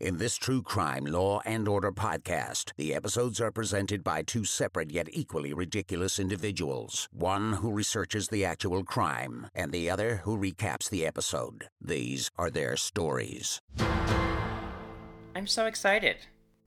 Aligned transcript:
In 0.00 0.16
this 0.16 0.36
true 0.36 0.62
crime, 0.62 1.04
law, 1.04 1.42
and 1.44 1.68
order 1.68 1.92
podcast, 1.92 2.72
the 2.78 2.94
episodes 2.94 3.38
are 3.38 3.50
presented 3.50 4.02
by 4.02 4.22
two 4.22 4.46
separate 4.46 4.90
yet 4.90 5.08
equally 5.12 5.52
ridiculous 5.52 6.18
individuals. 6.18 7.06
One 7.12 7.52
who 7.52 7.70
researches 7.70 8.28
the 8.28 8.42
actual 8.42 8.82
crime, 8.82 9.48
and 9.54 9.72
the 9.72 9.90
other 9.90 10.22
who 10.24 10.38
recaps 10.38 10.88
the 10.88 11.04
episode. 11.04 11.68
These 11.82 12.30
are 12.38 12.48
their 12.48 12.78
stories. 12.78 13.60
I'm 15.36 15.46
so 15.46 15.66
excited 15.66 16.16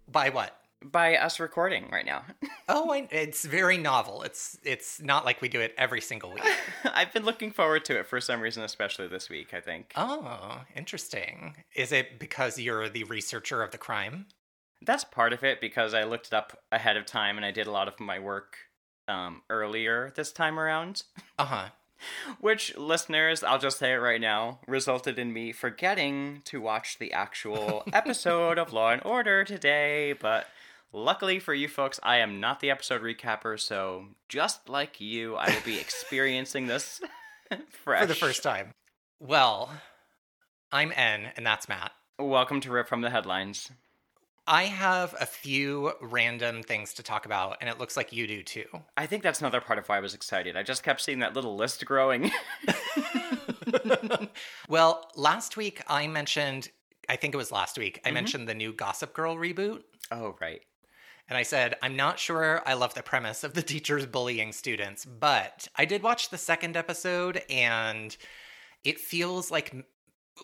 By 0.07 0.29
what? 0.29 0.62
By 0.84 1.15
us 1.15 1.39
recording 1.39 1.89
right 1.91 2.05
now. 2.05 2.23
Oh, 2.70 2.93
I, 2.93 3.09
it's 3.11 3.43
very 3.43 3.77
novel. 3.77 4.23
It's 4.23 4.57
it's 4.63 5.02
not 5.02 5.25
like 5.25 5.41
we 5.41 5.49
do 5.49 5.59
it 5.59 5.75
every 5.77 5.99
single 5.99 6.31
week. 6.31 6.45
I've 6.86 7.11
been 7.11 7.25
looking 7.25 7.52
forward 7.52 7.84
to 7.86 7.99
it 7.99 8.07
for 8.07 8.21
some 8.21 8.39
reason, 8.39 8.63
especially 8.63 9.09
this 9.09 9.30
week, 9.30 9.54
I 9.54 9.59
think. 9.59 9.91
oh, 9.98 10.61
interesting. 10.73 11.57
Is 11.75 11.91
it 11.91 12.20
because 12.20 12.57
you're 12.57 12.88
the 12.88 13.04
researcher 13.04 13.61
of 13.61 13.71
the 13.71 13.77
crime? 13.77 14.27
That's 14.81 15.04
part 15.04 15.34
of 15.34 15.43
it 15.43 15.59
because 15.59 15.93
I 15.93 16.04
looked 16.05 16.27
it 16.27 16.34
up 16.34 16.57
ahead 16.71 16.95
of 16.95 17.05
time 17.05 17.35
and 17.35 17.45
I 17.45 17.52
did 17.52 17.68
a 17.68 17.71
lot 17.71 17.90
of 17.90 17.99
my 17.99 18.18
work 18.18 18.55
um, 19.09 19.41
earlier 19.49 20.13
this 20.15 20.31
time 20.31 20.57
around. 20.57 21.04
Uh 21.38 21.45
huh. 21.45 21.65
Which, 22.40 22.76
listeners, 22.77 23.43
I'll 23.43 23.59
just 23.59 23.77
say 23.79 23.93
it 23.93 23.98
right 23.98 24.21
now, 24.21 24.59
resulted 24.68 25.20
in 25.20 25.34
me 25.34 25.52
forgetting 25.52 26.41
to 26.45 26.62
watch 26.62 26.98
the 26.98 27.12
actual 27.13 27.84
episode 27.93 28.57
of 28.57 28.73
Law 28.73 28.91
and 28.91 29.02
Order 29.05 29.43
today. 29.43 30.13
But 30.13 30.48
luckily 30.93 31.39
for 31.39 31.53
you 31.53 31.67
folks, 31.67 31.99
I 32.03 32.17
am 32.17 32.39
not 32.39 32.59
the 32.59 32.71
episode 32.71 33.01
recapper, 33.01 33.59
so 33.59 34.05
just 34.29 34.70
like 34.70 35.01
you, 35.01 35.35
I 35.35 35.49
will 35.49 35.63
be 35.65 35.79
experiencing 35.79 36.67
this 36.67 37.01
fresh. 37.70 38.01
For 38.01 38.07
the 38.07 38.15
first 38.15 38.43
time. 38.43 38.73
Well, 39.20 39.71
I'm 40.71 40.93
N, 40.95 41.31
and 41.35 41.45
that's 41.45 41.67
Matt. 41.67 41.91
Welcome 42.20 42.61
to 42.61 42.71
Rip 42.71 42.87
from 42.87 43.01
the 43.01 43.09
Headlines. 43.09 43.71
I 44.45 44.63
have 44.63 45.15
a 45.20 45.25
few 45.25 45.93
random 46.01 46.63
things 46.63 46.93
to 46.95 47.03
talk 47.03 47.25
about, 47.25 47.57
and 47.62 47.70
it 47.70 47.79
looks 47.79 47.96
like 47.96 48.12
you 48.12 48.27
do 48.27 48.43
too. 48.43 48.65
I 48.98 49.05
think 49.05 49.23
that's 49.23 49.40
another 49.40 49.62
part 49.62 49.79
of 49.79 49.87
why 49.87 49.98
I 49.98 50.01
was 50.01 50.13
excited. 50.13 50.57
I 50.57 50.63
just 50.63 50.84
kept 50.84 51.01
seeing 51.01 51.20
that 51.20 51.34
little 51.34 51.55
list 51.55 51.85
growing. 51.85 52.31
Well, 54.70 55.09
last 55.15 55.57
week 55.57 55.81
I 55.87 56.07
mentioned, 56.07 56.70
I 57.09 57.15
think 57.15 57.34
it 57.34 57.37
was 57.37 57.51
last 57.51 57.77
week, 57.77 57.99
I 58.03 58.07
mm-hmm. 58.07 58.13
mentioned 58.15 58.49
the 58.49 58.55
new 58.55 58.73
Gossip 58.73 59.13
Girl 59.13 59.35
reboot. 59.35 59.84
oh, 60.12 60.35
right. 60.41 60.62
And 61.29 61.38
I 61.38 61.43
said, 61.43 61.76
I'm 61.82 61.96
not 61.96 62.20
sure 62.20 62.62
I 62.66 62.74
love 62.74 62.93
the 62.93 63.04
premise 63.04 63.43
of 63.43 63.54
the 63.54 63.62
teachers 63.62 64.06
bullying 64.06 64.52
students, 64.52 65.06
but 65.06 65.68
I 65.75 65.85
did 65.85 66.03
watch 66.03 66.30
the 66.30 66.38
second 66.38 66.75
episode 66.75 67.41
and 67.50 68.16
it 68.84 69.00
feels 69.00 69.50
like 69.50 69.74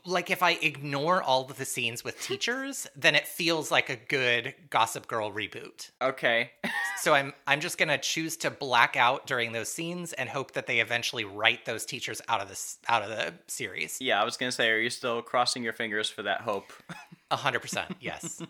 like 0.05 0.29
if 0.29 0.43
I 0.43 0.51
ignore 0.51 1.21
all 1.21 1.45
of 1.45 1.57
the 1.57 1.65
scenes 1.65 2.03
with 2.03 2.21
teachers, 2.21 2.87
then 2.95 3.15
it 3.15 3.27
feels 3.27 3.71
like 3.71 3.89
a 3.89 3.95
good 3.95 4.53
Gossip 4.69 5.07
Girl 5.07 5.31
reboot. 5.31 5.91
Okay. 6.01 6.51
So 7.01 7.13
I'm 7.13 7.31
I'm 7.47 7.61
just 7.61 7.77
going 7.77 7.87
to 7.87 7.97
choose 7.97 8.35
to 8.37 8.51
black 8.51 8.97
out 8.97 9.25
during 9.25 9.53
those 9.53 9.71
scenes 9.71 10.11
and 10.11 10.27
hope 10.27 10.51
that 10.51 10.67
they 10.67 10.81
eventually 10.81 11.23
write 11.23 11.63
those 11.63 11.85
teachers 11.85 12.21
out 12.27 12.41
of 12.41 12.49
this 12.49 12.77
out 12.89 13.03
of 13.03 13.07
the 13.07 13.33
series. 13.47 13.99
yeah, 14.01 14.21
I 14.21 14.25
was 14.25 14.35
going 14.35 14.49
to 14.49 14.53
say, 14.53 14.69
are 14.69 14.77
you 14.77 14.89
still 14.89 15.21
crossing 15.21 15.63
your 15.63 15.71
fingers 15.71 16.09
for 16.09 16.23
that 16.23 16.41
hope? 16.41 16.73
A 17.31 17.37
hundred 17.37 17.61
percent, 17.61 17.95
yes. 18.01 18.41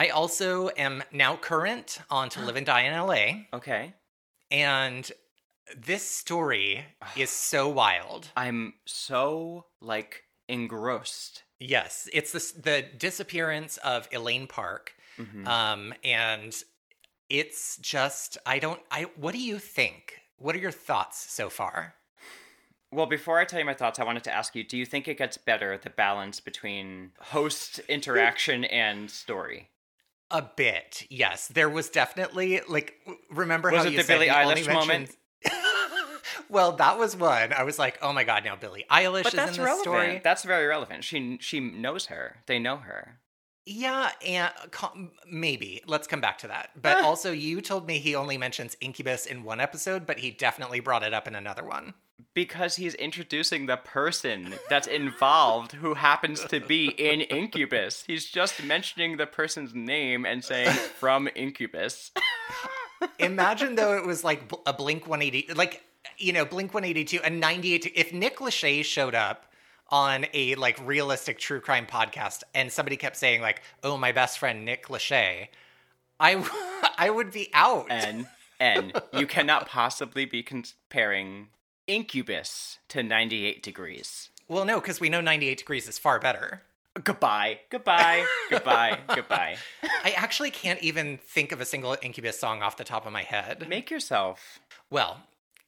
I 0.00 0.08
also 0.08 0.70
am 0.78 1.02
now 1.12 1.36
current 1.36 1.98
on 2.10 2.30
To 2.30 2.40
Live 2.40 2.56
and 2.56 2.64
Die 2.64 2.80
in 2.80 2.98
LA. 2.98 3.42
Okay. 3.52 3.92
And 4.50 5.12
this 5.76 6.02
story 6.02 6.86
is 7.18 7.28
so 7.28 7.68
wild. 7.68 8.28
I'm 8.34 8.72
so, 8.86 9.66
like, 9.82 10.24
engrossed. 10.48 11.42
Yes, 11.58 12.08
it's 12.14 12.32
this, 12.32 12.52
the 12.52 12.86
disappearance 12.96 13.76
of 13.76 14.08
Elaine 14.10 14.46
Park. 14.46 14.94
Mhm. 15.18 15.46
Um, 15.46 15.92
and 16.02 16.56
it's 17.28 17.76
just, 17.76 18.38
I 18.46 18.58
don't, 18.58 18.80
I, 18.90 19.02
what 19.16 19.32
do 19.32 19.38
you 19.38 19.58
think? 19.58 20.22
What 20.38 20.54
are 20.54 20.60
your 20.60 20.70
thoughts 20.70 21.30
so 21.30 21.50
far? 21.50 21.94
Well, 22.90 23.06
before 23.06 23.38
I 23.38 23.44
tell 23.44 23.58
you 23.58 23.66
my 23.66 23.74
thoughts, 23.74 23.98
I 23.98 24.04
wanted 24.04 24.24
to 24.24 24.34
ask 24.34 24.56
you 24.56 24.64
do 24.64 24.78
you 24.78 24.86
think 24.86 25.06
it 25.08 25.18
gets 25.18 25.36
better, 25.36 25.76
the 25.76 25.90
balance 25.90 26.40
between 26.40 27.12
host 27.20 27.80
interaction 27.80 28.64
and 28.64 29.10
story? 29.10 29.68
A 30.30 30.42
bit, 30.42 31.06
yes. 31.10 31.48
There 31.48 31.68
was 31.68 31.88
definitely, 31.90 32.60
like, 32.68 32.94
remember 33.30 33.70
Was 33.70 33.82
how 33.82 33.86
it 33.88 33.92
you 33.92 33.98
the 33.98 34.04
said 34.04 34.14
Billie 34.14 34.26
you 34.26 34.32
only 34.32 34.62
Eilish 34.62 34.72
moment? 34.72 35.10
well, 36.48 36.72
that 36.72 36.98
was 36.98 37.16
one. 37.16 37.52
I 37.52 37.62
was 37.64 37.78
like, 37.78 37.98
oh 38.02 38.12
my 38.12 38.24
god, 38.24 38.44
now 38.44 38.56
Billie 38.56 38.84
Eilish 38.90 39.24
But 39.24 39.32
is 39.34 39.36
that's 39.36 39.50
in 39.52 39.56
this 39.56 39.58
relevant. 39.64 39.82
story. 39.82 40.20
That's 40.22 40.42
very 40.44 40.66
relevant. 40.66 41.04
She 41.04 41.38
she 41.40 41.60
knows 41.60 42.06
her. 42.06 42.36
They 42.46 42.58
know 42.58 42.76
her. 42.76 43.18
Yeah, 43.66 44.10
and 44.26 44.50
maybe. 45.30 45.82
Let's 45.86 46.06
come 46.06 46.20
back 46.20 46.38
to 46.38 46.48
that. 46.48 46.70
But 46.80 46.98
Ah. 46.98 47.04
also, 47.06 47.30
you 47.32 47.60
told 47.60 47.86
me 47.86 47.98
he 47.98 48.14
only 48.14 48.38
mentions 48.38 48.76
Incubus 48.80 49.26
in 49.26 49.42
one 49.44 49.60
episode, 49.60 50.06
but 50.06 50.18
he 50.20 50.30
definitely 50.30 50.80
brought 50.80 51.02
it 51.02 51.12
up 51.14 51.28
in 51.28 51.34
another 51.34 51.64
one. 51.64 51.94
Because 52.32 52.76
he's 52.76 52.94
introducing 52.94 53.66
the 53.66 53.76
person 53.76 54.54
that's 54.68 54.86
involved 54.86 55.72
who 55.72 55.94
happens 55.94 56.44
to 56.44 56.60
be 56.60 56.86
in 56.88 57.22
Incubus. 57.22 58.04
He's 58.06 58.24
just 58.26 58.62
mentioning 58.62 59.16
the 59.16 59.26
person's 59.26 59.74
name 59.74 60.24
and 60.24 60.44
saying 60.44 60.70
from 60.70 61.28
Incubus. 61.34 62.12
Imagine 63.18 63.74
though 63.74 63.96
it 63.96 64.06
was 64.06 64.22
like 64.22 64.42
a 64.66 64.72
Blink 64.72 65.08
180, 65.08 65.54
like, 65.54 65.82
you 66.18 66.32
know, 66.32 66.44
Blink 66.44 66.72
182, 66.72 67.20
a 67.24 67.30
98. 67.30 67.92
If 67.94 68.12
Nick 68.12 68.36
Lachey 68.38 68.84
showed 68.84 69.14
up 69.14 69.46
on 69.88 70.26
a 70.32 70.54
like 70.54 70.78
realistic 70.86 71.38
true 71.38 71.60
crime 71.60 71.86
podcast 71.86 72.42
and 72.54 72.70
somebody 72.70 72.96
kept 72.96 73.16
saying, 73.16 73.40
like, 73.40 73.62
oh, 73.82 73.96
my 73.96 74.12
best 74.12 74.38
friend 74.38 74.64
Nick 74.64 74.86
Lachey, 74.86 75.48
I, 76.20 76.34
w- 76.34 76.52
I 76.98 77.10
would 77.10 77.32
be 77.32 77.50
out. 77.52 77.86
And 77.90 78.26
and 78.60 78.92
you 79.14 79.26
cannot 79.26 79.66
possibly 79.66 80.26
be 80.26 80.42
comparing 80.42 81.48
Incubus 81.90 82.78
to 82.88 83.02
98 83.02 83.62
degrees. 83.62 84.30
well, 84.48 84.64
no, 84.64 84.80
because 84.80 85.00
we 85.00 85.08
know 85.08 85.20
98 85.20 85.58
Degrees 85.58 85.88
is 85.88 85.98
far 85.98 86.18
better. 86.20 86.62
Goodbye. 87.04 87.60
Goodbye. 87.70 88.24
Goodbye. 88.50 88.98
Goodbye. 89.14 89.56
I 90.04 90.10
actually 90.10 90.50
can't 90.50 90.80
even 90.82 91.18
think 91.18 91.52
of 91.52 91.60
a 91.60 91.64
single 91.64 91.96
Incubus 92.02 92.38
song 92.38 92.62
off 92.62 92.76
the 92.76 92.84
top 92.84 93.06
of 93.06 93.12
my 93.12 93.22
head. 93.22 93.68
Make 93.68 93.90
yourself. 93.90 94.58
Well, 94.90 95.18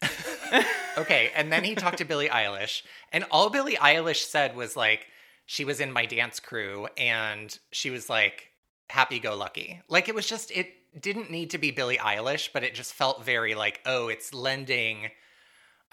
okay. 0.98 1.30
And 1.36 1.52
then 1.52 1.64
he 1.64 1.74
talked 1.74 1.98
to 1.98 2.04
Billie 2.04 2.28
Eilish, 2.28 2.82
and 3.12 3.24
all 3.30 3.50
Billie 3.50 3.76
Eilish 3.76 4.24
said 4.24 4.56
was 4.56 4.76
like, 4.76 5.06
she 5.46 5.64
was 5.64 5.80
in 5.80 5.92
my 5.92 6.06
dance 6.06 6.40
crew, 6.40 6.88
and 6.96 7.56
she 7.70 7.90
was 7.90 8.08
like, 8.10 8.48
happy 8.90 9.18
go 9.20 9.36
lucky. 9.36 9.80
Like, 9.88 10.08
it 10.08 10.14
was 10.14 10.26
just, 10.26 10.50
it 10.50 10.68
didn't 11.00 11.30
need 11.30 11.50
to 11.50 11.58
be 11.58 11.70
Billie 11.70 11.98
Eilish, 11.98 12.50
but 12.52 12.64
it 12.64 12.74
just 12.74 12.94
felt 12.94 13.24
very 13.24 13.54
like, 13.54 13.80
oh, 13.86 14.08
it's 14.08 14.34
lending. 14.34 15.10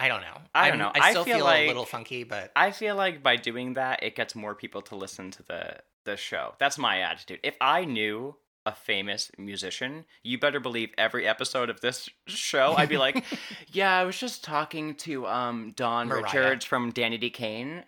I 0.02 0.08
don't 0.08 0.22
know. 0.22 0.38
I 0.56 0.70
don't 0.70 0.80
know. 0.80 0.92
I 0.96 1.10
I 1.10 1.12
still 1.12 1.26
feel 1.26 1.38
feel, 1.38 1.46
like- 1.46 1.66
a 1.66 1.68
little 1.68 1.86
funky, 1.86 2.24
but 2.24 2.52
I 2.56 2.72
feel 2.72 2.96
like 2.96 3.22
by 3.22 3.36
doing 3.36 3.74
that, 3.74 4.02
it 4.02 4.16
gets 4.16 4.34
more 4.34 4.56
people 4.56 4.82
to 4.84 4.96
listen 4.96 5.30
to 5.32 5.44
the 5.44 5.78
the 6.06 6.16
show. 6.18 6.56
That's 6.60 6.78
my 6.78 7.00
attitude. 7.02 7.40
If 7.44 7.56
I 7.60 7.84
knew 7.86 8.36
a 8.66 8.74
famous 8.74 9.32
musician, 9.38 10.06
you 10.24 10.38
better 10.40 10.60
believe 10.60 10.92
every 10.98 11.28
episode 11.28 11.70
of 11.70 11.82
this 11.82 12.08
show, 12.28 12.76
I'd 12.78 12.90
be 12.90 12.98
like, 12.98 13.24
"Yeah, 13.68 13.98
I 13.98 14.04
was 14.06 14.18
just 14.18 14.44
talking 14.44 14.96
to 14.96 15.28
um 15.28 15.74
Don 15.76 16.08
Mariah. 16.08 16.24
Richards 16.24 16.66
from 16.66 16.94
Danity 16.94 17.34
Kane." 17.34 17.84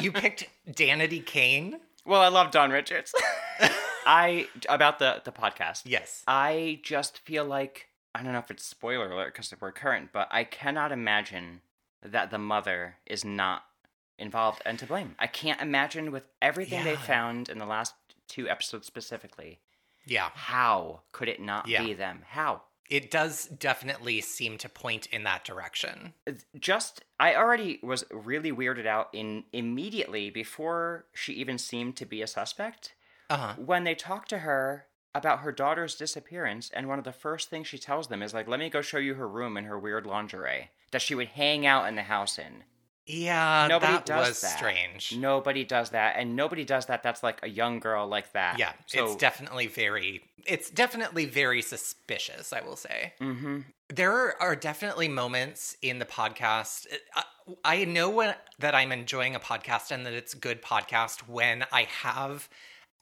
you 0.00 0.10
picked 0.12 0.48
Danity 0.68 1.24
Kane. 1.24 1.78
well, 2.04 2.20
I 2.20 2.28
love 2.28 2.50
Don 2.50 2.70
Richards. 2.70 3.14
I 4.06 4.48
about 4.68 4.98
the 4.98 5.22
the 5.24 5.32
podcast. 5.32 5.82
Yes. 5.84 6.24
I 6.26 6.80
just 6.82 7.18
feel 7.20 7.44
like 7.44 7.86
I 8.14 8.22
don't 8.22 8.32
know 8.32 8.38
if 8.38 8.50
it's 8.50 8.64
spoiler 8.64 9.10
alert 9.10 9.32
because 9.34 9.54
we're 9.60 9.72
current, 9.72 10.10
but 10.12 10.28
I 10.30 10.44
cannot 10.44 10.92
imagine 10.92 11.60
that 12.02 12.30
the 12.30 12.38
mother 12.38 12.96
is 13.06 13.24
not 13.24 13.62
involved 14.18 14.62
and 14.66 14.78
to 14.78 14.86
blame. 14.86 15.14
I 15.18 15.26
can't 15.26 15.60
imagine 15.60 16.10
with 16.12 16.24
everything 16.42 16.84
they 16.84 16.96
found 16.96 17.48
in 17.48 17.58
the 17.58 17.66
last 17.66 17.94
two 18.28 18.48
episodes 18.48 18.86
specifically. 18.86 19.60
Yeah. 20.06 20.30
How 20.34 21.02
could 21.12 21.28
it 21.28 21.40
not 21.40 21.68
Yeah. 21.68 21.84
be 21.84 21.94
them? 21.94 22.24
How? 22.28 22.62
It 22.88 23.10
does 23.10 23.44
definitely 23.46 24.20
seem 24.20 24.58
to 24.58 24.68
point 24.68 25.06
in 25.06 25.22
that 25.22 25.44
direction. 25.44 26.14
Just 26.58 27.04
I 27.20 27.36
already 27.36 27.78
was 27.82 28.04
really 28.10 28.50
weirded 28.50 28.86
out 28.86 29.08
in 29.12 29.44
immediately 29.52 30.28
before 30.30 31.06
she 31.14 31.34
even 31.34 31.56
seemed 31.56 31.96
to 31.98 32.06
be 32.06 32.20
a 32.22 32.26
suspect. 32.26 32.94
Uh 33.28 33.36
huh. 33.36 33.54
when 33.58 33.84
they 33.84 33.94
talk 33.94 34.26
to 34.26 34.38
her 34.38 34.86
about 35.14 35.40
her 35.40 35.52
daughter's 35.52 35.94
disappearance 35.96 36.70
and 36.72 36.88
one 36.88 36.98
of 36.98 37.04
the 37.04 37.12
first 37.12 37.50
things 37.50 37.66
she 37.66 37.78
tells 37.78 38.08
them 38.08 38.22
is 38.22 38.32
like 38.34 38.46
let 38.48 38.60
me 38.60 38.70
go 38.70 38.80
show 38.80 38.98
you 38.98 39.14
her 39.14 39.28
room 39.28 39.56
and 39.56 39.66
her 39.66 39.78
weird 39.78 40.06
lingerie 40.06 40.70
that 40.92 41.02
she 41.02 41.14
would 41.14 41.28
hang 41.28 41.66
out 41.66 41.88
in 41.88 41.96
the 41.96 42.02
house 42.02 42.38
in 42.38 42.62
Yeah, 43.06 43.66
nobody 43.68 43.92
that 43.94 44.06
does 44.06 44.28
was 44.28 44.40
that 44.42 44.56
strange. 44.58 45.16
nobody 45.16 45.64
does 45.64 45.90
that 45.90 46.14
and 46.16 46.36
nobody 46.36 46.64
does 46.64 46.86
that 46.86 47.02
that's 47.02 47.22
like 47.22 47.40
a 47.42 47.48
young 47.48 47.80
girl 47.80 48.06
like 48.06 48.32
that 48.32 48.58
Yeah, 48.58 48.72
so 48.86 49.04
it's 49.04 49.16
definitely 49.16 49.66
very 49.66 50.22
it's 50.46 50.70
definitely 50.70 51.26
very 51.26 51.60
suspicious, 51.60 52.52
I 52.52 52.60
will 52.62 52.76
say. 52.76 53.12
hmm 53.18 53.60
There 53.88 54.40
are 54.40 54.56
definitely 54.56 55.08
moments 55.08 55.76
in 55.82 55.98
the 55.98 56.06
podcast 56.06 56.86
uh, 57.16 57.22
I 57.64 57.84
know 57.84 58.08
when, 58.10 58.34
that 58.60 58.76
I'm 58.76 58.92
enjoying 58.92 59.34
a 59.34 59.40
podcast 59.40 59.90
and 59.90 60.06
that 60.06 60.12
it's 60.12 60.34
a 60.34 60.36
good 60.38 60.62
podcast 60.62 61.28
when 61.28 61.64
I 61.72 61.82
have 62.02 62.48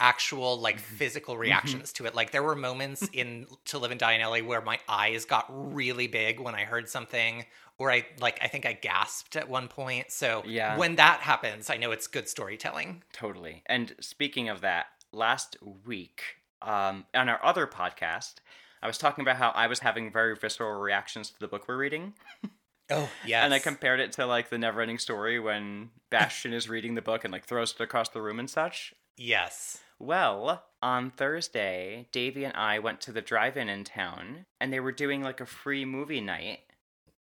actual 0.00 0.58
like 0.60 0.76
Mm-hmm. 0.76 0.94
physical 0.96 1.36
reactions 1.36 1.92
to 1.94 2.06
it. 2.06 2.14
Like 2.14 2.30
there 2.30 2.42
were 2.42 2.54
moments 2.56 3.08
in 3.12 3.46
To 3.66 3.78
Live 3.78 3.90
and 3.90 4.00
Die 4.00 4.12
in 4.12 4.20
LA 4.20 4.38
where 4.38 4.60
my 4.60 4.78
eyes 4.88 5.24
got 5.24 5.46
really 5.48 6.06
big 6.06 6.40
when 6.40 6.54
I 6.54 6.64
heard 6.64 6.88
something 6.88 7.44
or 7.78 7.90
I 7.90 8.06
like 8.20 8.38
I 8.42 8.48
think 8.48 8.66
I 8.66 8.72
gasped 8.72 9.36
at 9.36 9.48
one 9.48 9.68
point. 9.68 10.10
So 10.10 10.42
Yeah. 10.46 10.76
when 10.76 10.96
that 10.96 11.20
happens, 11.20 11.70
I 11.70 11.76
know 11.76 11.90
it's 11.90 12.06
good 12.06 12.28
storytelling. 12.28 13.02
Totally. 13.12 13.62
And 13.66 13.94
speaking 14.00 14.48
of 14.48 14.60
that, 14.62 14.86
last 15.12 15.56
week 15.86 16.22
um, 16.62 17.06
on 17.14 17.28
our 17.28 17.44
other 17.44 17.66
podcast, 17.66 18.34
I 18.82 18.86
was 18.86 18.98
talking 18.98 19.22
about 19.22 19.36
how 19.36 19.50
I 19.50 19.66
was 19.68 19.80
having 19.80 20.12
very 20.12 20.36
visceral 20.36 20.78
reactions 20.80 21.30
to 21.30 21.38
the 21.40 21.48
book 21.48 21.66
we're 21.68 21.76
reading. 21.76 22.14
Oh, 22.90 23.10
yes. 23.26 23.44
And 23.44 23.52
I 23.52 23.58
compared 23.58 24.00
it 24.00 24.12
to 24.12 24.24
like 24.24 24.48
the 24.48 24.56
never 24.56 24.80
ending 24.80 24.96
story 24.96 25.38
when 25.38 25.90
Bastian 26.08 26.54
is 26.54 26.70
reading 26.70 26.94
the 26.94 27.02
book 27.02 27.22
and 27.22 27.30
like 27.30 27.44
throws 27.44 27.72
it 27.78 27.82
across 27.82 28.08
the 28.08 28.22
room 28.22 28.38
and 28.38 28.48
such. 28.48 28.94
Yes. 29.18 29.82
Well, 29.98 30.64
on 30.80 31.10
Thursday, 31.10 32.06
Davy 32.12 32.44
and 32.44 32.56
I 32.56 32.78
went 32.78 33.00
to 33.02 33.12
the 33.12 33.20
drive 33.20 33.56
in 33.56 33.68
in 33.68 33.84
town 33.84 34.46
and 34.60 34.72
they 34.72 34.80
were 34.80 34.92
doing 34.92 35.22
like 35.22 35.40
a 35.40 35.46
free 35.46 35.84
movie 35.84 36.20
night. 36.20 36.60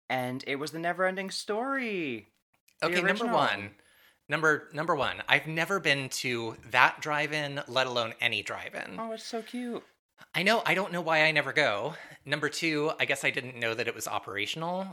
And 0.09 0.44
it 0.47 0.57
was 0.57 0.71
the 0.71 0.79
never 0.79 1.06
ending 1.06 1.29
story. 1.31 2.27
Okay, 2.83 3.01
number 3.01 3.25
one. 3.27 3.71
Number 4.27 4.69
number 4.73 4.95
one. 4.95 5.21
I've 5.27 5.47
never 5.47 5.79
been 5.79 6.09
to 6.09 6.57
that 6.71 7.00
drive-in, 7.00 7.62
let 7.67 7.88
alone 7.88 8.13
any 8.19 8.41
drive-in. 8.41 8.97
Oh, 9.00 9.12
it's 9.12 9.23
so 9.23 9.41
cute. 9.41 9.83
I 10.33 10.44
know. 10.44 10.62
I 10.65 10.73
don't 10.73 10.91
know 10.91 11.01
why 11.01 11.23
I 11.23 11.31
never 11.31 11.53
go. 11.53 11.95
Number 12.25 12.50
two. 12.50 12.91
I 13.00 13.06
guess 13.06 13.23
I 13.23 13.29
didn't 13.29 13.59
know 13.59 13.73
that 13.73 13.88
it 13.88 13.95
was 13.95 14.07
operational. 14.07 14.88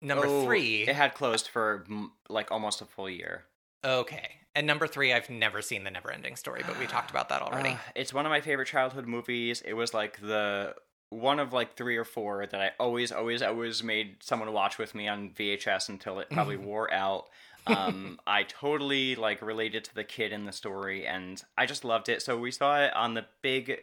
Number 0.00 0.26
Oh, 0.26 0.44
three. 0.44 0.82
It 0.82 0.94
had 0.94 1.14
closed 1.14 1.48
for 1.48 1.84
like 2.28 2.50
almost 2.52 2.80
a 2.80 2.84
full 2.84 3.10
year. 3.10 3.44
Okay. 3.86 4.28
And 4.54 4.66
number 4.66 4.86
three. 4.86 5.12
I've 5.12 5.30
never 5.30 5.62
seen 5.62 5.84
the 5.84 5.90
Never-Ending 5.90 6.36
Story, 6.36 6.62
but 6.66 6.78
we 6.78 6.86
talked 6.86 7.10
about 7.10 7.28
that 7.28 7.42
already. 7.42 7.70
Uh, 7.70 7.78
it's 7.94 8.12
one 8.12 8.26
of 8.26 8.30
my 8.30 8.40
favorite 8.40 8.68
childhood 8.68 9.06
movies. 9.06 9.62
It 9.64 9.74
was 9.74 9.94
like 9.94 10.20
the 10.20 10.74
one 11.10 11.38
of 11.38 11.52
like 11.52 11.76
three 11.76 11.96
or 11.96 12.04
four 12.04 12.46
that 12.46 12.60
I 12.60 12.70
always, 12.80 13.12
always, 13.12 13.42
always 13.42 13.82
made 13.82 14.16
someone 14.22 14.52
watch 14.52 14.78
with 14.78 14.94
me 14.94 15.06
on 15.08 15.30
VHS 15.30 15.88
until 15.88 16.18
it 16.18 16.30
probably 16.30 16.56
wore 16.56 16.92
out. 16.92 17.26
Um, 17.66 18.18
I 18.26 18.42
totally 18.44 19.14
like 19.14 19.40
related 19.42 19.84
to 19.84 19.94
the 19.94 20.04
kid 20.04 20.32
in 20.32 20.46
the 20.46 20.52
story, 20.52 21.06
and 21.06 21.40
I 21.56 21.66
just 21.66 21.84
loved 21.84 22.08
it. 22.08 22.22
So 22.22 22.38
we 22.38 22.50
saw 22.50 22.80
it 22.80 22.96
on 22.96 23.14
the 23.14 23.26
big 23.42 23.78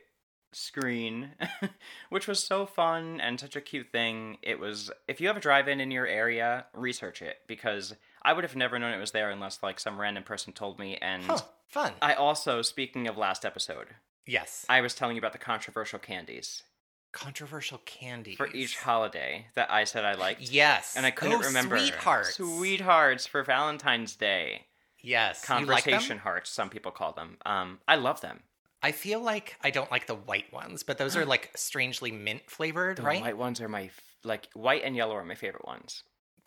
screen, 0.51 1.31
which 2.09 2.27
was 2.27 2.43
so 2.43 2.65
fun 2.65 3.21
and 3.21 3.39
such 3.39 3.55
a 3.55 3.61
cute 3.61 3.91
thing. 3.91 4.37
It 4.41 4.59
was. 4.59 4.91
If 5.07 5.21
you 5.21 5.27
have 5.27 5.37
a 5.37 5.41
drive-in 5.41 5.79
in 5.79 5.91
your 5.91 6.07
area, 6.07 6.65
research 6.73 7.21
it 7.21 7.37
because 7.47 7.93
I 8.25 8.33
would 8.33 8.43
have 8.43 8.55
never 8.55 8.79
known 8.79 8.93
it 8.93 8.99
was 8.99 9.11
there 9.11 9.29
unless 9.29 9.61
like 9.61 9.79
some 9.79 9.99
random 9.99 10.23
person 10.23 10.53
told 10.53 10.79
me. 10.79 10.97
And 11.01 11.23
huh. 11.23 11.39
Fun. 11.67 11.93
I 12.01 12.13
also, 12.13 12.61
speaking 12.61 13.07
of 13.07 13.17
last 13.17 13.43
episode, 13.45 13.87
yes. 14.27 14.65
I 14.69 14.81
was 14.81 14.93
telling 14.93 15.15
you 15.15 15.19
about 15.19 15.33
the 15.33 15.39
controversial 15.39 15.99
candies 15.99 16.63
Controversial 17.11 17.77
candies 17.85 18.37
for 18.37 18.47
each 18.53 18.77
holiday 18.77 19.45
that 19.53 19.71
I 19.71 19.83
said 19.83 20.03
I 20.03 20.15
liked. 20.15 20.41
Yes. 20.41 20.95
And 20.97 21.05
I 21.05 21.11
couldn't 21.11 21.43
Oh, 21.43 21.45
remember. 21.47 21.77
Sweethearts. 21.77 22.35
Sweethearts 22.35 23.27
for 23.27 23.43
Valentine's 23.43 24.15
Day. 24.15 24.65
Yes. 24.99 25.45
You 25.47 25.55
like? 25.67 25.83
Conversation 25.83 26.17
hearts, 26.17 26.49
some 26.49 26.69
people 26.71 26.91
call 26.91 27.11
them. 27.11 27.37
Um, 27.45 27.79
I 27.87 27.97
love 27.97 28.21
them. 28.21 28.41
I 28.81 28.91
feel 28.93 29.19
like 29.21 29.55
I 29.61 29.69
don't 29.69 29.91
like 29.91 30.07
the 30.07 30.15
white 30.15 30.51
ones, 30.51 30.81
but 30.81 30.97
those 30.97 31.15
are 31.15 31.23
like 31.33 31.51
strangely 31.55 32.11
mint 32.11 32.49
flavored, 32.49 32.97
The 32.97 33.03
right? 33.03 33.21
white 33.21 33.37
ones 33.37 33.61
are 33.61 33.69
my, 33.69 33.83
f- 33.85 34.01
like, 34.23 34.47
white 34.53 34.83
and 34.83 34.95
yellow 34.95 35.15
are 35.15 35.23
my 35.25 35.35
favorite 35.35 35.65
ones. 35.65 36.01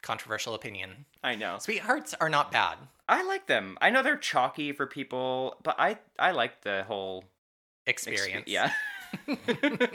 Controversial 0.06 0.54
opinion. 0.54 1.04
I 1.24 1.34
know. 1.34 1.58
Sweethearts 1.58 2.14
are 2.20 2.28
not 2.28 2.52
bad. 2.52 2.78
I 3.08 3.24
like 3.24 3.48
them. 3.48 3.76
I 3.80 3.90
know 3.90 4.04
they're 4.04 4.16
chalky 4.16 4.70
for 4.70 4.86
people, 4.86 5.56
but 5.64 5.74
I, 5.80 5.98
I 6.16 6.30
like 6.30 6.62
the 6.62 6.84
whole 6.86 7.24
expe- 7.88 8.08
Experience. 8.12 8.44
Yeah. 8.46 8.70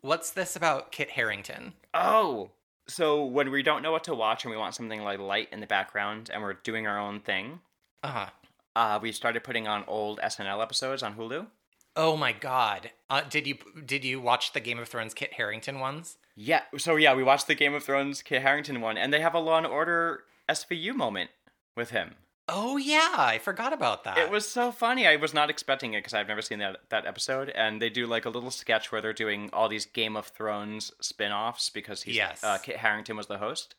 What's 0.00 0.30
this 0.30 0.56
about 0.56 0.92
Kit 0.92 1.10
Harington? 1.10 1.74
Oh, 1.92 2.50
so 2.86 3.24
when 3.24 3.50
we 3.50 3.62
don't 3.62 3.82
know 3.82 3.92
what 3.92 4.04
to 4.04 4.14
watch 4.14 4.44
and 4.44 4.50
we 4.50 4.56
want 4.56 4.74
something 4.74 5.02
like 5.02 5.18
light 5.18 5.48
in 5.52 5.60
the 5.60 5.66
background 5.66 6.30
and 6.32 6.42
we're 6.42 6.54
doing 6.54 6.86
our 6.86 6.98
own 6.98 7.20
thing, 7.20 7.60
Uh 8.02 8.08
huh. 8.08 8.26
uh, 8.76 8.98
we 9.02 9.12
started 9.12 9.44
putting 9.44 9.66
on 9.68 9.84
old 9.88 10.20
SNL 10.20 10.62
episodes 10.62 11.02
on 11.02 11.16
Hulu. 11.16 11.46
Oh 11.96 12.16
my 12.16 12.32
god. 12.32 12.92
Uh, 13.10 13.22
did 13.28 13.46
you 13.46 13.56
did 13.84 14.04
you 14.04 14.20
watch 14.20 14.52
the 14.52 14.60
Game 14.60 14.78
of 14.78 14.88
Thrones 14.88 15.14
Kit 15.14 15.34
Harington 15.34 15.80
ones? 15.80 16.16
Yeah, 16.40 16.62
so 16.76 16.94
yeah, 16.94 17.14
we 17.14 17.24
watched 17.24 17.48
the 17.48 17.56
Game 17.56 17.74
of 17.74 17.82
Thrones 17.82 18.22
Kit 18.22 18.42
Harington 18.42 18.80
one, 18.80 18.96
and 18.96 19.12
they 19.12 19.20
have 19.20 19.34
a 19.34 19.40
Law 19.40 19.56
and 19.58 19.66
Order 19.66 20.22
SVU 20.48 20.94
moment 20.94 21.30
with 21.76 21.90
him. 21.90 22.14
Oh 22.48 22.76
yeah, 22.76 23.14
I 23.18 23.38
forgot 23.38 23.72
about 23.72 24.04
that. 24.04 24.18
It 24.18 24.30
was 24.30 24.48
so 24.48 24.70
funny. 24.70 25.04
I 25.06 25.16
was 25.16 25.34
not 25.34 25.50
expecting 25.50 25.94
it 25.94 25.98
because 25.98 26.14
I've 26.14 26.28
never 26.28 26.40
seen 26.40 26.60
that 26.60 26.76
that 26.90 27.06
episode. 27.06 27.48
And 27.50 27.82
they 27.82 27.90
do 27.90 28.06
like 28.06 28.24
a 28.24 28.30
little 28.30 28.52
sketch 28.52 28.92
where 28.92 29.00
they're 29.02 29.12
doing 29.12 29.50
all 29.52 29.68
these 29.68 29.84
Game 29.84 30.16
of 30.16 30.26
Thrones 30.28 30.92
spin-offs 31.00 31.70
because 31.70 32.02
he's 32.02 32.14
Yes. 32.16 32.42
uh, 32.44 32.56
Kit 32.58 32.76
Harington 32.76 33.16
was 33.16 33.26
the 33.26 33.38
host. 33.38 33.74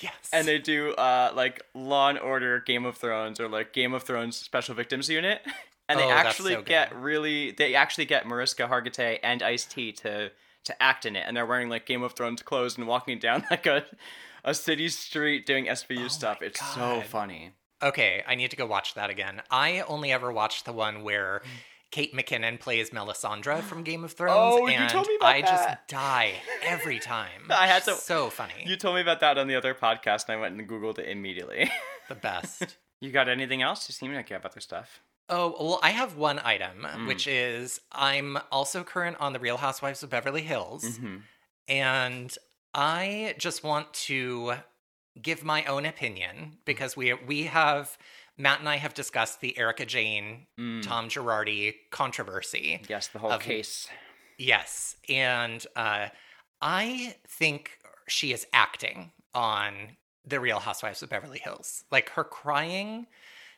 yes. 0.00 0.12
and 0.32 0.48
they 0.48 0.58
do 0.58 0.92
uh 0.94 1.30
like 1.36 1.60
Law 1.74 2.08
and 2.08 2.18
Order 2.18 2.60
Game 2.60 2.86
of 2.86 2.96
Thrones 2.96 3.38
or 3.38 3.46
like 3.48 3.72
Game 3.74 3.92
of 3.92 4.02
Thrones 4.04 4.36
Special 4.36 4.74
Victims 4.74 5.08
Unit, 5.10 5.42
and 5.88 6.00
they 6.00 6.04
Oh, 6.04 6.10
actually 6.10 6.54
so 6.54 6.62
get 6.62 6.96
really 6.96 7.50
they 7.50 7.74
actually 7.74 8.06
get 8.06 8.26
Mariska 8.26 8.66
Hargitay 8.66 9.18
and 9.22 9.42
Ice 9.42 9.66
T 9.66 9.92
to 9.92 10.32
to 10.64 10.82
act 10.82 11.06
in 11.06 11.16
it, 11.16 11.24
and 11.26 11.36
they're 11.36 11.46
wearing 11.46 11.68
like 11.68 11.86
Game 11.86 12.02
of 12.02 12.12
Thrones 12.12 12.42
clothes 12.42 12.76
and 12.78 12.86
walking 12.86 13.18
down 13.18 13.44
like 13.50 13.66
a 13.66 13.84
a 14.44 14.54
city 14.54 14.88
street 14.88 15.44
doing 15.46 15.66
SVU 15.66 16.10
stuff. 16.10 16.38
Oh 16.40 16.44
my 16.44 16.46
It's 16.46 16.74
so 16.74 17.02
funny. 17.02 17.52
Okay, 17.82 18.22
I 18.26 18.34
need 18.34 18.50
to 18.50 18.56
go 18.56 18.66
watch 18.66 18.94
that 18.94 19.10
again. 19.10 19.42
I 19.50 19.80
only 19.82 20.12
ever 20.12 20.30
watched 20.32 20.64
the 20.66 20.72
one 20.72 21.02
where 21.02 21.42
Kate 21.90 22.14
McKinnon 22.14 22.60
plays 22.60 22.90
Melisandre 22.90 23.60
from 23.68 23.82
Game 23.82 24.04
of 24.04 24.12
Thrones. 24.12 24.36
Oh, 24.38 24.66
you 24.66 24.74
and 24.74 24.90
told 24.90 25.06
me 25.08 25.16
about 25.16 25.34
I 25.34 25.40
just 25.42 25.68
die 25.88 26.34
every 26.62 26.98
time. 27.00 27.42
I 27.50 27.66
had 27.66 27.84
to- 27.84 27.94
So 27.94 28.30
funny. 28.30 28.64
You 28.66 28.76
told 28.76 28.94
me 28.96 29.00
about 29.02 29.20
that 29.20 29.38
on 29.38 29.46
the 29.46 29.56
other 29.56 29.74
podcast, 29.74 30.28
and 30.28 30.36
I 30.38 30.40
went 30.40 30.58
and 30.58 30.68
googled 30.68 30.98
it 30.98 31.08
immediately. 31.08 31.70
the 32.08 32.14
best. 32.14 32.76
you 33.00 33.10
got 33.10 33.28
anything 33.28 33.60
else? 33.62 33.88
You 33.88 33.92
seem 33.94 34.12
like 34.14 34.30
you 34.30 34.34
have 34.34 34.44
other 34.46 34.60
stuff. 34.60 35.00
Oh, 35.30 35.54
well, 35.58 35.80
I 35.82 35.90
have 35.90 36.16
one 36.16 36.40
item, 36.40 36.82
Mm. 36.82 37.06
which 37.06 37.26
is 37.26 37.80
I'm 37.92 38.36
also 38.50 38.82
current 38.84 39.16
on 39.20 39.32
The 39.32 39.38
Real 39.38 39.56
Housewives 39.58 40.02
of 40.02 40.10
Beverly 40.10 40.42
Hills. 40.42 40.84
Mm-hmm. 40.84 41.16
And 41.68 42.36
I 42.74 43.34
just 43.38 43.62
want 43.64 43.92
to 43.94 44.54
give 45.20 45.44
my 45.44 45.64
own 45.64 45.86
opinion 45.86 46.58
because 46.64 46.96
we 46.96 47.14
we 47.14 47.44
have 47.44 47.96
Matt 48.36 48.58
and 48.60 48.68
I 48.68 48.76
have 48.76 48.94
discussed 48.94 49.40
the 49.40 49.56
Erika 49.58 49.86
Jayne 49.86 50.46
Mm. 50.58 50.82
Tom 50.82 51.08
Girardi 51.08 51.74
controversy. 51.90 52.80
Yes, 52.88 53.08
the 53.08 53.18
whole 53.20 53.32
Of- 53.32 53.42
case. 53.42 53.88
Yes, 54.38 54.96
and 55.08 55.64
uh, 55.76 56.08
I 56.62 57.14
think 57.28 57.78
she 58.08 58.32
is 58.32 58.46
acting 58.52 59.12
on 59.34 59.96
the 60.24 60.40
Real 60.40 60.58
Housewives 60.60 61.02
of 61.02 61.10
Beverly 61.10 61.38
Hills. 61.38 61.84
Like 61.90 62.08
her 62.10 62.24
crying 62.24 63.06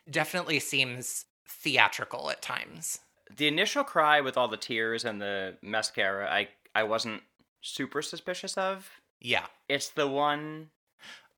definitely 0.09 0.59
seems 0.59 1.25
theatrical 1.47 2.29
at 2.29 2.41
times. 2.41 2.99
the 3.35 3.47
initial 3.47 3.83
cry 3.83 4.21
with 4.21 4.37
all 4.37 4.47
the 4.47 4.57
tears 4.57 5.05
and 5.05 5.21
the 5.21 5.55
mascara 5.61 6.29
i 6.31 6.47
i 6.75 6.83
wasn't 6.83 7.21
super 7.61 8.01
suspicious 8.01 8.57
of 8.57 8.89
Yeah, 9.21 9.45
it's 9.69 9.89
the 9.89 10.07
one 10.07 10.69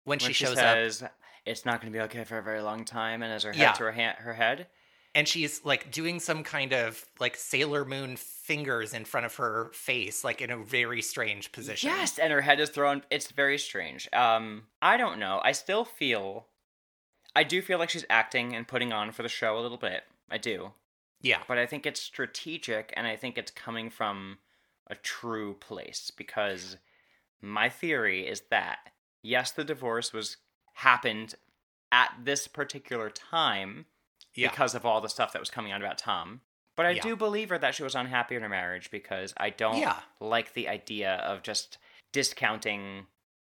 when, 0.03 0.17
when 0.17 0.19
she 0.19 0.33
she 0.33 0.45
shows 0.45 0.57
up 0.57 0.63
says 0.75 1.03
it's 1.45 1.65
not 1.65 1.79
going 1.81 1.93
to 1.93 1.97
be 1.99 2.03
okay 2.05 2.23
for 2.23 2.37
a 2.39 2.43
very 2.43 2.61
long 2.61 2.83
time 2.85 3.21
and 3.21 3.31
has 3.31 3.43
her 3.43 3.51
head 3.53 3.61
Yeah. 3.61 3.71
to 3.73 3.83
her, 3.83 3.91
ha- 3.91 4.15
her 4.19 4.33
head 4.33 4.67
and 5.13 5.27
she's 5.27 5.63
like 5.63 5.91
doing 5.91 6.19
some 6.19 6.43
kind 6.43 6.73
of 6.73 7.05
like 7.19 7.37
Sailor 7.37 7.85
Moon 7.85 8.17
fingers 8.17 8.93
in 8.93 9.05
front 9.05 9.25
of 9.25 9.33
her 9.35 9.69
face, 9.73 10.25
like 10.25 10.41
in 10.41 10.51
a 10.51 10.57
very 10.57 11.01
strange 11.01 11.51
position. 11.53 11.89
yes 11.89 12.17
and 12.19 12.33
her 12.33 12.41
head 12.41 12.59
is 12.59 12.69
thrown 12.69 13.03
it's 13.11 13.31
very 13.31 13.57
strange 13.57 14.09
um 14.13 14.63
i 14.81 14.97
don't 14.97 15.19
know 15.19 15.39
i 15.43 15.51
still 15.51 15.85
feel 15.85 16.47
i 17.35 17.43
do 17.43 17.61
feel 17.61 17.77
like 17.79 17.89
she's 17.89 18.05
acting 18.09 18.55
and 18.55 18.67
putting 18.67 18.91
on 18.93 19.11
for 19.11 19.23
the 19.23 19.29
show 19.29 19.57
a 19.57 19.61
little 19.61 19.77
bit 19.77 20.03
i 20.29 20.37
do 20.37 20.71
Yeah. 21.21 21.41
but 21.47 21.57
I 21.57 21.65
think 21.65 21.85
it's 21.85 22.01
strategic 22.01 22.93
and 22.95 23.07
I 23.07 23.15
think 23.15 23.37
it's 23.37 23.51
coming 23.51 23.89
from 23.89 24.37
a 24.87 24.95
true 24.95 25.55
place 25.55 26.11
because 26.15 26.77
my 27.41 27.67
theory 27.69 28.27
is 28.27 28.41
that 28.51 28.77
yes, 29.23 29.51
the 29.51 29.63
divorce 29.63 30.13
was 30.13 30.37
happened 30.73 31.33
at 31.91 32.11
this 32.23 32.47
particular 32.47 33.09
time 33.09 33.85
Yeah. 34.35 34.49
because 34.49 34.75
of 34.75 34.85
all 34.85 35.01
the 35.01 35.09
stuff 35.09 35.31
that 35.33 35.39
was 35.39 35.49
coming 35.49 35.71
out 35.71 35.81
about 35.81 35.97
Tom. 35.97 36.41
But 36.75 36.85
I 36.85 36.91
Yeah. 36.91 37.01
do 37.01 37.15
believe 37.15 37.49
her 37.49 37.57
that 37.57 37.73
she 37.73 37.81
was 37.83 37.95
unhappy 37.95 38.35
in 38.35 38.43
her 38.43 38.49
marriage 38.49 38.91
because 38.91 39.33
I 39.37 39.49
don't 39.49 39.77
Yeah. 39.79 40.01
like 40.19 40.53
the 40.53 40.67
idea 40.69 41.15
of 41.15 41.41
just 41.41 41.77
discounting 42.11 43.07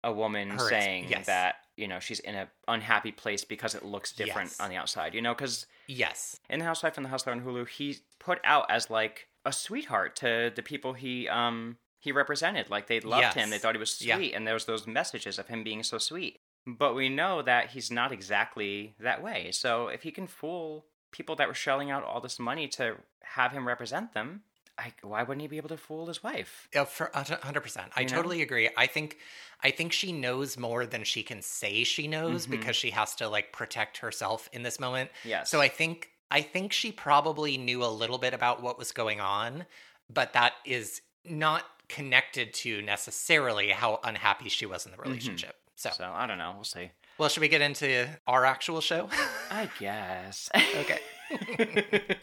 a 0.04 0.12
woman 0.12 0.50
Her 0.50 0.68
saying 0.68 1.06
yes. 1.08 1.26
that 1.26 1.56
you 1.76 1.88
know 1.88 1.98
she's 2.00 2.20
in 2.20 2.34
an 2.34 2.48
unhappy 2.68 3.12
place 3.12 3.44
because 3.44 3.74
it 3.74 3.84
looks 3.84 4.12
different 4.12 4.50
Yes. 4.50 4.60
on 4.60 4.70
the 4.70 4.76
outside. 4.76 5.14
You 5.14 5.22
know, 5.22 5.34
because 5.34 5.66
yes. 5.86 6.38
in 6.48 6.58
the 6.60 6.64
Housewife 6.64 6.96
and 6.96 7.04
the 7.04 7.10
Hustler 7.10 7.32
on 7.32 7.40
Hulu, 7.42 7.68
he 7.68 7.96
put 8.18 8.38
out 8.44 8.66
as 8.70 8.90
like 8.90 9.28
a 9.44 9.52
sweetheart 9.52 10.16
to 10.16 10.52
the 10.54 10.62
people 10.62 10.92
he 10.94 11.28
um 11.28 11.76
he 12.00 12.12
represented. 12.12 12.70
Like 12.70 12.86
they 12.86 13.00
loved 13.00 13.34
him, 13.34 13.50
they 13.50 13.58
thought 13.58 13.74
he 13.74 13.78
was 13.80 14.00
Yeah. 14.00 14.16
sweet, 14.16 14.32
and 14.34 14.46
there 14.46 14.54
was 14.54 14.66
those 14.66 14.86
messages 14.86 15.38
of 15.38 15.48
him 15.48 15.62
being 15.64 15.82
so 15.82 15.98
sweet. 15.98 16.40
but 16.66 16.94
we 16.94 17.08
know 17.08 17.40
that 17.40 17.70
he's 17.70 17.90
not 17.90 18.12
exactly 18.12 18.94
that 19.00 19.22
way. 19.22 19.50
So 19.52 19.88
if 19.88 20.02
he 20.02 20.10
can 20.10 20.26
fool 20.26 20.84
people 21.12 21.34
that 21.36 21.48
were 21.48 21.54
shelling 21.54 21.90
out 21.90 22.04
all 22.04 22.20
this 22.20 22.38
money 22.38 22.68
to 22.68 22.96
have 23.22 23.52
him 23.52 23.66
represent 23.66 24.12
them, 24.12 24.42
I, 24.78 24.92
why 25.02 25.22
wouldn't 25.24 25.42
he 25.42 25.48
be 25.48 25.56
able 25.56 25.70
to 25.70 25.76
fool 25.76 26.06
his 26.06 26.22
wife? 26.22 26.68
Yeah, 26.72 26.84
for 26.84 27.10
hundred 27.14 27.62
percent. 27.62 27.90
I 27.96 28.02
You 28.02 28.06
know? 28.08 28.14
totally 28.16 28.42
agree. 28.42 28.70
I 28.76 28.86
think, 28.86 29.18
I 29.62 29.70
think 29.72 29.92
she 29.92 30.12
knows 30.12 30.56
more 30.56 30.86
than 30.86 31.02
she 31.04 31.22
can 31.22 31.42
say 31.42 31.82
she 31.84 32.06
knows 32.06 32.46
Mhm. 32.46 32.50
because 32.50 32.76
she 32.76 32.90
has 32.92 33.14
to 33.16 33.28
like 33.28 33.52
protect 33.52 33.98
herself 33.98 34.48
in 34.52 34.62
this 34.62 34.78
moment. 34.78 35.10
Yes. 35.24 35.50
So 35.50 35.60
I 35.60 35.68
think, 35.68 36.10
I 36.30 36.42
think 36.42 36.72
she 36.72 36.92
probably 36.92 37.58
knew 37.58 37.82
a 37.82 37.86
little 37.88 38.18
bit 38.18 38.34
about 38.34 38.62
what 38.62 38.78
was 38.78 38.92
going 38.92 39.20
on, 39.20 39.66
but 40.08 40.32
that 40.34 40.52
is 40.64 41.00
not 41.24 41.64
connected 41.88 42.52
to 42.54 42.80
necessarily 42.82 43.70
how 43.70 43.98
unhappy 44.04 44.48
she 44.48 44.66
was 44.66 44.86
in 44.86 44.92
the 44.92 44.98
relationship. 44.98 45.56
So, 45.74 45.90
so 45.90 46.04
I 46.14 46.26
don't 46.26 46.38
know. 46.38 46.52
We'll 46.54 46.64
see. 46.64 46.90
well, 47.18 47.28
should 47.28 47.40
we 47.40 47.48
get 47.48 47.60
into 47.62 48.08
our 48.26 48.44
actual 48.44 48.80
show? 48.80 49.08
I 49.50 49.68
guess. 49.80 50.50
okay. 50.56 50.98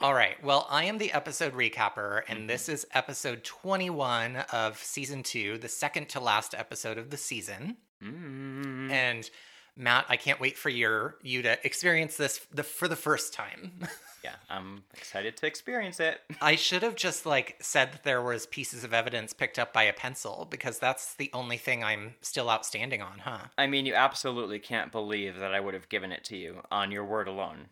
All 0.01 0.13
right. 0.13 0.41
Well, 0.43 0.67
I 0.69 0.85
am 0.85 0.97
the 0.97 1.11
episode 1.11 1.53
recapper, 1.53 2.21
and 2.27 2.49
this 2.49 2.69
is 2.69 2.85
episode 2.93 3.43
21 3.43 4.37
of 4.51 4.77
season 4.77 5.23
two, 5.23 5.57
the 5.57 5.67
second 5.67 6.09
to 6.09 6.19
last 6.19 6.53
episode 6.55 6.97
of 6.97 7.09
the 7.09 7.17
season. 7.17 7.77
Mm. 8.03 8.91
And 8.91 9.29
Matt, 9.77 10.05
I 10.09 10.17
can't 10.17 10.39
wait 10.39 10.57
for 10.57 10.69
your 10.69 11.15
you 11.21 11.41
to 11.41 11.57
experience 11.65 12.17
this 12.17 12.45
the 12.53 12.63
for 12.63 12.87
the 12.87 12.95
first 12.95 13.33
time. 13.33 13.71
Yeah, 14.25 14.33
I'm 14.49 14.81
excited 14.95 15.37
to 15.37 15.45
experience 15.45 15.99
it. 15.99 16.19
I 16.41 16.55
should 16.55 16.81
have 16.81 16.95
just 16.95 17.27
like 17.27 17.57
said 17.61 17.93
that 17.93 18.03
there 18.03 18.23
was 18.23 18.47
pieces 18.47 18.83
of 18.83 18.91
evidence 18.91 19.33
picked 19.33 19.59
up 19.59 19.71
by 19.71 19.83
a 19.83 19.93
pencil 19.93 20.47
because 20.49 20.79
that's 20.79 21.13
the 21.13 21.29
only 21.31 21.57
thing 21.57 21.83
I'm 21.83 22.15
still 22.21 22.49
outstanding 22.49 23.03
on, 23.03 23.19
huh? 23.19 23.37
I 23.55 23.67
mean, 23.67 23.85
you 23.85 23.93
absolutely 23.93 24.57
can't 24.57 24.91
believe 24.91 25.37
that 25.37 25.53
I 25.53 25.59
would 25.59 25.75
have 25.75 25.89
given 25.89 26.11
it 26.11 26.23
to 26.23 26.37
you 26.37 26.63
on 26.71 26.91
your 26.91 27.05
word 27.05 27.27
alone. 27.27 27.67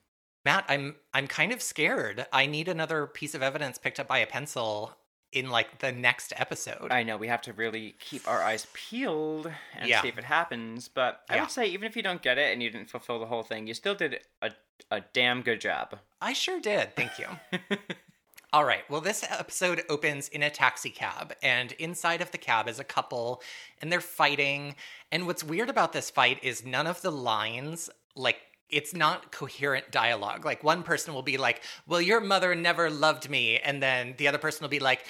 Matt, 0.46 0.66
I'm 0.68 0.96
I'm 1.14 1.28
kind 1.28 1.52
of 1.52 1.62
scared. 1.62 2.26
I 2.34 2.46
need 2.46 2.68
another 2.68 3.08
piece 3.08 3.34
of 3.36 3.42
evidence 3.42 3.78
picked 3.78 4.00
up 4.00 4.08
by 4.08 4.20
a 4.20 4.28
pencil 4.28 4.98
in 5.32 5.50
like 5.50 5.80
the 5.80 5.92
next 5.92 6.32
episode. 6.36 6.92
I 6.92 7.02
know 7.04 7.18
we 7.18 7.28
have 7.28 7.42
to 7.44 7.54
really 7.54 7.96
keep 8.00 8.28
our 8.28 8.44
eyes 8.44 8.68
peeled 8.74 9.52
and 9.76 9.90
Yeah. 9.90 10.02
see 10.02 10.10
if 10.10 10.18
it 10.18 10.26
happens, 10.26 10.88
but 10.88 11.24
I 11.30 11.36
Yeah. 11.36 11.42
would 11.42 11.52
say 11.52 11.66
even 11.68 11.88
if 11.88 11.96
you 11.96 12.04
don't 12.04 12.22
get 12.22 12.38
it 12.38 12.54
and 12.54 12.62
you 12.62 12.70
didn't 12.70 12.90
fulfill 12.90 13.20
the 13.20 13.26
whole 13.26 13.42
thing, 13.44 13.66
you 13.68 13.74
still 13.74 13.96
did 13.96 14.20
a 14.42 14.52
a 14.92 15.02
damn 15.14 15.42
good 15.44 15.62
job. 15.62 16.00
I 16.22 16.34
sure 16.34 16.60
did. 16.60 16.96
Thank 16.96 17.18
you. 17.18 17.28
All 18.54 18.66
right. 18.66 18.88
Well, 18.90 19.02
this 19.02 19.24
episode 19.28 19.84
opens 19.90 20.28
in 20.28 20.44
a 20.44 20.50
taxi 20.50 20.90
cab, 20.92 21.34
and 21.42 21.72
inside 21.74 22.22
of 22.22 22.30
the 22.32 22.38
cab 22.38 22.68
is 22.68 22.80
a 22.80 22.84
couple, 22.84 23.42
and 23.82 23.92
they're 23.92 24.02
fighting. 24.02 24.76
And 25.12 25.26
what's 25.26 25.44
weird 25.44 25.70
about 25.70 25.94
this 25.94 26.10
fight 26.12 26.44
is 26.44 26.64
none 26.66 26.86
of 26.86 27.02
the 27.02 27.12
lines, 27.12 27.90
like, 28.16 28.42
it's 28.74 28.94
not 28.94 29.32
coherent 29.32 29.92
dialogue. 29.92 30.46
Like, 30.46 30.64
one 30.64 30.84
person 30.84 31.14
will 31.14 31.22
be 31.22 31.38
like, 31.38 31.62
Well, 31.88 32.02
your 32.02 32.20
mother 32.20 32.56
never 32.56 32.90
loved 32.90 33.30
me. 33.30 33.60
And 33.60 33.82
then 33.82 34.16
the 34.18 34.28
other 34.28 34.38
person 34.38 34.64
will 34.64 34.70
be 34.70 34.80
like, 34.80 35.06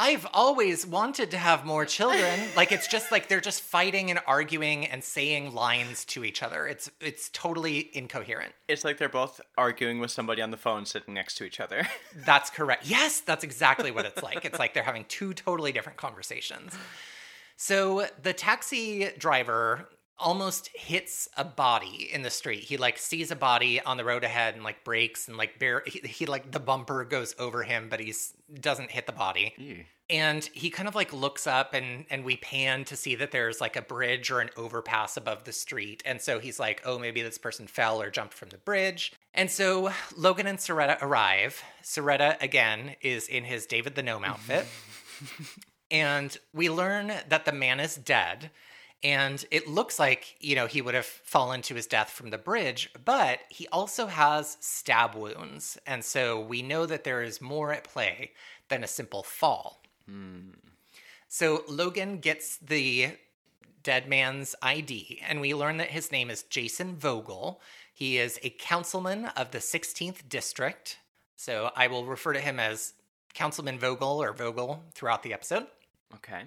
I've 0.00 0.28
always 0.32 0.86
wanted 0.86 1.32
to 1.32 1.38
have 1.38 1.64
more 1.66 1.84
children. 1.84 2.38
like 2.56 2.70
it's 2.70 2.86
just 2.86 3.10
like 3.10 3.26
they're 3.26 3.40
just 3.40 3.62
fighting 3.62 4.10
and 4.10 4.20
arguing 4.28 4.86
and 4.86 5.02
saying 5.02 5.54
lines 5.54 6.04
to 6.06 6.24
each 6.24 6.42
other. 6.42 6.68
It's 6.68 6.88
it's 7.00 7.30
totally 7.30 7.90
incoherent. 7.92 8.52
It's 8.68 8.84
like 8.84 8.98
they're 8.98 9.08
both 9.08 9.40
arguing 9.56 9.98
with 9.98 10.12
somebody 10.12 10.40
on 10.40 10.52
the 10.52 10.56
phone 10.56 10.86
sitting 10.86 11.14
next 11.14 11.34
to 11.38 11.44
each 11.44 11.58
other. 11.58 11.86
That's 12.24 12.48
correct. 12.48 12.86
Yes, 12.86 13.20
that's 13.20 13.42
exactly 13.42 13.90
what 13.90 14.06
it's 14.06 14.22
like. 14.22 14.44
It's 14.44 14.58
like 14.58 14.72
they're 14.72 14.82
having 14.82 15.04
two 15.08 15.34
totally 15.34 15.72
different 15.72 15.98
conversations. 15.98 16.72
So 17.56 18.06
the 18.22 18.32
taxi 18.32 19.10
driver 19.18 19.88
almost 20.18 20.68
hits 20.74 21.28
a 21.36 21.44
body 21.44 22.08
in 22.12 22.22
the 22.22 22.30
street. 22.30 22.64
He 22.64 22.76
like 22.76 22.98
sees 22.98 23.30
a 23.30 23.36
body 23.36 23.80
on 23.80 23.96
the 23.96 24.04
road 24.04 24.24
ahead 24.24 24.54
and 24.54 24.64
like 24.64 24.84
breaks 24.84 25.28
and 25.28 25.36
like 25.36 25.58
bare 25.58 25.82
he, 25.86 26.00
he 26.00 26.26
like 26.26 26.50
the 26.50 26.60
bumper 26.60 27.04
goes 27.04 27.34
over 27.38 27.62
him, 27.62 27.88
but 27.88 28.00
he's 28.00 28.34
doesn't 28.60 28.90
hit 28.90 29.06
the 29.06 29.12
body. 29.12 29.54
And 30.10 30.42
he 30.44 30.70
kind 30.70 30.88
of 30.88 30.94
like 30.94 31.12
looks 31.12 31.46
up 31.46 31.74
and 31.74 32.06
and 32.10 32.24
we 32.24 32.36
pan 32.36 32.84
to 32.86 32.96
see 32.96 33.14
that 33.16 33.30
there's 33.30 33.60
like 33.60 33.76
a 33.76 33.82
bridge 33.82 34.30
or 34.30 34.40
an 34.40 34.50
overpass 34.56 35.16
above 35.16 35.44
the 35.44 35.52
street. 35.52 36.02
And 36.04 36.20
so 36.20 36.38
he's 36.38 36.58
like, 36.58 36.82
"Oh, 36.84 36.98
maybe 36.98 37.22
this 37.22 37.38
person 37.38 37.66
fell 37.66 38.00
or 38.00 38.10
jumped 38.10 38.34
from 38.34 38.48
the 38.48 38.58
bridge." 38.58 39.12
And 39.34 39.50
so 39.50 39.92
Logan 40.16 40.46
and 40.46 40.58
Cerreta 40.58 40.98
arrive. 41.02 41.62
Cerreta 41.82 42.36
again 42.40 42.96
is 43.00 43.28
in 43.28 43.44
his 43.44 43.66
David 43.66 43.94
the 43.94 44.02
Gnome 44.02 44.24
outfit. 44.24 44.66
and 45.90 46.36
we 46.52 46.70
learn 46.70 47.12
that 47.28 47.44
the 47.44 47.52
man 47.52 47.80
is 47.80 47.94
dead. 47.94 48.50
And 49.04 49.44
it 49.52 49.68
looks 49.68 49.98
like, 49.98 50.36
you 50.40 50.56
know, 50.56 50.66
he 50.66 50.82
would 50.82 50.94
have 50.94 51.06
fallen 51.06 51.62
to 51.62 51.74
his 51.74 51.86
death 51.86 52.10
from 52.10 52.30
the 52.30 52.38
bridge, 52.38 52.90
but 53.04 53.40
he 53.48 53.68
also 53.68 54.06
has 54.06 54.56
stab 54.60 55.14
wounds. 55.14 55.78
And 55.86 56.04
so 56.04 56.40
we 56.40 56.62
know 56.62 56.84
that 56.84 57.04
there 57.04 57.22
is 57.22 57.40
more 57.40 57.72
at 57.72 57.84
play 57.84 58.32
than 58.68 58.82
a 58.82 58.88
simple 58.88 59.22
fall. 59.22 59.82
So 61.28 61.62
Logan 61.68 62.18
gets 62.18 62.56
the 62.56 63.10
dead 63.84 64.08
man's 64.08 64.56
ID, 64.62 65.20
and 65.26 65.40
we 65.40 65.54
learn 65.54 65.76
that 65.76 65.90
his 65.90 66.10
name 66.10 66.28
is 66.30 66.42
Jason 66.42 66.96
Vogel. 66.96 67.60
He 67.94 68.18
is 68.18 68.40
a 68.42 68.50
councilman 68.50 69.26
of 69.36 69.52
the 69.52 69.58
16th 69.58 70.28
district. 70.28 70.98
So 71.36 71.70
I 71.76 71.86
will 71.86 72.04
refer 72.04 72.32
to 72.32 72.40
him 72.40 72.58
as 72.58 72.94
Councilman 73.32 73.78
Vogel 73.78 74.20
or 74.22 74.32
Vogel 74.32 74.82
throughout 74.94 75.22
the 75.22 75.32
episode. 75.32 75.66
Okay. 76.16 76.42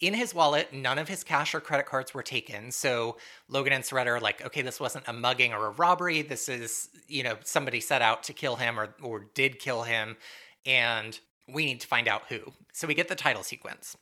In 0.00 0.12
his 0.12 0.34
wallet, 0.34 0.74
none 0.74 0.98
of 0.98 1.08
his 1.08 1.24
cash 1.24 1.54
or 1.54 1.60
credit 1.60 1.86
cards 1.86 2.12
were 2.12 2.22
taken. 2.22 2.70
So 2.70 3.16
Logan 3.48 3.72
and 3.72 3.82
Cerreta 3.82 4.10
are 4.10 4.20
like, 4.20 4.44
okay, 4.44 4.60
this 4.60 4.78
wasn't 4.78 5.08
a 5.08 5.12
mugging 5.12 5.54
or 5.54 5.66
a 5.66 5.70
robbery. 5.70 6.20
This 6.20 6.48
is, 6.50 6.90
you 7.08 7.22
know, 7.22 7.36
somebody 7.44 7.80
set 7.80 8.02
out 8.02 8.22
to 8.24 8.34
kill 8.34 8.56
him 8.56 8.78
or, 8.78 8.94
or 9.02 9.26
did 9.34 9.58
kill 9.58 9.84
him. 9.84 10.16
And 10.66 11.18
we 11.48 11.64
need 11.64 11.80
to 11.80 11.86
find 11.86 12.08
out 12.08 12.24
who. 12.28 12.40
So 12.72 12.86
we 12.86 12.94
get 12.94 13.08
the 13.08 13.14
title 13.14 13.42
sequence. 13.42 13.96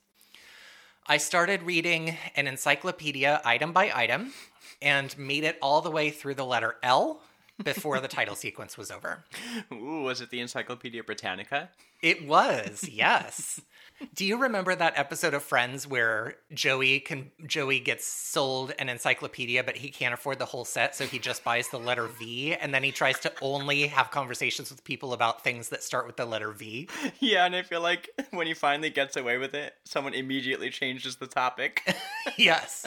I 1.07 1.19
started 1.19 1.63
reading 1.63 2.17
an 2.35 2.49
encyclopedia 2.49 3.41
item 3.45 3.73
by 3.73 3.93
item 3.95 4.33
and 4.81 5.17
made 5.19 5.45
it 5.45 5.59
all 5.61 5.81
the 5.81 5.91
way 5.91 6.11
through 6.11 6.35
the 6.35 6.47
letter 6.47 6.77
L 6.83 7.21
before 7.63 8.01
the 8.01 8.09
title 8.09 8.35
sequence 8.35 8.77
was 8.77 8.91
over. 8.91 9.25
Ooh, 9.73 10.03
was 10.03 10.21
it 10.21 10.31
the 10.31 10.41
Encyclopedia 10.41 11.05
Britannica? 11.05 11.71
It 12.03 12.27
was, 12.27 12.89
yes. 12.89 13.61
Do 14.15 14.25
you 14.25 14.37
remember 14.37 14.75
that 14.75 14.99
episode 14.99 15.35
of 15.35 15.43
Friends 15.43 15.87
where 15.87 16.35
Joey 16.53 17.01
can 17.01 17.31
Joey 17.47 17.79
gets 17.79 18.05
sold 18.05 18.73
an 18.79 18.89
encyclopedia 18.89 19.63
but 19.63 19.77
he 19.77 19.89
can't 19.89 20.13
afford 20.13 20.39
the 20.39 20.45
whole 20.47 20.65
set 20.65 20.97
so 20.97 21.07
he 21.07 21.19
just 21.19 21.45
buys 21.45 21.69
the 21.69 21.79
letter 21.79 22.07
V 22.07 22.55
and 22.55 22.75
then 22.75 22.83
he 22.83 22.91
tries 22.91 23.21
to 23.21 23.33
only 23.41 23.87
have 23.87 24.11
conversations 24.11 24.71
with 24.71 24.85
people 24.85 25.13
about 25.13 25.45
things 25.45 25.69
that 25.69 25.83
start 25.83 26.07
with 26.07 26.17
the 26.17 26.27
letter 26.27 26.51
V? 26.51 26.89
Yeah, 27.21 27.47
and 27.47 27.55
I 27.55 27.63
feel 27.63 27.81
like 27.81 28.11
when 28.33 28.47
he 28.47 28.55
finally 28.55 28.91
gets 28.91 29.17
away 29.17 29.39
with 29.39 29.55
it, 29.55 29.75
someone 29.85 30.13
immediately 30.13 30.71
changes 30.71 31.17
the 31.17 31.27
topic. 31.27 31.83
yes. 32.37 32.87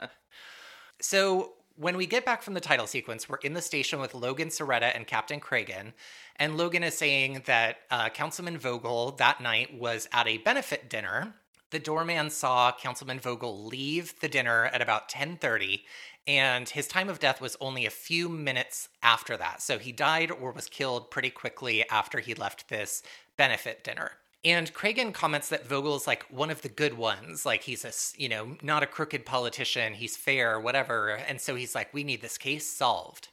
so 1.00 1.52
when 1.78 1.96
we 1.96 2.06
get 2.06 2.24
back 2.24 2.42
from 2.42 2.54
the 2.54 2.60
title 2.60 2.86
sequence, 2.86 3.28
we're 3.28 3.38
in 3.38 3.54
the 3.54 3.62
station 3.62 4.00
with 4.00 4.14
Logan 4.14 4.48
Cerreta 4.48 4.94
and 4.96 5.06
Captain 5.06 5.38
Cragen. 5.38 5.92
And 6.36 6.56
Logan 6.56 6.82
is 6.82 6.98
saying 6.98 7.42
that 7.46 7.78
uh, 7.90 8.08
Councilman 8.08 8.58
Vogel 8.58 9.12
that 9.12 9.40
night 9.40 9.78
was 9.78 10.08
at 10.12 10.26
a 10.26 10.38
benefit 10.38 10.90
dinner. 10.90 11.34
The 11.70 11.78
doorman 11.78 12.30
saw 12.30 12.72
Councilman 12.72 13.20
Vogel 13.20 13.64
leave 13.64 14.18
the 14.20 14.28
dinner 14.28 14.66
at 14.66 14.82
about 14.82 15.08
10:30 15.08 15.82
and 16.26 16.68
his 16.68 16.86
time 16.86 17.08
of 17.08 17.20
death 17.20 17.40
was 17.40 17.56
only 17.58 17.86
a 17.86 17.90
few 17.90 18.28
minutes 18.28 18.90
after 19.02 19.36
that. 19.38 19.62
So 19.62 19.78
he 19.78 19.92
died 19.92 20.30
or 20.30 20.52
was 20.52 20.68
killed 20.68 21.10
pretty 21.10 21.30
quickly 21.30 21.88
after 21.88 22.20
he 22.20 22.34
left 22.34 22.68
this 22.68 23.02
benefit 23.38 23.82
dinner. 23.82 24.12
And 24.44 24.72
Cragen 24.72 25.12
comments 25.12 25.48
that 25.48 25.66
Vogel's 25.66 26.06
like 26.06 26.24
one 26.30 26.50
of 26.50 26.62
the 26.62 26.68
good 26.68 26.94
ones. 26.96 27.44
Like 27.44 27.64
he's 27.64 27.84
a, 27.84 27.92
you 28.20 28.28
know, 28.28 28.56
not 28.62 28.82
a 28.82 28.86
crooked 28.86 29.26
politician. 29.26 29.94
He's 29.94 30.16
fair, 30.16 30.60
whatever. 30.60 31.10
And 31.10 31.40
so 31.40 31.54
he's 31.56 31.74
like, 31.74 31.92
we 31.92 32.04
need 32.04 32.22
this 32.22 32.38
case 32.38 32.66
solved. 32.66 33.28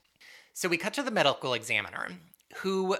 So 0.53 0.67
we 0.67 0.77
cut 0.77 0.93
to 0.95 1.03
the 1.03 1.12
medical 1.12 1.53
examiner, 1.53 2.07
who 2.57 2.97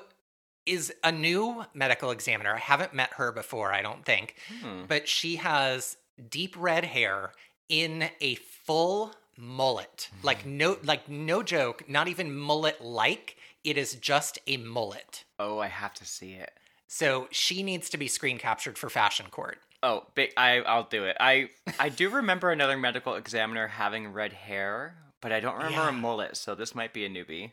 is 0.66 0.94
a 1.04 1.12
new 1.12 1.66
medical 1.74 2.12
examiner. 2.12 2.56
I 2.56 2.60
haven't 2.60 2.94
met 2.94 3.14
her 3.14 3.32
before, 3.32 3.74
I 3.74 3.82
don't 3.82 4.06
think. 4.06 4.36
Hmm. 4.62 4.84
But 4.88 5.08
she 5.08 5.38
has 5.38 5.98
deep 6.30 6.56
red 6.58 6.86
hair 6.86 7.32
in 7.70 8.10
a 8.22 8.36
full 8.36 9.14
mullet. 9.38 10.10
Hmm. 10.20 10.26
Like 10.28 10.46
no 10.46 10.78
like 10.84 11.10
no 11.10 11.44
joke, 11.44 11.88
not 11.88 12.08
even 12.08 12.36
mullet 12.36 12.82
like. 12.82 13.38
It 13.64 13.80
is 13.80 13.96
just 13.96 14.38
a 14.46 14.58
mullet. 14.58 15.24
oh, 15.40 15.58
I 15.58 15.68
have 15.68 15.94
to 15.96 16.06
see 16.06 16.34
it. 16.34 16.52
So 16.88 17.28
she 17.32 17.64
needs 17.64 17.90
to 17.90 17.98
be 17.98 18.08
screen 18.08 18.38
captured 18.38 18.78
for 18.78 18.90
fashion 18.90 19.28
court. 19.32 19.58
Oh, 19.84 20.06
I 20.38 20.60
I'll 20.62 20.88
do 20.90 21.06
it. 21.06 21.18
I 21.20 21.50
I 21.80 21.90
do 21.90 22.10
remember 22.10 22.52
another 22.52 22.78
medical 22.78 23.16
examiner 23.16 23.68
having 23.68 24.14
red 24.14 24.34
hair, 24.34 24.96
but 25.22 25.32
I 25.32 25.40
don't 25.40 25.56
remember 25.56 25.78
Yeah. 25.78 25.90
a 25.90 25.94
mullet, 25.94 26.38
so 26.38 26.56
this 26.56 26.74
might 26.76 26.94
be 26.94 27.06
a 27.06 27.10
newbie. 27.10 27.52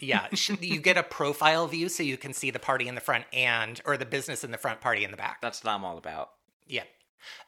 Yeah, 0.00 0.26
you 0.60 0.80
get 0.80 0.96
a 0.98 1.02
profile 1.02 1.66
view 1.66 1.88
so 1.88 2.02
you 2.02 2.16
can 2.16 2.32
see 2.32 2.50
the 2.50 2.58
party 2.58 2.88
in 2.88 2.94
the 2.94 3.00
front 3.00 3.24
and 3.32 3.80
or 3.84 3.96
the 3.96 4.04
business 4.06 4.44
in 4.44 4.50
the 4.50 4.58
front, 4.58 4.80
party 4.80 5.04
in 5.04 5.10
the 5.10 5.16
back. 5.16 5.40
That's 5.40 5.62
what 5.64 5.70
I'm 5.72 5.84
all 5.84 5.98
about. 5.98 6.30
Yeah. 6.66 6.84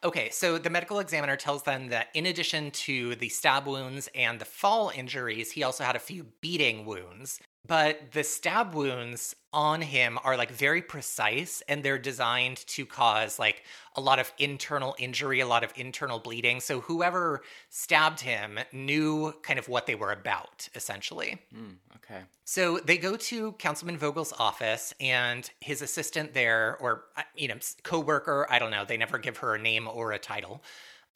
Okay, 0.03 0.31
so 0.31 0.57
the 0.57 0.71
medical 0.71 1.01
examiner 1.01 1.37
tells 1.37 1.65
them 1.65 1.89
that 1.89 2.09
in 2.15 2.25
addition 2.25 2.71
to 2.71 3.15
the 3.17 3.29
stab 3.29 3.67
wounds 3.67 4.09
and 4.15 4.41
the 4.41 4.45
fall 4.47 4.91
injuries, 4.95 5.53
he 5.53 5.63
also 5.63 5.85
had 5.85 5.95
a 5.97 5.99
few 6.01 6.29
beating 6.41 6.87
wounds. 6.87 7.41
But 7.67 8.13
the 8.13 8.23
stab 8.23 8.75
wounds 8.75 9.35
on 9.53 9.81
him 9.81 10.19
are 10.23 10.37
like 10.37 10.51
very 10.51 10.83
precise 10.83 11.63
and 11.69 11.83
they're 11.83 11.99
designed 11.99 12.59
to 12.67 12.85
cause 12.85 13.39
like 13.39 13.65
a 13.95 14.01
lot 14.01 14.19
of 14.19 14.31
internal 14.39 14.95
injury, 14.99 15.41
a 15.41 15.47
lot 15.47 15.65
of 15.65 15.73
internal 15.77 16.19
bleeding. 16.19 16.61
So 16.61 16.81
whoever 16.83 17.43
stabbed 17.71 18.21
him 18.21 18.59
knew 18.73 19.33
kind 19.43 19.59
of 19.59 19.69
what 19.69 19.87
they 19.87 19.95
were 19.95 20.13
about, 20.13 20.69
essentially. 20.75 21.39
Mm, 21.55 21.77
okay. 21.97 22.21
So 22.45 22.79
they 22.79 22.99
go 22.99 23.17
to 23.17 23.53
Councilman 23.53 23.97
Vogel's 23.97 24.35
office, 24.39 24.95
and 25.01 25.51
his 25.61 25.83
assistant 25.83 26.35
there, 26.35 26.77
or 26.81 27.05
uh, 27.17 27.23
you 27.35 27.49
know, 27.49 27.57
co-worker, 27.83 28.47
I 28.51 28.59
don't 28.59 28.71
know, 28.71 28.85
they 28.85 28.97
never 28.97 29.19
give 29.19 29.39
her 29.39 29.55
a 29.55 29.59
name 29.59 29.89
or 29.89 30.13
a 30.13 30.19
title. 30.19 30.63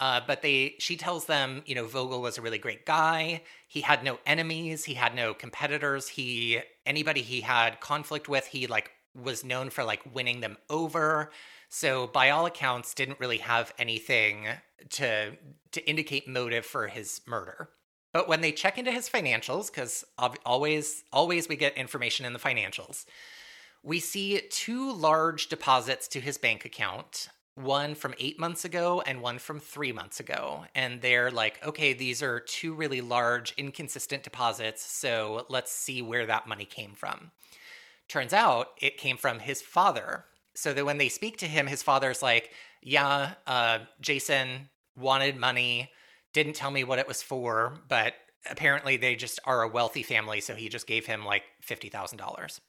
Uh, 0.01 0.21
but 0.27 0.41
they, 0.41 0.75
she 0.79 0.97
tells 0.97 1.27
them, 1.27 1.63
you 1.67 1.75
know, 1.75 1.87
Vogel 1.87 2.23
was 2.23 2.39
a 2.39 2.43
really 2.43 2.59
great 2.59 2.87
guy. 2.87 3.43
He 3.69 3.83
had 3.83 4.03
no 4.03 4.19
enemies. 4.25 4.87
He 4.87 4.95
had 4.95 5.15
no 5.15 5.35
competitors. 5.35 6.09
He, 6.09 6.61
anybody 6.87 7.21
he 7.21 7.43
had 7.43 7.81
conflict 7.81 8.27
with, 8.27 8.47
he 8.47 8.67
like 8.67 8.91
was 9.15 9.45
known 9.45 9.69
for 9.69 9.85
like 9.85 10.01
winning 10.15 10.41
them 10.41 10.57
over. 10.71 11.31
So 11.69 12.07
by 12.07 12.31
all 12.31 12.47
accounts, 12.47 12.95
didn't 12.95 13.21
really 13.21 13.39
have 13.39 13.75
anything 13.79 14.47
to 14.91 15.37
to 15.73 15.89
indicate 15.89 16.27
motive 16.27 16.65
for 16.65 16.89
his 16.89 17.21
murder. 17.27 17.69
But 18.13 18.27
when 18.27 18.41
they 18.41 18.51
check 18.51 18.79
into 18.79 18.91
his 18.91 19.09
financials, 19.09 19.71
because 19.71 20.05
always 20.45 21.05
always 21.13 21.49
we 21.49 21.57
get 21.57 21.77
information 21.77 22.27
in 22.27 22.33
the 22.33 22.39
financials, 22.39 23.05
we 23.83 24.01
see 24.01 24.41
two 24.51 24.93
large 24.93 25.49
deposits 25.49 26.09
to 26.09 26.21
his 26.21 26.39
bank 26.39 26.65
account 26.65 27.29
one 27.55 27.95
from 27.95 28.15
eight 28.19 28.39
months 28.39 28.65
ago 28.65 29.03
and 29.07 29.21
one 29.21 29.39
from 29.39 29.61
three 29.61 29.93
months 29.93 30.21
ago. 30.21 30.65
And 30.75 31.01
they're 31.01 31.31
like, 31.31 31.65
okay, 31.67 31.93
these 31.93 32.23
are 32.23 32.41
two 32.41 32.75
really 32.75 33.01
large, 33.01 33.53
inconsistent 33.57 34.23
deposits. 34.23 34.85
So 34.85 35.47
let's 35.49 35.73
see 35.73 36.03
where 36.03 36.27
that 36.27 36.47
money 36.47 36.65
came 36.65 36.93
from. 36.93 37.31
Turns 38.09 38.33
out 38.33 38.69
it 38.81 38.97
came 38.97 39.17
from 39.17 39.41
his 39.41 39.63
father. 39.63 40.25
So 40.55 40.73
that 40.75 40.85
when 40.85 40.99
they 40.99 41.09
speak 41.09 41.39
to 41.39 41.47
him, 41.47 41.67
his 41.67 41.83
father's 41.83 42.23
like, 42.23 42.51
yeah, 42.83 43.35
uh, 43.47 43.81
Jason 44.01 44.69
wanted 44.97 45.37
money, 45.37 45.91
didn't 46.33 46.55
tell 46.55 46.71
me 46.71 46.85
what 46.85 46.99
it 46.99 47.07
was 47.07 47.23
for, 47.23 47.79
but 47.89 48.15
apparently 48.51 48.97
they 48.97 49.15
just 49.15 49.39
are 49.45 49.63
a 49.63 49.69
wealthy 49.69 50.03
family. 50.03 50.41
So 50.41 50.55
he 50.55 50.69
just 50.69 50.87
gave 50.87 51.07
him 51.07 51.25
like 51.25 51.45
$50,000. 51.67 52.61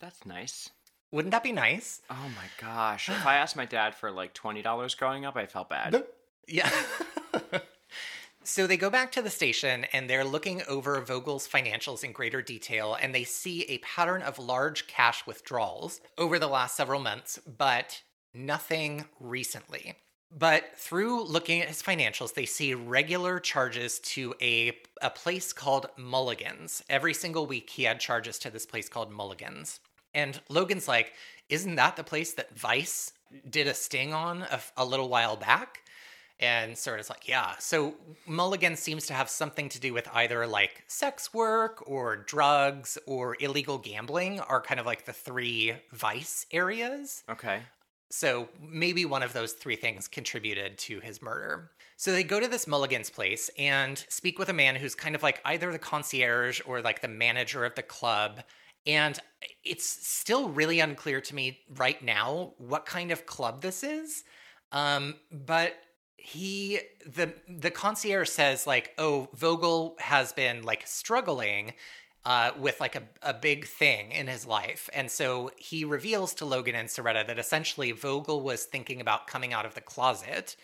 That's 0.00 0.26
nice. 0.26 0.70
Wouldn't 1.12 1.32
that 1.32 1.42
be 1.42 1.52
nice? 1.52 2.00
Oh 2.10 2.28
my 2.34 2.48
gosh. 2.60 3.08
if 3.08 3.26
I 3.26 3.36
asked 3.36 3.56
my 3.56 3.64
dad 3.64 3.94
for 3.94 4.10
like 4.10 4.34
$20 4.34 4.98
growing 4.98 5.24
up, 5.24 5.36
I 5.36 5.46
felt 5.46 5.68
bad. 5.68 6.04
Yeah. 6.48 6.70
so 8.44 8.66
they 8.66 8.76
go 8.76 8.90
back 8.90 9.12
to 9.12 9.22
the 9.22 9.30
station 9.30 9.86
and 9.92 10.10
they're 10.10 10.24
looking 10.24 10.62
over 10.68 11.00
Vogel's 11.00 11.48
financials 11.48 12.02
in 12.02 12.12
greater 12.12 12.42
detail 12.42 12.96
and 13.00 13.14
they 13.14 13.24
see 13.24 13.62
a 13.64 13.78
pattern 13.78 14.22
of 14.22 14.38
large 14.38 14.86
cash 14.86 15.26
withdrawals 15.26 16.00
over 16.18 16.38
the 16.38 16.48
last 16.48 16.76
several 16.76 17.00
months, 17.00 17.38
but 17.46 18.02
nothing 18.34 19.06
recently. 19.20 19.94
But 20.36 20.76
through 20.76 21.24
looking 21.24 21.62
at 21.62 21.68
his 21.68 21.82
financials, 21.82 22.34
they 22.34 22.46
see 22.46 22.74
regular 22.74 23.38
charges 23.38 24.00
to 24.00 24.34
a, 24.42 24.76
a 25.00 25.08
place 25.08 25.52
called 25.52 25.86
Mulligan's. 25.96 26.82
Every 26.90 27.14
single 27.14 27.46
week, 27.46 27.70
he 27.70 27.84
had 27.84 28.00
charges 28.00 28.38
to 28.40 28.50
this 28.50 28.66
place 28.66 28.88
called 28.88 29.10
Mulligan's. 29.10 29.80
And 30.16 30.40
Logan's 30.48 30.88
like, 30.88 31.12
Isn't 31.48 31.76
that 31.76 31.94
the 31.94 32.02
place 32.02 32.32
that 32.32 32.56
Vice 32.58 33.12
did 33.48 33.68
a 33.68 33.74
sting 33.74 34.12
on 34.12 34.42
a, 34.42 34.60
a 34.76 34.84
little 34.84 35.08
while 35.08 35.36
back? 35.36 35.82
And 36.38 36.76
sort 36.76 37.00
of 37.00 37.08
like, 37.08 37.28
yeah. 37.28 37.54
So 37.58 37.94
Mulligan 38.26 38.76
seems 38.76 39.06
to 39.06 39.14
have 39.14 39.30
something 39.30 39.70
to 39.70 39.80
do 39.80 39.94
with 39.94 40.06
either 40.12 40.46
like 40.46 40.84
sex 40.86 41.32
work 41.32 41.82
or 41.88 42.16
drugs 42.16 42.98
or 43.06 43.36
illegal 43.40 43.78
gambling, 43.78 44.40
are 44.40 44.60
kind 44.60 44.78
of 44.78 44.84
like 44.84 45.06
the 45.06 45.14
three 45.14 45.74
vice 45.92 46.44
areas. 46.50 47.22
Okay. 47.30 47.60
So 48.10 48.48
maybe 48.60 49.04
one 49.04 49.22
of 49.22 49.32
those 49.32 49.52
three 49.52 49.76
things 49.76 50.08
contributed 50.08 50.78
to 50.78 51.00
his 51.00 51.22
murder. 51.22 51.70
So 51.96 52.12
they 52.12 52.22
go 52.22 52.38
to 52.38 52.48
this 52.48 52.66
Mulligan's 52.66 53.08
place 53.08 53.50
and 53.58 54.04
speak 54.08 54.38
with 54.38 54.50
a 54.50 54.52
man 54.52 54.76
who's 54.76 54.94
kind 54.94 55.14
of 55.14 55.22
like 55.22 55.40
either 55.44 55.72
the 55.72 55.78
concierge 55.78 56.60
or 56.66 56.82
like 56.82 57.00
the 57.00 57.08
manager 57.08 57.64
of 57.64 57.74
the 57.74 57.82
club. 57.82 58.42
And 58.86 59.18
it's 59.64 59.86
still 59.86 60.48
really 60.48 60.80
unclear 60.80 61.20
to 61.20 61.34
me 61.34 61.60
right 61.76 62.02
now 62.02 62.54
what 62.58 62.86
kind 62.86 63.10
of 63.10 63.26
club 63.26 63.62
this 63.62 63.82
is. 63.82 64.24
Um, 64.72 65.16
but 65.30 65.74
he 66.16 66.80
the 67.06 67.32
the 67.48 67.70
concierge 67.70 68.28
says 68.28 68.66
like, 68.66 68.94
oh, 68.98 69.28
Vogel 69.34 69.96
has 70.00 70.32
been 70.32 70.62
like 70.62 70.86
struggling 70.86 71.74
uh, 72.24 72.50
with 72.58 72.80
like 72.80 72.96
a, 72.96 73.02
a 73.22 73.32
big 73.32 73.66
thing 73.66 74.10
in 74.10 74.26
his 74.26 74.44
life. 74.44 74.90
And 74.92 75.08
so 75.08 75.52
he 75.56 75.84
reveals 75.84 76.34
to 76.34 76.44
Logan 76.44 76.74
and 76.74 76.88
Cerreta 76.88 77.24
that 77.26 77.38
essentially 77.38 77.92
Vogel 77.92 78.40
was 78.40 78.64
thinking 78.64 79.00
about 79.00 79.28
coming 79.28 79.52
out 79.52 79.64
of 79.64 79.74
the 79.74 79.80
closet 79.80 80.56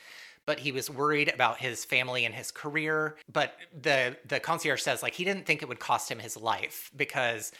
but 0.44 0.58
he 0.58 0.72
was 0.72 0.90
worried 0.90 1.32
about 1.32 1.58
his 1.58 1.84
family 1.84 2.24
and 2.24 2.34
his 2.34 2.50
career. 2.50 3.16
But 3.32 3.56
the 3.80 4.16
the 4.26 4.40
concierge 4.40 4.82
says 4.82 5.02
like 5.02 5.14
he 5.14 5.24
didn't 5.24 5.46
think 5.46 5.62
it 5.62 5.68
would 5.68 5.78
cost 5.78 6.10
him 6.10 6.18
his 6.18 6.36
life 6.36 6.90
because 6.96 7.52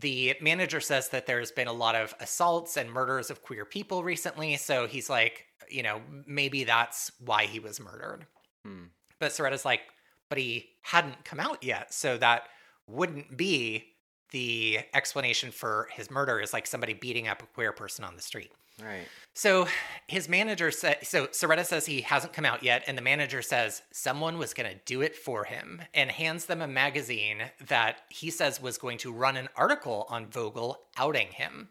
the 0.00 0.36
manager 0.40 0.80
says 0.80 1.08
that 1.10 1.26
there's 1.26 1.50
been 1.50 1.68
a 1.68 1.72
lot 1.72 1.94
of 1.94 2.14
assaults 2.20 2.76
and 2.76 2.90
murders 2.90 3.30
of 3.30 3.42
queer 3.42 3.64
people 3.64 4.04
recently. 4.04 4.56
So 4.56 4.86
he's 4.86 5.08
like, 5.10 5.46
you 5.70 5.82
know, 5.82 6.00
maybe 6.26 6.64
that's 6.64 7.12
why 7.24 7.44
he 7.44 7.60
was 7.60 7.80
murdered. 7.80 8.26
Hmm. 8.64 8.84
But 9.18 9.32
Cerreta's 9.32 9.64
like, 9.64 9.80
but 10.28 10.38
he 10.38 10.70
hadn't 10.82 11.24
come 11.24 11.40
out 11.40 11.62
yet. 11.62 11.92
So 11.92 12.16
that 12.18 12.44
wouldn't 12.86 13.36
be 13.36 13.84
the 14.30 14.80
explanation 14.94 15.50
for 15.50 15.88
his 15.92 16.10
murder 16.10 16.40
is 16.40 16.52
like 16.52 16.66
somebody 16.66 16.94
beating 16.94 17.28
up 17.28 17.42
a 17.42 17.46
queer 17.46 17.72
person 17.72 18.04
on 18.04 18.16
the 18.16 18.22
street. 18.22 18.52
Right. 18.82 19.06
So 19.34 19.66
his 20.06 20.28
manager 20.28 20.70
said, 20.70 20.98
so 21.02 21.26
Cerreta 21.26 21.64
says 21.64 21.86
he 21.86 22.00
hasn't 22.02 22.32
come 22.32 22.44
out 22.44 22.62
yet, 22.62 22.84
and 22.86 22.96
the 22.96 23.02
manager 23.02 23.42
says 23.42 23.82
someone 23.92 24.38
was 24.38 24.54
going 24.54 24.70
to 24.70 24.78
do 24.84 25.00
it 25.00 25.16
for 25.16 25.44
him 25.44 25.82
and 25.94 26.10
hands 26.10 26.46
them 26.46 26.62
a 26.62 26.68
magazine 26.68 27.42
that 27.66 28.02
he 28.08 28.30
says 28.30 28.60
was 28.60 28.78
going 28.78 28.98
to 28.98 29.12
run 29.12 29.36
an 29.36 29.48
article 29.56 30.06
on 30.08 30.26
Vogel 30.26 30.78
outing 30.96 31.28
him. 31.28 31.68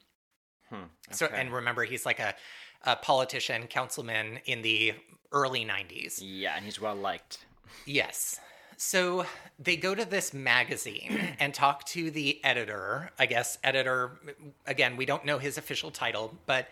Hmm, 0.69 0.75
okay. 0.75 0.89
So, 1.11 1.27
and 1.27 1.51
remember, 1.51 1.83
he's 1.83 2.05
like 2.05 2.19
a, 2.19 2.35
a 2.83 2.97
politician, 2.97 3.67
councilman 3.67 4.39
in 4.45 4.61
the 4.61 4.93
early 5.31 5.65
90s. 5.65 6.19
Yeah, 6.21 6.55
and 6.55 6.65
he's 6.65 6.81
well 6.81 6.95
liked. 6.95 7.45
Yes. 7.85 8.39
So 8.77 9.25
they 9.59 9.75
go 9.75 9.95
to 9.95 10.05
this 10.05 10.33
magazine 10.33 11.35
and 11.39 11.53
talk 11.53 11.83
to 11.87 12.11
the 12.11 12.39
editor. 12.45 13.11
I 13.19 13.25
guess 13.25 13.57
editor, 13.63 14.19
again, 14.65 14.95
we 14.95 15.05
don't 15.05 15.25
know 15.25 15.39
his 15.39 15.57
official 15.57 15.91
title, 15.91 16.35
but 16.45 16.69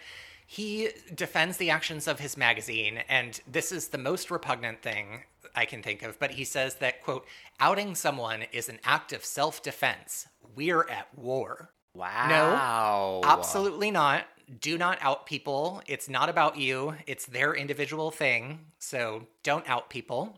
he 0.47 0.89
defends 1.13 1.57
the 1.57 1.71
actions 1.71 2.07
of 2.07 2.19
his 2.19 2.37
magazine. 2.37 2.99
And 3.09 3.39
this 3.51 3.71
is 3.71 3.87
the 3.87 3.97
most 3.97 4.29
repugnant 4.29 4.83
thing 4.83 5.23
I 5.55 5.65
can 5.65 5.81
think 5.81 6.03
of. 6.03 6.19
But 6.19 6.31
he 6.31 6.43
says 6.43 6.75
that, 6.75 7.03
quote, 7.03 7.25
outing 7.59 7.95
someone 7.95 8.43
is 8.53 8.69
an 8.69 8.79
act 8.83 9.11
of 9.11 9.25
self 9.25 9.63
defense. 9.63 10.27
We're 10.55 10.87
at 10.87 11.07
war. 11.17 11.71
Wow. 11.95 13.21
No, 13.23 13.27
absolutely 13.27 13.89
not. 13.89 14.25
Do 14.61 14.77
not 14.77 14.99
out 15.01 15.25
people. 15.25 15.81
It's 15.87 16.07
not 16.07 16.29
about 16.29 16.57
you, 16.57 16.95
it's 17.07 17.25
their 17.25 17.55
individual 17.55 18.11
thing. 18.11 18.59
So 18.77 19.25
don't 19.43 19.67
out 19.67 19.89
people. 19.89 20.35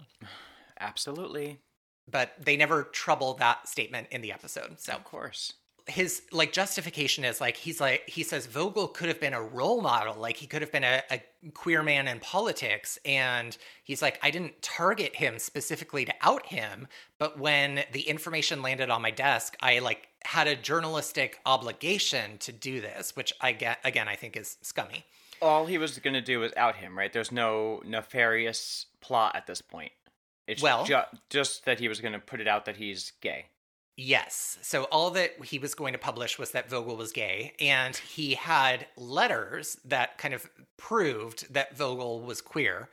Absolutely. 0.79 1.59
But 2.09 2.33
they 2.39 2.55
never 2.55 2.83
trouble 2.83 3.33
that 3.35 3.67
statement 3.67 4.07
in 4.11 4.21
the 4.21 4.31
episode. 4.31 4.79
So 4.79 4.93
of 4.93 5.03
course. 5.03 5.53
His 5.87 6.23
like 6.33 6.51
justification 6.51 7.23
is 7.23 7.39
like 7.39 7.55
he's 7.55 7.79
like 7.79 8.09
he 8.09 8.21
says 8.21 8.45
Vogel 8.45 8.89
could 8.89 9.07
have 9.07 9.21
been 9.21 9.33
a 9.33 9.41
role 9.41 9.79
model, 9.79 10.15
like 10.15 10.35
he 10.35 10.45
could 10.45 10.61
have 10.61 10.71
been 10.71 10.83
a, 10.83 11.01
a 11.09 11.21
queer 11.53 11.81
man 11.81 12.09
in 12.09 12.19
politics, 12.19 12.99
and 13.05 13.57
he's 13.85 14.01
like 14.01 14.19
I 14.21 14.29
didn't 14.29 14.61
target 14.61 15.15
him 15.15 15.39
specifically 15.39 16.03
to 16.03 16.13
out 16.21 16.47
him, 16.47 16.87
but 17.19 17.39
when 17.39 17.85
the 17.93 18.01
information 18.01 18.61
landed 18.61 18.89
on 18.89 19.01
my 19.01 19.11
desk, 19.11 19.55
I 19.61 19.79
like 19.79 20.09
had 20.25 20.47
a 20.47 20.57
journalistic 20.57 21.39
obligation 21.45 22.37
to 22.39 22.51
do 22.51 22.81
this, 22.81 23.15
which 23.15 23.31
I 23.39 23.53
get 23.53 23.79
again 23.85 24.09
I 24.09 24.15
think 24.17 24.35
is 24.35 24.57
scummy. 24.61 25.05
All 25.41 25.67
he 25.67 25.77
was 25.77 25.99
going 25.99 26.15
to 26.15 26.21
do 26.21 26.39
was 26.39 26.51
out 26.57 26.75
him, 26.75 26.97
right? 26.97 27.13
There's 27.13 27.31
no 27.31 27.81
nefarious 27.85 28.87
plot 28.99 29.35
at 29.35 29.47
this 29.47 29.61
point. 29.61 29.91
It's 30.47 30.61
well, 30.61 30.85
ju- 30.85 31.01
just 31.29 31.65
that 31.65 31.79
he 31.79 31.87
was 31.87 31.99
going 31.99 32.13
to 32.13 32.19
put 32.19 32.39
it 32.41 32.47
out 32.47 32.65
that 32.65 32.77
he's 32.77 33.11
gay. 33.21 33.45
Yes. 33.99 34.59
So 34.61 34.83
all 34.85 35.09
that 35.11 35.43
he 35.43 35.57
was 35.59 35.73
going 35.75 35.93
to 35.93 35.99
publish 35.99 36.37
was 36.37 36.51
that 36.51 36.69
Vogel 36.69 36.95
was 36.97 37.11
gay, 37.11 37.53
and 37.59 37.95
he 37.95 38.35
had 38.35 38.85
letters 38.95 39.77
that 39.85 40.17
kind 40.17 40.33
of 40.33 40.49
proved 40.77 41.51
that 41.53 41.75
Vogel 41.75 42.21
was 42.21 42.41
queer. 42.41 42.89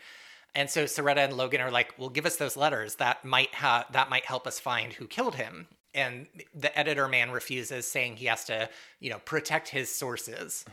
And 0.55 0.71
so 0.71 0.85
Cerreta 0.85 1.19
and 1.25 1.33
Logan 1.37 1.61
are 1.61 1.71
like, 1.71 1.95
"Well, 1.99 2.09
give 2.09 2.27
us 2.27 2.37
those 2.37 2.57
letters. 2.57 2.95
That 2.97 3.25
might 3.25 3.55
have 3.57 3.87
that 3.93 4.09
might 4.09 4.25
help 4.25 4.47
us 4.47 4.59
find 4.61 4.93
who 4.95 5.07
killed 5.07 5.35
him." 5.35 5.69
And 5.95 6.27
the 6.55 6.77
editor 6.77 7.07
man 7.07 7.31
refuses, 7.31 7.87
saying 7.87 8.17
he 8.17 8.27
has 8.27 8.45
to, 8.47 8.69
you 8.99 9.11
know, 9.11 9.19
protect 9.21 9.69
his 9.69 9.95
sources. 9.95 10.65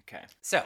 Okay. 0.00 0.24
So 0.42 0.64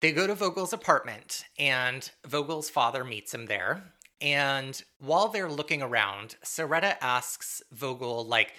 They 0.00 0.12
go 0.12 0.26
to 0.26 0.34
Vogel's 0.34 0.72
apartment, 0.72 1.44
and 1.58 2.10
Vogel's 2.26 2.68
father 2.70 3.02
meets 3.04 3.32
him 3.32 3.46
there. 3.46 3.92
And 4.20 4.80
while 4.98 5.28
they're 5.28 5.50
looking 5.50 5.82
around, 5.82 6.36
Cerreta 6.42 6.96
asks 7.02 7.62
Vogel, 7.72 8.24
like, 8.24 8.54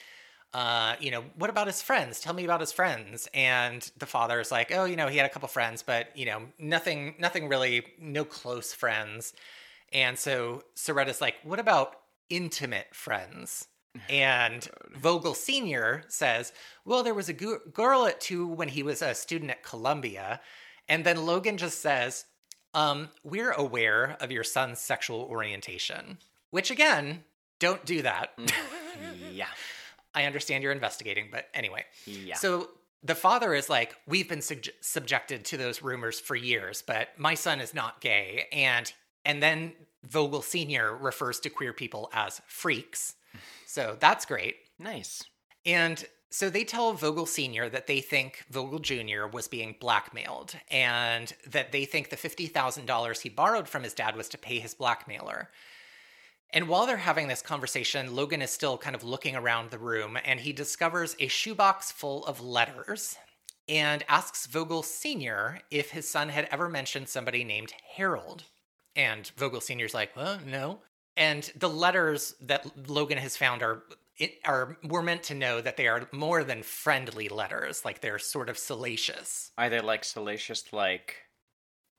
uh, 0.54 0.96
you 1.00 1.12
know, 1.12 1.24
what 1.36 1.50
about 1.50 1.68
his 1.68 1.82
friends? 1.82 2.20
Tell 2.20 2.34
me 2.34 2.46
about 2.46 2.62
his 2.62 2.72
friends. 2.72 3.28
And 3.34 3.90
the 3.98 4.06
father 4.06 4.40
is 4.40 4.52
like, 4.52 4.72
oh, 4.74 4.86
you 4.86 4.96
know, 4.96 5.08
he 5.08 5.18
had 5.18 5.26
a 5.26 5.30
couple 5.30 5.48
friends, 5.48 5.84
but 5.84 6.16
you 6.16 6.26
know, 6.26 6.44
nothing, 6.58 7.16
nothing 7.20 7.48
really, 7.48 7.86
no 8.00 8.24
close 8.24 8.74
friends. 8.74 9.34
And 9.94 10.18
so 10.18 10.64
Cerreta's 10.76 11.22
like, 11.22 11.36
what 11.44 11.60
about 11.60 11.96
intimate 12.30 12.94
friends? 12.94 13.68
And 14.10 14.68
Vogel 14.96 15.34
Sr. 15.34 16.04
says, 16.08 16.54
well, 16.86 17.04
there 17.04 17.14
was 17.14 17.30
a 17.30 17.34
girl 17.34 18.06
at 18.06 18.22
two 18.22 18.48
when 18.48 18.70
he 18.70 18.84
was 18.84 19.02
a 19.02 19.16
student 19.16 19.52
at 19.52 19.64
Columbia. 19.64 20.40
And 20.88 21.04
then 21.04 21.26
Logan 21.26 21.58
just 21.58 21.82
says, 21.82 22.26
um, 22.78 23.10
we're 23.24 23.52
aware 23.52 24.16
of 24.22 24.32
your 24.32 24.44
son's 24.44 24.80
sexual 24.80 25.22
orientation, 25.22 26.20
which 26.52 26.70
again, 26.70 27.24
don't 27.60 27.84
do 27.86 28.04
that. 28.04 28.38
yeah. 29.34 29.48
I 30.14 30.26
understand 30.26 30.64
you're 30.64 30.72
investigating, 30.72 31.30
but 31.32 31.48
anyway. 31.56 31.86
Yeah. 32.06 32.36
So 32.36 32.70
the 33.04 33.16
father 33.16 33.56
is 33.56 33.68
like, 33.68 33.96
We've 34.06 34.30
been 34.30 34.44
sub- 34.44 34.60
subjected 34.82 35.44
to 35.46 35.58
those 35.58 35.82
rumors 35.82 36.20
for 36.20 36.36
years, 36.36 36.84
but 36.86 37.10
my 37.18 37.34
son 37.34 37.62
is 37.62 37.74
not 37.74 38.00
gay. 38.00 38.46
And 38.52 38.92
and 39.26 39.42
then 39.42 39.74
Vogel 40.04 40.44
Sr. 40.44 40.96
refers 40.96 41.40
to 41.42 41.50
queer 41.50 41.74
people 41.74 42.12
as 42.14 42.42
freaks. 42.48 43.16
So 43.66 43.98
that's 44.00 44.26
great. 44.26 44.56
Nice. 44.78 45.24
And 45.66 46.06
so 46.30 46.50
they 46.50 46.64
tell 46.64 46.94
Vogel 46.94 47.26
Sr. 47.26 47.70
that 47.70 47.88
they 47.88 48.02
think 48.02 48.44
Vogel 48.50 48.80
Jr. 48.80 49.28
was 49.32 49.48
being 49.48 49.76
blackmailed 49.80 50.56
and 50.70 51.34
that 51.48 51.72
they 51.72 51.86
think 51.86 52.10
the 52.10 52.18
$50,000 52.18 53.22
he 53.22 53.30
borrowed 53.30 53.70
from 53.70 53.84
his 53.84 53.94
dad 53.94 54.16
was 54.16 54.28
to 54.30 54.38
pay 54.38 54.60
his 54.60 54.74
blackmailer. 54.74 55.50
And 56.52 56.68
while 56.68 56.86
they're 56.86 56.98
having 56.98 57.28
this 57.28 57.42
conversation, 57.42 58.16
Logan 58.16 58.42
is 58.42 58.52
still 58.52 58.78
kind 58.78 58.96
of 58.96 59.04
looking 59.04 59.36
around 59.36 59.72
the 59.72 59.80
room 59.80 60.18
and 60.24 60.40
he 60.40 60.52
discovers 60.52 61.16
a 61.20 61.28
shoebox 61.28 61.92
full 61.92 62.26
of 62.26 62.42
letters 62.42 63.18
and 63.70 64.04
asks 64.08 64.46
Vogel 64.46 64.84
Sr. 64.84 65.60
if 65.72 65.92
his 65.92 66.10
son 66.10 66.30
had 66.30 66.48
ever 66.52 66.70
mentioned 66.70 67.10
somebody 67.10 67.44
named 67.44 67.74
Harold. 67.96 68.44
And 68.96 69.32
Vogel 69.38 69.62
Sr.'s 69.62 69.94
like, 69.94 70.16
well, 70.16 70.40
no. 70.46 70.80
And 71.16 71.52
the 71.56 71.70
letters 71.70 72.36
that 72.42 72.90
Logan 72.90 73.18
has 73.18 73.36
found 73.38 73.62
are 73.62 73.84
it 74.18 74.40
are 74.46 74.78
we're 74.84 75.02
meant 75.02 75.24
to 75.24 75.36
know 75.36 75.62
that 75.62 75.78
they 75.78 75.88
are 75.88 76.08
more 76.12 76.44
than 76.44 76.64
friendly 76.64 77.30
letters, 77.30 77.86
like 77.86 78.02
they're 78.02 78.20
sort 78.20 78.50
of 78.50 78.58
salacious. 78.58 79.52
Are 79.58 79.70
they 79.70 79.80
like 79.80 80.04
salacious, 80.04 80.74
like 80.74 81.16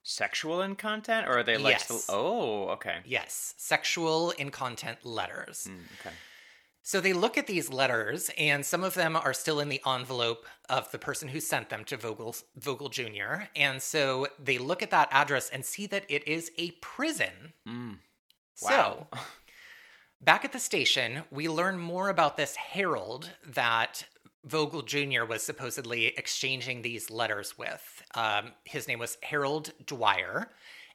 sexual 0.03 0.63
in 0.63 0.75
content, 0.75 1.29
or 1.29 1.39
are 1.39 1.43
they 1.43 1.57
like? 1.57 1.75
Yes. 1.75 1.87
sal- 1.87 2.17
oh, 2.17 2.69
okay. 2.71 2.99
Yes, 3.05 3.55
sexual 3.57 4.33
in 4.33 4.51
content 4.51 5.05
letters. 5.05 5.69
Mm, 5.71 5.85
okay. 6.01 6.15
So 6.83 7.03
they 7.03 7.13
look 7.13 7.37
at 7.37 7.47
these 7.47 7.71
letters, 7.71 8.31
and 8.39 8.65
some 8.65 8.83
of 8.83 8.95
them 8.95 9.15
are 9.15 9.35
still 9.35 9.61
in 9.61 9.69
the 9.69 9.83
envelope 9.87 10.47
of 10.71 10.91
the 10.91 10.99
person 10.99 11.29
who 11.29 11.39
sent 11.39 11.69
them 11.69 11.85
to 11.85 11.99
Vogel, 11.99 12.35
Vogel 12.57 12.89
Jr. 12.89 13.43
And 13.55 13.83
so 13.83 14.29
they 14.43 14.57
look 14.57 14.83
at 14.83 14.91
that 14.91 15.09
address 15.11 15.51
and 15.51 15.67
see 15.67 15.87
that 15.89 16.07
it 16.09 16.27
is 16.27 16.51
a 16.57 16.71
prison. 16.81 17.53
Mm. 17.69 17.99
So, 18.55 19.07
back 20.21 20.45
at 20.45 20.53
the 20.53 20.59
station, 20.59 21.23
we 21.31 21.49
learn 21.49 21.79
more 21.79 22.09
about 22.09 22.37
this 22.37 22.57
Harold 22.57 23.31
that 23.47 24.05
Vogel 24.45 24.83
Jr. 24.83 25.25
was 25.25 25.43
supposedly 25.43 26.07
exchanging 26.07 26.83
these 26.83 27.11
letters 27.11 27.59
with. 27.59 28.03
Um, 28.15 28.53
his 28.65 28.89
name 28.89 28.99
was 28.99 29.19
Harold 29.23 29.73
Dwyer, 29.85 30.51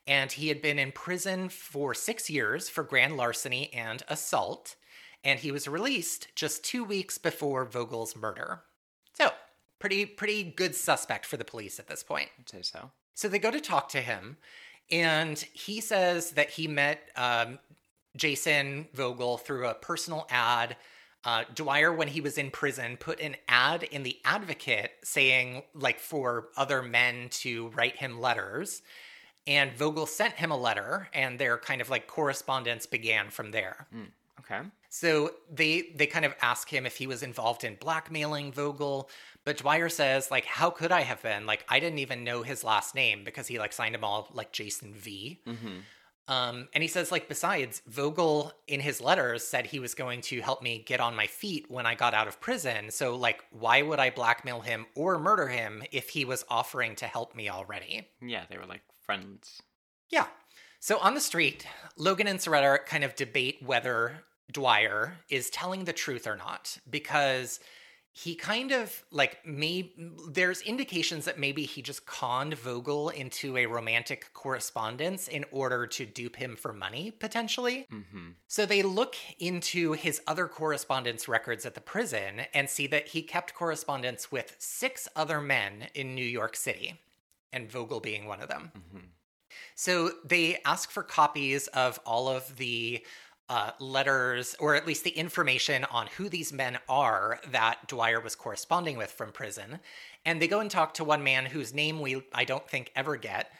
and 0.07 0.31
he 0.31 0.47
had 0.47 0.61
been 0.61 0.79
in 0.79 0.91
prison 0.91 1.49
for 1.49 1.93
six 1.93 2.29
years 2.29 2.69
for 2.69 2.83
grand 2.83 3.15
larceny 3.15 3.71
and 3.73 4.03
assault, 4.07 4.75
and 5.23 5.39
he 5.39 5.51
was 5.51 5.67
released 5.67 6.27
just 6.35 6.63
two 6.63 6.83
weeks 6.83 7.17
before 7.17 7.65
Vogel's 7.65 8.15
murder. 8.15 8.61
So, 9.13 9.31
pretty 9.79 10.05
pretty 10.05 10.43
good 10.43 10.75
suspect 10.75 11.25
for 11.25 11.37
the 11.37 11.45
police 11.45 11.79
at 11.79 11.87
this 11.87 12.03
point. 12.03 12.29
I'd 12.39 12.49
say 12.49 12.61
so. 12.61 12.91
So 13.13 13.27
they 13.27 13.39
go 13.39 13.51
to 13.51 13.61
talk 13.61 13.89
to 13.89 14.01
him, 14.01 14.37
and 14.89 15.37
he 15.53 15.79
says 15.79 16.31
that 16.31 16.51
he 16.51 16.67
met 16.67 17.09
um, 17.15 17.59
Jason 18.15 18.87
Vogel 18.93 19.37
through 19.37 19.67
a 19.67 19.73
personal 19.73 20.27
ad. 20.29 20.75
Uh, 21.25 21.45
Dwyer, 21.55 21.93
when 21.93 22.09
he 22.09 22.21
was 22.21 22.37
in 22.37 22.51
prison, 22.51 22.97
put 22.97 23.21
an 23.21 23.37
ad 23.47 23.83
in 23.83 24.03
the 24.03 24.17
Advocate 24.25 24.91
saying, 25.03 25.63
like, 25.73 25.99
for 25.99 26.49
other 26.57 26.81
men 26.81 27.29
to 27.29 27.69
write 27.69 27.97
him 27.97 28.19
letters. 28.19 28.81
And 29.47 29.73
Vogel 29.73 30.05
sent 30.05 30.35
him 30.35 30.51
a 30.51 30.57
letter, 30.57 31.09
and 31.13 31.39
their 31.39 31.57
kind 31.57 31.81
of 31.81 31.89
like 31.89 32.07
correspondence 32.07 32.85
began 32.85 33.29
from 33.29 33.51
there. 33.51 33.87
Okay. 34.39 34.61
So 34.89 35.31
they 35.51 35.89
they 35.95 36.05
kind 36.05 36.25
of 36.25 36.35
ask 36.41 36.69
him 36.69 36.85
if 36.85 36.97
he 36.97 37.07
was 37.07 37.23
involved 37.23 37.63
in 37.63 37.75
blackmailing 37.75 38.51
Vogel, 38.51 39.09
but 39.45 39.57
Dwyer 39.57 39.89
says 39.89 40.29
like 40.29 40.45
how 40.45 40.69
could 40.69 40.91
I 40.91 41.01
have 41.01 41.21
been? 41.21 41.45
Like 41.45 41.65
I 41.69 41.79
didn't 41.79 41.99
even 41.99 42.23
know 42.23 42.43
his 42.43 42.63
last 42.63 42.93
name 42.93 43.23
because 43.23 43.47
he 43.47 43.59
like 43.59 43.73
signed 43.73 43.95
him 43.95 44.03
all 44.03 44.29
like 44.33 44.51
Jason 44.51 44.93
V. 44.93 45.39
Mm-hmm. 45.47 45.79
Um, 46.27 46.69
and 46.73 46.81
he 46.81 46.87
says 46.87 47.11
like 47.11 47.27
besides 47.27 47.81
Vogel 47.85 48.53
in 48.67 48.79
his 48.79 49.01
letters 49.01 49.45
said 49.45 49.65
he 49.65 49.79
was 49.79 49.93
going 49.93 50.21
to 50.21 50.41
help 50.41 50.61
me 50.61 50.83
get 50.85 51.01
on 51.01 51.15
my 51.15 51.27
feet 51.27 51.65
when 51.69 51.85
I 51.85 51.95
got 51.95 52.13
out 52.13 52.27
of 52.27 52.39
prison. 52.39 52.91
So 52.91 53.15
like 53.15 53.43
why 53.51 53.81
would 53.81 53.99
I 53.99 54.09
blackmail 54.09 54.61
him 54.61 54.85
or 54.95 55.19
murder 55.19 55.49
him 55.49 55.83
if 55.91 56.09
he 56.09 56.23
was 56.23 56.45
offering 56.49 56.95
to 56.97 57.07
help 57.07 57.35
me 57.35 57.49
already? 57.49 58.07
Yeah, 58.21 58.43
they 58.49 58.57
were 58.57 58.65
like 58.65 58.83
friends. 59.05 59.61
Yeah. 60.09 60.27
So 60.79 60.97
on 60.99 61.13
the 61.13 61.21
street, 61.21 61.67
Logan 61.97 62.27
and 62.27 62.39
Cerreta 62.39 62.85
kind 62.85 63.03
of 63.03 63.15
debate 63.15 63.57
whether 63.65 64.23
Dwyer 64.51 65.17
is 65.29 65.49
telling 65.49 65.85
the 65.85 65.93
truth 65.93 66.27
or 66.27 66.35
not 66.35 66.77
because 66.89 67.59
he 68.15 68.35
kind 68.35 68.71
of 68.71 69.03
like 69.11 69.43
may 69.43 69.91
there's 70.29 70.61
indications 70.61 71.25
that 71.25 71.39
maybe 71.39 71.65
he 71.65 71.81
just 71.81 72.05
conned 72.05 72.53
Vogel 72.53 73.09
into 73.09 73.57
a 73.57 73.65
romantic 73.65 74.31
correspondence 74.33 75.27
in 75.27 75.43
order 75.51 75.87
to 75.87 76.05
dupe 76.05 76.35
him 76.35 76.55
for 76.55 76.71
money 76.71 77.09
potentially. 77.09 77.87
Mm-hmm. 77.91 78.29
So 78.47 78.67
they 78.67 78.83
look 78.83 79.15
into 79.39 79.93
his 79.93 80.21
other 80.27 80.47
correspondence 80.47 81.27
records 81.27 81.65
at 81.65 81.73
the 81.73 81.81
prison 81.81 82.41
and 82.53 82.69
see 82.69 82.85
that 82.87 83.07
he 83.07 83.23
kept 83.23 83.55
correspondence 83.55 84.31
with 84.31 84.55
six 84.59 85.07
other 85.15 85.41
men 85.41 85.87
in 85.95 86.13
New 86.13 86.23
York 86.23 86.55
City, 86.55 87.01
and 87.51 87.71
Vogel 87.71 87.99
being 87.99 88.27
one 88.27 88.41
of 88.41 88.47
them. 88.47 88.71
Mm-hmm. 88.77 89.05
So 89.75 90.11
they 90.23 90.59
ask 90.65 90.91
for 90.91 91.01
copies 91.01 91.65
of 91.67 91.99
all 92.05 92.27
of 92.27 92.57
the 92.57 93.03
uh, 93.49 93.71
letters, 93.79 94.55
or 94.59 94.75
at 94.75 94.87
least 94.87 95.03
the 95.03 95.11
information 95.11 95.85
on 95.85 96.07
who 96.17 96.29
these 96.29 96.53
men 96.53 96.77
are 96.87 97.39
that 97.51 97.87
Dwyer 97.87 98.19
was 98.19 98.35
corresponding 98.35 98.97
with 98.97 99.11
from 99.11 99.31
prison. 99.31 99.79
And 100.25 100.41
they 100.41 100.47
go 100.47 100.59
and 100.59 100.71
talk 100.71 100.93
to 100.95 101.03
one 101.03 101.23
man 101.23 101.45
whose 101.45 101.73
name 101.73 101.99
we 101.99 102.23
I 102.33 102.45
don't 102.45 102.67
think 102.67 102.91
ever 102.95 103.17
get. 103.17 103.51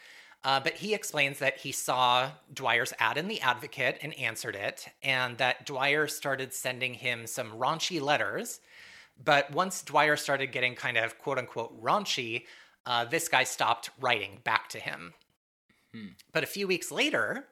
Uh, 0.44 0.60
but 0.60 0.74
he 0.74 0.94
explains 0.94 1.40
that 1.40 1.60
he 1.60 1.72
saw 1.72 2.32
Dwyer's 2.54 2.94
ad 3.00 3.18
in 3.18 3.30
the 3.30 3.40
Advocate 3.40 3.98
and 4.02 4.18
answered 4.20 4.56
it, 4.56 4.88
and 5.02 5.38
that 5.38 5.66
Dwyer 5.66 6.08
started 6.08 6.54
sending 6.54 6.96
him 6.96 7.28
some 7.28 7.54
raunchy 7.54 8.02
letters. 8.02 8.60
But 9.24 9.52
once 9.52 9.84
Dwyer 9.84 10.18
started 10.18 10.52
getting 10.52 10.76
kind 10.76 10.98
of 10.98 11.18
quote 11.18 11.38
unquote 11.38 11.82
raunchy, 11.82 12.44
uh, 12.86 13.06
this 13.06 13.30
guy 13.30 13.46
stopped 13.46 13.90
writing 14.00 14.40
back 14.44 14.68
to 14.70 14.80
him. 14.80 15.14
But 16.34 16.44
a 16.44 16.48
few 16.48 16.68
weeks 16.68 16.92
later, 16.92 17.48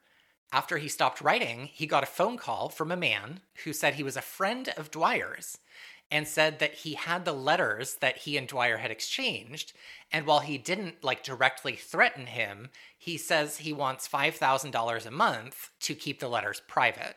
after 0.52 0.78
he 0.78 0.88
stopped 0.88 1.22
writing, 1.22 1.70
he 1.72 1.86
got 1.86 2.04
a 2.04 2.08
phone 2.08 2.38
call 2.38 2.70
from 2.70 2.92
a 2.92 2.98
man 2.98 3.40
who 3.64 3.74
said 3.74 3.94
he 3.94 4.04
was 4.04 4.18
a 4.18 4.22
friend 4.22 4.74
of 4.78 4.92
Dwyer's 4.92 5.58
and 6.12 6.28
said 6.28 6.60
that 6.60 6.74
he 6.74 6.96
had 6.96 7.24
the 7.24 7.34
letters 7.34 7.96
that 8.02 8.18
he 8.18 8.36
and 8.36 8.48
Dwyer 8.48 8.78
had 8.78 8.92
exchanged. 8.92 9.72
And 10.12 10.26
while 10.26 10.42
he 10.42 10.58
didn't 10.58 11.04
like 11.04 11.24
directly 11.24 11.78
threaten 11.78 12.26
him, 12.26 12.70
he 12.98 13.18
says 13.18 13.58
he 13.58 13.72
wants 13.72 14.10
$5,000 14.10 15.06
a 15.06 15.12
month 15.12 15.70
to 15.80 15.96
keep 15.96 16.20
the 16.20 16.28
letters 16.28 16.62
private. 16.68 17.16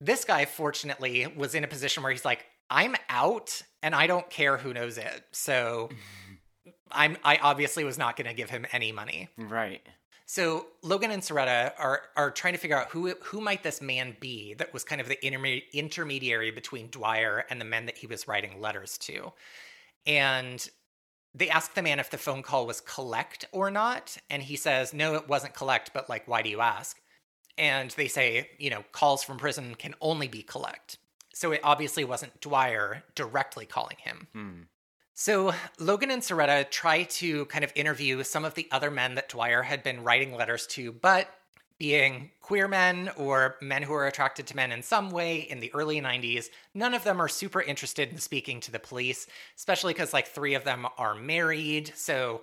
This 0.00 0.24
guy, 0.24 0.44
fortunately, 0.44 1.26
was 1.36 1.54
in 1.54 1.64
a 1.64 1.68
position 1.68 2.04
where 2.04 2.12
he's 2.12 2.24
like, 2.24 2.46
I'm 2.70 2.94
out 3.08 3.62
and 3.82 3.94
I 3.94 4.06
don't 4.06 4.30
care 4.30 4.58
who 4.58 4.72
knows 4.72 4.96
it. 4.96 5.24
So 5.32 5.90
I'm 6.90 7.16
I 7.24 7.38
obviously 7.38 7.84
was 7.84 7.98
not 7.98 8.16
going 8.16 8.28
to 8.28 8.34
give 8.34 8.50
him 8.50 8.66
any 8.72 8.92
money. 8.92 9.28
Right. 9.36 9.82
So 10.28 10.66
Logan 10.82 11.12
and 11.12 11.22
Cerreta 11.22 11.72
are 11.78 12.02
are 12.16 12.32
trying 12.32 12.54
to 12.54 12.58
figure 12.58 12.76
out 12.76 12.90
who 12.90 13.14
who 13.22 13.40
might 13.40 13.62
this 13.62 13.80
man 13.80 14.16
be 14.18 14.54
that 14.54 14.74
was 14.74 14.82
kind 14.82 15.00
of 15.00 15.08
the 15.08 15.16
interme- 15.22 15.62
intermediary 15.72 16.50
between 16.50 16.88
Dwyer 16.90 17.46
and 17.48 17.60
the 17.60 17.64
men 17.64 17.86
that 17.86 17.96
he 17.96 18.08
was 18.08 18.26
writing 18.26 18.60
letters 18.60 18.98
to, 18.98 19.32
and 20.04 20.68
they 21.32 21.48
ask 21.48 21.74
the 21.74 21.82
man 21.82 22.00
if 22.00 22.10
the 22.10 22.18
phone 22.18 22.42
call 22.42 22.66
was 22.66 22.80
collect 22.80 23.44
or 23.52 23.70
not, 23.70 24.16
and 24.28 24.42
he 24.42 24.56
says 24.56 24.92
no, 24.92 25.14
it 25.14 25.28
wasn't 25.28 25.54
collect, 25.54 25.92
but 25.94 26.08
like 26.08 26.26
why 26.26 26.42
do 26.42 26.50
you 26.50 26.60
ask? 26.60 27.00
And 27.56 27.92
they 27.92 28.08
say 28.08 28.50
you 28.58 28.68
know 28.68 28.84
calls 28.90 29.22
from 29.22 29.38
prison 29.38 29.76
can 29.76 29.94
only 30.00 30.26
be 30.26 30.42
collect, 30.42 30.98
so 31.34 31.52
it 31.52 31.60
obviously 31.62 32.02
wasn't 32.02 32.40
Dwyer 32.40 33.04
directly 33.14 33.64
calling 33.64 33.98
him. 33.98 34.26
Hmm. 34.32 34.62
So 35.18 35.54
Logan 35.78 36.10
and 36.10 36.22
Cerreta 36.22 36.66
try 36.70 37.04
to 37.04 37.46
kind 37.46 37.64
of 37.64 37.72
interview 37.74 38.22
some 38.22 38.44
of 38.44 38.52
the 38.52 38.68
other 38.70 38.90
men 38.90 39.14
that 39.14 39.30
Dwyer 39.30 39.62
had 39.62 39.82
been 39.82 40.04
writing 40.04 40.34
letters 40.34 40.66
to, 40.68 40.92
but 40.92 41.30
being 41.78 42.32
queer 42.42 42.68
men 42.68 43.10
or 43.16 43.56
men 43.62 43.82
who 43.82 43.94
are 43.94 44.06
attracted 44.06 44.46
to 44.48 44.56
men 44.56 44.72
in 44.72 44.82
some 44.82 45.08
way 45.08 45.38
in 45.38 45.60
the 45.60 45.72
early 45.72 46.02
90s, 46.02 46.50
none 46.74 46.92
of 46.92 47.02
them 47.02 47.18
are 47.18 47.28
super 47.28 47.62
interested 47.62 48.10
in 48.10 48.18
speaking 48.18 48.60
to 48.60 48.70
the 48.70 48.78
police, 48.78 49.26
especially 49.56 49.94
because 49.94 50.12
like 50.12 50.26
three 50.26 50.52
of 50.52 50.64
them 50.64 50.86
are 50.98 51.14
married. 51.14 51.92
So, 51.96 52.42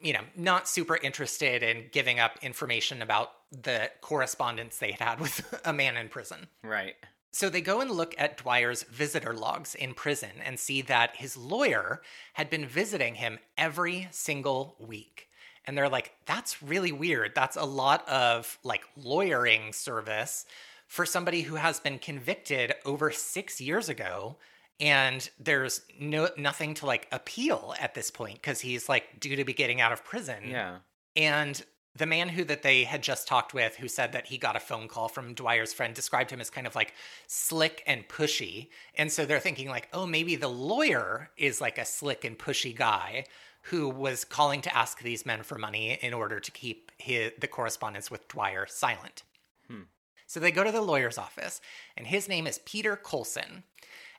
you 0.00 0.12
know, 0.12 0.22
not 0.36 0.68
super 0.68 0.96
interested 0.96 1.64
in 1.64 1.86
giving 1.90 2.20
up 2.20 2.38
information 2.40 3.02
about 3.02 3.32
the 3.50 3.90
correspondence 4.00 4.78
they 4.78 4.92
had 4.92 5.00
had 5.00 5.20
with 5.20 5.60
a 5.64 5.72
man 5.72 5.96
in 5.96 6.08
prison. 6.08 6.46
Right. 6.62 6.94
So 7.36 7.50
they 7.50 7.60
go 7.60 7.82
and 7.82 7.90
look 7.90 8.14
at 8.16 8.38
Dwyer's 8.38 8.84
visitor 8.84 9.34
logs 9.34 9.74
in 9.74 9.92
prison 9.92 10.30
and 10.42 10.58
see 10.58 10.80
that 10.80 11.16
his 11.16 11.36
lawyer 11.36 12.00
had 12.32 12.48
been 12.48 12.64
visiting 12.64 13.16
him 13.16 13.38
every 13.58 14.08
single 14.10 14.74
week. 14.78 15.28
And 15.66 15.76
they're 15.76 15.90
like, 15.90 16.12
that's 16.24 16.62
really 16.62 16.92
weird. 16.92 17.32
That's 17.34 17.58
a 17.58 17.66
lot 17.66 18.08
of 18.08 18.58
like 18.64 18.84
lawyering 18.96 19.74
service 19.74 20.46
for 20.86 21.04
somebody 21.04 21.42
who 21.42 21.56
has 21.56 21.78
been 21.78 21.98
convicted 21.98 22.72
over 22.86 23.10
six 23.10 23.60
years 23.60 23.90
ago. 23.90 24.38
And 24.80 25.28
there's 25.38 25.82
no 26.00 26.30
nothing 26.38 26.72
to 26.76 26.86
like 26.86 27.06
appeal 27.12 27.74
at 27.78 27.92
this 27.92 28.10
point 28.10 28.36
because 28.36 28.60
he's 28.60 28.88
like 28.88 29.20
due 29.20 29.36
to 29.36 29.44
be 29.44 29.52
getting 29.52 29.82
out 29.82 29.92
of 29.92 30.06
prison. 30.06 30.44
Yeah. 30.48 30.78
And 31.14 31.62
the 31.96 32.06
man 32.06 32.28
who 32.28 32.44
that 32.44 32.62
they 32.62 32.84
had 32.84 33.02
just 33.02 33.26
talked 33.26 33.54
with 33.54 33.76
who 33.76 33.88
said 33.88 34.12
that 34.12 34.26
he 34.26 34.38
got 34.38 34.56
a 34.56 34.60
phone 34.60 34.88
call 34.88 35.08
from 35.08 35.34
Dwyer's 35.34 35.72
friend 35.72 35.94
described 35.94 36.30
him 36.30 36.40
as 36.40 36.50
kind 36.50 36.66
of 36.66 36.74
like 36.74 36.94
slick 37.26 37.82
and 37.86 38.06
pushy. 38.08 38.68
And 38.96 39.10
so 39.10 39.24
they're 39.24 39.40
thinking 39.40 39.68
like, 39.68 39.88
"Oh, 39.92 40.06
maybe 40.06 40.36
the 40.36 40.48
lawyer 40.48 41.30
is 41.36 41.60
like 41.60 41.78
a 41.78 41.84
slick 41.84 42.24
and 42.24 42.38
pushy 42.38 42.74
guy 42.74 43.24
who 43.62 43.88
was 43.88 44.24
calling 44.24 44.62
to 44.62 44.76
ask 44.76 45.00
these 45.00 45.26
men 45.26 45.42
for 45.42 45.58
money 45.58 45.98
in 46.00 46.14
order 46.14 46.38
to 46.38 46.50
keep 46.50 46.92
his, 46.98 47.32
the 47.40 47.48
correspondence 47.48 48.10
with 48.10 48.28
Dwyer 48.28 48.66
silent." 48.66 49.22
Hmm. 49.68 49.82
So 50.26 50.40
they 50.40 50.50
go 50.50 50.64
to 50.64 50.72
the 50.72 50.82
lawyer's 50.82 51.18
office, 51.18 51.60
and 51.96 52.06
his 52.06 52.28
name 52.28 52.46
is 52.46 52.60
Peter 52.64 52.96
Colson. 52.96 53.62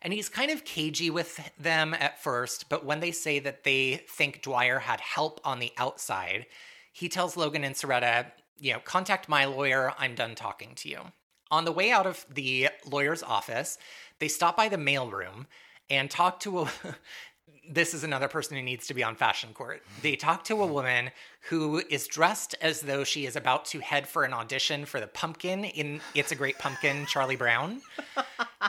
And 0.02 0.14
he's 0.14 0.30
kind 0.30 0.52
of 0.52 0.64
cagey 0.64 1.10
with 1.10 1.52
them 1.58 1.94
at 1.94 2.22
first, 2.22 2.70
but 2.70 2.86
when 2.86 3.00
they 3.00 3.12
say 3.12 3.40
that 3.40 3.64
they 3.64 4.04
think 4.08 4.44
Dwyer 4.44 4.80
had 4.80 5.02
help 5.02 5.42
on 5.44 5.58
the 5.60 5.74
outside, 5.76 6.46
he 6.98 7.10
tells 7.10 7.38
Logan 7.38 7.64
and 7.64 7.76
Cerreta, 7.76 8.26
you 8.60 8.74
know, 8.74 8.80
contact 8.80 9.30
my 9.30 9.46
lawyer. 9.46 9.94
I'm 10.00 10.16
done 10.16 10.34
talking 10.34 10.74
to 10.78 10.90
you. 10.90 11.00
On 11.52 11.64
the 11.64 11.72
way 11.72 11.92
out 11.92 12.08
of 12.08 12.26
the 12.28 12.70
lawyer's 12.88 13.22
office, 13.22 13.78
they 14.18 14.28
stop 14.28 14.58
by 14.58 14.68
the 14.68 14.78
mailroom 14.78 15.46
and 15.92 16.10
talk 16.10 16.40
to 16.40 16.62
a. 16.62 16.72
this 17.70 17.94
is 17.94 18.04
another 18.04 18.28
person 18.28 18.58
who 18.58 18.64
needs 18.64 18.88
to 18.88 18.96
be 18.96 19.04
on 19.04 19.16
fashion 19.16 19.54
court. 19.54 19.84
They 20.02 20.16
talk 20.16 20.44
to 20.46 20.64
a 20.64 20.66
woman 20.66 21.12
who 21.50 21.84
is 21.88 22.08
dressed 22.08 22.56
as 22.62 22.82
though 22.82 23.04
she 23.04 23.28
is 23.28 23.36
about 23.36 23.66
to 23.66 23.80
head 23.80 24.08
for 24.08 24.24
an 24.24 24.34
audition 24.34 24.86
for 24.86 25.00
the 25.00 25.06
pumpkin 25.06 25.66
in 25.66 26.02
It's 26.16 26.32
a 26.32 26.36
Great 26.36 26.58
Pumpkin, 26.58 27.06
Charlie 27.06 27.36
Brown. 27.36 27.82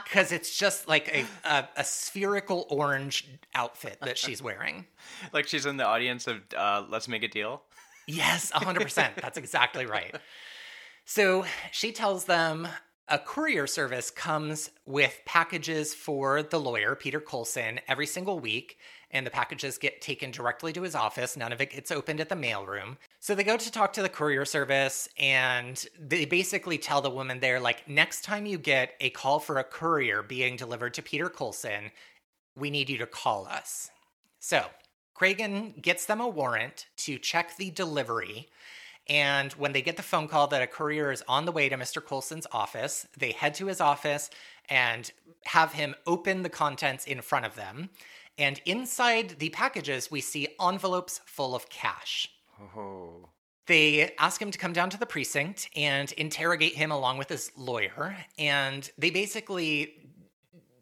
Because 0.04 0.32
it's 0.32 0.56
just 0.56 0.86
like 0.86 1.08
a, 1.08 1.24
a, 1.48 1.68
a 1.78 1.84
spherical 1.84 2.66
orange 2.68 3.26
outfit 3.54 3.98
that 4.02 4.18
she's 4.18 4.42
wearing. 4.42 4.84
Like 5.32 5.48
she's 5.48 5.64
in 5.64 5.78
the 5.78 5.86
audience 5.86 6.26
of 6.26 6.42
uh, 6.56 6.84
Let's 6.88 7.08
Make 7.08 7.22
a 7.22 7.28
Deal. 7.28 7.62
Yes, 8.08 8.50
100%. 8.50 9.20
That's 9.20 9.38
exactly 9.38 9.86
right. 9.86 10.16
So 11.04 11.44
she 11.70 11.92
tells 11.92 12.24
them 12.24 12.66
a 13.06 13.18
courier 13.18 13.66
service 13.66 14.10
comes 14.10 14.70
with 14.84 15.20
packages 15.24 15.94
for 15.94 16.42
the 16.42 16.58
lawyer, 16.58 16.94
Peter 16.94 17.20
Colson, 17.20 17.80
every 17.86 18.06
single 18.06 18.40
week, 18.40 18.78
and 19.10 19.26
the 19.26 19.30
packages 19.30 19.78
get 19.78 20.02
taken 20.02 20.30
directly 20.30 20.72
to 20.72 20.82
his 20.82 20.94
office. 20.94 21.36
None 21.36 21.52
of 21.52 21.60
it 21.60 21.70
gets 21.70 21.90
opened 21.90 22.20
at 22.20 22.28
the 22.28 22.34
mailroom. 22.34 22.96
So 23.20 23.34
they 23.34 23.44
go 23.44 23.56
to 23.56 23.72
talk 23.72 23.94
to 23.94 24.02
the 24.02 24.10
courier 24.10 24.44
service, 24.44 25.08
and 25.18 25.82
they 25.98 26.26
basically 26.26 26.76
tell 26.76 27.00
the 27.00 27.08
woman 27.10 27.40
there, 27.40 27.60
like, 27.60 27.88
next 27.88 28.24
time 28.24 28.44
you 28.44 28.58
get 28.58 28.92
a 29.00 29.10
call 29.10 29.38
for 29.38 29.58
a 29.58 29.64
courier 29.64 30.22
being 30.22 30.56
delivered 30.56 30.92
to 30.94 31.02
Peter 31.02 31.30
Colson, 31.30 31.90
we 32.56 32.70
need 32.70 32.90
you 32.90 32.98
to 32.98 33.06
call 33.06 33.46
us. 33.46 33.90
So 34.40 34.66
Cragen 35.18 35.80
gets 35.80 36.06
them 36.06 36.20
a 36.20 36.28
warrant 36.28 36.86
to 36.98 37.18
check 37.18 37.56
the 37.56 37.70
delivery. 37.70 38.48
And 39.08 39.52
when 39.54 39.72
they 39.72 39.82
get 39.82 39.96
the 39.96 40.02
phone 40.02 40.28
call 40.28 40.46
that 40.48 40.62
a 40.62 40.66
courier 40.66 41.10
is 41.10 41.24
on 41.26 41.44
the 41.44 41.52
way 41.52 41.68
to 41.68 41.76
Mr. 41.76 42.04
Colson's 42.04 42.46
office, 42.52 43.08
they 43.16 43.32
head 43.32 43.54
to 43.54 43.66
his 43.66 43.80
office 43.80 44.30
and 44.68 45.10
have 45.46 45.72
him 45.72 45.94
open 46.06 46.42
the 46.42 46.50
contents 46.50 47.06
in 47.06 47.22
front 47.22 47.46
of 47.46 47.56
them. 47.56 47.90
And 48.36 48.60
inside 48.66 49.36
the 49.38 49.48
packages, 49.48 50.10
we 50.10 50.20
see 50.20 50.48
envelopes 50.60 51.20
full 51.24 51.54
of 51.54 51.68
cash. 51.70 52.30
Oh. 52.76 53.30
They 53.66 54.14
ask 54.18 54.40
him 54.40 54.50
to 54.50 54.58
come 54.58 54.72
down 54.72 54.88
to 54.90 54.98
the 54.98 55.04
precinct 55.06 55.68
and 55.74 56.12
interrogate 56.12 56.74
him 56.74 56.90
along 56.90 57.18
with 57.18 57.28
his 57.28 57.50
lawyer. 57.56 58.16
And 58.38 58.88
they 58.96 59.10
basically 59.10 59.97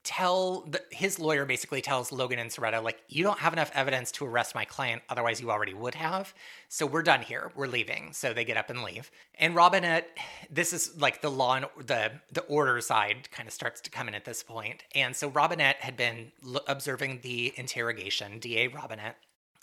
tell 0.06 0.60
the, 0.62 0.80
his 0.90 1.18
lawyer 1.18 1.44
basically 1.44 1.82
tells 1.82 2.12
Logan 2.12 2.38
and 2.38 2.50
Cerreta 2.50 2.80
like 2.80 3.02
you 3.08 3.24
don't 3.24 3.40
have 3.40 3.52
enough 3.52 3.72
evidence 3.74 4.12
to 4.12 4.24
arrest 4.24 4.54
my 4.54 4.64
client 4.64 5.02
otherwise 5.08 5.40
you 5.40 5.50
already 5.50 5.74
would 5.74 5.96
have. 5.96 6.32
So 6.68 6.86
we're 6.86 7.02
done 7.02 7.22
here. 7.22 7.50
We're 7.54 7.66
leaving. 7.66 8.12
So 8.12 8.32
they 8.32 8.44
get 8.44 8.56
up 8.56 8.70
and 8.70 8.82
leave. 8.82 9.10
And 9.38 9.54
Robinette 9.54 9.96
uh, 9.96 10.22
this 10.50 10.72
is 10.72 10.96
like 11.00 11.20
the 11.20 11.30
law 11.30 11.56
and 11.56 11.66
the 11.84 12.12
the 12.32 12.42
order 12.42 12.80
side 12.80 13.28
kind 13.30 13.48
of 13.48 13.52
starts 13.52 13.80
to 13.82 13.90
come 13.90 14.08
in 14.08 14.14
at 14.14 14.24
this 14.24 14.42
point. 14.42 14.84
And 14.94 15.14
so 15.14 15.28
Robinette 15.28 15.76
had 15.80 15.96
been 15.96 16.32
l- 16.46 16.62
observing 16.66 17.20
the 17.22 17.52
interrogation 17.56 18.38
DA 18.38 18.68
Robinette 18.68 19.16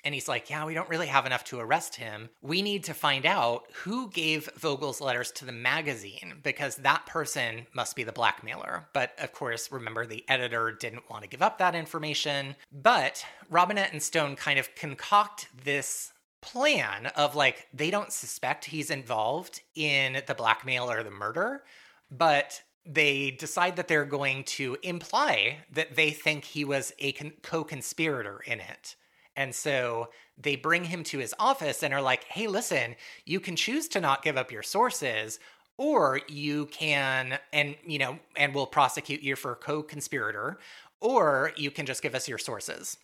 and 0.03 0.13
he's 0.13 0.27
like, 0.27 0.49
Yeah, 0.49 0.65
we 0.65 0.73
don't 0.73 0.89
really 0.89 1.07
have 1.07 1.25
enough 1.25 1.43
to 1.45 1.59
arrest 1.59 1.95
him. 1.95 2.29
We 2.41 2.61
need 2.61 2.83
to 2.85 2.93
find 2.93 3.25
out 3.25 3.65
who 3.73 4.09
gave 4.09 4.49
Vogel's 4.57 5.01
letters 5.01 5.31
to 5.33 5.45
the 5.45 5.51
magazine 5.51 6.39
because 6.43 6.77
that 6.77 7.05
person 7.05 7.67
must 7.73 7.95
be 7.95 8.03
the 8.03 8.11
blackmailer. 8.11 8.87
But 8.93 9.13
of 9.19 9.31
course, 9.33 9.71
remember, 9.71 10.05
the 10.05 10.25
editor 10.27 10.71
didn't 10.71 11.09
want 11.09 11.23
to 11.23 11.29
give 11.29 11.41
up 11.41 11.57
that 11.57 11.75
information. 11.75 12.55
But 12.71 13.25
Robinette 13.49 13.91
and 13.91 14.01
Stone 14.01 14.35
kind 14.35 14.59
of 14.59 14.73
concoct 14.75 15.47
this 15.63 16.11
plan 16.41 17.07
of 17.15 17.35
like, 17.35 17.67
they 17.73 17.89
don't 17.89 18.11
suspect 18.11 18.65
he's 18.65 18.91
involved 18.91 19.61
in 19.75 20.21
the 20.27 20.35
blackmail 20.35 20.91
or 20.91 21.01
the 21.01 21.11
murder, 21.11 21.63
but 22.11 22.61
they 22.85 23.31
decide 23.31 23.77
that 23.77 23.87
they're 23.87 24.05
going 24.05 24.43
to 24.43 24.77
imply 24.83 25.59
that 25.71 25.95
they 25.95 26.11
think 26.11 26.43
he 26.43 26.65
was 26.65 26.93
a 26.99 27.13
co 27.41 27.63
conspirator 27.63 28.41
in 28.45 28.59
it. 28.59 28.95
And 29.35 29.53
so 29.53 30.09
they 30.37 30.55
bring 30.55 30.85
him 30.85 31.03
to 31.05 31.19
his 31.19 31.33
office 31.39 31.83
and 31.83 31.93
are 31.93 32.01
like, 32.01 32.23
hey, 32.25 32.47
listen, 32.47 32.95
you 33.25 33.39
can 33.39 33.55
choose 33.55 33.87
to 33.89 34.01
not 34.01 34.23
give 34.23 34.37
up 34.37 34.51
your 34.51 34.63
sources, 34.63 35.39
or 35.77 36.21
you 36.27 36.67
can, 36.67 37.39
and, 37.51 37.75
you 37.85 37.97
know, 37.97 38.19
and 38.35 38.53
we'll 38.53 38.67
prosecute 38.67 39.21
you 39.21 39.35
for 39.35 39.55
co 39.55 39.81
conspirator, 39.81 40.59
or 41.01 41.51
you 41.55 41.71
can 41.71 41.85
just 41.85 42.01
give 42.01 42.13
us 42.15 42.27
your 42.27 42.37
sources. 42.37 42.97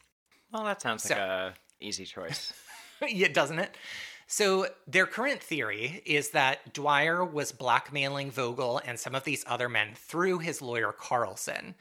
Well, 0.52 0.64
that 0.66 0.82
sounds 0.82 1.04
So- 1.04 1.16
like 1.16 1.22
a 1.24 1.54
easy 1.80 2.06
choice. 2.06 2.54
yeah, 3.08 3.30
doesn't 3.30 3.60
it? 3.60 3.76
So 4.28 4.68
their 4.86 5.08
current 5.08 5.42
theory 5.42 6.04
is 6.06 6.30
that 6.32 6.72
Dwyer 6.74 7.26
was 7.26 7.52
blackmailing 7.52 8.30
Vogel 8.30 8.80
and 8.86 9.00
some 9.00 9.16
of 9.16 9.24
these 9.24 9.44
other 9.48 9.68
men 9.68 9.94
through 9.96 10.38
his 10.40 10.62
lawyer 10.62 10.92
Carlson, 10.92 11.74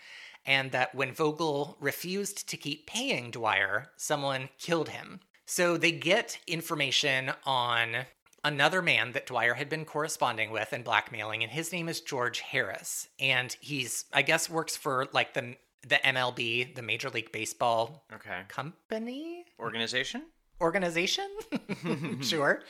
and 0.49 0.73
that 0.73 0.95
when 0.95 1.13
Vogel 1.13 1.77
refused 1.79 2.49
to 2.49 2.57
keep 2.57 2.87
paying 2.87 3.31
Dwyer, 3.31 3.91
someone 3.97 4.49
killed 4.59 4.89
him. 4.89 5.21
So 5.47 5.77
they 5.77 5.93
get 5.93 6.39
information 6.47 7.31
on 7.45 8.07
another 8.45 8.83
man 8.83 9.13
that 9.13 9.27
Dwyer 9.27 9.55
had 9.55 9.69
been 9.69 9.85
corresponding 9.85 10.51
with 10.51 10.73
and 10.73 10.83
blackmailing, 10.85 11.43
and 11.43 11.53
his 11.53 11.71
name 11.73 11.89
is 11.89 12.01
George 12.01 12.41
Harris, 12.41 13.09
and 13.21 13.57
he's 13.61 14.07
I 14.13 14.23
guess 14.23 14.51
works 14.51 14.77
for 14.77 15.07
like 15.13 15.35
the 15.35 15.57
the 15.87 15.97
MLB, 16.05 16.75
the 16.75 16.83
Major 16.83 17.09
League 17.11 17.31
Baseball 17.31 18.05
Okay. 18.13 18.41
company 18.49 19.45
Organization? 19.61 20.23
organization 20.61 21.29
sure 22.21 22.63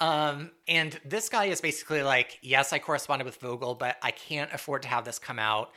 um 0.00 0.50
and 0.68 1.00
this 1.02 1.30
guy 1.30 1.46
is 1.46 1.62
basically 1.62 2.02
like 2.02 2.38
yes 2.42 2.74
i 2.74 2.78
corresponded 2.78 3.24
with 3.24 3.36
vogel 3.36 3.74
but 3.74 3.96
i 4.02 4.10
can't 4.10 4.52
afford 4.52 4.82
to 4.82 4.88
have 4.88 5.06
this 5.06 5.18
come 5.18 5.38
out 5.38 5.70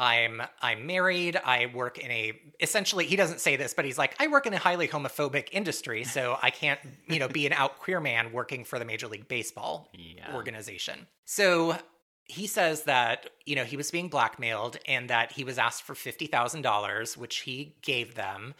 i'm 0.00 0.40
i'm 0.62 0.86
married 0.86 1.36
i 1.44 1.66
work 1.74 1.98
in 1.98 2.10
a 2.10 2.32
essentially 2.58 3.04
he 3.04 3.16
doesn't 3.16 3.38
say 3.40 3.54
this 3.56 3.74
but 3.74 3.84
he's 3.84 3.98
like 3.98 4.16
i 4.18 4.26
work 4.28 4.46
in 4.46 4.54
a 4.54 4.58
highly 4.58 4.88
homophobic 4.88 5.48
industry 5.52 6.02
so 6.04 6.38
i 6.42 6.48
can't 6.48 6.80
you 7.06 7.18
know 7.18 7.28
be 7.28 7.46
an 7.46 7.52
out 7.52 7.78
queer 7.78 8.00
man 8.00 8.32
working 8.32 8.64
for 8.64 8.78
the 8.78 8.84
major 8.86 9.06
league 9.06 9.28
baseball 9.28 9.88
Yeah. 9.92 10.34
organization 10.34 11.06
so 11.26 11.76
he 12.24 12.46
says 12.46 12.84
that 12.84 13.28
you 13.44 13.54
know 13.56 13.64
he 13.64 13.76
was 13.76 13.90
being 13.90 14.08
blackmailed 14.08 14.78
and 14.88 15.10
that 15.10 15.32
he 15.32 15.44
was 15.44 15.58
asked 15.58 15.82
for 15.82 15.94
$50000 15.94 17.16
which 17.16 17.36
he 17.40 17.76
gave 17.82 18.14
them 18.14 18.54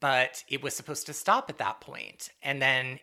but 0.00 0.44
it 0.48 0.62
was 0.62 0.74
supposed 0.74 1.06
to 1.06 1.12
stop 1.12 1.50
at 1.50 1.58
that 1.58 1.80
point. 1.80 1.90
point 2.00 2.30
and 2.42 2.62
then 2.62 3.00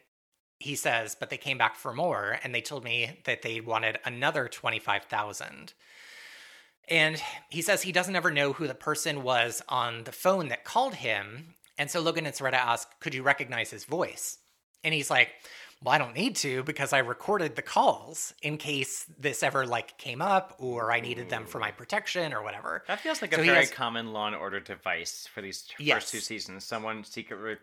he 0.59 0.75
says 0.75 1.15
but 1.19 1.29
they 1.29 1.37
came 1.37 1.59
back 1.59 1.75
for 1.75 1.93
more 1.93 2.39
and 2.43 2.55
they 2.55 2.61
told 2.61 2.83
me 2.83 3.19
that 3.25 3.43
they 3.43 3.59
wanted 3.61 3.99
another 4.05 4.47
25000 4.47 5.73
and 6.89 7.21
he 7.49 7.61
says 7.61 7.81
he 7.81 7.91
doesn't 7.91 8.15
ever 8.15 8.31
know 8.31 8.53
who 8.53 8.67
the 8.67 8.73
person 8.75 9.23
was 9.23 9.61
on 9.69 10.03
the 10.05 10.11
phone 10.11 10.47
that 10.49 10.63
called 10.63 10.95
him 10.95 11.55
And 11.77 11.91
so 11.91 11.99
Logan 12.01 12.25
and 12.25 12.33
Cerreta 12.35 12.57
ask, 12.57 12.87
Could 12.99 13.13
you 13.13 13.23
recognize 13.23 13.69
his 13.69 13.85
voice? 13.85 14.39
And 14.83 14.93
he's 14.93 15.09
like, 15.09 15.29
well, 15.83 15.93
I 15.93 15.99
don't 15.99 16.15
need 16.15 16.35
to 16.37 16.63
because 16.63 16.91
I 16.91 16.99
recorded 16.99 17.55
the 17.55 17.61
calls 17.61 18.33
in 18.41 18.57
case 18.57 19.05
this 19.19 19.43
ever 19.43 19.67
like 19.67 19.97
came 19.99 20.23
up 20.23 20.55
or 20.57 20.91
I 20.91 21.01
needed 21.01 21.29
them 21.29 21.45
for 21.45 21.59
my 21.59 21.69
protection 21.69 22.33
or 22.33 22.41
whatever. 22.41 22.83
That 22.87 22.99
feels 23.01 23.21
like 23.21 23.31
a 23.31 23.35
So 23.35 23.43
he 23.43 23.49
very 23.49 23.59
has- 23.65 23.69
common 23.71 24.11
Law 24.11 24.25
and 24.27 24.35
Order 24.35 24.59
device 24.59 25.27
for 25.31 25.41
these 25.41 25.61
t- 25.63 25.83
Yes. 25.83 25.97
first 26.03 26.11
two 26.13 26.19
seasons. 26.19 26.63
Someone 26.63 27.03
secretly, 27.03 27.49
re- 27.51 27.57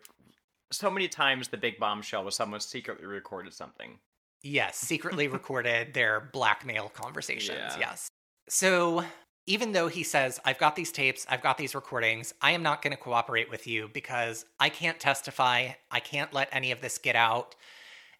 so 0.71 0.89
many 0.89 1.09
times 1.09 1.49
the 1.49 1.57
big 1.57 1.77
bombshell 1.77 2.23
was 2.23 2.35
someone 2.35 2.61
secretly 2.61 3.05
recorded 3.05 3.53
something. 3.53 3.99
Yes, 4.43 4.77
secretly 4.77 5.27
recorded 5.27 5.93
their 5.93 6.21
blackmail 6.31 6.87
conversations. 6.89 7.57
Yeah. 7.73 7.79
Yes. 7.79 8.07
So 8.47 9.03
even 9.47 9.73
though 9.73 9.87
he 9.87 10.03
says, 10.03 10.39
I've 10.43 10.57
got 10.57 10.75
these 10.75 10.91
tapes, 10.91 11.25
I've 11.29 11.41
got 11.41 11.57
these 11.57 11.75
recordings, 11.75 12.33
I 12.41 12.51
am 12.51 12.63
not 12.63 12.81
going 12.81 12.91
to 12.91 12.97
cooperate 12.97 13.49
with 13.49 13.67
you 13.67 13.89
because 13.93 14.45
I 14.59 14.69
can't 14.69 14.99
testify. 14.99 15.69
I 15.91 15.99
can't 15.99 16.33
let 16.33 16.49
any 16.51 16.71
of 16.71 16.81
this 16.81 16.97
get 16.97 17.15
out. 17.15 17.55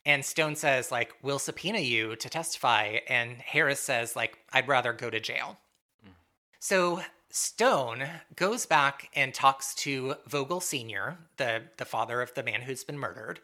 And 0.06 0.24
Stone 0.24 0.56
says, 0.56 0.92
like, 0.92 1.14
we'll 1.24 1.40
subpoena 1.40 1.80
you 1.80 2.16
to 2.18 2.30
testify. 2.30 3.00
And 3.08 3.38
Harris 3.38 3.80
says, 3.80 4.16
like, 4.16 4.38
I'd 4.54 4.68
rather 4.68 4.94
go 4.94 5.10
to 5.10 5.20
jail. 5.20 5.58
Hmm. 6.04 6.12
So 6.60 7.02
Stone 7.32 8.08
goes 8.36 8.68
back 8.68 9.10
and 9.16 9.34
talks 9.34 9.74
to 9.76 10.16
Vogel 10.28 10.62
Sr., 10.62 11.18
the, 11.38 11.64
the 11.78 11.86
father 11.86 12.22
of 12.22 12.36
the 12.36 12.44
man 12.44 12.62
who's 12.62 12.84
been 12.84 13.00
murdered, 13.00 13.40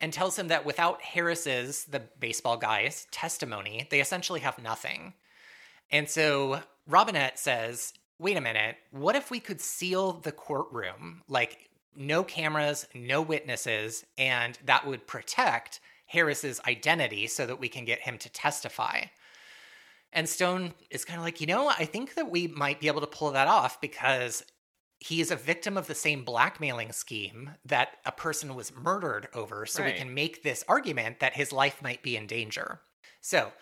and 0.00 0.12
tells 0.12 0.38
him 0.38 0.46
that 0.48 0.64
without 0.64 1.02
Harris's, 1.02 1.86
the 1.86 2.02
baseball 2.20 2.56
guy's, 2.56 3.08
testimony, 3.10 3.88
they 3.90 4.00
essentially 4.00 4.40
have 4.40 4.62
nothing. 4.62 5.14
And 5.90 6.08
so 6.08 6.62
Robinette 6.86 7.38
says, 7.38 7.92
wait 8.18 8.36
a 8.36 8.40
minute, 8.40 8.76
what 8.90 9.16
if 9.16 9.30
we 9.30 9.40
could 9.40 9.60
seal 9.60 10.14
the 10.14 10.32
courtroom? 10.32 11.22
Like, 11.28 11.68
no 11.94 12.24
cameras, 12.24 12.86
no 12.94 13.22
witnesses, 13.22 14.04
and 14.18 14.58
that 14.64 14.86
would 14.86 15.06
protect 15.06 15.80
Harris's 16.06 16.60
identity 16.66 17.26
so 17.26 17.46
that 17.46 17.58
we 17.60 17.68
can 17.68 17.84
get 17.84 18.00
him 18.00 18.18
to 18.18 18.28
testify. 18.30 19.02
And 20.12 20.28
Stone 20.28 20.72
is 20.90 21.04
kind 21.04 21.18
of 21.18 21.24
like, 21.24 21.40
you 21.40 21.46
know, 21.46 21.68
I 21.68 21.84
think 21.84 22.14
that 22.14 22.30
we 22.30 22.46
might 22.46 22.80
be 22.80 22.86
able 22.86 23.00
to 23.00 23.06
pull 23.06 23.32
that 23.32 23.48
off 23.48 23.80
because 23.80 24.44
he 24.98 25.20
is 25.20 25.30
a 25.30 25.36
victim 25.36 25.76
of 25.76 25.88
the 25.88 25.94
same 25.94 26.24
blackmailing 26.24 26.92
scheme 26.92 27.50
that 27.66 27.98
a 28.06 28.12
person 28.12 28.54
was 28.54 28.74
murdered 28.74 29.28
over. 29.34 29.66
So 29.66 29.82
Right. 29.82 29.92
we 29.92 29.98
can 29.98 30.14
make 30.14 30.42
this 30.42 30.64
argument 30.68 31.20
that 31.20 31.34
his 31.34 31.52
life 31.52 31.82
might 31.82 32.02
be 32.02 32.16
in 32.16 32.26
danger. 32.26 32.80
So 33.20 33.52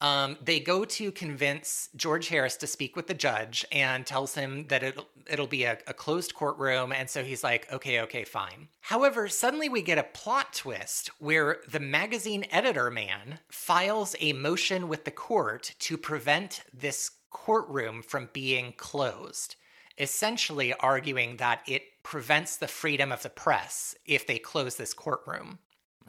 um, 0.00 0.36
they 0.44 0.60
go 0.60 0.84
to 0.84 1.10
convince 1.10 1.88
George 1.96 2.28
Harris 2.28 2.56
to 2.58 2.66
speak 2.66 2.96
with 2.96 3.06
the 3.06 3.14
judge 3.14 3.64
and 3.72 4.04
tells 4.04 4.34
him 4.34 4.66
that 4.68 4.82
it'll, 4.82 5.08
it'll 5.28 5.46
be 5.46 5.64
a, 5.64 5.78
a 5.86 5.94
closed 5.94 6.34
courtroom. 6.34 6.92
And 6.92 7.08
so 7.08 7.24
he's 7.24 7.42
like, 7.42 7.72
okay, 7.72 8.00
okay, 8.02 8.24
fine. 8.24 8.68
However, 8.80 9.28
suddenly 9.28 9.68
we 9.68 9.80
get 9.80 9.98
a 9.98 10.02
plot 10.02 10.52
twist 10.52 11.10
where 11.18 11.58
the 11.70 11.80
magazine 11.80 12.44
editor 12.50 12.90
man 12.90 13.38
files 13.48 14.14
a 14.20 14.34
motion 14.34 14.88
with 14.88 15.04
the 15.04 15.10
court 15.10 15.74
to 15.80 15.96
prevent 15.96 16.62
this 16.74 17.10
courtroom 17.30 18.02
from 18.02 18.28
being 18.32 18.74
closed, 18.76 19.56
essentially 19.98 20.74
arguing 20.74 21.38
that 21.38 21.62
it 21.66 21.82
prevents 22.02 22.56
the 22.56 22.68
freedom 22.68 23.10
of 23.10 23.22
the 23.22 23.30
press 23.30 23.94
if 24.04 24.26
they 24.26 24.38
close 24.38 24.76
this 24.76 24.94
courtroom. 24.94 25.58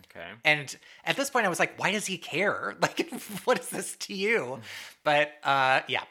Okay. 0.09 0.27
And 0.43 0.75
at 1.05 1.15
this 1.15 1.29
point, 1.29 1.45
I 1.45 1.49
was 1.49 1.59
like, 1.59 1.79
why 1.79 1.91
does 1.91 2.05
he 2.05 2.17
care? 2.17 2.75
Like, 2.81 3.11
what 3.43 3.59
is 3.59 3.69
this 3.69 3.95
to 3.97 4.13
you? 4.13 4.45
Hmm. 4.45 4.61
But 5.03 5.31
uh, 5.43 5.81
yeah, 5.87 6.03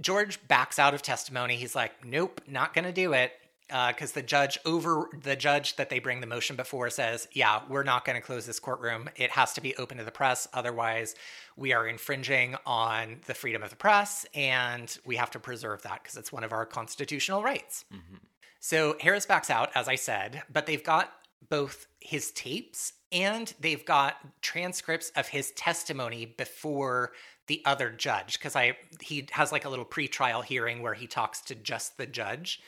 George 0.00 0.38
backs 0.48 0.78
out 0.78 0.94
of 0.94 1.02
testimony. 1.02 1.56
He's 1.56 1.74
like, 1.74 2.04
nope, 2.04 2.40
not 2.46 2.74
going 2.74 2.84
to 2.84 2.92
do 2.92 3.12
it. 3.12 3.32
Uh, 3.70 3.88
because 3.88 4.12
the 4.12 4.22
judge 4.22 4.58
over 4.66 5.08
the 5.22 5.34
judge 5.34 5.76
that 5.76 5.88
they 5.88 5.98
bring 5.98 6.20
the 6.20 6.26
motion 6.26 6.56
before 6.56 6.90
says, 6.90 7.26
yeah, 7.32 7.62
we're 7.70 7.82
not 7.82 8.04
going 8.04 8.16
to 8.16 8.20
close 8.20 8.44
this 8.44 8.60
courtroom. 8.60 9.08
It 9.16 9.30
has 9.30 9.54
to 9.54 9.62
be 9.62 9.74
open 9.76 9.96
to 9.96 10.04
the 10.04 10.10
press. 10.10 10.46
Otherwise, 10.52 11.14
we 11.56 11.72
are 11.72 11.86
infringing 11.86 12.56
on 12.66 13.20
the 13.26 13.32
freedom 13.32 13.62
of 13.62 13.70
the 13.70 13.76
press, 13.76 14.26
and 14.34 14.94
we 15.06 15.16
have 15.16 15.30
to 15.30 15.38
preserve 15.38 15.82
that 15.82 16.02
because 16.02 16.18
it's 16.18 16.30
one 16.30 16.44
of 16.44 16.52
our 16.52 16.66
constitutional 16.66 17.42
rights. 17.42 17.86
Mm-hmm. 17.92 18.16
So 18.60 18.96
Harris 19.00 19.24
backs 19.24 19.48
out, 19.48 19.70
as 19.74 19.88
I 19.88 19.94
said, 19.94 20.42
but 20.52 20.66
they've 20.66 20.84
got 20.84 21.10
both 21.48 21.86
his 21.98 22.30
tapes 22.30 22.92
and 23.12 23.52
they've 23.60 23.84
got 23.84 24.16
transcripts 24.40 25.10
of 25.16 25.28
his 25.28 25.50
testimony 25.52 26.26
before 26.26 27.12
the 27.46 27.62
other 27.64 27.90
judge 27.90 28.38
because 28.38 28.56
I 28.56 28.76
he 29.00 29.28
has 29.32 29.52
like 29.52 29.64
a 29.64 29.68
little 29.68 29.84
pre-trial 29.84 30.42
hearing 30.42 30.82
where 30.82 30.94
he 30.94 31.06
talks 31.06 31.40
to 31.42 31.54
just 31.54 31.98
the 31.98 32.06
judge, 32.06 32.60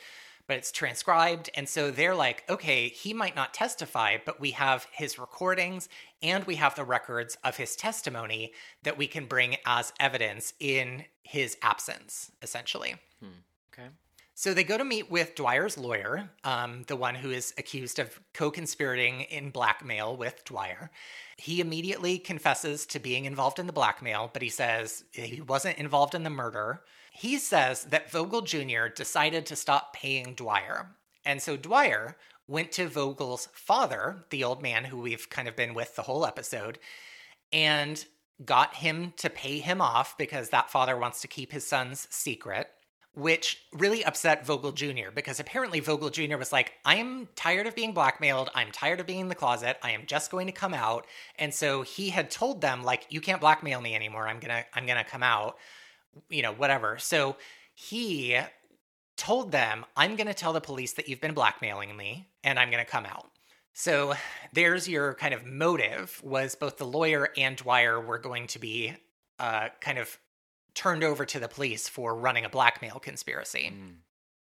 but 0.47 0.57
it's 0.57 0.71
transcribed 0.71 1.49
and 1.55 1.67
so 1.67 1.91
they're 1.91 2.15
like, 2.15 2.43
okay, 2.49 2.89
he 2.89 3.13
might 3.13 3.35
not 3.35 3.53
testify, 3.53 4.17
but 4.23 4.39
we 4.39 4.51
have 4.51 4.85
his 4.91 5.17
recordings 5.17 5.89
and 6.21 6.43
we 6.43 6.55
have 6.55 6.75
the 6.75 6.83
records 6.83 7.37
of 7.43 7.57
his 7.57 7.75
testimony 7.75 8.53
that 8.83 8.97
we 8.97 9.07
can 9.07 9.25
bring 9.25 9.55
as 9.65 9.93
evidence 9.99 10.53
in 10.59 11.05
his 11.23 11.57
absence, 11.61 12.31
essentially. 12.41 12.95
Hmm. 13.19 13.39
Okay. 13.73 13.89
So 14.37 14.53
they 14.53 14.65
go 14.65 14.77
to 14.77 14.83
meet 14.83 15.09
with 15.09 15.33
Dwyer's 15.35 15.77
lawyer, 15.77 16.29
um, 16.43 16.83
the 16.87 16.97
one 16.97 17.15
who 17.15 17.31
is 17.31 17.53
accused 17.57 17.99
of 17.99 18.19
co 18.33 18.51
conspirating 18.51 19.21
in 19.21 19.49
blackmail 19.49 20.17
with 20.17 20.43
Dwyer. 20.43 20.91
He 21.37 21.61
immediately 21.61 22.19
confesses 22.19 22.85
to 22.87 22.99
being 22.99 23.23
involved 23.23 23.59
in 23.59 23.65
the 23.65 23.71
blackmail, 23.71 24.29
but 24.33 24.41
he 24.41 24.49
says 24.49 25.05
he 25.13 25.39
wasn't 25.39 25.77
involved 25.77 26.15
in 26.15 26.23
the 26.23 26.29
murder. 26.29 26.81
He 27.13 27.37
says 27.37 27.85
that 27.85 28.11
Vogel 28.11 28.41
Jr. 28.41 28.87
decided 28.93 29.45
to 29.45 29.55
stop 29.55 29.93
paying 29.93 30.33
Dwyer. 30.33 30.89
And 31.23 31.41
so 31.41 31.55
Dwyer 31.55 32.17
went 32.45 32.73
to 32.73 32.89
Vogel's 32.89 33.47
father, 33.53 34.25
the 34.31 34.43
old 34.43 34.61
man 34.61 34.83
who 34.83 34.97
we've 34.97 35.29
kind 35.29 35.47
of 35.47 35.55
been 35.55 35.73
with 35.73 35.95
the 35.95 36.01
whole 36.01 36.25
episode, 36.25 36.77
and 37.53 38.05
got 38.43 38.75
him 38.75 39.13
to 39.15 39.29
pay 39.29 39.59
him 39.59 39.79
off 39.79 40.17
because 40.17 40.49
that 40.49 40.69
father 40.69 40.97
wants 40.97 41.21
to 41.21 41.27
keep 41.29 41.53
his 41.53 41.65
son's 41.65 42.05
secret 42.11 42.69
which 43.15 43.61
really 43.73 44.03
upset 44.03 44.45
Vogel 44.45 44.73
Jr. 44.73 45.09
because 45.13 45.39
apparently 45.39 45.79
Vogel 45.79 46.09
Jr. 46.09 46.37
was 46.37 46.51
like, 46.51 46.73
I 46.83 46.97
am 46.97 47.29
tired 47.35 47.65
of 47.65 47.75
being 47.75 47.93
blackmailed. 47.93 48.49
I'm 48.53 48.71
tired 48.71 48.99
of 48.99 49.05
being 49.05 49.21
in 49.21 49.29
the 49.29 49.35
closet. 49.35 49.77
I 49.81 49.91
am 49.91 50.05
just 50.05 50.31
going 50.31 50.47
to 50.47 50.53
come 50.53 50.73
out. 50.73 51.07
And 51.39 51.53
so 51.53 51.81
he 51.81 52.09
had 52.09 52.29
told 52.29 52.59
them, 52.61 52.83
like, 52.83 53.05
you 53.09 53.21
can't 53.21 53.39
blackmail 53.39 53.79
me 53.79 53.95
anymore. 53.95 54.27
I'm 54.27 54.39
gonna, 54.39 54.65
I'm 54.73 54.85
gonna 54.85 55.05
come 55.05 55.23
out, 55.23 55.57
you 56.29 56.41
know, 56.41 56.51
whatever. 56.51 56.97
So 56.97 57.37
he 57.73 58.37
told 59.15 59.51
them, 59.51 59.85
I'm 59.95 60.17
gonna 60.17 60.33
tell 60.33 60.51
the 60.51 60.61
police 60.61 60.93
that 60.93 61.07
you've 61.07 61.21
been 61.21 61.33
blackmailing 61.33 61.95
me 61.95 62.27
and 62.43 62.59
I'm 62.59 62.69
gonna 62.69 62.83
come 62.83 63.05
out. 63.05 63.29
So 63.73 64.13
there's 64.53 64.87
your 64.87 65.13
kind 65.15 65.33
of 65.33 65.45
motive 65.45 66.21
was 66.23 66.55
both 66.55 66.77
the 66.77 66.85
lawyer 66.85 67.29
and 67.37 67.55
Dwyer 67.55 67.99
were 67.99 68.19
going 68.19 68.47
to 68.47 68.59
be 68.59 68.93
uh, 69.39 69.69
kind 69.81 69.97
of 69.97 70.17
turned 70.75 71.03
over 71.03 71.25
to 71.25 71.39
the 71.39 71.47
police 71.47 71.89
for 71.89 72.13
running 72.15 72.45
a 72.45 72.49
blackmail 72.49 72.99
conspiracy. 72.99 73.71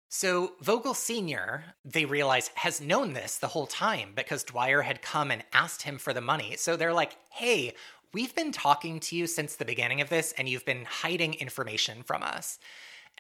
So 0.10 0.54
Vogel 0.62 0.94
Sr., 0.94 1.64
they 1.84 2.06
realize, 2.06 2.50
has 2.56 2.82
known 2.82 3.14
this 3.14 3.38
the 3.38 3.48
whole 3.48 3.68
time 3.68 4.14
because 4.16 4.44
Dwyer 4.44 4.82
had 4.82 5.02
come 5.02 5.32
and 5.32 5.44
asked 5.54 5.82
him 5.84 5.98
for 5.98 6.14
the 6.14 6.22
money. 6.22 6.56
So 6.58 6.76
they're 6.76 6.94
like, 6.94 7.18
hey, 7.30 7.74
we've 8.14 8.34
been 8.34 8.52
talking 8.52 9.00
to 9.02 9.16
you 9.16 9.28
since 9.28 9.56
the 9.56 9.66
beginning 9.66 10.02
of 10.02 10.10
this, 10.10 10.34
and 10.38 10.48
you've 10.48 10.66
been 10.66 10.86
hiding 10.86 11.34
information 11.36 12.02
from 12.04 12.24
us. 12.24 12.60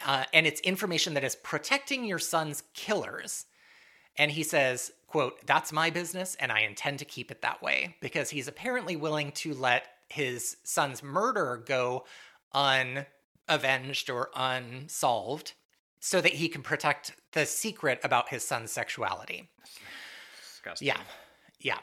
Uh, 0.05 0.23
and 0.33 0.47
it's 0.47 0.61
information 0.61 1.13
that 1.15 1.23
is 1.23 1.35
protecting 1.35 2.05
your 2.05 2.19
son's 2.19 2.63
killers. 2.73 3.45
And 4.17 4.31
he 4.31 4.43
says, 4.43 4.91
quote, 5.07 5.45
that's 5.45 5.73
my 5.73 5.89
business, 5.89 6.35
and 6.39 6.51
I 6.51 6.61
intend 6.61 6.99
to 6.99 7.05
keep 7.05 7.29
it 7.29 7.41
that 7.41 7.61
way 7.61 7.97
because 7.99 8.29
he's 8.29 8.47
apparently 8.47 8.95
willing 8.95 9.31
to 9.33 9.53
let 9.53 9.87
his 10.07 10.57
son's 10.63 11.03
murder 11.03 11.61
go 11.65 12.05
unavenged 12.55 14.09
or 14.09 14.29
unsolved 14.35 15.53
so 15.99 16.21
that 16.21 16.33
he 16.33 16.47
can 16.47 16.63
protect 16.63 17.13
the 17.33 17.45
secret 17.45 17.99
about 18.03 18.29
his 18.29 18.43
son's 18.43 18.71
sexuality. 18.71 19.49
Disgusting. 20.39 20.87
Yeah. 20.87 20.99
Yeah. 21.59 21.79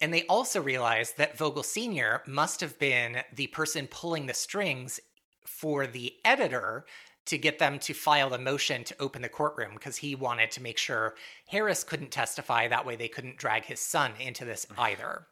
And 0.00 0.12
they 0.12 0.24
also 0.24 0.60
realized 0.62 1.18
that 1.18 1.36
Vogel 1.36 1.62
Sr. 1.62 2.22
must 2.26 2.60
have 2.60 2.78
been 2.78 3.22
the 3.34 3.48
person 3.48 3.86
pulling 3.86 4.26
the 4.26 4.34
strings 4.34 5.00
for 5.46 5.86
the 5.86 6.14
editor 6.24 6.84
to 7.26 7.36
get 7.36 7.58
them 7.58 7.78
to 7.80 7.92
file 7.92 8.30
the 8.30 8.38
motion 8.38 8.84
to 8.84 8.96
open 9.00 9.20
the 9.20 9.28
courtroom 9.28 9.72
because 9.74 9.98
he 9.98 10.14
wanted 10.14 10.50
to 10.52 10.62
make 10.62 10.78
sure 10.78 11.14
Harris 11.48 11.84
couldn't 11.84 12.10
testify. 12.10 12.68
That 12.68 12.86
way 12.86 12.96
they 12.96 13.08
couldn't 13.08 13.36
drag 13.36 13.64
his 13.66 13.80
son 13.80 14.12
into 14.18 14.44
this 14.44 14.66
either. 14.78 15.26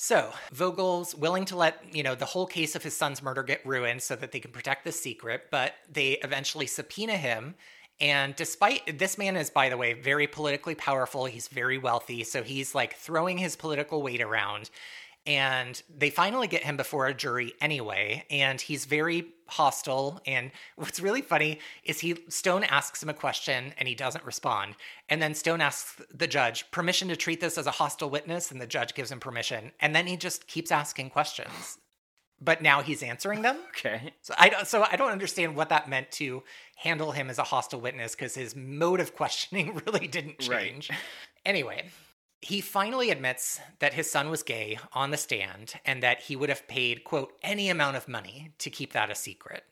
So 0.00 0.32
Vogel's 0.52 1.12
willing 1.16 1.44
to 1.46 1.56
let, 1.56 1.92
you 1.92 2.04
know, 2.04 2.14
the 2.14 2.24
whole 2.24 2.46
case 2.46 2.76
of 2.76 2.84
his 2.84 2.96
son's 2.96 3.20
murder 3.20 3.42
get 3.42 3.66
ruined 3.66 4.00
so 4.00 4.14
that 4.14 4.30
they 4.30 4.38
can 4.38 4.52
protect 4.52 4.84
the 4.84 4.92
secret, 4.92 5.48
but 5.50 5.74
they 5.90 6.12
eventually 6.22 6.68
subpoena 6.68 7.16
him. 7.16 7.56
And 8.00 8.36
despite 8.36 9.00
this 9.00 9.18
man 9.18 9.34
is, 9.34 9.50
by 9.50 9.68
the 9.68 9.76
way, 9.76 9.94
very 9.94 10.28
politically 10.28 10.76
powerful, 10.76 11.24
he's 11.24 11.48
very 11.48 11.78
wealthy, 11.78 12.22
so 12.22 12.44
he's 12.44 12.76
like 12.76 12.94
throwing 12.94 13.38
his 13.38 13.56
political 13.56 14.00
weight 14.00 14.20
around. 14.20 14.70
And 15.28 15.80
they 15.94 16.08
finally 16.08 16.48
get 16.48 16.64
him 16.64 16.78
before 16.78 17.06
a 17.06 17.12
jury 17.12 17.52
anyway, 17.60 18.24
and 18.30 18.58
he's 18.58 18.86
very 18.86 19.26
hostile. 19.46 20.20
And 20.26 20.50
what's 20.76 21.00
really 21.00 21.20
funny 21.20 21.58
is 21.84 22.00
he 22.00 22.16
Stone 22.30 22.64
asks 22.64 23.02
him 23.02 23.10
a 23.10 23.14
question 23.14 23.74
and 23.76 23.86
he 23.86 23.94
doesn't 23.94 24.24
respond. 24.24 24.74
And 25.10 25.20
then 25.20 25.34
Stone 25.34 25.60
asks 25.60 26.00
the 26.12 26.26
judge 26.26 26.70
permission 26.70 27.08
to 27.08 27.16
treat 27.16 27.40
this 27.42 27.58
as 27.58 27.66
a 27.66 27.72
hostile 27.72 28.08
witness, 28.08 28.50
and 28.50 28.58
the 28.58 28.66
judge 28.66 28.94
gives 28.94 29.12
him 29.12 29.20
permission. 29.20 29.70
And 29.80 29.94
then 29.94 30.06
he 30.06 30.16
just 30.16 30.46
keeps 30.46 30.72
asking 30.72 31.10
questions. 31.10 31.76
But 32.40 32.62
now 32.62 32.80
he's 32.82 33.02
answering 33.02 33.42
them. 33.42 33.58
Okay. 33.78 34.12
So 34.22 34.32
I 34.38 34.48
don't, 34.48 34.66
so 34.66 34.86
I 34.90 34.96
don't 34.96 35.12
understand 35.12 35.54
what 35.56 35.68
that 35.68 35.88
meant 35.90 36.10
to 36.12 36.42
handle 36.76 37.12
him 37.12 37.28
as 37.28 37.38
a 37.38 37.42
hostile 37.44 37.80
witness 37.80 38.14
because 38.14 38.34
his 38.34 38.56
mode 38.56 39.00
of 39.00 39.14
questioning 39.14 39.80
really 39.86 40.08
didn't 40.08 40.38
change 40.38 40.48
Right. 40.48 40.72
change. 40.72 40.90
Anyway, 41.44 41.84
he 42.40 42.60
finally 42.60 43.10
admits 43.10 43.60
that 43.80 43.94
his 43.94 44.10
son 44.10 44.30
was 44.30 44.42
gay 44.42 44.78
on 44.92 45.10
the 45.10 45.16
stand 45.16 45.74
and 45.84 46.02
that 46.02 46.22
he 46.22 46.36
would 46.36 46.48
have 46.48 46.68
paid 46.68 47.04
quote 47.04 47.32
any 47.42 47.68
amount 47.68 47.96
of 47.96 48.08
money 48.08 48.52
to 48.58 48.70
keep 48.70 48.92
that 48.92 49.10
a 49.10 49.14
secret. 49.14 49.64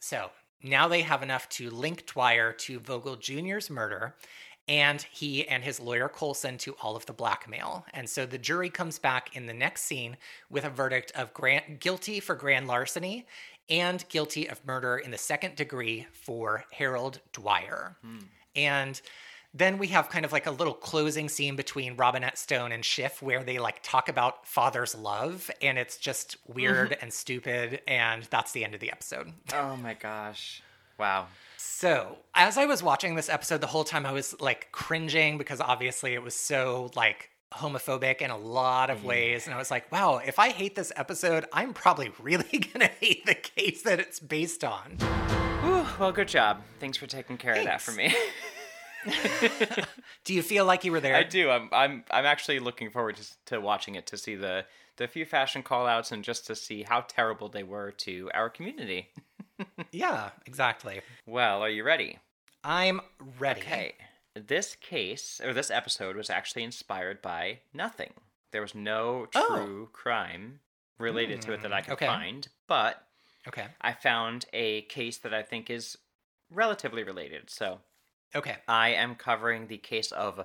So 0.00 0.30
now 0.62 0.88
they 0.88 1.02
have 1.02 1.22
enough 1.22 1.48
to 1.50 1.70
link 1.70 2.06
Dwyer 2.06 2.52
to 2.52 2.80
Vogel 2.80 3.16
Jr.'s 3.16 3.68
murder 3.68 4.14
and 4.68 5.02
he 5.12 5.46
and 5.46 5.62
his 5.62 5.78
lawyer 5.78 6.08
Colson 6.08 6.58
to 6.58 6.74
all 6.82 6.96
of 6.96 7.06
the 7.06 7.12
blackmail. 7.12 7.84
And 7.94 8.08
so 8.08 8.26
the 8.26 8.38
jury 8.38 8.70
comes 8.70 8.98
back 8.98 9.36
in 9.36 9.46
the 9.46 9.54
next 9.54 9.82
scene 9.82 10.16
with 10.50 10.64
a 10.64 10.70
verdict 10.70 11.12
of 11.14 11.32
grand, 11.32 11.78
guilty 11.80 12.18
for 12.18 12.34
grand 12.34 12.66
larceny 12.66 13.26
and 13.68 14.04
guilty 14.08 14.48
of 14.48 14.64
murder 14.66 14.98
in 14.98 15.10
the 15.10 15.18
second 15.18 15.56
degree 15.56 16.06
for 16.12 16.64
Harold 16.72 17.20
Dwyer. 17.32 17.96
Hmm. 18.02 18.18
And 18.54 19.00
then 19.56 19.78
we 19.78 19.86
have 19.88 20.10
kind 20.10 20.24
of 20.24 20.32
like 20.32 20.46
a 20.46 20.50
little 20.50 20.74
closing 20.74 21.28
scene 21.28 21.56
between 21.56 21.96
Robinette 21.96 22.36
Stone 22.36 22.72
and 22.72 22.84
Schiff 22.84 23.22
where 23.22 23.42
they 23.42 23.58
like 23.58 23.82
talk 23.82 24.08
about 24.08 24.46
father's 24.46 24.94
love 24.94 25.50
and 25.62 25.78
it's 25.78 25.96
just 25.96 26.36
weird 26.46 26.90
mm-hmm. 26.90 27.02
and 27.02 27.12
stupid 27.12 27.80
and 27.88 28.24
that's 28.24 28.52
the 28.52 28.64
end 28.64 28.74
of 28.74 28.80
the 28.80 28.90
episode. 28.90 29.32
Oh 29.54 29.76
my 29.76 29.94
gosh. 29.94 30.62
Wow. 30.98 31.26
So, 31.56 32.18
as 32.34 32.58
I 32.58 32.66
was 32.66 32.82
watching 32.82 33.14
this 33.14 33.28
episode 33.28 33.62
the 33.62 33.66
whole 33.66 33.84
time 33.84 34.04
I 34.04 34.12
was 34.12 34.38
like 34.40 34.68
cringing 34.72 35.38
because 35.38 35.60
obviously 35.60 36.12
it 36.12 36.22
was 36.22 36.34
so 36.34 36.90
like 36.94 37.30
homophobic 37.52 38.20
in 38.20 38.30
a 38.30 38.36
lot 38.36 38.90
of 38.90 38.98
mm-hmm. 38.98 39.08
ways 39.08 39.46
and 39.46 39.54
I 39.54 39.58
was 39.58 39.70
like, 39.70 39.90
wow, 39.90 40.18
if 40.18 40.38
I 40.38 40.50
hate 40.50 40.74
this 40.74 40.92
episode, 40.96 41.46
I'm 41.50 41.72
probably 41.72 42.12
really 42.20 42.42
going 42.50 42.80
to 42.80 42.90
hate 43.00 43.24
the 43.24 43.34
case 43.34 43.82
that 43.82 44.00
it's 44.00 44.20
based 44.20 44.64
on. 44.64 44.98
Whew, 45.62 45.86
well, 45.98 46.12
good 46.12 46.28
job. 46.28 46.62
Thanks 46.78 46.98
for 46.98 47.06
taking 47.06 47.38
care 47.38 47.54
of 47.54 47.64
that 47.64 47.80
for 47.80 47.92
me. 47.92 48.14
Do 50.24 50.34
you 50.34 50.42
feel 50.42 50.64
like 50.64 50.84
you 50.84 50.92
were 50.92 51.00
there? 51.00 51.16
I 51.16 51.22
do. 51.22 51.50
I'm 51.50 51.68
I'm 51.72 52.04
I'm 52.10 52.26
actually 52.26 52.58
looking 52.58 52.90
forward 52.90 53.16
to, 53.16 53.24
to 53.46 53.60
watching 53.60 53.94
it 53.94 54.06
to 54.08 54.16
see 54.18 54.34
the 54.34 54.64
the 54.96 55.06
few 55.06 55.24
fashion 55.24 55.62
callouts 55.62 56.10
and 56.12 56.24
just 56.24 56.46
to 56.46 56.54
see 56.56 56.82
how 56.82 57.02
terrible 57.02 57.48
they 57.48 57.62
were 57.62 57.90
to 57.92 58.30
our 58.34 58.48
community. 58.50 59.08
Yeah, 59.90 60.30
exactly. 60.44 61.00
Well, 61.24 61.62
are 61.62 61.70
you 61.70 61.82
ready? 61.82 62.18
I'm 62.62 63.00
ready. 63.38 63.62
Okay. 63.62 63.94
This 64.34 64.74
case 64.74 65.40
or 65.42 65.54
this 65.54 65.70
episode 65.70 66.14
was 66.14 66.28
actually 66.28 66.62
inspired 66.62 67.22
by 67.22 67.60
nothing. 67.72 68.12
There 68.52 68.60
was 68.60 68.74
no 68.74 69.28
Oh. 69.34 69.54
true 69.56 69.88
crime 69.94 70.60
related 70.98 71.40
to 71.42 71.52
it 71.54 71.62
that 71.62 71.72
I 71.72 71.80
could 71.80 71.88
hmm, 71.98 72.04
okay. 72.04 72.06
find, 72.06 72.48
but 72.66 73.02
Okay. 73.48 73.66
I 73.80 73.92
found 73.94 74.44
a 74.52 74.82
case 74.82 75.16
that 75.18 75.32
I 75.32 75.42
think 75.42 75.70
is 75.70 75.96
relatively 76.50 77.02
related. 77.02 77.48
So 77.48 77.80
Okay. 78.34 78.56
I 78.68 78.90
am 78.90 79.14
covering 79.14 79.66
the 79.66 79.78
case 79.78 80.12
of 80.12 80.44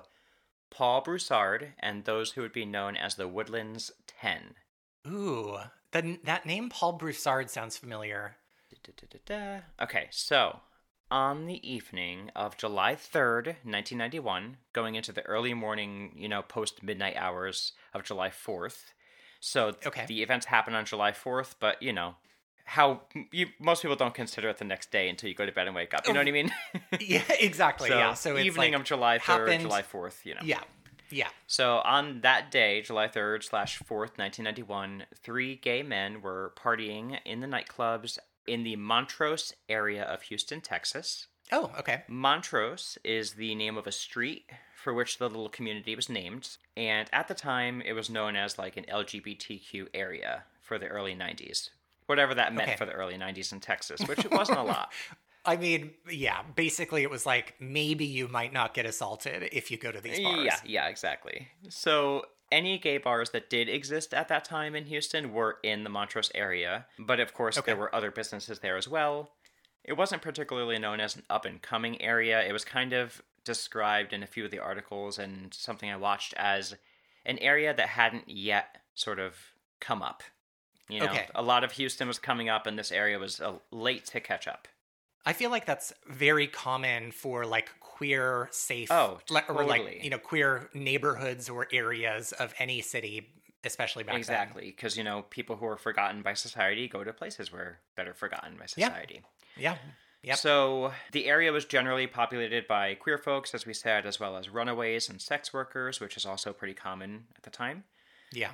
Paul 0.70 1.00
Broussard 1.02 1.74
and 1.78 2.04
those 2.04 2.32
who 2.32 2.40
would 2.42 2.52
be 2.52 2.64
known 2.64 2.96
as 2.96 3.14
the 3.16 3.28
Woodlands 3.28 3.90
Ten. 4.06 4.54
Ooh, 5.06 5.58
the, 5.90 6.18
that 6.24 6.46
name 6.46 6.68
Paul 6.70 6.94
Broussard 6.94 7.50
sounds 7.50 7.76
familiar. 7.76 8.36
Da-da-da-da. 8.84 9.60
Okay, 9.82 10.06
so 10.10 10.60
on 11.10 11.44
the 11.46 11.60
evening 11.70 12.30
of 12.34 12.56
July 12.56 12.94
3rd, 12.94 13.46
1991, 13.64 14.56
going 14.72 14.94
into 14.94 15.12
the 15.12 15.22
early 15.26 15.52
morning, 15.52 16.12
you 16.16 16.28
know, 16.28 16.40
post 16.40 16.82
midnight 16.82 17.16
hours 17.16 17.72
of 17.92 18.02
July 18.04 18.30
4th. 18.30 18.92
So 19.40 19.72
th- 19.72 19.86
Okay. 19.88 20.06
the 20.06 20.22
events 20.22 20.46
happen 20.46 20.74
on 20.74 20.86
July 20.86 21.12
4th, 21.12 21.56
but 21.60 21.82
you 21.82 21.92
know, 21.92 22.14
how 22.64 23.02
you 23.30 23.48
most 23.58 23.82
people 23.82 23.96
don't 23.96 24.14
consider 24.14 24.48
it 24.48 24.58
the 24.58 24.64
next 24.64 24.90
day 24.90 25.08
until 25.08 25.28
you 25.28 25.34
go 25.34 25.46
to 25.46 25.52
bed 25.52 25.66
and 25.66 25.76
wake 25.76 25.94
up. 25.94 26.06
You 26.06 26.12
know 26.12 26.20
what 26.20 26.28
I 26.28 26.32
mean? 26.32 26.52
yeah, 27.00 27.22
exactly. 27.40 27.88
so, 27.88 27.98
yeah. 27.98 28.14
So 28.14 28.36
it's 28.36 28.46
evening 28.46 28.72
like, 28.72 28.80
of 28.80 28.86
July 28.86 29.18
3rd, 29.18 29.20
happened- 29.20 29.62
July 29.62 29.82
4th, 29.82 30.24
you 30.24 30.34
know. 30.34 30.40
Yeah. 30.44 30.60
Yeah. 31.10 31.28
So 31.46 31.82
on 31.84 32.22
that 32.22 32.50
day, 32.50 32.80
July 32.80 33.06
3rd 33.06 33.44
slash 33.44 33.78
4th, 33.78 34.16
1991, 34.16 35.04
three 35.22 35.56
gay 35.56 35.82
men 35.82 36.22
were 36.22 36.54
partying 36.56 37.18
in 37.26 37.40
the 37.40 37.46
nightclubs 37.46 38.18
in 38.46 38.64
the 38.64 38.76
Montrose 38.76 39.54
area 39.68 40.02
of 40.02 40.22
Houston, 40.22 40.62
Texas. 40.62 41.26
Oh, 41.50 41.70
okay. 41.78 42.02
Montrose 42.08 42.96
is 43.04 43.32
the 43.32 43.54
name 43.54 43.76
of 43.76 43.86
a 43.86 43.92
street 43.92 44.50
for 44.74 44.94
which 44.94 45.18
the 45.18 45.28
little 45.28 45.48
community 45.48 45.94
was 45.94 46.08
named, 46.08 46.56
and 46.76 47.08
at 47.12 47.28
the 47.28 47.34
time 47.34 47.82
it 47.82 47.92
was 47.92 48.10
known 48.10 48.34
as 48.34 48.58
like 48.58 48.76
an 48.76 48.84
LGBTQ 48.90 49.88
area 49.94 50.44
for 50.60 50.78
the 50.78 50.88
early 50.88 51.14
90s. 51.14 51.70
Whatever 52.06 52.34
that 52.34 52.52
meant 52.54 52.68
Okay. 52.70 52.76
for 52.76 52.86
the 52.86 52.92
early 52.92 53.14
90s 53.14 53.52
in 53.52 53.60
Texas, 53.60 54.00
which 54.08 54.24
it 54.24 54.30
wasn't 54.30 54.58
a 54.58 54.62
lot. 54.62 54.92
I 55.44 55.56
mean, 55.56 55.92
yeah, 56.10 56.42
basically 56.54 57.02
it 57.02 57.10
was 57.10 57.26
like 57.26 57.54
maybe 57.60 58.04
you 58.04 58.28
might 58.28 58.52
not 58.52 58.74
get 58.74 58.86
assaulted 58.86 59.48
if 59.52 59.70
you 59.70 59.76
go 59.76 59.90
to 59.90 60.00
these 60.00 60.20
bars. 60.20 60.44
Yeah, 60.44 60.56
yeah, 60.64 60.86
exactly. 60.88 61.48
So 61.68 62.26
any 62.52 62.78
gay 62.78 62.98
bars 62.98 63.30
that 63.30 63.50
did 63.50 63.68
exist 63.68 64.14
at 64.14 64.28
that 64.28 64.44
time 64.44 64.74
in 64.76 64.84
Houston 64.86 65.32
were 65.32 65.58
in 65.64 65.82
the 65.84 65.90
Montrose 65.90 66.30
area, 66.34 66.86
but 66.98 67.18
of 67.18 67.34
course 67.34 67.58
Okay. 67.58 67.72
there 67.72 67.76
were 67.80 67.92
other 67.94 68.10
businesses 68.10 68.60
there 68.60 68.76
as 68.76 68.86
well. 68.86 69.32
It 69.84 69.94
wasn't 69.94 70.22
particularly 70.22 70.78
known 70.78 71.00
as 71.00 71.16
an 71.16 71.24
up 71.28 71.44
and 71.44 71.60
coming 71.60 72.00
area. 72.00 72.40
It 72.42 72.52
was 72.52 72.64
kind 72.64 72.92
of 72.92 73.20
described 73.44 74.12
in 74.12 74.22
a 74.22 74.26
few 74.28 74.44
of 74.44 74.52
the 74.52 74.60
articles 74.60 75.18
and 75.18 75.52
something 75.52 75.90
I 75.90 75.96
watched 75.96 76.34
as 76.36 76.76
an 77.26 77.38
area 77.38 77.74
that 77.74 77.88
hadn't 77.88 78.28
yet 78.28 78.78
sort 78.94 79.18
of 79.18 79.34
come 79.80 80.02
up. 80.02 80.22
You 80.92 81.00
know, 81.00 81.06
Okay. 81.06 81.26
a 81.34 81.42
lot 81.42 81.64
of 81.64 81.72
Houston 81.72 82.06
was 82.08 82.18
coming 82.18 82.48
up, 82.48 82.66
and 82.66 82.78
this 82.78 82.92
area 82.92 83.18
was 83.18 83.40
uh, 83.40 83.58
late 83.70 84.04
to 84.06 84.20
catch 84.20 84.46
up. 84.46 84.68
I 85.24 85.32
feel 85.32 85.50
like 85.50 85.66
that's 85.66 85.92
very 86.06 86.46
common 86.48 87.12
for 87.12 87.46
like 87.46 87.70
queer 87.80 88.48
safe 88.50 88.90
Oh, 88.90 89.20
le- 89.30 89.44
or 89.48 89.64
like 89.64 90.02
you 90.02 90.10
know 90.10 90.18
queer 90.18 90.68
neighborhoods 90.74 91.48
or 91.48 91.68
areas 91.72 92.32
of 92.32 92.52
any 92.58 92.80
city, 92.82 93.28
especially 93.64 94.02
back 94.02 94.14
then. 94.14 94.18
Exactly, 94.20 94.66
because 94.66 94.96
you 94.96 95.04
know 95.04 95.22
people 95.30 95.56
who 95.56 95.66
are 95.66 95.76
forgotten 95.76 96.22
by 96.22 96.34
society 96.34 96.88
go 96.88 97.04
to 97.04 97.12
places 97.12 97.52
where 97.52 97.78
better 97.96 98.14
forgotten 98.14 98.56
by 98.56 98.66
Yeah. 98.76 98.88
society. 98.88 99.22
Yeah. 99.56 99.76
Yep. 100.24 100.38
So 100.38 100.92
the 101.12 101.26
area 101.26 101.50
was 101.52 101.64
generally 101.64 102.06
populated 102.06 102.66
by 102.68 102.94
queer 102.94 103.18
folks, 103.18 103.54
as 103.54 103.66
we 103.66 103.74
said, 103.74 104.06
as 104.06 104.20
well 104.20 104.36
as 104.36 104.48
runaways 104.48 105.08
and 105.08 105.20
sex 105.20 105.52
workers, 105.52 105.98
which 106.00 106.16
is 106.16 106.24
also 106.24 106.52
pretty 106.52 106.74
common 106.74 107.26
at 107.36 107.42
the 107.42 107.50
time. 107.50 107.82
Yeah. 108.32 108.52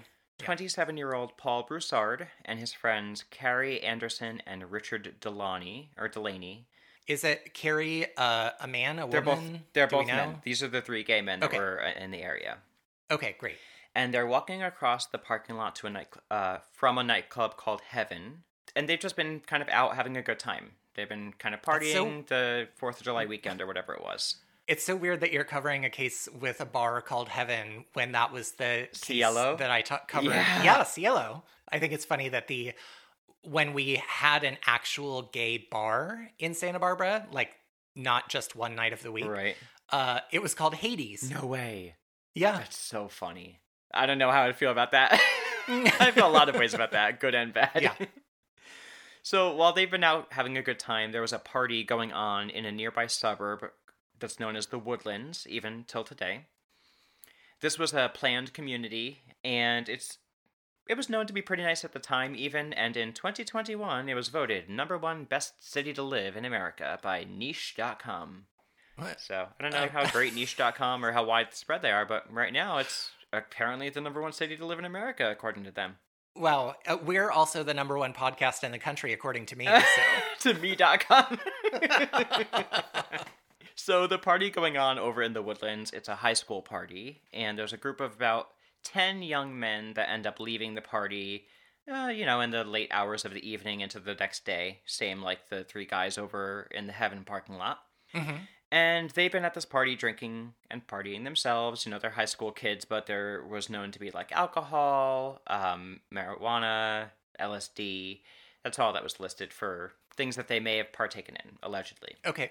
27 0.49 0.97
year 0.97 1.15
old 1.15 1.37
Paul 1.37 1.65
Broussard 1.65 2.29
and 2.45 2.59
his 2.59 2.73
friends 2.73 3.25
Carrie 3.31 3.83
Anderson 3.83 4.41
and 4.47 4.71
Richard 4.71 5.15
Delaney, 5.21 5.91
or 5.99 6.09
Delaney. 6.09 6.67
Is 7.07 7.25
it 7.25 7.55
Carrie 7.55 8.07
uh, 8.17 8.51
a 8.61 8.69
man, 8.69 8.99
a 8.99 9.09
They're 9.09 9.21
both 9.21 9.39
woman? 9.39 9.65
they're 9.73 9.87
Do 9.87 9.97
both 9.97 10.07
men. 10.07 10.37
These 10.45 10.63
are 10.63 10.69
the 10.69 10.81
three 10.83 11.03
gay 11.03 11.23
men 11.23 11.41
that 11.41 11.47
Okay. 11.47 11.59
were 11.59 11.83
uh, 11.83 11.99
in 12.03 12.11
the 12.11 12.23
area. 12.23 12.59
Okay, 13.11 13.35
great. 13.39 13.57
and 13.95 14.13
they're 14.13 14.27
walking 14.27 14.63
across 14.63 15.07
the 15.07 15.19
parking 15.19 15.57
lot 15.57 15.75
to 15.77 15.87
a 15.87 15.91
night 15.91 16.09
uh, 16.31 16.59
from 16.73 16.99
a 16.99 17.03
nightclub 17.05 17.57
called 17.57 17.81
Heaven, 17.81 18.45
and 18.77 18.89
they've 18.89 19.01
just 19.01 19.17
been 19.17 19.41
kind 19.41 19.63
of 19.63 19.69
out 19.71 19.97
having 19.97 20.17
a 20.17 20.23
good 20.23 20.39
time. 20.39 20.73
They've 20.95 21.09
been 21.09 21.33
kind 21.39 21.55
of 21.55 21.63
That's 21.63 21.91
so- 21.93 22.05
partying 22.05 22.27
the 22.27 22.69
Fourth 22.77 22.99
of 22.99 23.05
July 23.05 23.25
weekend 23.25 23.61
or 23.63 23.67
whatever 23.67 23.95
it 23.95 24.03
was. 24.03 24.37
It's 24.69 24.85
so 24.85 24.95
weird 24.95 25.21
that 25.21 25.33
you're 25.33 25.45
covering 25.45 25.85
a 25.87 25.91
case 25.91 26.29
with 26.41 26.61
a 26.61 26.67
bar 26.67 27.01
called 27.01 27.29
Heaven 27.31 27.87
when 27.95 28.13
that 28.13 28.33
was 28.33 28.53
the 28.53 28.87
case 28.93 29.01
Cielo? 29.03 29.57
that 29.57 29.71
I 29.71 29.81
ta- 29.81 30.03
covered. 30.07 30.31
Yeah. 30.31 30.63
Yeah, 30.63 30.83
Cielo. 30.85 31.43
I 31.73 31.79
think 31.79 31.93
it's 31.95 32.05
funny 32.05 32.29
that 32.29 32.49
the 32.49 32.73
when 33.43 33.73
we 33.73 34.03
had 34.07 34.45
an 34.45 34.59
actual 34.67 35.23
gay 35.33 35.57
bar 35.71 36.29
in 36.39 36.53
Santa 36.55 36.79
Barbara, 36.79 37.27
like 37.33 37.51
not 37.97 38.29
just 38.29 38.55
one 38.55 38.75
night 38.75 38.93
of 38.93 39.03
the 39.03 39.11
week, 39.11 39.27
Right? 39.27 39.57
uh, 39.91 40.21
it 40.33 40.43
was 40.43 40.55
called 40.55 40.75
Hades. 40.75 41.31
No 41.31 41.47
way. 41.47 41.95
Yeah. 42.35 42.59
That's 42.59 42.77
so 42.77 43.09
funny. 43.09 43.61
I 43.95 44.05
don't 44.07 44.19
know 44.19 44.31
how 44.31 44.43
I 44.43 44.53
feel 44.53 44.71
about 44.71 44.93
that. 44.93 45.19
I 45.69 46.11
feel 46.11 46.27
a 46.29 46.31
lot 46.31 46.49
of 46.51 46.57
ways 46.57 46.75
about 46.75 46.93
that, 46.93 47.21
good 47.21 47.35
and 47.35 47.55
bad. 47.55 47.71
Yeah. 47.81 47.95
so 49.23 49.55
while 49.55 49.73
they've 49.73 49.91
been 49.91 50.05
out 50.05 50.29
having 50.33 50.57
a 50.57 50.63
good 50.63 50.79
time, 50.79 51.13
there 51.13 51.21
was 51.23 51.33
a 51.33 51.39
party 51.39 51.85
going 51.85 52.13
on 52.13 52.51
in 52.51 52.65
a 52.65 52.73
nearby 52.73 53.07
suburb 53.07 53.65
that's 54.21 54.41
known 54.41 54.57
as 54.57 54.67
the 54.67 54.79
Woodlands, 54.79 55.47
even 55.49 55.85
till 55.87 56.05
today. 56.05 56.47
This 57.61 57.79
was 57.79 57.93
a 57.93 58.11
planned 58.13 58.53
community, 58.53 59.23
and 59.45 59.89
it's 59.89 60.19
it 60.89 60.97
was 60.97 61.11
known 61.11 61.27
to 61.27 61.33
be 61.35 61.43
pretty 61.43 61.63
nice 61.63 61.85
at 61.85 61.93
the 61.93 61.99
time, 61.99 62.35
even, 62.35 62.73
and 62.73 62.97
in 62.97 63.13
2021, 63.13 64.09
it 64.09 64.15
was 64.15 64.29
voted 64.29 64.71
number 64.71 64.97
one 64.97 65.25
best 65.25 65.53
city 65.61 65.93
to 65.93 66.03
live 66.03 66.35
in 66.35 66.47
America 66.47 66.99
by 67.03 67.25
Niche.com. 67.29 68.47
What? 68.97 69.21
So 69.21 69.49
I 69.59 69.63
don't 69.63 69.73
know 69.73 69.83
I- 69.83 69.89
how 69.89 70.11
great 70.13 70.35
Niche.com 70.35 71.05
or 71.05 71.13
how 71.13 71.25
widespread 71.25 71.83
they 71.83 71.91
are, 71.91 72.07
but 72.07 72.33
right 72.33 72.53
now 72.53 72.79
it's 72.79 73.11
apparently 73.33 73.91
the 73.91 74.01
number 74.01 74.23
one 74.23 74.33
city 74.33 74.57
to 74.57 74.65
live 74.65 74.79
in 74.79 74.85
America, 74.87 75.31
according 75.31 75.65
to 75.65 75.71
them. 75.71 75.97
Well, 76.35 76.77
uh, 76.87 76.97
we're 77.05 77.31
also 77.31 77.65
the 77.65 77.75
number 77.75 77.99
one 77.99 78.15
podcast 78.15 78.63
in 78.63 78.71
the 78.73 78.79
country, 78.79 79.13
according 79.13 79.47
to 79.47 79.57
me. 79.57 79.67
So. 79.67 80.53
to 80.53 80.61
me.com. 80.61 81.39
so 83.79 84.07
the 84.09 84.19
party 84.19 84.51
going 84.51 84.77
on 84.77 84.99
over 84.99 85.23
in 85.23 85.33
the 85.33 85.43
woodlands, 85.43 85.93
it's 85.93 86.09
a 86.09 86.17
high 86.17 86.33
school 86.33 86.63
party, 86.63 87.23
and 87.33 87.57
there's 87.57 87.73
a 87.73 87.77
group 87.77 88.01
of 88.01 88.15
about 88.15 88.49
10 88.85 89.23
young 89.23 89.59
men 89.59 89.95
that 89.95 90.11
end 90.11 90.27
up 90.27 90.41
leaving 90.41 90.75
the 90.75 90.83
party, 90.83 91.47
uh, 91.93 92.09
you 92.09 92.27
know, 92.27 92.41
in 92.41 92.51
the 92.51 92.65
late 92.65 92.89
hours 92.91 93.25
of 93.25 93.33
the 93.33 93.49
evening 93.49 93.81
into 93.81 94.01
the 94.01 94.15
next 94.15 94.45
day, 94.45 94.81
same 94.85 95.23
like 95.23 95.49
the 95.49 95.63
three 95.63 95.85
guys 95.87 96.19
over 96.19 96.67
in 96.73 96.89
the 96.89 96.93
Heaven 96.93 97.23
parking 97.25 97.57
lot. 97.57 97.79
hmm 98.13 98.37
And 98.73 99.11
they've 99.11 99.33
been 99.33 99.45
at 99.45 99.55
this 99.55 99.65
party 99.65 99.95
drinking 99.95 100.55
and 100.71 100.87
partying 100.87 101.25
themselves. 101.25 101.87
You 101.87 101.93
know, 101.93 101.99
they're 102.01 102.11
high 102.11 102.25
school 102.25 102.51
kids, 102.53 102.85
but 102.85 103.07
there 103.07 103.45
was 103.49 103.71
known 103.71 103.93
to 103.93 104.01
be 104.01 104.11
like 104.11 104.33
alcohol, 104.33 105.41
um, 105.47 106.01
marijuana, 106.13 107.11
LSD. 107.41 108.21
That's 108.65 108.79
all 108.79 108.93
that 108.93 109.05
was 109.05 109.21
listed 109.21 109.53
for 109.53 109.93
things 110.17 110.35
that 110.35 110.49
they 110.49 110.59
may 110.61 110.79
have 110.79 110.93
partaken 110.93 111.37
in, 111.37 111.59
allegedly. 111.63 112.17
Okay. 112.27 112.51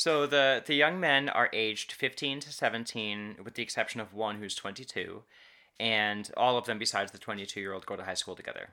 So 0.00 0.26
the, 0.26 0.62
the 0.64 0.72
young 0.72 0.98
men 0.98 1.28
are 1.28 1.50
aged 1.52 1.92
15 1.92 2.40
to 2.40 2.50
17, 2.50 3.36
with 3.44 3.52
the 3.52 3.62
exception 3.62 4.00
of 4.00 4.14
one 4.14 4.38
who's 4.38 4.54
22. 4.54 5.24
And 5.78 6.30
all 6.38 6.56
of 6.56 6.64
them, 6.64 6.78
besides 6.78 7.12
the 7.12 7.18
22 7.18 7.60
year 7.60 7.74
old, 7.74 7.84
go 7.84 7.96
to 7.96 8.04
high 8.04 8.14
school 8.14 8.34
together. 8.34 8.70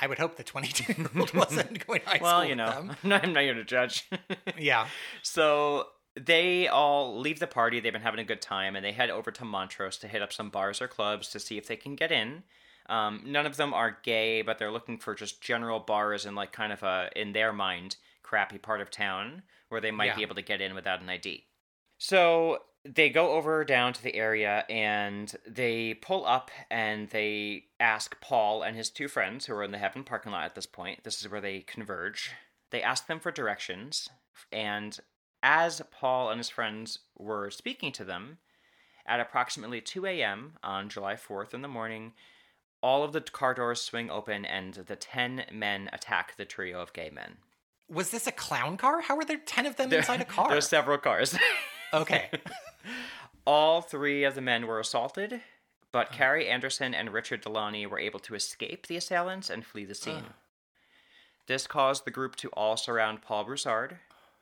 I 0.00 0.06
would 0.06 0.20
hope 0.20 0.36
the 0.36 0.44
22 0.44 0.92
year 0.92 1.10
old 1.18 1.34
wasn't 1.34 1.84
going 1.84 2.02
to 2.02 2.06
high 2.06 2.20
well, 2.22 2.38
school 2.38 2.48
you 2.48 2.54
know, 2.54 2.66
with 2.66 2.74
them. 2.76 2.96
I'm 3.02 3.08
not, 3.08 3.24
I'm 3.24 3.32
not 3.32 3.42
here 3.42 3.54
to 3.54 3.64
judge. 3.64 4.08
Yeah. 4.56 4.86
So 5.24 5.88
they 6.14 6.68
all 6.68 7.18
leave 7.18 7.40
the 7.40 7.48
party. 7.48 7.80
They've 7.80 7.92
been 7.92 8.02
having 8.02 8.20
a 8.20 8.24
good 8.24 8.40
time, 8.40 8.76
and 8.76 8.84
they 8.84 8.92
head 8.92 9.10
over 9.10 9.32
to 9.32 9.44
Montrose 9.44 9.96
to 9.96 10.06
hit 10.06 10.22
up 10.22 10.32
some 10.32 10.48
bars 10.48 10.80
or 10.80 10.86
clubs 10.86 11.28
to 11.30 11.40
see 11.40 11.58
if 11.58 11.66
they 11.66 11.74
can 11.74 11.96
get 11.96 12.12
in. 12.12 12.44
Um, 12.88 13.22
none 13.26 13.46
of 13.46 13.56
them 13.56 13.74
are 13.74 13.98
gay, 14.04 14.42
but 14.42 14.60
they're 14.60 14.70
looking 14.70 14.98
for 14.98 15.16
just 15.16 15.42
general 15.42 15.80
bars 15.80 16.24
in 16.24 16.36
like 16.36 16.52
kind 16.52 16.72
of 16.72 16.84
a, 16.84 17.10
in 17.16 17.32
their 17.32 17.52
mind, 17.52 17.96
crappy 18.22 18.58
part 18.58 18.80
of 18.80 18.92
town 18.92 19.42
where 19.68 19.80
they 19.80 19.90
might 19.90 20.06
Yeah. 20.06 20.16
be 20.16 20.22
able 20.22 20.34
to 20.34 20.42
get 20.42 20.60
in 20.60 20.74
without 20.74 21.00
an 21.00 21.08
ID. 21.08 21.46
So 21.98 22.64
they 22.84 23.10
go 23.10 23.32
over 23.32 23.64
down 23.64 23.92
to 23.92 24.02
the 24.02 24.14
area 24.14 24.64
and 24.70 25.36
they 25.46 25.94
pull 25.94 26.24
up 26.24 26.50
and 26.70 27.08
they 27.10 27.66
ask 27.80 28.20
Paul 28.20 28.62
and 28.62 28.76
his 28.76 28.88
two 28.90 29.08
friends 29.08 29.46
who 29.46 29.54
are 29.54 29.64
in 29.64 29.72
the 29.72 29.78
Heaven 29.78 30.04
parking 30.04 30.32
lot 30.32 30.44
at 30.44 30.54
this 30.54 30.66
point. 30.66 31.04
This 31.04 31.20
is 31.20 31.28
where 31.28 31.40
they 31.40 31.60
converge. 31.60 32.32
They 32.70 32.82
ask 32.82 33.06
them 33.06 33.18
for 33.18 33.30
directions, 33.32 34.10
and 34.52 34.98
as 35.42 35.80
Paul 35.90 36.30
and 36.30 36.38
his 36.38 36.50
friends 36.50 36.98
were 37.16 37.50
speaking 37.50 37.92
to 37.92 38.04
them, 38.04 38.38
at 39.06 39.20
approximately 39.20 39.80
2 39.80 40.04
a.m. 40.04 40.58
on 40.62 40.90
July 40.90 41.14
4th 41.16 41.54
in 41.54 41.62
the 41.62 41.68
morning, 41.68 42.12
all 42.82 43.02
of 43.02 43.12
the 43.12 43.22
car 43.22 43.54
doors 43.54 43.80
swing 43.80 44.10
open 44.10 44.44
and 44.44 44.74
the 44.74 44.96
10 44.96 45.46
men 45.50 45.88
attack 45.94 46.36
the 46.36 46.44
trio 46.44 46.80
of 46.80 46.92
gay 46.92 47.08
men. 47.08 47.38
Was 47.88 48.10
this 48.10 48.26
a 48.26 48.32
clown 48.32 48.76
car? 48.76 49.00
How 49.00 49.16
were 49.16 49.24
there 49.24 49.38
10 49.38 49.66
of 49.66 49.76
them 49.76 49.88
There- 49.90 50.00
inside 50.00 50.20
a 50.20 50.24
car? 50.24 50.50
There's 50.50 50.68
several 50.68 50.98
cars. 50.98 51.36
Okay. 51.94 52.28
All 53.46 53.80
three 53.80 54.24
of 54.24 54.34
the 54.34 54.42
men 54.42 54.66
were 54.66 54.78
assaulted, 54.78 55.40
but 55.90 56.08
oh. 56.12 56.14
Carrie 56.14 56.46
Anderson 56.46 56.92
and 56.94 57.14
Richard 57.14 57.40
Delaney 57.40 57.86
were 57.86 57.98
able 57.98 58.20
to 58.20 58.34
escape 58.34 58.86
the 58.86 58.96
assailants 58.98 59.48
and 59.48 59.64
flee 59.64 59.86
the 59.86 59.94
scene. 59.94 60.16
Ugh. 60.26 60.32
This 61.46 61.66
caused 61.66 62.04
the 62.04 62.10
group 62.10 62.36
to 62.36 62.50
all 62.50 62.76
surround 62.76 63.22
Paul 63.22 63.44
Broussard, 63.44 63.96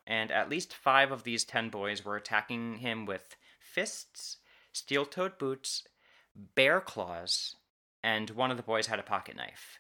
and 0.08 0.32
at 0.32 0.50
least 0.50 0.74
five 0.74 1.12
of 1.12 1.22
these 1.22 1.44
ten 1.44 1.68
boys 1.70 2.04
were 2.04 2.16
attacking 2.16 2.78
him 2.78 3.06
with 3.06 3.36
fists, 3.60 4.38
steel 4.72 5.06
toed 5.06 5.38
boots, 5.38 5.84
bear 6.56 6.80
claws, 6.80 7.54
and 8.02 8.30
one 8.30 8.50
of 8.50 8.56
the 8.56 8.62
boys 8.64 8.88
had 8.88 8.98
a 8.98 9.04
pocket 9.04 9.36
knife. 9.36 9.78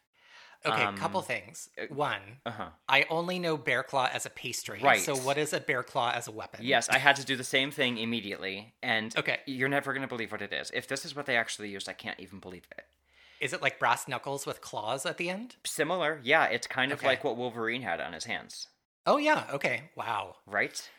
Okay, 0.64 0.82
Um, 0.82 0.96
couple 0.96 1.20
things. 1.22 1.68
One, 1.88 2.38
Uh 2.46 2.50
huh. 2.50 2.68
I 2.88 3.06
only 3.10 3.38
know 3.38 3.56
bear 3.56 3.82
claw 3.82 4.08
as 4.12 4.26
a 4.26 4.30
pastry. 4.30 4.80
Right. 4.82 5.00
So 5.00 5.14
what 5.16 5.38
is 5.38 5.52
a 5.52 5.60
bear 5.60 5.82
claw 5.82 6.10
as 6.12 6.26
a 6.28 6.32
weapon? 6.32 6.60
Yes, 6.62 6.88
I 6.88 6.98
had 6.98 7.16
to 7.16 7.24
do 7.24 7.36
the 7.36 7.44
same 7.44 7.70
thing 7.70 7.98
immediately, 7.98 8.74
and 8.82 9.14
Okay. 9.16 9.40
you're 9.46 9.68
never 9.68 9.92
going 9.92 10.02
to 10.02 10.08
believe 10.08 10.32
what 10.32 10.42
it 10.42 10.52
is. 10.52 10.70
If 10.74 10.88
this 10.88 11.04
is 11.04 11.14
what 11.14 11.26
they 11.26 11.36
actually 11.36 11.68
used, 11.68 11.88
I 11.88 11.92
can't 11.92 12.18
even 12.20 12.38
believe 12.40 12.64
it. 12.76 12.84
Is 13.38 13.52
it 13.52 13.60
like 13.60 13.78
brass 13.78 14.08
knuckles 14.08 14.46
with 14.46 14.60
claws 14.62 15.04
at 15.04 15.18
the 15.18 15.28
end? 15.28 15.56
Similar, 15.64 16.20
yeah, 16.24 16.44
it's 16.46 16.66
kind 16.66 16.90
of 16.92 16.98
Okay. 17.00 17.06
like 17.08 17.22
what 17.24 17.36
Wolverine 17.36 17.82
had 17.82 18.00
on 18.00 18.12
his 18.14 18.24
hands, 18.24 18.68
Oh 19.04 19.18
yeah. 19.18 19.44
Okay. 19.52 19.90
Wow. 19.94 20.36
right? 20.46 20.90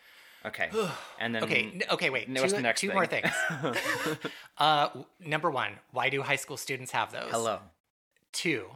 Okay. 0.45 0.69
And 1.19 1.33
then 1.33 1.43
okay. 1.45 1.81
Okay. 1.91 2.09
Wait. 2.11 2.27
two 2.33 2.47
the 2.47 2.61
next 2.61 2.79
two 2.79 2.87
thing? 2.89 2.95
more 2.95 3.07
things. 3.07 3.31
uh, 4.59 4.89
number 5.19 5.49
one, 5.49 5.73
why 5.91 6.09
do 6.09 6.21
high 6.21 6.35
school 6.35 6.57
students 6.57 6.91
have 6.91 7.11
those? 7.11 7.31
Hello. 7.31 7.59
Two, 8.31 8.67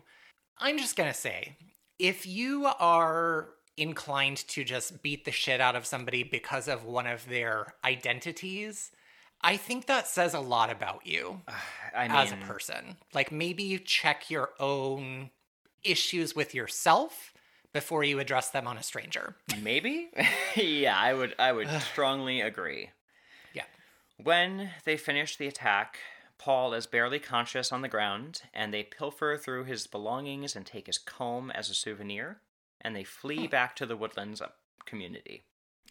I'm 0.62 0.78
just 0.78 0.95
gonna 0.95 1.14
say, 1.14 1.57
if 1.99 2.26
you 2.26 2.66
are 2.80 3.49
inclined 3.78 4.38
to 4.49 4.64
just 4.64 5.01
beat 5.01 5.26
the 5.26 5.32
shit 5.32 5.59
out 5.59 5.76
of 5.76 5.86
somebody 5.86 6.24
because 6.24 6.68
of 6.68 6.86
one 6.86 7.07
of 7.07 7.28
their 7.28 7.74
identities, 7.84 8.91
I 9.41 9.57
think 9.57 9.88
that 9.88 10.07
says 10.07 10.34
a 10.34 10.39
lot 10.39 10.70
about 10.70 11.05
you 11.05 11.41
I 11.95 12.07
mean, 12.07 12.18
as 12.18 12.32
a 12.32 12.38
person. 12.38 12.97
Like 13.14 13.32
maybe 13.32 13.64
you 13.64 13.80
check 13.80 14.30
your 14.30 14.49
own 14.59 15.32
issues 15.84 16.36
with 16.36 16.53
yourself 16.53 17.34
before 17.74 18.03
you 18.03 18.20
address 18.20 18.49
them 18.49 18.68
on 18.68 18.78
a 18.78 18.84
stranger. 18.84 19.36
maybe. 19.62 20.09
yeah, 20.55 20.97
I 20.97 21.14
would. 21.14 21.36
I 21.39 21.51
would 21.51 21.70
strongly 21.91 22.41
agree. 22.41 22.89
Yeah. 23.53 23.64
When 24.18 24.70
they 24.86 24.97
finish 24.97 25.38
the 25.38 25.47
attack, 25.47 25.97
Paul 26.42 26.74
is 26.74 26.88
barely 26.88 27.20
conscious 27.20 27.72
on 27.72 27.84
the 27.84 27.88
ground, 27.88 28.42
and 28.52 28.74
they 28.74 28.82
pilfer 28.82 29.38
through 29.38 29.66
his 29.66 29.86
belongings 29.86 30.56
and 30.56 30.66
take 30.66 30.88
his 30.88 30.98
comb 30.98 31.52
as 31.52 31.70
a 31.70 31.76
souvenir, 31.76 32.42
and 32.82 32.96
they 32.96 33.04
flee 33.04 33.46
back 33.46 33.76
to 33.76 33.86
the 33.86 33.96
woodlands 33.96 34.42
uh, 34.42 34.48
community. 34.84 35.44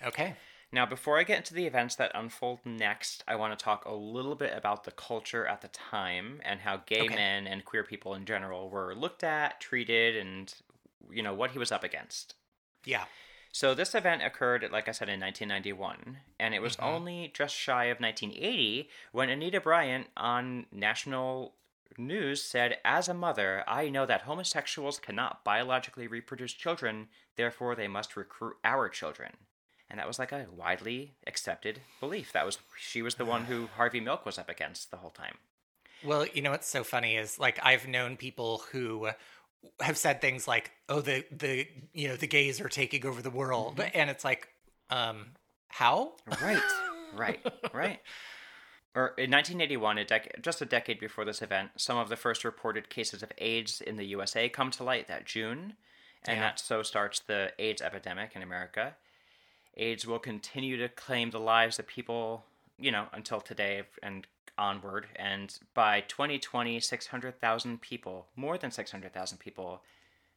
Okay. 0.05 0.35
Now, 0.73 0.87
before 0.87 1.21
I 1.21 1.23
get 1.23 1.39
into 1.39 1.55
the 1.55 1.67
events 1.67 1.95
that 1.97 2.11
unfold 2.17 2.59
next, 2.65 3.23
I 3.29 3.37
want 3.37 3.57
to 3.57 3.65
talk 3.65 3.85
a 3.85 3.95
little 3.95 4.35
bit 4.35 4.53
about 4.57 4.83
the 4.83 4.91
culture 4.91 5.47
at 5.47 5.61
the 5.61 5.69
time 5.69 6.41
and 6.45 6.59
how 6.59 6.79
gay 6.79 7.03
Okay. 7.03 7.15
men 7.15 7.47
and 7.47 7.65
queer 7.65 7.85
people 7.85 8.15
in 8.15 8.25
general 8.25 8.71
were 8.71 8.93
looked 8.97 9.23
at, 9.23 9.61
treated, 9.61 10.17
and, 10.17 10.53
you 11.13 11.23
know, 11.23 11.33
what 11.33 11.53
he 11.53 11.61
was 11.61 11.71
up 11.71 11.85
against. 11.85 12.35
Yeah. 12.85 13.05
So, 13.53 13.75
this 13.75 13.95
event 13.97 14.23
occurred, 14.23 14.67
like 14.71 14.89
I 14.89 14.93
said, 14.93 15.09
in 15.09 15.19
1991, 15.21 16.21
and 16.39 16.55
it 16.55 16.61
was 16.63 16.77
Mhm. 16.77 16.85
only 16.85 17.29
just 17.35 17.57
shy 17.57 17.87
of 17.87 17.99
1980 17.99 18.89
when 19.13 19.29
Anita 19.29 19.61
Bryant 19.61 20.09
on 20.17 20.67
national 20.71 21.57
news 21.99 22.43
said, 22.45 22.81
As 22.85 23.09
a 23.09 23.15
mother, 23.15 23.65
I 23.67 23.89
know 23.89 24.07
that 24.07 24.23
homosexuals 24.23 25.01
cannot 25.01 25.43
biologically 25.45 26.07
reproduce 26.07 26.53
children, 26.53 27.09
therefore, 27.35 27.75
they 27.75 27.89
must 27.89 28.17
recruit 28.17 28.57
our 28.63 28.89
children. 28.89 29.37
And 29.91 29.99
that 29.99 30.07
was 30.07 30.21
like 30.21 30.31
a 30.31 30.47
widely 30.49 31.17
accepted 31.27 31.83
belief. 31.99 32.31
That 32.31 32.47
was 32.47 32.59
she 32.79 33.03
was 33.03 33.17
the 33.17 33.25
one 33.25 33.47
who 33.47 33.67
Harvey 33.77 33.99
Milk 34.01 34.25
was 34.25 34.39
up 34.39 34.49
against 34.49 34.93
the 34.93 34.99
whole 34.99 35.11
time. 35.11 35.39
Well, 36.05 36.25
you 36.29 36.41
know 36.41 36.53
what's 36.53 36.69
so 36.69 36.85
funny 36.85 37.17
is 37.17 37.41
like 37.41 37.59
I've 37.63 37.89
known 37.89 38.17
people 38.17 38.59
who 38.71 39.11
have 39.81 39.97
said 39.97 40.21
things 40.21 40.47
like, 40.49 40.71
"Oh, 40.89 41.01
the 41.01 41.25
the 41.31 41.67
you 41.93 42.09
know 42.09 42.17
the 42.17 42.27
gays 42.27 42.61
are 42.61 42.69
taking 42.69 43.05
over 43.07 43.23
the 43.23 43.31
world," 43.31 43.77
Mm-hmm. 43.77 43.91
and 43.99 44.11
it's 44.11 44.25
like, 44.25 44.49
um, 44.91 45.27
how? 45.69 46.13
Right, 46.43 46.63
right, 47.15 47.41
right. 47.75 48.01
Or 48.95 49.09
in 49.19 49.31
1981, 49.31 49.99
a 49.99 50.05
dec- 50.05 50.43
just 50.43 50.61
a 50.61 50.65
decade 50.67 50.99
before 50.99 51.25
this 51.25 51.43
event, 51.43 51.71
some 51.77 51.97
of 51.97 52.09
the 52.09 52.17
first 52.17 52.43
reported 52.45 52.91
cases 52.91 53.23
of 53.23 53.31
AIDS 53.39 53.81
in 53.81 53.97
the 53.97 54.05
USA 54.07 54.49
come 54.49 54.71
to 54.73 54.83
light 54.85 55.07
that 55.09 55.27
June, 55.27 55.75
and 56.27 56.37
Yeah. 56.37 56.41
that 56.41 56.59
so 56.61 56.83
starts 56.83 57.21
the 57.21 57.53
AIDS 57.59 57.81
epidemic 57.83 58.35
in 58.35 58.43
America. 58.43 58.97
AIDS 59.77 60.07
will 60.07 60.19
continue 60.19 60.77
to 60.79 60.89
claim 60.89 61.31
the 61.31 61.39
lives 61.39 61.79
of 61.79 61.87
people, 61.87 62.45
you 62.79 62.91
know, 62.91 63.07
until 63.13 63.41
today 63.41 63.83
and 64.03 64.27
onward. 64.61 65.07
And 65.17 65.59
by 65.75 66.03
2020, 66.03 66.79
600,000 66.79 67.81
people, 67.81 68.29
more 68.37 68.59
than 68.59 68.71
600,000 68.71 69.39
people, 69.39 69.83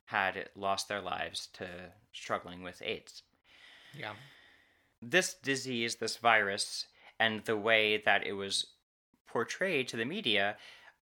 had 0.06 0.50
lost 0.56 0.88
their 0.88 1.02
lives 1.02 1.48
to 1.54 1.68
struggling 2.12 2.62
with 2.64 2.82
AIDS 2.82 3.24
Yeah. 3.94 4.14
this 5.02 5.34
disease, 5.34 5.96
this 5.96 6.18
virus, 6.18 6.88
and 7.20 7.44
the 7.46 7.58
way 7.58 7.98
that 7.98 8.26
it 8.26 8.34
was 8.34 8.68
portrayed 9.28 9.88
to 9.90 9.98
the 9.98 10.06
media, 10.06 10.58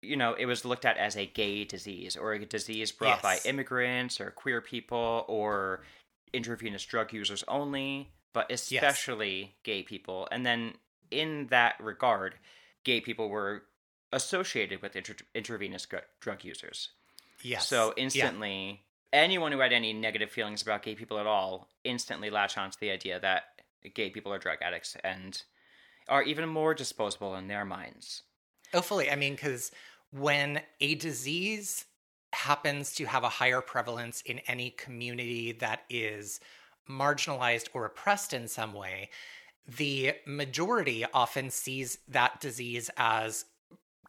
you 0.00 0.16
know, 0.16 0.34
it 0.34 0.46
was 0.46 0.64
looked 0.64 0.84
at 0.84 0.96
as 0.96 1.16
a 1.16 1.26
gay 1.26 1.64
disease 1.64 2.16
or 2.16 2.32
a 2.32 2.44
disease 2.44 2.92
brought 2.92 3.22
by 3.22 3.38
immigrants 3.44 4.20
or 4.20 4.30
queer 4.30 4.60
people 4.60 5.24
or 5.28 5.84
intravenous 6.32 6.84
drug 6.84 7.12
users 7.12 7.44
only, 7.48 8.12
but 8.32 8.50
especially 8.50 9.54
gay 9.62 9.82
people. 9.82 10.28
And 10.30 10.44
then 10.44 10.74
in 11.10 11.46
that 11.48 11.76
regard, 11.80 12.34
gay 12.84 13.00
people 13.00 13.28
were 13.28 13.64
associated 14.12 14.82
with 14.82 14.96
intra- 14.96 15.16
intravenous 15.34 15.86
gr- 15.86 15.98
drug 16.20 16.44
users. 16.44 16.90
Yes. 17.42 17.66
So 17.68 17.94
Yeah. 17.96 18.04
instantly, 18.04 18.82
anyone 19.12 19.52
who 19.52 19.60
had 19.60 19.72
any 19.72 19.92
negative 19.92 20.30
feelings 20.30 20.62
about 20.62 20.82
gay 20.82 20.94
people 20.94 21.18
at 21.18 21.26
all 21.26 21.68
instantly 21.84 22.30
latch 22.30 22.56
onto 22.58 22.78
the 22.78 22.90
idea 22.90 23.18
that 23.20 23.62
gay 23.94 24.10
people 24.10 24.32
are 24.32 24.38
drug 24.38 24.58
addicts 24.62 24.96
and 25.02 25.42
are 26.08 26.22
even 26.22 26.48
more 26.48 26.74
disposable 26.74 27.34
in 27.36 27.48
their 27.48 27.64
minds. 27.64 28.22
Oh, 28.74 28.80
fully. 28.82 29.10
I 29.10 29.16
mean, 29.16 29.34
because 29.34 29.70
when 30.10 30.62
a 30.80 30.94
disease 30.94 31.86
happens 32.32 32.94
to 32.94 33.04
have 33.06 33.24
a 33.24 33.28
higher 33.28 33.60
prevalence 33.60 34.20
in 34.22 34.38
any 34.40 34.70
community 34.70 35.52
that 35.52 35.84
is 35.90 36.40
marginalized 36.88 37.68
or 37.72 37.84
oppressed 37.84 38.32
in 38.32 38.48
some 38.48 38.72
way, 38.72 39.10
the 39.66 40.14
majority 40.26 41.04
often 41.12 41.50
sees 41.50 41.98
that 42.08 42.40
disease 42.40 42.90
as 42.96 43.44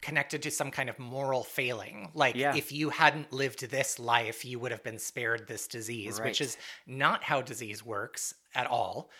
connected 0.00 0.42
to 0.42 0.50
some 0.50 0.70
kind 0.70 0.90
of 0.90 0.98
moral 0.98 1.42
failing. 1.44 2.10
Like, 2.12 2.34
Yeah. 2.34 2.54
if 2.54 2.72
you 2.72 2.90
hadn't 2.90 3.32
lived 3.32 3.60
this 3.70 3.98
life, 3.98 4.44
you 4.44 4.58
would 4.58 4.70
have 4.72 4.82
been 4.82 4.98
spared 4.98 5.46
this 5.48 5.66
disease, 5.66 6.20
which 6.20 6.40
is 6.42 6.58
not 6.86 7.22
how 7.24 7.40
disease 7.40 7.82
works 7.82 8.34
at 8.54 8.66
all. 8.66 9.10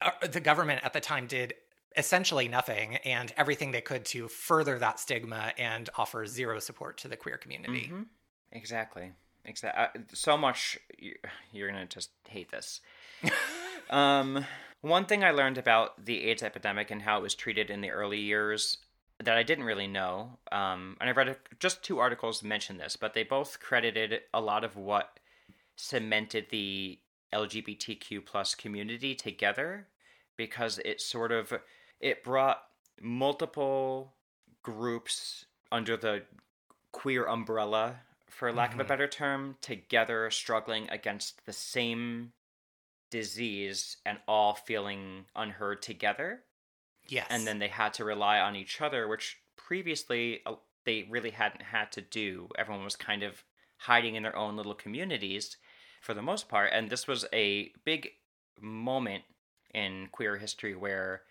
Uh, 0.00 0.10
The 0.26 0.40
government 0.40 0.82
at 0.84 0.92
the 0.94 1.00
time 1.00 1.26
did 1.26 1.54
essentially 1.96 2.48
nothing 2.48 2.96
and 2.96 3.32
everything 3.36 3.70
they 3.70 3.80
could 3.82 4.04
to 4.06 4.26
further 4.28 4.78
that 4.78 4.98
stigma 4.98 5.52
and 5.58 5.90
offer 5.96 6.26
zero 6.26 6.58
support 6.58 6.96
to 6.98 7.08
the 7.08 7.16
queer 7.16 7.36
community. 7.36 7.88
Mhm. 7.92 8.06
Exactly. 8.50 9.12
Exactly. 9.44 10.02
So 10.14 10.36
much 10.38 10.78
you- 10.98 11.18
you're 11.52 11.68
gonna 11.68 11.84
just 11.86 12.10
hate 12.28 12.50
this. 12.50 12.80
um, 13.90 14.46
one 14.84 15.06
thing 15.06 15.24
I 15.24 15.30
learned 15.30 15.56
about 15.56 16.04
the 16.04 16.24
AIDS 16.24 16.42
epidemic 16.42 16.90
and 16.90 17.02
how 17.02 17.18
it 17.18 17.22
was 17.22 17.34
treated 17.34 17.70
in 17.70 17.80
the 17.80 17.90
early 17.90 18.20
years 18.20 18.76
that 19.22 19.36
I 19.38 19.42
didn't 19.42 19.64
really 19.64 19.86
know, 19.86 20.38
um, 20.52 20.96
and 21.00 21.08
I've 21.08 21.16
read 21.16 21.28
a, 21.28 21.36
just 21.58 21.82
two 21.82 21.98
articles 22.00 22.42
mention 22.42 22.76
this, 22.76 22.96
but 22.96 23.14
they 23.14 23.22
both 23.22 23.60
credited 23.60 24.20
a 24.34 24.40
lot 24.40 24.62
of 24.62 24.76
what 24.76 25.18
cemented 25.76 26.48
the 26.50 26.98
LGBTQ 27.32 28.24
plus 28.26 28.54
community 28.54 29.14
together 29.14 29.86
because 30.36 30.78
it 30.84 31.00
sort 31.00 31.32
of 31.32 31.52
it 32.00 32.22
brought 32.22 32.64
multiple 33.00 34.12
groups 34.62 35.46
under 35.72 35.96
the 35.96 36.22
queer 36.92 37.24
umbrella 37.24 38.00
for 38.28 38.52
lack 38.52 38.74
of 38.74 38.80
a 38.80 38.84
Mhm. 38.84 38.88
better 38.88 39.08
term 39.08 39.56
together 39.60 40.30
struggling 40.30 40.90
against 40.90 41.44
the 41.46 41.52
same 41.52 42.32
disease 43.14 43.98
and 44.04 44.18
all 44.26 44.54
feeling 44.54 45.24
unheard 45.36 45.80
together 45.80 46.40
Yes. 47.06 47.28
and 47.30 47.46
then 47.46 47.60
they 47.60 47.68
had 47.68 47.94
to 47.94 48.04
rely 48.04 48.40
on 48.40 48.56
each 48.56 48.80
other 48.80 49.06
which 49.06 49.36
previously 49.56 50.40
uh, 50.46 50.54
they 50.84 51.06
really 51.08 51.30
hadn't 51.30 51.62
had 51.62 51.92
to 51.92 52.00
do 52.00 52.48
everyone 52.58 52.82
was 52.82 52.96
kind 52.96 53.22
of 53.22 53.44
hiding 53.76 54.16
in 54.16 54.24
their 54.24 54.34
own 54.34 54.56
little 54.56 54.74
communities 54.74 55.56
for 56.00 56.12
the 56.12 56.22
most 56.22 56.48
part 56.48 56.70
and 56.72 56.90
this 56.90 57.06
was 57.06 57.24
a 57.32 57.70
big 57.84 58.08
moment 58.60 59.22
in 59.72 60.08
queer 60.10 60.36
history 60.38 60.74
where 60.74 61.22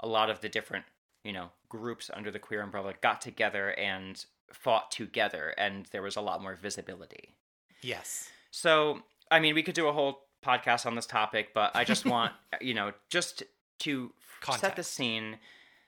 a 0.00 0.08
lot 0.08 0.30
of 0.30 0.40
the 0.40 0.48
different 0.48 0.86
you 1.22 1.32
know 1.32 1.50
groups 1.68 2.10
under 2.14 2.32
the 2.32 2.38
queer 2.40 2.62
umbrella 2.62 2.94
got 3.00 3.20
together 3.20 3.70
and 3.78 4.24
fought 4.52 4.90
together 4.90 5.54
and 5.56 5.86
there 5.92 6.02
was 6.02 6.16
a 6.16 6.20
lot 6.20 6.42
more 6.42 6.56
visibility 6.56 7.36
yes. 7.82 8.28
so, 8.50 9.02
I 9.30 9.38
mean, 9.40 9.54
we 9.54 9.62
could 9.62 9.74
do 9.74 9.86
a 9.88 9.92
whole 9.92 10.22
podcast 10.44 10.86
on 10.86 10.94
this 10.94 11.06
topic, 11.06 11.48
but 11.54 11.74
I 11.74 11.84
just 11.84 12.06
want, 12.06 12.32
you 12.60 12.74
know, 12.74 12.92
just 13.10 13.42
to 13.80 14.12
set 14.58 14.76
the 14.76 14.82
scene 14.82 15.38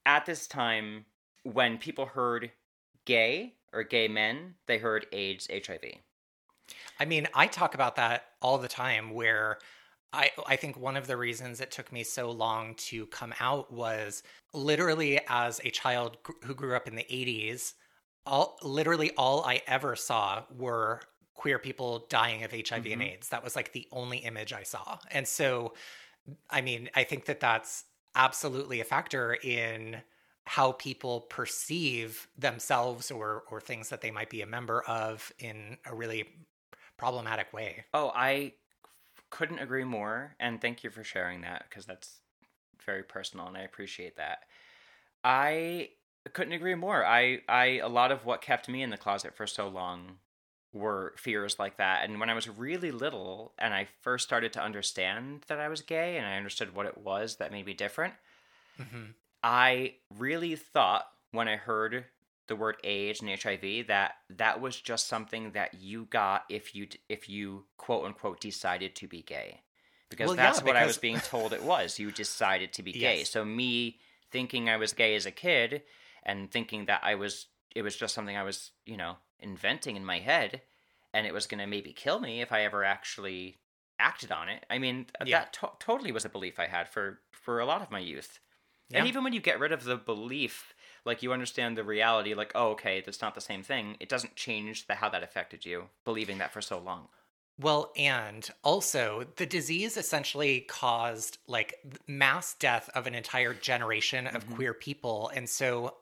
at 0.07 0.27
this 0.27 0.47
time 0.47 1.05
when 1.43 1.79
people 1.79 2.07
heard 2.07 2.51
gay 3.05 3.55
or 3.73 3.83
gay 3.83 4.09
men, 4.09 4.55
they 4.67 4.79
heard 4.79 5.07
AIDS, 5.13 5.49
HIV. 5.51 5.85
I 6.99 7.05
mean, 7.05 7.29
I 7.35 7.47
talk 7.47 7.75
about 7.75 7.97
that 7.97 8.25
all 8.43 8.59
the 8.59 8.69
time 8.69 9.11
where 9.11 9.59
I 10.13 10.31
I 10.47 10.57
think 10.57 10.77
one 10.77 10.97
of 10.97 11.07
the 11.07 11.17
reasons 11.17 11.61
it 11.61 11.71
took 11.71 11.93
me 11.93 12.03
so 12.03 12.31
long 12.31 12.75
to 12.77 13.07
come 13.07 13.35
out 13.41 13.73
was 13.73 14.23
literally 14.53 15.21
as 15.29 15.61
a 15.65 15.71
child 15.71 16.19
who 16.45 16.55
grew 16.55 16.75
up 16.75 16.89
in 16.89 16.97
the 16.97 17.05
80s, 17.05 17.75
all 18.27 18.59
literally 18.63 19.13
all 19.17 19.45
I 19.45 19.63
ever 19.67 19.97
saw 19.97 20.43
were 20.57 21.01
queer 21.41 21.59
people 21.59 22.07
dying 22.11 22.45
of 22.45 22.53
HIV 22.53 22.93
and 22.93 23.01
Mhm. 23.01 23.03
AIDS. 23.03 23.31
That 23.31 23.43
was 23.43 23.57
like 23.57 23.73
the 23.73 23.89
only 23.93 24.19
image 24.19 24.53
I 24.53 24.63
saw. 24.63 24.99
And 25.11 25.27
so 25.27 25.75
I 26.51 26.61
mean, 26.61 26.91
I 26.95 27.05
think 27.05 27.27
that 27.27 27.41
that's 27.41 27.85
absolutely 28.15 28.81
a 28.81 28.85
factor 28.85 29.35
in 29.35 30.03
how 30.47 30.73
people 30.73 31.23
perceive 31.23 32.29
themselves 32.37 33.11
or 33.11 33.45
or 33.51 33.61
things 33.61 33.91
that 33.91 34.03
they 34.03 34.11
might 34.11 34.31
be 34.31 34.43
a 34.43 34.47
member 34.47 34.83
of 34.83 35.33
in 35.39 35.79
a 35.87 35.95
really 35.95 36.47
problematic 36.99 37.53
way. 37.53 37.87
Oh, 37.93 38.13
I 38.15 38.55
couldn't 39.31 39.61
agree 39.61 39.85
more. 39.85 40.37
And 40.41 40.61
thank 40.61 40.85
you 40.85 40.91
for 40.91 41.05
sharing 41.05 41.43
that 41.43 41.67
because 41.69 41.87
that's 41.87 42.23
very 42.85 43.03
personal 43.05 43.49
and 43.49 43.57
I 43.57 43.63
appreciate 43.63 44.17
that. 44.17 44.47
I 45.25 45.91
couldn't 46.35 46.55
agree 46.55 46.75
more. 46.77 47.05
I, 47.05 47.43
I, 47.49 47.65
a 47.79 47.89
lot 47.89 48.13
of 48.13 48.25
what 48.27 48.43
kept 48.43 48.69
me 48.69 48.83
in 48.83 48.91
the 48.91 48.99
closet 48.99 49.37
for 49.37 49.47
so 49.47 49.69
long 49.69 50.21
were 50.73 51.15
fears 51.17 51.59
like 51.59 51.79
that. 51.79 52.05
And 52.05 52.21
when 52.21 52.31
I 52.31 52.35
was 52.35 52.49
really 52.49 52.91
little 52.93 53.53
and 53.59 53.75
I 53.75 53.89
first 54.03 54.25
started 54.27 54.53
to 54.55 54.63
understand 54.63 55.45
that 55.49 55.59
I 55.59 55.69
was 55.69 55.83
gay 55.83 56.17
and 56.17 56.27
I 56.27 56.37
understood 56.37 56.75
what 56.75 56.87
it 56.87 56.99
was 56.99 57.37
that 57.37 57.53
made 57.53 57.67
me 57.67 57.75
different, 57.75 58.15
hmm 58.77 59.07
I 59.43 59.95
really 60.19 60.55
thought 60.55 61.07
when 61.33 61.49
I 61.49 61.57
heard 61.57 62.05
the 62.47 62.57
word 62.57 62.77
AIDS 62.85 63.23
and 63.23 63.31
HIV 63.31 63.87
that 63.87 64.17
that 64.37 64.61
was 64.61 64.79
just 64.79 65.07
something 65.07 65.53
that 65.53 65.75
you 65.81 66.07
got 66.11 66.45
if 66.51 66.75
you 66.75 66.89
if 67.09 67.29
you 67.29 67.65
quote 67.77 68.05
unquote 68.05 68.41
decided 68.41 68.95
to 68.97 69.09
be 69.09 69.23
gay. 69.23 69.61
Because 70.11 70.27
Well, 70.27 70.37
yeah, 70.37 70.43
that's 70.47 70.63
what 70.63 70.77
I 70.77 70.85
was 70.85 70.99
being 70.99 71.21
told 71.21 71.53
it 71.53 71.63
was. 71.63 71.99
You 71.99 72.11
decided 72.11 72.73
to 72.75 72.83
be 72.83 72.93
gay. 72.93 73.19
Yes. 73.21 73.31
So 73.31 73.45
me 73.45 73.99
thinking 74.31 74.69
I 74.69 74.77
was 74.77 74.93
gay 74.93 75.15
as 75.15 75.27
a 75.27 75.31
kid 75.31 75.83
and 76.25 76.51
thinking 76.51 76.87
that 76.87 77.01
I 77.05 77.15
was 77.15 77.47
it 77.75 77.83
was 77.83 77.97
just 77.97 78.15
something 78.15 78.37
I 78.37 78.43
was, 78.43 78.73
you 78.85 78.97
know, 78.97 79.17
inventing 79.43 79.97
in 79.97 80.05
my 80.05 80.19
head 80.21 80.63
and 81.13 81.27
it 81.27 81.35
was 81.35 81.47
going 81.47 81.59
to 81.61 81.67
maybe 81.67 81.93
kill 81.93 82.21
me 82.21 82.41
if 82.41 82.53
I 82.53 82.63
ever 82.63 82.85
actually 82.85 83.59
acted 83.99 84.31
on 84.33 84.49
it. 84.49 84.65
I 84.71 84.79
mean, 84.79 85.07
Yeah. 85.25 85.41
that 85.41 85.53
to- 85.55 85.73
totally 85.79 86.13
was 86.13 86.25
a 86.25 86.29
belief 86.29 86.59
I 86.59 86.67
had 86.67 86.89
for 86.89 87.21
for 87.33 87.59
a 87.61 87.67
lot 87.67 87.83
of 87.83 87.91
my 87.91 87.99
youth. 87.99 88.39
Yeah. 88.91 88.99
And 88.99 89.09
even 89.09 89.25
when 89.25 89.33
you 89.33 89.41
get 89.41 89.59
rid 89.61 89.73
of 89.73 89.85
the 89.85 89.97
belief, 89.97 90.75
like 91.05 91.23
you 91.23 91.33
understand 91.33 91.77
the 91.77 91.85
reality, 91.85 92.35
like, 92.35 92.53
oh, 92.55 92.71
okay, 92.71 93.01
that's 93.01 93.23
not 93.23 93.35
the 93.35 93.41
same 93.41 93.63
thing, 93.63 93.97
it 94.01 94.09
doesn't 94.09 94.37
change 94.37 94.87
the 94.87 94.95
how 94.97 95.09
that 95.09 95.23
affected 95.23 95.65
you, 95.65 95.89
believing 96.05 96.39
that 96.39 96.53
for 96.53 96.61
so 96.61 96.79
long. 96.79 97.09
Well, 97.59 97.93
and 97.97 98.49
also 98.65 99.27
the 99.37 99.47
disease 99.47 99.97
essentially 99.97 100.61
caused 100.63 101.39
like 101.47 101.75
mass 102.07 102.55
death 102.55 102.89
of 102.95 103.07
an 103.07 103.15
entire 103.15 103.53
generation 103.55 104.27
of 104.27 104.47
Mhm. 104.47 104.55
queer 104.57 104.75
people. 104.75 105.29
And 105.35 105.49
so 105.49 105.97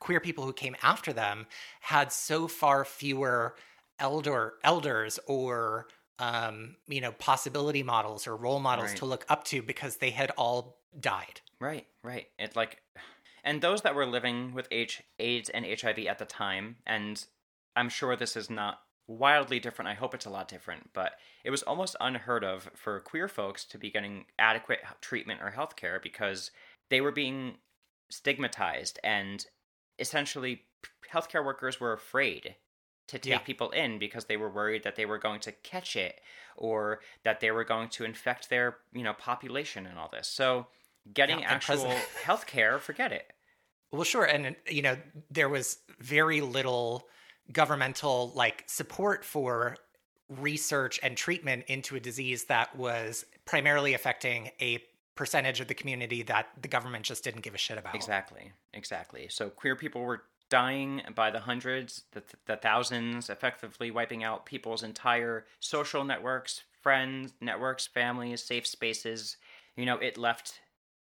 queer 0.00 0.20
people 0.20 0.44
who 0.44 0.52
came 0.52 0.76
after 0.82 1.12
them 1.12 1.46
had 1.80 2.12
so 2.12 2.48
far 2.48 2.84
fewer 2.84 3.54
elder 3.98 4.54
elders 4.64 5.18
or 5.26 5.86
um, 6.20 6.76
you 6.86 7.00
know, 7.00 7.10
possibility 7.12 7.82
models 7.82 8.28
or 8.28 8.36
role 8.36 8.60
models 8.60 8.90
Right. 8.90 8.98
to 8.98 9.04
look 9.04 9.24
up 9.28 9.42
to 9.44 9.62
because 9.62 9.96
they 9.96 10.10
had 10.10 10.30
all 10.38 10.78
died. 10.98 11.40
Right, 11.60 11.86
right. 12.04 12.28
It's 12.38 12.54
like, 12.54 12.80
and 13.42 13.60
those 13.60 13.82
that 13.82 13.96
were 13.96 14.06
living 14.06 14.54
with 14.54 14.68
H- 14.70 15.02
AIDS 15.18 15.48
and 15.48 15.64
HIV 15.66 15.98
at 16.06 16.20
the 16.20 16.24
time, 16.24 16.76
and 16.86 17.24
I'm 17.74 17.88
sure 17.88 18.14
this 18.14 18.36
is 18.36 18.48
not 18.48 18.78
wildly 19.08 19.58
different. 19.58 19.88
I 19.88 19.94
hope 19.94 20.14
it's 20.14 20.24
a 20.24 20.30
lot 20.30 20.46
different, 20.46 20.90
but 20.92 21.14
it 21.44 21.50
was 21.50 21.64
almost 21.64 21.96
unheard 22.00 22.44
of 22.44 22.70
for 22.76 23.00
queer 23.00 23.26
folks 23.26 23.64
to 23.64 23.76
be 23.78 23.90
getting 23.90 24.26
adequate 24.38 24.80
treatment 25.00 25.40
or 25.42 25.50
health 25.50 25.74
care 25.74 25.98
because 26.00 26.52
they 26.90 27.00
were 27.00 27.12
being 27.12 27.56
stigmatized, 28.08 29.00
and 29.02 29.46
essentially, 29.98 30.62
healthcare 31.12 31.44
workers 31.44 31.80
were 31.80 31.92
afraid 31.92 32.56
to 33.08 33.18
take 33.18 33.30
Yeah. 33.30 33.38
people 33.38 33.70
in 33.70 33.98
because 33.98 34.24
they 34.26 34.36
were 34.36 34.48
worried 34.50 34.82
that 34.84 34.96
they 34.96 35.04
were 35.06 35.18
going 35.18 35.40
to 35.40 35.52
catch 35.52 35.94
it 35.96 36.20
or 36.56 37.00
that 37.22 37.40
they 37.40 37.50
were 37.50 37.64
going 37.64 37.88
to 37.90 38.04
infect 38.04 38.48
their 38.48 38.78
you 38.92 39.02
know 39.02 39.12
population 39.12 39.86
and 39.86 39.98
all 39.98 40.08
this 40.08 40.26
so 40.26 40.66
getting 41.12 41.40
Yeah, 41.40 41.50
actual 41.50 41.76
president- 41.84 42.08
health 42.24 42.46
care 42.46 42.78
forget 42.78 43.12
it 43.12 43.30
Well, 43.92 44.04
sure, 44.04 44.24
and 44.24 44.56
you 44.68 44.80
know 44.82 44.96
there 45.30 45.48
was 45.50 45.78
very 46.00 46.40
little 46.40 47.06
governmental 47.52 48.32
like 48.34 48.64
support 48.66 49.22
for 49.24 49.76
research 50.30 50.98
and 51.02 51.14
treatment 51.16 51.64
into 51.68 51.94
a 51.96 52.00
disease 52.00 52.44
that 52.44 52.74
was 52.74 53.26
primarily 53.44 53.92
affecting 53.92 54.50
a 54.62 54.82
percentage 55.14 55.60
of 55.60 55.68
the 55.68 55.74
community 55.74 56.22
that 56.22 56.48
the 56.60 56.68
government 56.68 57.04
just 57.04 57.22
didn't 57.24 57.42
give 57.42 57.54
a 57.54 57.58
shit 57.58 57.78
about. 57.78 57.94
exactly 57.94 58.52
exactly 58.72 59.26
so 59.28 59.48
queer 59.48 59.76
people 59.76 60.02
were 60.02 60.22
dying 60.50 61.00
by 61.14 61.30
the 61.30 61.40
hundreds 61.40 62.02
the, 62.12 62.22
the 62.46 62.56
thousands 62.56 63.30
effectively 63.30 63.90
wiping 63.90 64.22
out 64.24 64.44
people's 64.44 64.82
entire 64.82 65.46
social 65.60 66.04
networks 66.04 66.62
friends 66.82 67.32
networks 67.40 67.86
families 67.86 68.42
safe 68.42 68.66
spaces 68.66 69.36
you 69.76 69.86
know 69.86 69.96
it 69.98 70.18
left 70.18 70.60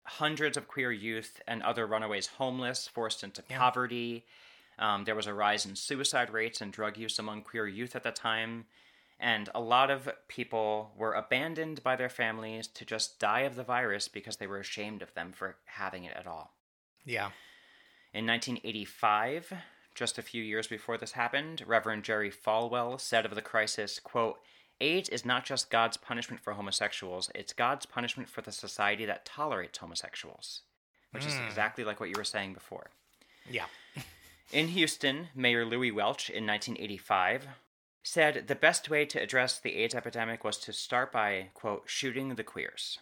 hundreds 0.03 0.55
of 0.55 0.67
queer 0.67 0.91
youth 0.91 1.41
and 1.47 1.61
other 1.63 1.85
runaways 1.87 2.27
homeless 2.27 2.87
forced 2.87 3.23
into 3.23 3.43
Yeah. 3.49 3.57
poverty 3.57 4.25
um, 4.77 5.05
there 5.05 5.15
was 5.15 5.25
a 5.27 5.33
rise 5.33 5.65
in 5.65 5.75
suicide 5.75 6.29
rates 6.29 6.61
and 6.61 6.71
drug 6.71 6.97
use 6.97 7.17
among 7.17 7.41
queer 7.41 7.65
youth 7.67 7.95
at 7.95 8.03
the 8.03 8.11
time 8.11 8.65
and 9.19 9.49
a 9.55 9.61
lot 9.61 9.89
of 9.89 10.09
people 10.27 10.91
were 10.97 11.13
abandoned 11.13 11.81
by 11.83 11.95
their 11.95 12.09
families 12.09 12.67
to 12.67 12.85
just 12.85 13.19
die 13.19 13.41
of 13.41 13.55
the 13.55 13.63
virus 13.63 14.07
because 14.07 14.37
they 14.37 14.47
were 14.47 14.59
ashamed 14.59 15.01
of 15.01 15.13
them 15.13 15.31
for 15.31 15.57
having 15.65 16.03
it 16.03 16.15
at 16.15 16.27
all 16.27 16.53
Yeah. 17.05 17.31
In 18.13 18.25
1985, 18.25 19.53
just 19.93 20.17
a 20.17 20.21
few 20.21 20.41
years 20.41 20.67
before 20.67 20.97
this 20.97 21.13
happened, 21.13 21.63
Reverend 21.65 22.03
Jerry 22.03 22.31
Falwell 22.31 22.99
said 22.99 23.25
of 23.25 23.35
the 23.35 23.41
crisis, 23.41 23.99
quote, 23.99 24.39
AIDS 24.81 25.09
is 25.09 25.25
not 25.25 25.45
just 25.45 25.69
God's 25.69 25.97
punishment 25.97 26.41
for 26.41 26.53
homosexuals, 26.53 27.29
it's 27.33 27.53
God's 27.53 27.85
punishment 27.85 28.29
for 28.29 28.41
the 28.41 28.51
society 28.51 29.05
that 29.05 29.25
tolerates 29.25 29.77
homosexuals. 29.77 30.61
Which 31.11 31.25
is 31.25 31.35
hmm. 31.35 31.45
exactly 31.45 31.85
like 31.85 31.99
what 31.99 32.09
you 32.09 32.15
were 32.17 32.25
saying 32.25 32.53
before. 32.53 32.89
Yeah. 33.49 33.65
In 34.51 34.67
Houston, 34.69 35.29
Mayor 35.33 35.65
Louie 35.65 35.91
Welch 35.91 36.29
in 36.29 36.45
1985 36.45 37.47
said 38.05 38.47
the 38.47 38.55
best 38.55 38.89
way 38.89 39.03
to 39.03 39.21
address 39.21 39.57
the 39.57 39.75
AIDS 39.77 39.95
epidemic 39.95 40.43
was 40.43 40.57
to 40.59 40.71
start 40.71 41.11
by, 41.11 41.49
quote, 41.55 41.83
shooting 41.87 42.35
the 42.35 42.43
queers. 42.43 42.99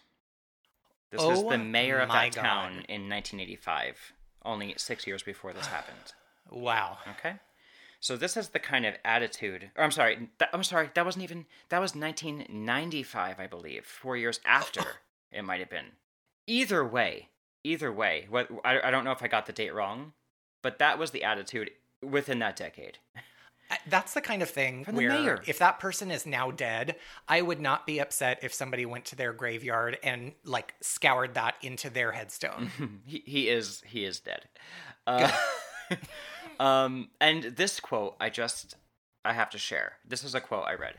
This 1.10 1.22
was 1.22 1.40
Oh 1.40 1.50
the 1.50 1.58
mayor 1.58 1.98
of 1.98 2.08
that 2.08 2.32
town 2.32 2.84
in 2.88 3.08
1985, 3.08 4.14
only 4.44 4.74
six 4.78 5.06
years 5.06 5.22
before 5.22 5.52
this 5.52 5.66
happened. 5.66 6.14
Wow. 6.50 6.98
Okay? 7.18 7.34
So 8.00 8.16
this 8.16 8.36
is 8.36 8.48
the 8.48 8.58
kind 8.58 8.86
of 8.86 8.94
attitude. 9.04 9.70
Or 9.76 9.84
I'm 9.84 9.90
sorry, 9.90 10.30
that, 10.38 10.48
I'm 10.54 10.64
sorry, 10.64 10.90
that 10.94 11.04
wasn't 11.04 11.24
even, 11.24 11.44
that 11.68 11.80
was 11.80 11.94
1995, 11.94 13.38
I 13.38 13.46
believe, 13.46 13.84
four 13.84 14.16
years 14.16 14.40
after 14.46 14.82
it 15.30 15.44
might 15.44 15.60
have 15.60 15.70
been. 15.70 15.92
Either 16.46 16.82
way, 16.82 17.28
either 17.62 17.92
way, 17.92 18.26
what, 18.30 18.48
I, 18.64 18.80
I 18.80 18.90
don't 18.90 19.04
know 19.04 19.12
if 19.12 19.22
I 19.22 19.28
got 19.28 19.44
the 19.44 19.52
date 19.52 19.74
wrong, 19.74 20.14
but 20.62 20.78
that 20.78 20.98
was 20.98 21.10
the 21.10 21.24
attitude 21.24 21.70
within 22.02 22.38
that 22.38 22.56
decade. 22.56 22.98
That's 23.86 24.14
the 24.14 24.20
kind 24.20 24.42
of 24.42 24.50
thing 24.50 24.84
From 24.84 24.96
the 24.96 25.02
where 25.02 25.10
mayor. 25.10 25.42
if 25.46 25.58
that 25.58 25.80
person 25.80 26.10
is 26.10 26.26
now 26.26 26.50
dead, 26.50 26.96
I 27.28 27.42
would 27.42 27.60
not 27.60 27.86
be 27.86 27.98
upset 27.98 28.40
if 28.42 28.52
somebody 28.52 28.86
went 28.86 29.04
to 29.06 29.16
their 29.16 29.32
graveyard 29.32 29.98
and 30.02 30.32
like 30.44 30.74
scoured 30.80 31.34
that 31.34 31.54
into 31.62 31.90
their 31.90 32.12
headstone. 32.12 32.70
he, 33.06 33.22
he 33.24 33.48
is 33.48 33.82
he 33.86 34.04
is 34.04 34.20
dead. 34.20 34.42
Uh, 35.06 35.30
um, 36.60 37.10
and 37.20 37.42
this 37.42 37.78
quote 37.78 38.16
I 38.18 38.30
just 38.30 38.74
I 39.22 39.34
have 39.34 39.50
to 39.50 39.58
share. 39.58 39.98
This 40.08 40.24
is 40.24 40.34
a 40.34 40.40
quote 40.40 40.64
I 40.66 40.72
read. 40.72 40.94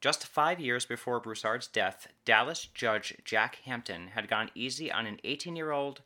Just 0.00 0.26
five 0.26 0.58
years 0.58 0.86
before 0.86 1.20
Broussard's 1.20 1.66
death, 1.66 2.08
Dallas 2.24 2.64
judge 2.64 3.14
Jack 3.24 3.56
Hampton 3.64 4.08
had 4.14 4.28
gone 4.28 4.50
easy 4.54 4.90
on 4.90 5.06
an 5.06 5.18
18 5.22 5.54
year 5.54 5.70
old 5.70 6.00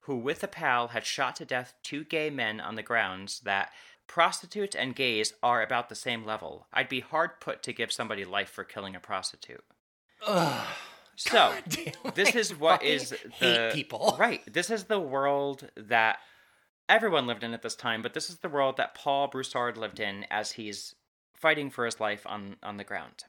who, 0.00 0.16
with 0.16 0.42
a 0.42 0.48
pal, 0.48 0.88
had 0.88 1.06
shot 1.06 1.36
to 1.36 1.46
death 1.46 1.72
two 1.82 2.04
gay 2.04 2.28
men 2.28 2.60
on 2.60 2.74
the 2.74 2.82
grounds 2.82 3.40
that 3.40 3.70
prostitutes 4.06 4.76
and 4.76 4.94
gays 4.94 5.34
are 5.42 5.62
about 5.62 5.88
the 5.88 5.94
same 5.94 6.24
level. 6.24 6.66
I'd 6.72 6.88
be 6.88 7.00
hard 7.00 7.40
put 7.40 7.62
to 7.64 7.72
give 7.72 7.92
somebody 7.92 8.24
life 8.24 8.50
for 8.50 8.64
killing 8.64 8.94
a 8.94 9.00
prostitute. 9.00 9.64
Ugh. 10.26 10.66
So, 11.16 11.54
this 12.14 12.34
is 12.34 12.58
what 12.58 12.82
is 12.82 13.10
the 13.40 13.70
people. 13.72 14.16
right. 14.18 14.40
This 14.52 14.70
is 14.70 14.84
the 14.84 15.00
world 15.00 15.70
that 15.76 16.18
everyone 16.88 17.26
lived 17.26 17.44
in 17.44 17.54
at 17.54 17.62
this 17.62 17.76
time, 17.76 18.02
but 18.02 18.14
this 18.14 18.28
is 18.28 18.38
the 18.38 18.48
world 18.48 18.76
that 18.76 18.94
Paul 18.94 19.28
Broussard 19.28 19.76
lived 19.76 20.00
in 20.00 20.26
as 20.30 20.52
he's 20.52 20.94
fighting 21.34 21.70
for 21.70 21.84
his 21.84 22.00
life 22.00 22.26
on 22.26 22.56
on 22.62 22.78
the 22.78 22.84
ground. 22.84 23.24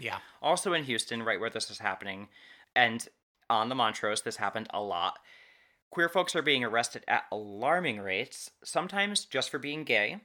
Yeah. 0.00 0.18
Also 0.40 0.72
in 0.72 0.84
Houston, 0.84 1.22
right 1.22 1.40
where 1.40 1.50
this 1.50 1.70
is 1.70 1.78
happening, 1.78 2.28
and 2.74 3.06
on 3.48 3.68
the 3.68 3.74
Montrose, 3.74 4.22
this 4.22 4.36
happened 4.36 4.68
a 4.72 4.80
lot. 4.80 5.18
Queer 5.90 6.08
folks 6.08 6.34
are 6.36 6.42
being 6.42 6.64
arrested 6.64 7.04
at 7.08 7.24
alarming 7.32 8.00
rates, 8.00 8.50
sometimes 8.64 9.24
just 9.24 9.50
for 9.50 9.58
being 9.58 9.84
gay. 9.84 10.20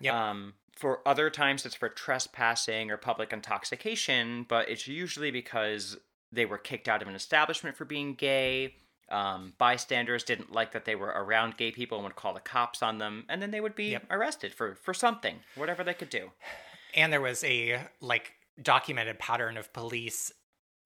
Yep. 0.00 0.14
Um, 0.14 0.54
for 0.76 1.06
other 1.06 1.28
times, 1.28 1.66
it's 1.66 1.74
for 1.74 1.88
trespassing 1.88 2.90
or 2.90 2.96
public 2.96 3.32
intoxication, 3.32 4.46
but 4.48 4.68
it's 4.68 4.88
usually 4.88 5.30
because 5.30 5.98
they 6.30 6.46
were 6.46 6.58
kicked 6.58 6.88
out 6.88 7.02
of 7.02 7.08
an 7.08 7.14
establishment 7.14 7.76
for 7.76 7.84
being 7.84 8.14
gay. 8.14 8.74
Um, 9.10 9.52
bystanders 9.58 10.24
didn't 10.24 10.52
like 10.52 10.72
that 10.72 10.86
they 10.86 10.94
were 10.94 11.08
around 11.08 11.58
gay 11.58 11.70
people 11.70 11.98
and 11.98 12.04
would 12.04 12.16
call 12.16 12.32
the 12.32 12.40
cops 12.40 12.82
on 12.82 12.96
them, 12.96 13.26
and 13.28 13.42
then 13.42 13.50
they 13.50 13.60
would 13.60 13.74
be 13.74 13.90
Yep. 13.90 14.06
arrested 14.10 14.54
for 14.54 14.74
for 14.76 14.94
something, 14.94 15.40
whatever 15.56 15.84
they 15.84 15.92
could 15.92 16.08
do. 16.08 16.30
And 16.94 17.12
there 17.12 17.20
was 17.20 17.44
a 17.44 17.80
like 18.00 18.32
documented 18.62 19.18
pattern 19.18 19.56
of 19.58 19.72
police 19.72 20.32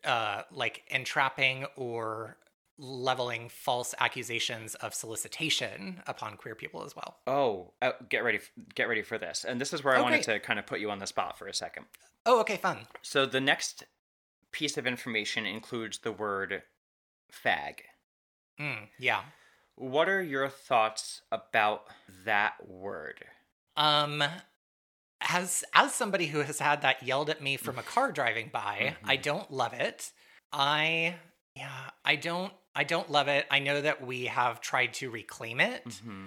uh 0.05 0.43
like 0.51 0.83
entrapping 0.89 1.67
or 1.77 2.37
leveling 2.79 3.49
false 3.49 3.95
accusations 4.01 4.75
of 4.77 4.95
solicitation 4.95 6.03
upon 6.07 6.37
queer 6.37 6.55
people 6.55 6.85
as 6.85 6.95
well. 6.95 7.19
Oh, 7.27 7.73
uh, 7.81 7.93
get 8.09 8.23
ready! 8.25 8.41
Get 8.75 8.89
ready 8.89 9.03
for 9.03 9.19
this. 9.19 9.45
And 9.45 9.61
this 9.61 9.73
is 9.73 9.83
where 9.83 9.95
I 9.95 9.99
Oh, 10.01 10.03
wanted 10.03 10.25
great. 10.25 10.41
to 10.41 10.47
kind 10.47 10.59
of 10.59 10.67
put 10.67 10.81
you 10.81 10.91
on 10.91 10.99
the 10.99 11.07
spot 11.07 11.39
for 11.39 11.47
a 11.49 11.55
second. 11.55 11.87
Oh, 12.27 12.41
okay, 12.41 12.57
fun. 12.57 12.87
So 13.03 13.25
the 13.27 13.41
next 13.41 13.85
piece 14.53 14.77
of 14.77 14.87
information 14.87 15.47
includes 15.47 15.99
the 15.99 16.13
word 16.13 16.63
"fag." 17.33 17.81
Mm, 18.61 18.89
yeah. 18.99 19.23
What 19.75 20.09
are 20.09 20.23
your 20.23 20.49
thoughts 20.49 21.23
about 21.31 21.85
that 22.25 22.55
word? 22.67 23.25
Um 23.77 24.23
as 25.29 25.65
as 25.75 25.95
somebody 25.95 26.27
who 26.27 26.41
has 26.41 26.59
had 26.59 26.83
that 26.83 27.03
yelled 27.03 27.31
at 27.31 27.43
me 27.43 27.57
from 27.57 27.79
a 27.79 27.83
car 27.83 28.13
driving 28.13 28.51
by, 28.53 28.97
I 29.05 29.17
don't 29.17 29.51
love 29.51 29.73
it. 29.73 30.13
I 30.53 31.17
yeah, 31.55 31.91
I 32.05 32.17
don't 32.17 32.53
I 32.77 32.85
don't 32.85 33.11
love 33.11 33.29
it. 33.29 33.47
I 33.51 33.59
know 33.59 33.81
that 33.81 34.07
we 34.07 34.27
have 34.27 34.61
tried 34.61 34.93
to 34.95 35.11
reclaim 35.11 35.61
it. 35.61 35.85
Mm-hmm. 35.87 36.27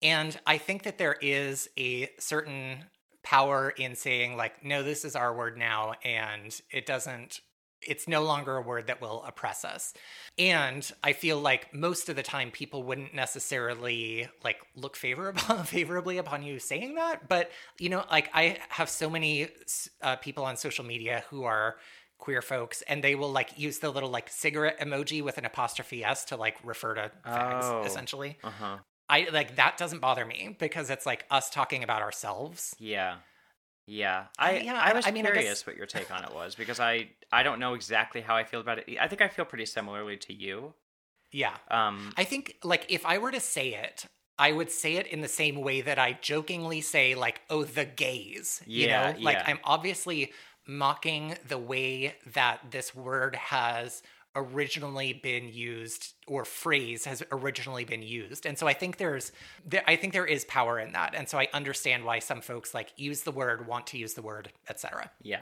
And 0.00 0.40
I 0.46 0.58
think 0.58 0.84
that 0.84 0.96
there 0.96 1.16
is 1.20 1.68
a 1.78 2.08
certain 2.18 2.84
power 3.22 3.70
in 3.70 3.94
saying, 3.94 4.36
like, 4.36 4.64
no, 4.64 4.82
this 4.82 5.04
is 5.04 5.14
our 5.14 5.36
word 5.36 5.58
now, 5.58 5.94
and 6.02 6.58
it 6.70 6.86
doesn't, 6.86 7.40
it's 7.82 8.08
no 8.08 8.22
longer 8.22 8.56
a 8.56 8.62
word 8.62 8.86
that 8.86 9.02
will 9.02 9.22
oppress 9.24 9.64
us. 9.64 9.92
And 10.38 10.90
I 11.04 11.12
feel 11.12 11.38
like 11.38 11.74
most 11.74 12.08
of 12.08 12.16
the 12.16 12.22
time 12.22 12.50
people 12.50 12.82
wouldn't 12.84 13.12
necessarily 13.12 14.28
like 14.42 14.60
look 14.74 14.96
favorable, 14.96 15.40
favorably 15.64 16.18
upon 16.18 16.42
you 16.42 16.58
saying 16.58 16.94
that. 16.94 17.28
But, 17.28 17.50
you 17.78 17.90
know, 17.90 18.04
like 18.10 18.30
I 18.32 18.58
have 18.70 18.88
so 18.88 19.10
many 19.10 19.48
uh, 20.00 20.16
people 20.16 20.44
on 20.44 20.56
social 20.56 20.84
media 20.84 21.24
who 21.28 21.44
are 21.44 21.76
queer 22.18 22.42
folks 22.42 22.82
and 22.82 23.02
they 23.02 23.14
will 23.14 23.30
like 23.30 23.58
use 23.58 23.78
the 23.78 23.90
little 23.90 24.10
like 24.10 24.28
cigarette 24.28 24.78
emoji 24.80 25.22
with 25.22 25.38
an 25.38 25.44
apostrophe 25.44 26.04
s 26.04 26.24
to 26.26 26.36
like 26.36 26.56
refer 26.64 26.94
to 26.94 27.10
fags 27.26 27.64
Oh. 27.64 27.82
essentially 27.84 28.36
Uh 28.42 28.50
huh. 28.50 28.78
I 29.08 29.28
like 29.32 29.56
that 29.56 29.78
doesn't 29.78 30.00
bother 30.00 30.26
me 30.26 30.56
because 30.58 30.90
it's 30.90 31.06
like 31.06 31.24
us 31.30 31.48
talking 31.48 31.82
about 31.82 32.02
ourselves. 32.02 32.74
Yeah. 32.78 33.16
Yeah. 33.86 34.26
I- 34.38 34.56
I 34.56 34.58
yeah, 34.60 34.74
I 34.74 34.92
was 34.92 35.06
I 35.06 35.12
mean, 35.12 35.24
I 35.24 35.30
guess- 35.30 35.38
curious 35.38 35.66
what 35.66 35.76
your 35.76 35.86
take 35.86 36.10
on 36.10 36.24
it 36.24 36.34
was 36.34 36.54
because 36.54 36.78
I 36.80 37.08
I 37.32 37.42
don't 37.42 37.58
know 37.58 37.72
exactly 37.74 38.20
how 38.20 38.36
I 38.36 38.44
feel 38.44 38.60
about 38.60 38.78
it. 38.80 38.98
I 39.00 39.08
think 39.08 39.22
I 39.22 39.28
feel 39.28 39.44
pretty 39.46 39.64
similarly 39.66 40.16
to 40.18 40.34
you. 40.34 40.74
Yeah. 41.32 41.54
Um. 41.70 42.12
I 42.16 42.24
think 42.24 42.56
like 42.64 42.84
if 42.90 43.06
I 43.06 43.16
were 43.18 43.30
to 43.32 43.40
say 43.40 43.74
it, 43.74 44.04
I 44.38 44.52
would 44.52 44.70
say 44.70 44.96
it 44.96 45.06
in 45.06 45.20
the 45.20 45.28
same 45.28 45.56
way 45.62 45.80
that 45.80 45.98
I 45.98 46.12
jokingly 46.12 46.80
say 46.80 47.14
like, 47.14 47.40
"Oh, 47.50 47.64
the 47.64 47.84
gays." 47.84 48.62
You 48.66 48.88
Yeah, 48.88 49.12
know, 49.12 49.18
like 49.20 49.36
yeah. 49.38 49.44
I'm 49.46 49.58
obviously 49.64 50.32
mocking 50.68 51.34
the 51.48 51.58
way 51.58 52.14
that 52.34 52.60
this 52.70 52.94
word 52.94 53.34
has 53.34 54.02
originally 54.36 55.14
been 55.14 55.48
used 55.48 56.14
or 56.26 56.44
phrase 56.44 57.06
has 57.06 57.22
originally 57.32 57.84
been 57.84 58.02
used. 58.02 58.46
And 58.46 58.56
so 58.56 58.68
I 58.68 58.74
think 58.74 58.98
there's 58.98 59.32
I 59.86 59.96
think 59.96 60.12
there 60.12 60.26
is 60.26 60.44
power 60.44 60.78
in 60.78 60.92
that. 60.92 61.14
And 61.14 61.28
so 61.28 61.38
I 61.38 61.48
understand 61.52 62.04
why 62.04 62.20
some 62.20 62.40
folks 62.40 62.74
like 62.74 62.92
use 62.96 63.22
the 63.22 63.32
word, 63.32 63.66
want 63.66 63.86
to 63.88 63.98
use 63.98 64.14
the 64.14 64.22
word, 64.22 64.52
etc. 64.68 65.10
Yeah. 65.22 65.40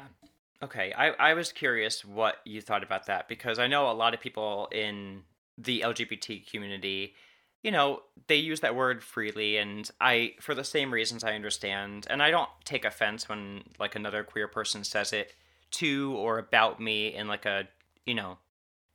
Okay. 0.63 0.95
I, 0.97 1.09
I 1.11 1.35
was 1.35 1.53
curious 1.53 2.05
what 2.05 2.37
you 2.45 2.63
thought 2.63 2.83
about 2.83 3.07
that 3.07 3.29
because 3.29 3.59
I 3.59 3.67
know 3.67 3.91
a 3.91 3.93
lot 3.93 4.15
of 4.15 4.21
people 4.21 4.69
in 4.73 5.23
the 5.59 5.81
LGBT 5.81 6.51
community, 6.51 7.15
you 7.63 7.71
know, 7.71 8.03
they 8.29 8.37
use 8.37 8.61
that 8.61 8.77
word 8.77 9.03
freely 9.03 9.57
and 9.57 9.91
I 10.01 10.35
for 10.41 10.55
the 10.55 10.65
same 10.65 10.93
reasons 10.93 11.25
I 11.25 11.35
understand 11.35 12.07
and 12.09 12.23
I 12.23 12.31
don't 12.31 12.51
take 12.65 12.85
offense 12.85 13.29
when 13.29 13.65
like 13.79 13.95
another 13.95 14.23
queer 14.23 14.49
person 14.49 14.85
says 14.85 15.13
it 15.13 15.35
to 15.73 16.15
or 16.17 16.39
about 16.39 16.81
me 16.81 17.15
in 17.15 17.29
like 17.29 17.45
a, 17.45 17.69
you 18.05 18.15
know, 18.15 18.39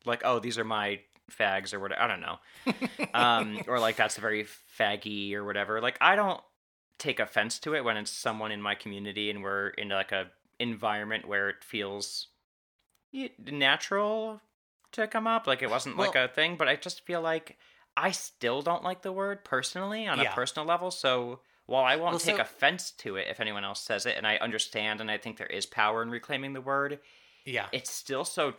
like 0.05 0.21
oh 0.23 0.39
these 0.39 0.57
are 0.57 0.63
my 0.63 0.99
fags 1.29 1.73
or 1.73 1.79
whatever. 1.79 2.01
I 2.01 2.07
don't 2.07 2.21
know. 2.21 2.39
um 3.13 3.61
or 3.67 3.79
like 3.79 3.95
that's 3.95 4.17
very 4.17 4.45
faggy 4.77 5.33
or 5.33 5.43
whatever. 5.43 5.81
Like 5.81 5.97
I 5.99 6.15
don't 6.15 6.41
take 6.97 7.19
offense 7.19 7.57
to 7.57 7.73
it 7.73 7.83
when 7.83 7.97
it's 7.97 8.11
someone 8.11 8.51
in 8.51 8.61
my 8.61 8.75
community 8.75 9.29
and 9.29 9.41
we're 9.41 9.69
in 9.69 9.89
like 9.89 10.11
a 10.11 10.27
environment 10.59 11.27
where 11.27 11.49
it 11.49 11.63
feels 11.63 12.27
natural 13.51 14.39
to 14.91 15.07
come 15.07 15.25
up 15.25 15.47
like 15.47 15.63
it 15.63 15.69
wasn't 15.69 15.97
like 15.97 16.15
a 16.15 16.27
thing 16.27 16.55
but 16.55 16.67
i 16.67 16.75
just 16.75 17.03
feel 17.05 17.19
like 17.19 17.57
i 17.97 18.11
still 18.11 18.61
don't 18.61 18.83
like 18.83 19.01
the 19.01 19.11
word 19.11 19.43
personally 19.43 20.07
on 20.07 20.19
Yeah. 20.19 20.31
a 20.31 20.35
personal 20.35 20.67
level 20.67 20.91
so 20.91 21.39
while 21.65 21.83
i 21.83 21.95
won't 21.95 22.11
Well, 22.11 22.19
take 22.19 22.35
so- 22.37 22.41
offense 22.41 22.91
to 22.99 23.15
it 23.17 23.27
if 23.29 23.39
anyone 23.39 23.63
else 23.63 23.79
says 23.81 24.05
it 24.05 24.15
and 24.17 24.25
i 24.27 24.37
understand 24.37 25.01
and 25.01 25.09
i 25.11 25.17
think 25.17 25.37
there 25.37 25.47
is 25.47 25.65
power 25.65 26.01
in 26.01 26.09
reclaiming 26.09 26.53
the 26.53 26.61
word 26.61 26.99
Yeah. 27.45 27.67
it's 27.71 27.91
still 27.91 28.25
so 28.25 28.53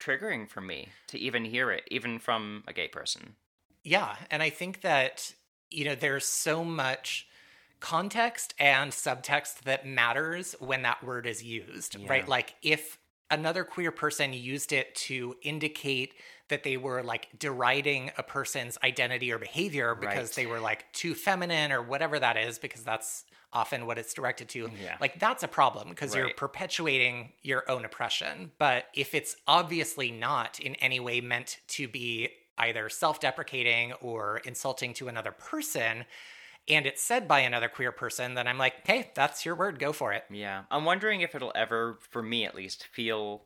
triggering 0.00 0.48
for 0.48 0.60
me 0.60 0.88
to 1.08 1.18
even 1.18 1.44
hear 1.44 1.70
it 1.70 1.84
even 1.90 2.18
from 2.18 2.64
a 2.66 2.72
gay 2.72 2.88
person 2.88 3.36
Yeah, 3.82 4.16
and 4.30 4.42
I 4.42 4.50
think 4.50 4.80
that 4.82 5.34
you 5.70 5.84
know 5.84 5.94
there's 5.94 6.26
so 6.26 6.64
much 6.64 7.26
context 7.80 8.54
and 8.58 8.92
subtext 8.92 9.60
that 9.62 9.86
matters 9.86 10.54
when 10.60 10.82
that 10.82 11.02
word 11.02 11.26
is 11.26 11.42
used, 11.42 11.94
Yeah. 11.96 12.08
right? 12.10 12.28
Like 12.28 12.54
if 12.62 12.98
another 13.30 13.64
queer 13.64 13.90
person 13.90 14.32
used 14.32 14.72
it 14.72 14.94
to 14.94 15.36
indicate 15.42 16.14
that 16.48 16.62
they 16.64 16.76
were 16.76 17.02
like 17.02 17.28
deriding 17.38 18.10
a 18.18 18.22
person's 18.22 18.76
identity 18.82 19.32
or 19.32 19.38
behavior 19.38 19.94
because 19.94 20.30
Right. 20.30 20.44
they 20.44 20.46
were 20.46 20.58
like 20.60 20.92
too 20.92 21.14
feminine 21.14 21.70
or 21.70 21.80
whatever 21.82 22.18
that 22.18 22.36
is, 22.36 22.58
because 22.58 22.82
that's 22.82 23.24
often 23.52 23.86
what 23.86 23.98
it's 23.98 24.12
directed 24.14 24.48
to. 24.48 24.70
Yeah. 24.82 24.96
Like 25.00 25.18
that's 25.20 25.42
a 25.42 25.48
problem 25.48 25.88
because 25.90 26.14
you're 26.14 26.32
perpetuating 26.34 27.32
your 27.42 27.68
own 27.70 27.84
oppression. 27.84 28.52
But 28.58 28.86
if 28.94 29.14
it's 29.14 29.36
obviously 29.46 30.10
not 30.10 30.58
in 30.60 30.74
any 30.76 31.00
way 31.00 31.20
meant 31.20 31.58
to 31.68 31.88
be 31.88 32.30
either 32.58 32.88
self 32.88 33.20
deprecating 33.20 33.92
or 33.94 34.38
insulting 34.44 34.92
to 34.94 35.08
another 35.08 35.32
person, 35.32 36.04
and 36.70 36.86
it's 36.86 37.02
said 37.02 37.28
by 37.28 37.40
another 37.40 37.68
queer 37.68 37.92
person, 37.92 38.34
then 38.34 38.46
I'm 38.46 38.58
like, 38.58 38.86
hey, 38.86 39.10
that's 39.14 39.44
your 39.44 39.54
word, 39.54 39.78
go 39.78 39.92
for 39.92 40.12
it. 40.12 40.24
Yeah. 40.30 40.64
I'm 40.70 40.84
wondering 40.84 41.20
if 41.20 41.34
it'll 41.34 41.52
ever, 41.54 41.98
for 42.10 42.22
me 42.22 42.44
at 42.44 42.54
least, 42.54 42.86
feel 42.86 43.44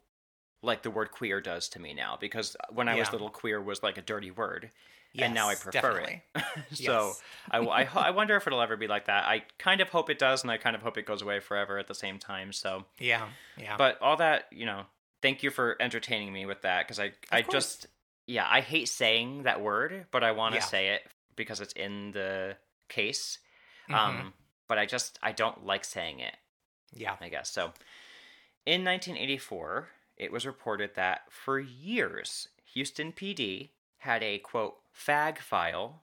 like 0.62 0.82
the 0.82 0.90
word 0.90 1.10
queer 1.10 1.40
does 1.40 1.68
to 1.70 1.80
me 1.80 1.92
now 1.94 2.16
because 2.20 2.56
when 2.70 2.88
I 2.88 2.94
was 2.94 3.08
Yeah. 3.08 3.12
little, 3.12 3.30
queer 3.30 3.60
was 3.60 3.82
like 3.82 3.98
a 3.98 4.02
dirty 4.02 4.30
word. 4.30 4.70
and 5.18 5.32
now 5.34 5.48
I 5.48 5.54
Yes, 5.54 5.62
prefer 5.62 5.98
definitely. 5.98 6.22
it. 6.36 6.44
so 6.72 7.16
I, 7.50 7.58
I, 7.58 7.88
I 7.94 8.10
wonder 8.10 8.36
if 8.36 8.46
it'll 8.46 8.60
ever 8.62 8.76
be 8.76 8.88
like 8.88 9.06
that. 9.06 9.24
I 9.26 9.44
kind 9.58 9.80
of 9.80 9.88
hope 9.90 10.10
it 10.10 10.18
does, 10.18 10.42
and 10.42 10.50
I 10.50 10.56
kind 10.56 10.74
of 10.74 10.82
hope 10.82 10.98
it 10.98 11.06
goes 11.06 11.22
away 11.22 11.40
forever 11.40 11.78
at 11.78 11.86
the 11.86 11.94
same 11.94 12.18
time. 12.18 12.52
So, 12.52 12.84
Yeah, 12.98 13.28
yeah. 13.56 13.76
but 13.76 14.00
all 14.02 14.16
that, 14.16 14.46
you 14.50 14.66
know, 14.66 14.84
thank 15.22 15.42
you 15.42 15.50
for 15.50 15.76
entertaining 15.80 16.32
me 16.32 16.46
with 16.46 16.62
that 16.62 16.86
because 16.86 16.98
I, 16.98 17.12
I 17.30 17.42
course. 17.42 17.52
just, 17.52 17.86
yeah, 18.26 18.46
I 18.50 18.60
hate 18.60 18.88
saying 18.88 19.44
that 19.44 19.60
word, 19.60 20.06
but 20.10 20.24
I 20.24 20.32
want 20.32 20.54
to 20.54 20.60
Yeah. 20.60 20.66
say 20.66 20.88
it 20.88 21.02
because 21.36 21.60
it's 21.60 21.72
in 21.74 22.10
the 22.12 22.56
case. 22.94 23.38
Mhm. 23.88 23.94
Um, 23.94 24.34
but 24.68 24.78
I 24.78 24.86
just, 24.86 25.18
I 25.22 25.32
don't 25.32 25.64
like 25.66 25.84
saying 25.84 26.20
it. 26.20 26.36
yeah. 26.92 27.16
I 27.20 27.28
guess. 27.28 27.50
So, 27.50 27.72
in 28.66 28.84
1984, 28.84 29.88
it 30.16 30.30
was 30.32 30.46
reported 30.46 30.94
that 30.94 31.30
for 31.30 31.58
years, 31.58 32.48
Houston 32.72 33.12
PD 33.12 33.70
had 33.98 34.22
a 34.22 34.38
quote 34.38 34.76
fag 34.94 35.38
file 35.38 36.00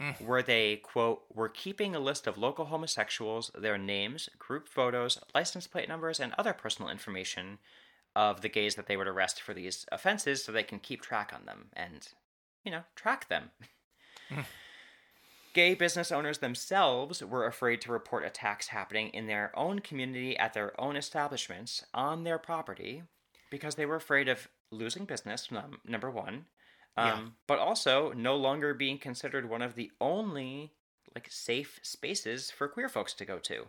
Mm. 0.00 0.20
where 0.22 0.42
they 0.42 0.76
quote 0.76 1.22
were 1.32 1.50
keeping 1.50 1.94
a 1.94 2.00
list 2.00 2.26
of 2.26 2.38
local 2.38 2.64
homosexuals, 2.64 3.50
their 3.54 3.76
names, 3.78 4.28
group 4.38 4.66
photos, 4.68 5.18
license 5.34 5.66
plate 5.66 5.88
numbers, 5.88 6.18
and 6.18 6.32
other 6.38 6.54
personal 6.54 6.90
information 6.90 7.58
of 8.16 8.40
the 8.40 8.48
gays 8.48 8.74
that 8.74 8.86
they 8.86 8.96
would 8.96 9.06
arrest 9.06 9.40
for 9.40 9.52
these 9.54 9.86
offenses 9.92 10.42
so 10.42 10.50
they 10.50 10.62
can 10.64 10.78
keep 10.80 11.02
track 11.02 11.32
on 11.34 11.44
them 11.44 11.68
and, 11.74 12.08
you 12.64 12.70
know, 12.72 12.82
track 12.96 13.28
them. 13.28 13.50
Gay 15.52 15.74
business 15.74 16.10
owners 16.10 16.38
themselves 16.38 17.22
were 17.22 17.46
afraid 17.46 17.80
to 17.82 17.92
report 17.92 18.24
attacks 18.24 18.68
happening 18.68 19.08
in 19.10 19.26
their 19.26 19.52
own 19.58 19.80
community 19.80 20.36
at 20.38 20.54
their 20.54 20.78
own 20.80 20.96
establishments 20.96 21.84
on 21.92 22.24
their 22.24 22.38
property 22.38 23.02
because 23.50 23.74
they 23.74 23.84
were 23.84 23.96
afraid 23.96 24.28
of 24.28 24.48
losing 24.70 25.04
business, 25.04 25.50
num- 25.50 25.80
number 25.84 26.10
one, 26.10 26.46
um, 26.96 27.06
Yeah. 27.06 27.28
but 27.46 27.58
also 27.58 28.12
no 28.12 28.34
longer 28.34 28.72
being 28.72 28.98
considered 28.98 29.46
one 29.48 29.60
of 29.60 29.74
the 29.74 29.92
only 30.00 30.72
like 31.14 31.30
safe 31.30 31.78
spaces 31.82 32.50
for 32.50 32.66
queer 32.68 32.88
folks 32.88 33.12
to 33.12 33.26
go 33.26 33.38
to. 33.38 33.68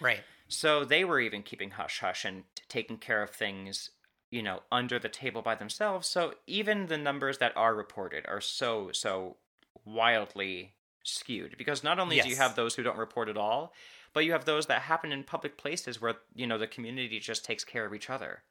Right. 0.00 0.22
So 0.46 0.84
they 0.84 1.04
were 1.04 1.18
even 1.18 1.42
keeping 1.42 1.72
hush 1.72 1.98
hush 1.98 2.24
and 2.24 2.44
t- 2.54 2.62
taking 2.68 2.98
care 2.98 3.22
of 3.24 3.30
things, 3.30 3.90
you 4.30 4.44
know, 4.44 4.62
under 4.70 5.00
the 5.00 5.08
table 5.08 5.42
by 5.42 5.56
themselves. 5.56 6.06
So 6.06 6.34
even 6.46 6.86
the 6.86 6.98
numbers 6.98 7.38
that 7.38 7.56
are 7.56 7.74
reported 7.74 8.24
are 8.28 8.40
so, 8.40 8.92
so 8.92 9.38
wildly 9.84 10.75
skewed 11.08 11.56
because 11.58 11.84
not 11.84 11.98
only 11.98 12.20
do 12.20 12.28
you 12.28 12.36
have 12.36 12.54
those 12.56 12.74
who 12.74 12.82
don't 12.82 12.98
report 12.98 13.28
at 13.28 13.36
all, 13.36 13.72
but 14.12 14.24
you 14.24 14.32
have 14.32 14.44
those 14.44 14.66
that 14.66 14.82
happen 14.82 15.12
in 15.12 15.24
public 15.24 15.56
places 15.56 16.00
where, 16.00 16.14
you 16.34 16.46
know, 16.46 16.58
the 16.58 16.66
community 16.66 17.18
just 17.20 17.44
takes 17.44 17.64
care 17.64 17.84
of 17.84 17.94
each 17.94 18.10
other. 18.10 18.42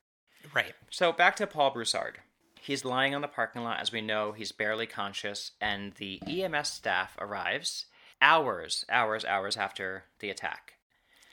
Right. 0.53 0.74
So 0.89 1.12
back 1.12 1.36
to 1.38 1.47
Paul 1.47 1.72
Broussard. 1.72 2.20
He's 2.62 2.86
lying 2.86 3.14
on 3.14 3.22
the 3.22 3.28
parking 3.28 3.64
lot, 3.64 3.80
as 3.80 3.91
we 3.91 4.01
know, 4.01 4.32
he's 4.32 4.51
barely 4.51 4.88
conscious, 4.88 5.51
and 5.62 5.93
the 5.93 6.20
EMS 6.28 6.70
staff 6.70 7.16
arrives 7.20 7.86
hours, 8.22 8.86
hours, 8.89 9.26
hours 9.26 9.58
after 9.58 10.06
the 10.20 10.30
attack. 10.30 10.74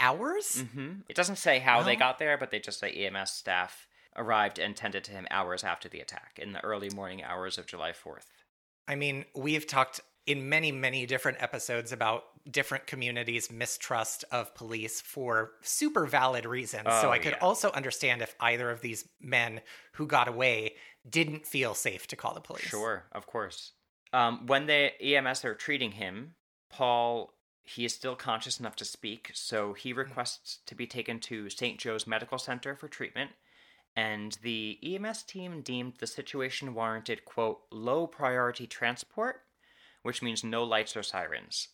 Hours? 0.00 0.62
hmm 0.72 0.94
It 1.08 1.16
doesn't 1.16 1.36
say 1.36 1.58
how 1.58 1.82
they 1.82 1.96
got 1.96 2.18
there, 2.18 2.36
but 2.36 2.50
they 2.50 2.58
just 2.58 2.80
say 2.80 2.90
EMS 2.90 3.30
staff 3.30 3.86
arrived 4.16 4.58
and 4.58 4.76
tended 4.76 5.04
to 5.04 5.12
him 5.12 5.26
hours 5.30 5.64
after 5.64 5.88
the 5.88 6.00
attack 6.00 6.38
in 6.42 6.52
the 6.52 6.62
early 6.64 6.90
morning 6.90 7.22
hours 7.22 7.56
of 7.56 7.66
July 7.66 7.92
4th. 7.92 8.26
I 8.86 8.94
mean, 8.94 9.24
we've 9.34 9.66
talked 9.66 10.00
in 10.26 10.48
many, 10.48 10.70
many 10.70 11.06
different 11.06 11.42
episodes 11.42 11.92
about 11.92 12.24
different 12.50 12.86
communities' 12.86 13.50
mistrust 13.50 14.24
of 14.30 14.54
police 14.54 15.00
for 15.00 15.52
super 15.62 16.06
valid 16.06 16.44
reasons. 16.44 16.86
so 16.86 17.08
Oh, 17.08 17.10
I 17.10 17.18
could 17.18 17.32
yeah. 17.32 17.38
also 17.40 17.70
understand 17.72 18.22
if 18.22 18.34
either 18.40 18.70
of 18.70 18.80
these 18.80 19.08
men 19.20 19.60
who 19.92 20.06
got 20.06 20.28
away 20.28 20.74
didn't 21.08 21.46
feel 21.46 21.74
safe 21.74 22.06
to 22.08 22.16
call 22.16 22.34
the 22.34 22.40
police. 22.40 22.64
Sure, 22.64 23.04
of 23.12 23.26
course. 23.26 23.72
Um, 24.12 24.46
when 24.46 24.66
the 24.66 24.92
EMS 25.02 25.44
are 25.44 25.54
treating 25.54 25.92
him, 25.92 26.34
Paul 26.68 27.32
he 27.64 27.84
is 27.84 27.94
still 27.94 28.16
conscious 28.16 28.58
enough 28.58 28.76
to 28.76 28.84
speak, 28.84 29.30
so 29.34 29.72
he 29.72 29.92
requests 29.92 30.58
to 30.66 30.74
be 30.74 30.86
taken 30.86 31.20
to 31.20 31.48
St. 31.48 31.78
Joe's 31.78 32.06
Medical 32.06 32.38
Center 32.38 32.74
for 32.74 32.88
treatment. 32.88 33.30
And 33.94 34.36
the 34.42 34.78
EMS 34.82 35.22
team 35.22 35.60
deemed 35.60 35.94
the 35.98 36.06
situation 36.06 36.74
warranted, 36.74 37.24
quote, 37.24 37.60
low 37.70 38.06
priority 38.06 38.66
transport, 38.66 39.42
which 40.02 40.22
means 40.22 40.44
no 40.44 40.64
lights 40.64 40.96
or 40.96 41.02
sirens. 41.02 41.68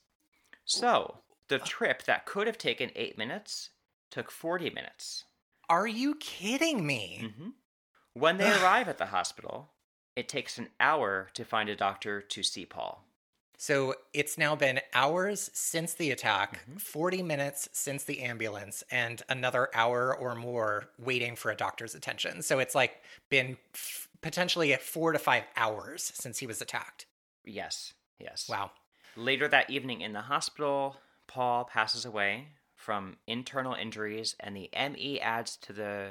So, 0.65 1.23
the 1.49 1.59
trip 1.59 2.05
that 2.05 2.27
could 2.27 2.47
have 2.47 2.59
taken 2.59 2.91
eight 2.95 3.19
minutes 3.19 3.71
took 4.11 4.31
40 4.31 4.71
minutes. 4.71 5.25
Are 5.69 5.87
you 5.87 6.15
kidding 6.17 6.87
me? 6.87 7.33
hmm 7.37 7.51
When 8.15 8.37
they 8.39 8.51
arrive 8.51 8.89
at 8.89 8.99
the 8.99 9.07
hospital, 9.07 9.75
it 10.17 10.29
takes 10.29 10.59
an 10.59 10.71
hour 10.81 11.31
to 11.35 11.45
find 11.45 11.69
a 11.69 11.77
doctor 11.77 12.21
to 12.21 12.43
see 12.43 12.67
Paul. 12.67 13.05
So 13.57 13.95
it's 14.13 14.39
now 14.39 14.55
been 14.57 14.81
hours 14.95 15.51
since 15.53 15.95
the 15.95 16.11
attack, 16.13 16.61
Mm-hmm. 16.61 16.77
40 16.77 17.23
minutes 17.23 17.69
since 17.73 18.05
the 18.05 18.21
ambulance, 18.23 18.85
and 18.91 19.23
another 19.29 19.69
hour 19.75 20.17
or 20.17 20.35
more 20.37 20.91
waiting 20.99 21.35
for 21.37 21.51
a 21.51 21.57
doctor's 21.57 21.95
attention. 21.95 22.43
So 22.43 22.61
it's 22.61 22.75
like 22.75 23.03
been 23.31 23.59
f- 23.75 24.09
potentially 24.21 24.73
at 24.73 24.83
four 24.83 25.13
to 25.13 25.19
five 25.19 25.45
hours 25.57 26.03
since 26.15 26.39
he 26.39 26.47
was 26.47 26.61
attacked. 26.63 27.07
Yes, 27.45 27.95
yes. 28.19 28.49
Wow. 28.49 28.71
Later 29.17 29.49
that 29.49 29.71
evening 29.71 30.01
in 30.01 30.13
the 30.13 30.21
hospital, 30.23 30.97
Paul 31.27 31.65
passes 31.65 32.05
away 32.05 32.49
from 32.77 33.17
internal 33.27 33.75
injuries, 33.75 34.37
and 34.41 34.55
the 34.57 34.71
ME 34.73 35.21
adds 35.21 35.57
to 35.57 35.73
the 35.73 36.11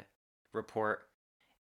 report, 0.53 1.07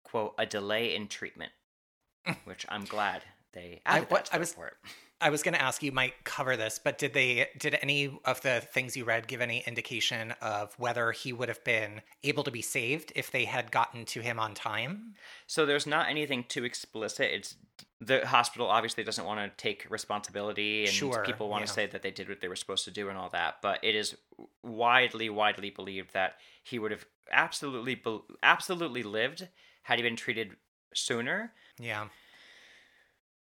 quote, 0.05 0.35
a 0.39 0.45
delay 0.47 0.95
in 0.95 1.09
treatment, 1.09 1.53
which 2.45 2.67
I'm 2.69 2.85
glad 2.85 3.23
they 3.53 3.81
I- 3.87 3.97
added 3.99 4.11
what- 4.11 4.25
that 4.25 4.31
to 4.31 4.35
I 4.35 4.37
the 4.39 4.41
was- 4.41 4.51
report. 4.51 4.77
I 5.23 5.31
was 5.31 5.45
going 5.45 5.55
to 5.55 5.63
ask 5.63 5.83
you 5.83 5.93
might 5.93 6.25
cover 6.25 6.57
this, 6.57 6.81
but 6.83 6.99
did 6.99 7.15
they 7.15 7.49
did 7.57 7.79
any 7.81 8.19
of 8.25 8.43
the 8.43 8.61
things 8.61 8.97
you 8.97 9.05
read 9.05 9.29
give 9.29 9.41
any 9.41 9.63
indication 9.67 10.35
of 10.43 10.75
whether 10.79 11.13
he 11.13 11.33
would 11.33 11.49
have 11.49 11.63
been 11.63 12.03
able 12.25 12.43
to 12.43 12.51
be 12.51 12.61
saved 12.61 13.13
if 13.15 13.31
they 13.31 13.45
had 13.45 13.71
gotten 13.71 14.05
to 14.07 14.21
him 14.21 14.41
on 14.41 14.53
time? 14.53 15.15
So 15.47 15.65
there's 15.65 15.87
not 15.87 16.11
anything 16.11 16.45
too 16.49 16.65
explicit. 16.65 17.31
It's 17.33 17.55
the 18.01 18.27
hospital 18.27 18.67
obviously 18.67 19.05
doesn't 19.05 19.25
want 19.25 19.39
to 19.41 19.63
take 19.63 19.87
responsibility, 19.89 20.81
and 20.81 20.93
Sure, 20.93 21.23
people 21.25 21.49
want 21.49 21.65
to 21.65 21.73
say 21.73 21.87
that 21.87 22.03
they 22.03 22.11
did 22.11 22.29
what 22.29 22.41
they 22.41 22.49
were 22.49 22.57
supposed 22.57 22.85
to 22.87 22.91
do 22.91 23.09
and 23.09 23.17
all 23.17 23.29
that. 23.31 23.57
But 23.63 23.79
it 23.85 23.95
is 23.95 24.17
widely, 24.65 25.31
widely 25.31 25.71
believed 25.71 26.15
that 26.15 26.35
he 26.65 26.81
would 26.81 26.91
have 26.91 27.07
absolutely, 27.31 28.03
absolutely 28.43 29.05
lived 29.05 29.47
had 29.85 29.99
he 29.99 30.03
been 30.03 30.17
treated 30.17 30.57
sooner. 30.93 31.53
Yeah. 31.79 32.09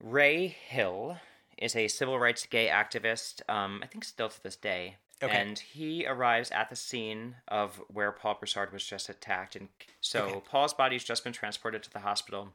Ray 0.02 0.48
Hill 0.48 1.18
is 1.58 1.76
a 1.76 1.88
civil 1.88 2.20
rights 2.20 2.46
gay 2.46 2.68
activist. 2.68 3.42
Um, 3.50 3.80
I 3.84 3.88
think 3.88 4.04
still 4.04 4.30
to 4.30 4.44
this 4.44 4.56
day. 4.56 4.98
Okay. 5.22 5.36
And 5.36 5.58
he 5.58 6.06
arrives 6.06 6.52
at 6.52 6.70
the 6.70 6.76
scene 6.76 7.36
of 7.48 7.82
where 7.88 8.12
Paul 8.12 8.36
Broussard 8.40 8.74
was 8.74 8.84
just 8.86 9.08
attacked, 9.08 9.56
and 9.56 9.70
so 10.02 10.26
Okay. 10.26 10.42
Paul's 10.50 10.74
body's 10.74 11.04
just 11.04 11.24
been 11.24 11.32
transported 11.32 11.82
to 11.84 11.90
the 11.90 12.00
hospital. 12.00 12.54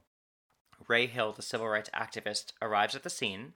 Ray 0.87 1.07
Hill, 1.07 1.33
the 1.33 1.43
civil 1.43 1.69
rights 1.69 1.91
activist, 1.95 2.53
arrives 2.61 2.95
at 2.95 3.05
the 3.05 3.11
scene, 3.11 3.55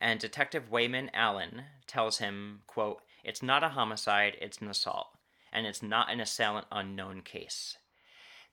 and 0.00 0.20
Detective 0.20 0.70
Wayman 0.70 1.10
Allen 1.12 1.64
tells 1.86 2.18
him, 2.18 2.62
quote, 2.66 3.02
It's 3.24 3.42
not 3.42 3.64
a 3.64 3.70
homicide, 3.70 4.36
it's 4.40 4.58
an 4.58 4.68
assault, 4.68 5.08
and 5.52 5.66
it's 5.66 5.82
not 5.82 6.10
an 6.10 6.20
assailant 6.20 6.66
unknown 6.70 7.22
case. 7.22 7.76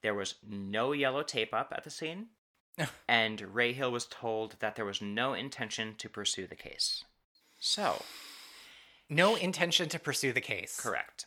There 0.01 0.15
was 0.15 0.35
no 0.47 0.91
yellow 0.91 1.23
tape 1.23 1.53
up 1.53 1.73
at 1.75 1.83
the 1.83 1.89
scene, 1.89 2.27
and 3.07 3.53
Ray 3.53 3.73
Hill 3.73 3.91
was 3.91 4.05
told 4.05 4.55
that 4.59 4.75
there 4.75 4.85
was 4.85 5.01
no 5.01 5.33
intention 5.33 5.95
to 5.97 6.09
pursue 6.09 6.47
the 6.47 6.55
case. 6.55 7.03
So, 7.59 8.03
No 9.09 9.35
intention 9.35 9.89
to 9.89 9.99
pursue 9.99 10.31
the 10.33 10.41
case. 10.41 10.79
correct. 10.79 11.25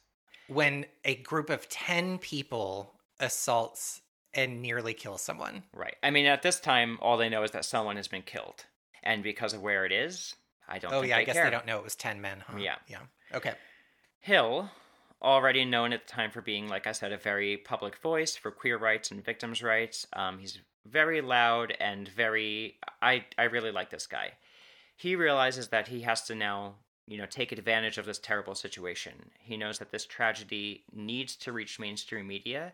When 0.49 0.87
a 1.05 1.17
group 1.17 1.51
of 1.51 1.69
10 1.69 2.19
people 2.19 2.95
assaults 3.21 4.01
and 4.35 4.63
nearly 4.63 4.95
kills 4.95 5.21
someone. 5.23 5.63
Right. 5.75 5.97
I 6.03 6.11
mean, 6.11 6.27
at 6.27 6.43
this 6.43 6.59
time, 6.61 6.99
all 7.03 7.17
they 7.17 7.29
know 7.29 7.43
is 7.43 7.51
that 7.53 7.65
someone 7.65 7.97
has 7.97 8.09
been 8.09 8.23
killed. 8.23 8.65
And 9.03 9.23
because 9.23 9.53
of 9.53 9.61
where 9.63 9.85
it 9.85 9.93
is, 9.93 10.35
I 10.69 10.79
don't 10.79 10.93
Oh, 10.93 11.03
yeah, 11.03 11.17
I 11.19 11.25
guess 11.25 11.35
care. 11.35 11.45
they 11.45 11.51
don't 11.51 11.67
know 11.67 11.79
it 11.79 11.85
was 11.85 11.97
10 11.97 12.21
men, 12.21 12.43
huh? 12.47 12.57
Yeah. 12.59 12.77
Yeah. 12.89 13.01
Okay. 13.35 13.53
Hill 14.21 14.71
already 15.23 15.65
known 15.65 15.93
at 15.93 16.07
the 16.07 16.13
time 16.13 16.31
for 16.31 16.41
being, 16.41 16.69
like 16.69 16.87
I 16.87 16.93
said, 16.93 17.13
a 17.13 17.17
very 17.17 17.57
public 17.57 17.97
voice 17.99 18.37
for 18.37 18.51
queer 18.51 18.77
rights 18.77 19.11
and 19.11 19.25
victims' 19.25 19.63
rights. 19.63 20.07
Um, 20.13 20.39
he's 20.39 20.59
very 20.87 21.21
loud 21.21 21.75
and 21.81 22.09
very. 22.09 22.79
I 23.01 23.25
I 23.39 23.45
really 23.45 23.71
like 23.71 23.91
this 23.91 24.07
guy. 24.07 24.33
He 24.97 25.17
realizes 25.17 25.69
that 25.69 25.89
he 25.89 26.03
has 26.03 26.23
to 26.23 26.35
now, 26.35 26.75
you 27.07 27.19
know, 27.19 27.27
take 27.27 27.53
advantage 27.53 27.99
of 27.99 28.05
this 28.05 28.19
terrible 28.19 28.55
situation. 28.55 29.31
He 29.39 29.57
knows 29.57 29.79
that 29.79 29.91
this 29.91 30.07
tragedy 30.07 30.85
needs 30.93 31.37
to 31.37 31.53
reach 31.53 31.81
mainstream 31.81 32.27
media, 32.27 32.73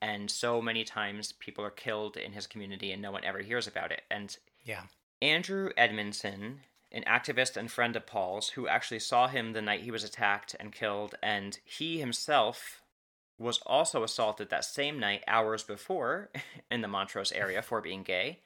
and 0.00 0.30
so 0.30 0.62
many 0.62 0.84
times 0.84 1.32
people 1.32 1.64
are 1.64 1.70
killed 1.70 2.16
in 2.16 2.32
his 2.32 2.46
community 2.46 2.92
and 2.92 3.02
no 3.02 3.10
one 3.10 3.24
ever 3.24 3.40
hears 3.40 3.66
about 3.66 3.92
it. 3.92 4.02
And 4.10 4.36
Yeah. 4.64 4.82
Andrew 5.20 5.70
Edmondson, 5.76 6.60
an 6.90 7.04
activist 7.06 7.56
and 7.56 7.70
friend 7.70 7.96
of 7.96 8.06
Paul's, 8.06 8.50
who 8.50 8.66
actually 8.66 9.00
saw 9.00 9.28
him 9.28 9.52
the 9.52 9.62
night 9.62 9.82
he 9.82 9.90
was 9.90 10.04
attacked 10.04 10.56
and 10.58 10.72
killed, 10.72 11.14
and 11.22 11.58
he 11.64 11.98
himself 11.98 12.82
was 13.38 13.60
also 13.66 14.02
assaulted 14.02 14.50
that 14.50 14.64
same 14.64 14.98
night 14.98 15.22
hours 15.26 15.62
before 15.62 16.30
in 16.70 16.80
the 16.80 16.88
Montrose 16.88 17.32
area 17.32 17.62
for 17.62 17.80
being 17.80 18.02
gay. 18.02 18.40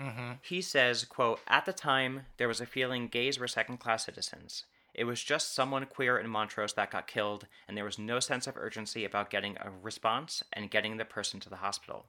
Mm-hmm. 0.00 0.32
He 0.42 0.60
says, 0.60 1.04
quote, 1.04 1.40
At 1.48 1.64
the 1.64 1.72
time, 1.72 2.26
there 2.36 2.48
was 2.48 2.60
a 2.60 2.66
feeling 2.66 3.08
gays 3.08 3.38
were 3.38 3.48
second 3.48 3.78
class 3.78 4.04
citizens. 4.04 4.64
It 4.94 5.04
was 5.04 5.22
just 5.22 5.54
someone 5.54 5.84
queer 5.86 6.18
in 6.18 6.28
Montrose 6.28 6.74
that 6.74 6.90
got 6.90 7.06
killed, 7.06 7.46
and 7.66 7.76
there 7.76 7.84
was 7.84 7.98
no 7.98 8.20
sense 8.20 8.46
of 8.46 8.56
urgency 8.56 9.04
about 9.04 9.30
getting 9.30 9.56
a 9.58 9.70
response 9.82 10.42
and 10.52 10.70
getting 10.70 10.96
the 10.96 11.04
person 11.04 11.40
to 11.40 11.50
the 11.50 11.56
hospital. 11.56 12.06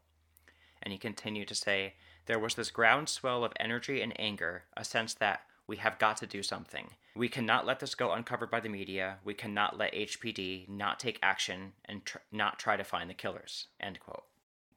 And 0.82 0.92
he 0.92 0.98
continued 0.98 1.48
to 1.48 1.56
say, 1.56 1.96
There 2.28 2.40
was 2.40 2.56
this 2.56 2.72
groundswell 2.72 3.44
of 3.44 3.54
energy 3.60 4.02
and 4.02 4.18
anger, 4.20 4.64
a 4.76 4.86
sense 4.86 5.14
that 5.16 5.42
we 5.68 5.78
have 5.78 6.00
got 6.00 6.18
to 6.18 6.28
do 6.28 6.42
something. 6.42 6.88
We 7.16 7.30
cannot 7.30 7.66
let 7.66 7.80
this 7.80 7.96
go 7.96 8.12
uncovered 8.12 8.50
by 8.50 8.60
the 8.60 8.70
media. 8.70 9.18
We 9.24 9.34
cannot 9.34 9.78
let 9.78 9.94
HPD 9.94 10.70
not 10.70 11.00
take 11.00 11.20
action 11.22 11.74
and 11.86 12.06
tr- 12.06 12.20
not 12.32 12.60
try 12.60 12.78
to 12.78 12.84
find 12.84 13.10
the 13.10 13.16
killers. 13.16 13.68
End 13.80 14.00
quote. 14.00 14.24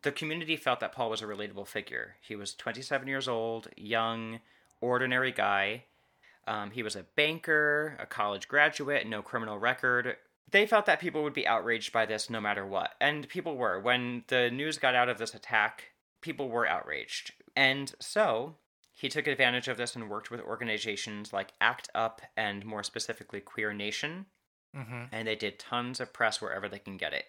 The 0.03 0.13
community 0.13 0.57
felt 0.57 0.81
that 0.81 0.93
Paul 0.93 1.11
was 1.11 1.21
a 1.21 1.27
relatable 1.27 1.67
figure. 1.67 2.17
He 2.23 2.35
was 2.35 2.55
27 2.55 3.07
years 3.07 3.29
old, 3.29 3.69
young, 3.77 4.41
ordinary 4.81 5.31
guy. 5.31 5.85
Um, 6.49 6.71
he 6.71 6.83
was 6.83 6.97
a 6.97 7.05
banker, 7.15 7.97
a 8.01 8.07
college 8.07 8.49
graduate, 8.49 9.07
no 9.07 9.21
criminal 9.21 9.59
record. 9.59 10.17
They 10.51 10.67
felt 10.67 10.87
that 10.87 11.01
people 11.01 11.23
would 11.23 11.35
be 11.35 11.47
outraged 11.47 11.93
by 11.93 12.07
this 12.07 12.31
no 12.31 12.41
matter 12.41 12.67
what. 12.67 12.93
And 13.01 13.29
people 13.29 13.57
were. 13.57 13.79
When 13.79 14.25
the 14.29 14.51
news 14.51 14.79
got 14.79 14.95
out 14.95 15.11
of 15.11 15.19
this 15.19 15.35
attack, 15.35 15.93
people 16.23 16.49
were 16.49 16.67
outraged. 16.67 17.33
And 17.55 17.93
so, 18.01 18.57
he 19.01 19.09
took 19.09 19.27
advantage 19.27 19.67
of 19.67 19.79
this 19.79 19.97
and 19.97 20.11
worked 20.11 20.31
with 20.31 20.43
organizations 20.43 21.33
like 21.33 21.55
ACT 21.59 21.89
UP 21.95 22.21
and 22.37 22.67
more 22.67 22.83
specifically 22.83 23.41
Queer 23.41 23.73
Nation. 23.73 24.27
Mm-hmm. 24.77 25.05
And 25.11 25.27
they 25.27 25.37
did 25.37 25.59
tons 25.59 26.01
of 26.01 26.13
press 26.13 26.43
wherever 26.43 26.69
they 26.69 26.79
can 26.79 26.99
get 26.99 27.15
it. 27.15 27.25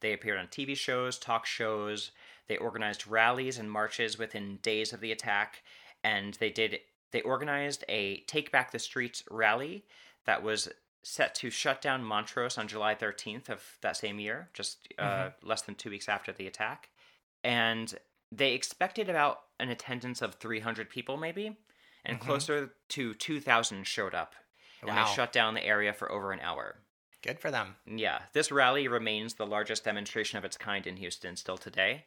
They 0.00 0.12
appeared 0.12 0.38
on 0.38 0.48
TV 0.48 0.76
shows, 0.76 1.18
talk 1.18 1.46
shows. 1.46 2.10
They 2.46 2.58
organized 2.58 3.06
rallies 3.06 3.56
and 3.56 3.70
marches 3.70 4.18
within 4.18 4.58
days 4.60 4.92
of 4.92 5.00
the 5.00 5.12
attack, 5.12 5.62
and 6.04 6.34
they 6.34 6.50
did. 6.50 6.80
They 7.10 7.22
organized 7.22 7.84
a 7.88 8.18
Take 8.26 8.52
Back 8.52 8.70
the 8.70 8.78
Streets 8.78 9.22
rally 9.30 9.86
that 10.26 10.42
was 10.42 10.68
set 11.02 11.34
to 11.36 11.48
shut 11.48 11.80
down 11.80 12.04
Montrose 12.04 12.58
on 12.58 12.68
July 12.68 12.94
13th 12.94 13.48
of 13.48 13.62
that 13.80 13.96
same 13.96 14.20
year, 14.20 14.50
just 14.52 14.88
uh, 14.98 15.30
less 15.42 15.62
than 15.62 15.74
two 15.74 15.88
weeks 15.88 16.08
after 16.08 16.32
the 16.32 16.46
attack. 16.46 16.90
And 17.42 17.94
they 18.30 18.52
expected 18.52 19.08
about 19.08 19.43
an 19.58 19.70
attendance 19.70 20.20
of 20.22 20.34
300 20.36 20.90
people, 20.90 21.16
maybe, 21.16 21.56
and 22.04 22.18
Mhm. 22.18 22.22
closer 22.22 22.74
to 22.88 23.14
2,000 23.14 23.84
showed 23.86 24.14
up. 24.14 24.34
And 24.80 24.90
Wow. 24.90 25.06
they 25.06 25.14
shut 25.14 25.32
down 25.32 25.54
the 25.54 25.64
area 25.64 25.92
for 25.92 26.10
over 26.10 26.32
an 26.32 26.40
hour. 26.40 26.82
Good 27.22 27.40
for 27.40 27.50
them. 27.50 27.76
Yeah, 27.86 28.26
this 28.32 28.52
rally 28.52 28.86
remains 28.86 29.34
the 29.34 29.46
largest 29.46 29.84
demonstration 29.84 30.36
of 30.36 30.44
its 30.44 30.58
kind 30.58 30.86
in 30.86 30.98
Houston 30.98 31.36
still 31.36 31.56
today. 31.56 32.06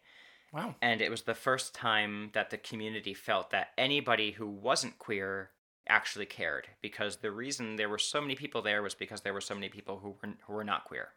Wow. 0.51 0.75
And 0.81 1.01
it 1.01 1.09
was 1.09 1.23
the 1.23 1.33
first 1.35 1.73
time 1.73 2.31
that 2.33 2.51
the 2.51 2.57
community 2.57 3.13
felt 3.13 3.49
that 3.49 3.73
anybody 3.77 4.31
who 4.31 4.47
wasn't 4.47 4.99
queer 4.99 5.51
actually 5.89 6.25
cared. 6.27 6.69
Because 6.81 7.17
the 7.17 7.31
reason 7.31 7.75
there 7.77 7.89
were 7.89 7.97
so 7.97 8.21
many 8.21 8.35
people 8.35 8.61
there 8.61 8.83
was 8.83 8.93
because 8.93 9.21
there 9.21 9.33
were 9.33 9.41
so 9.41 9.55
many 9.55 9.69
people 9.69 9.99
who 9.99 10.11
were, 10.11 10.33
who 10.45 10.53
were 10.53 10.63
not 10.63 10.85
queer. 10.85 11.13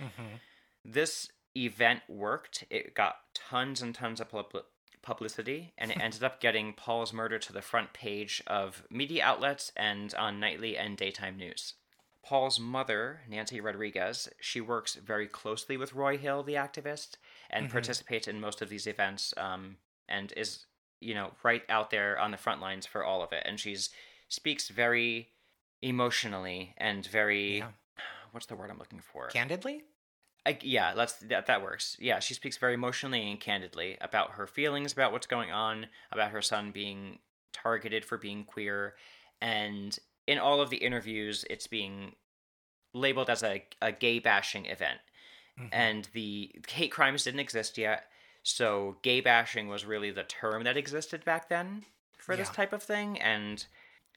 Mm-hmm. 0.00 0.36
This 0.84 1.30
event 1.56 2.02
worked. 2.08 2.64
It 2.70 2.94
got 2.94 3.34
tons 3.34 3.82
and 3.82 3.94
tons 3.94 4.20
of 4.20 4.30
pub- 4.30 4.64
publicity, 5.08 5.72
and 5.78 5.90
it 5.90 5.98
ended 5.98 6.22
up 6.22 6.38
getting 6.38 6.74
Paul's 6.74 7.14
murder 7.14 7.38
to 7.38 7.52
the 7.52 7.62
front 7.62 7.94
page 7.94 8.42
of 8.46 8.82
media 8.90 9.24
outlets 9.24 9.72
and 9.74 10.12
on 10.14 10.38
nightly 10.38 10.76
and 10.76 10.98
daytime 10.98 11.38
news. 11.38 11.72
Paul's 12.22 12.60
mother, 12.60 13.22
Nancy 13.26 13.58
Rodriguez, 13.58 14.28
she 14.38 14.60
works 14.60 14.96
very 14.96 15.26
closely 15.26 15.78
with 15.78 15.94
Ray 15.94 16.18
Hill, 16.18 16.42
the 16.42 16.54
activist, 16.54 17.16
and 17.48 17.68
Mhm. 17.68 17.72
participates 17.72 18.28
in 18.28 18.38
most 18.38 18.60
of 18.60 18.68
these 18.68 18.86
events, 18.86 19.32
um, 19.38 19.78
and 20.08 20.30
is, 20.36 20.66
you 21.00 21.14
know, 21.14 21.34
right 21.42 21.64
out 21.70 21.88
there 21.88 22.18
on 22.18 22.30
the 22.30 22.36
front 22.36 22.60
lines 22.60 22.84
for 22.84 23.02
all 23.02 23.22
of 23.22 23.32
it. 23.32 23.44
And 23.46 23.58
she's 23.58 23.88
speaks 24.28 24.68
very 24.68 25.32
emotionally 25.80 26.74
and 26.76 27.06
very, 27.06 27.58
Yeah. 27.58 27.72
what's 28.32 28.44
the 28.44 28.56
word 28.56 28.70
I'm 28.70 28.78
looking 28.78 29.00
for? 29.00 29.28
Candidly? 29.28 29.84
I, 30.48 30.58
yeah, 30.62 30.94
that's 30.94 31.14
that 31.14 31.46
that 31.46 31.62
works. 31.62 31.96
Yeah, 32.00 32.20
she 32.20 32.32
speaks 32.32 32.56
very 32.56 32.72
emotionally 32.72 33.30
and 33.30 33.38
candidly 33.38 33.98
about 34.00 34.32
her 34.32 34.46
feelings 34.46 34.92
about 34.92 35.12
what's 35.12 35.26
going 35.26 35.52
on, 35.52 35.86
about 36.10 36.30
her 36.30 36.40
son 36.40 36.70
being 36.70 37.18
targeted 37.52 38.02
for 38.04 38.16
being 38.16 38.44
queer, 38.44 38.94
and 39.42 39.98
in 40.26 40.38
all 40.38 40.62
of 40.62 40.70
the 40.70 40.78
interviews, 40.78 41.44
it's 41.50 41.66
being 41.66 42.14
labeled 42.94 43.28
as 43.28 43.42
a, 43.42 43.62
a 43.82 43.92
gay 43.92 44.18
bashing 44.18 44.64
event. 44.66 45.00
Mhm. 45.60 45.68
And 45.70 46.08
the 46.14 46.50
hate 46.68 46.92
crimes 46.92 47.24
didn't 47.24 47.40
exist 47.40 47.76
yet, 47.76 48.04
so 48.42 48.96
gay 49.02 49.20
bashing 49.20 49.68
was 49.68 49.84
really 49.84 50.10
the 50.10 50.22
term 50.24 50.64
that 50.64 50.78
existed 50.78 51.24
back 51.26 51.50
then 51.50 51.84
for 52.16 52.36
this 52.36 52.48
type 52.50 52.72
of 52.72 52.82
thing, 52.82 53.20
and 53.20 53.66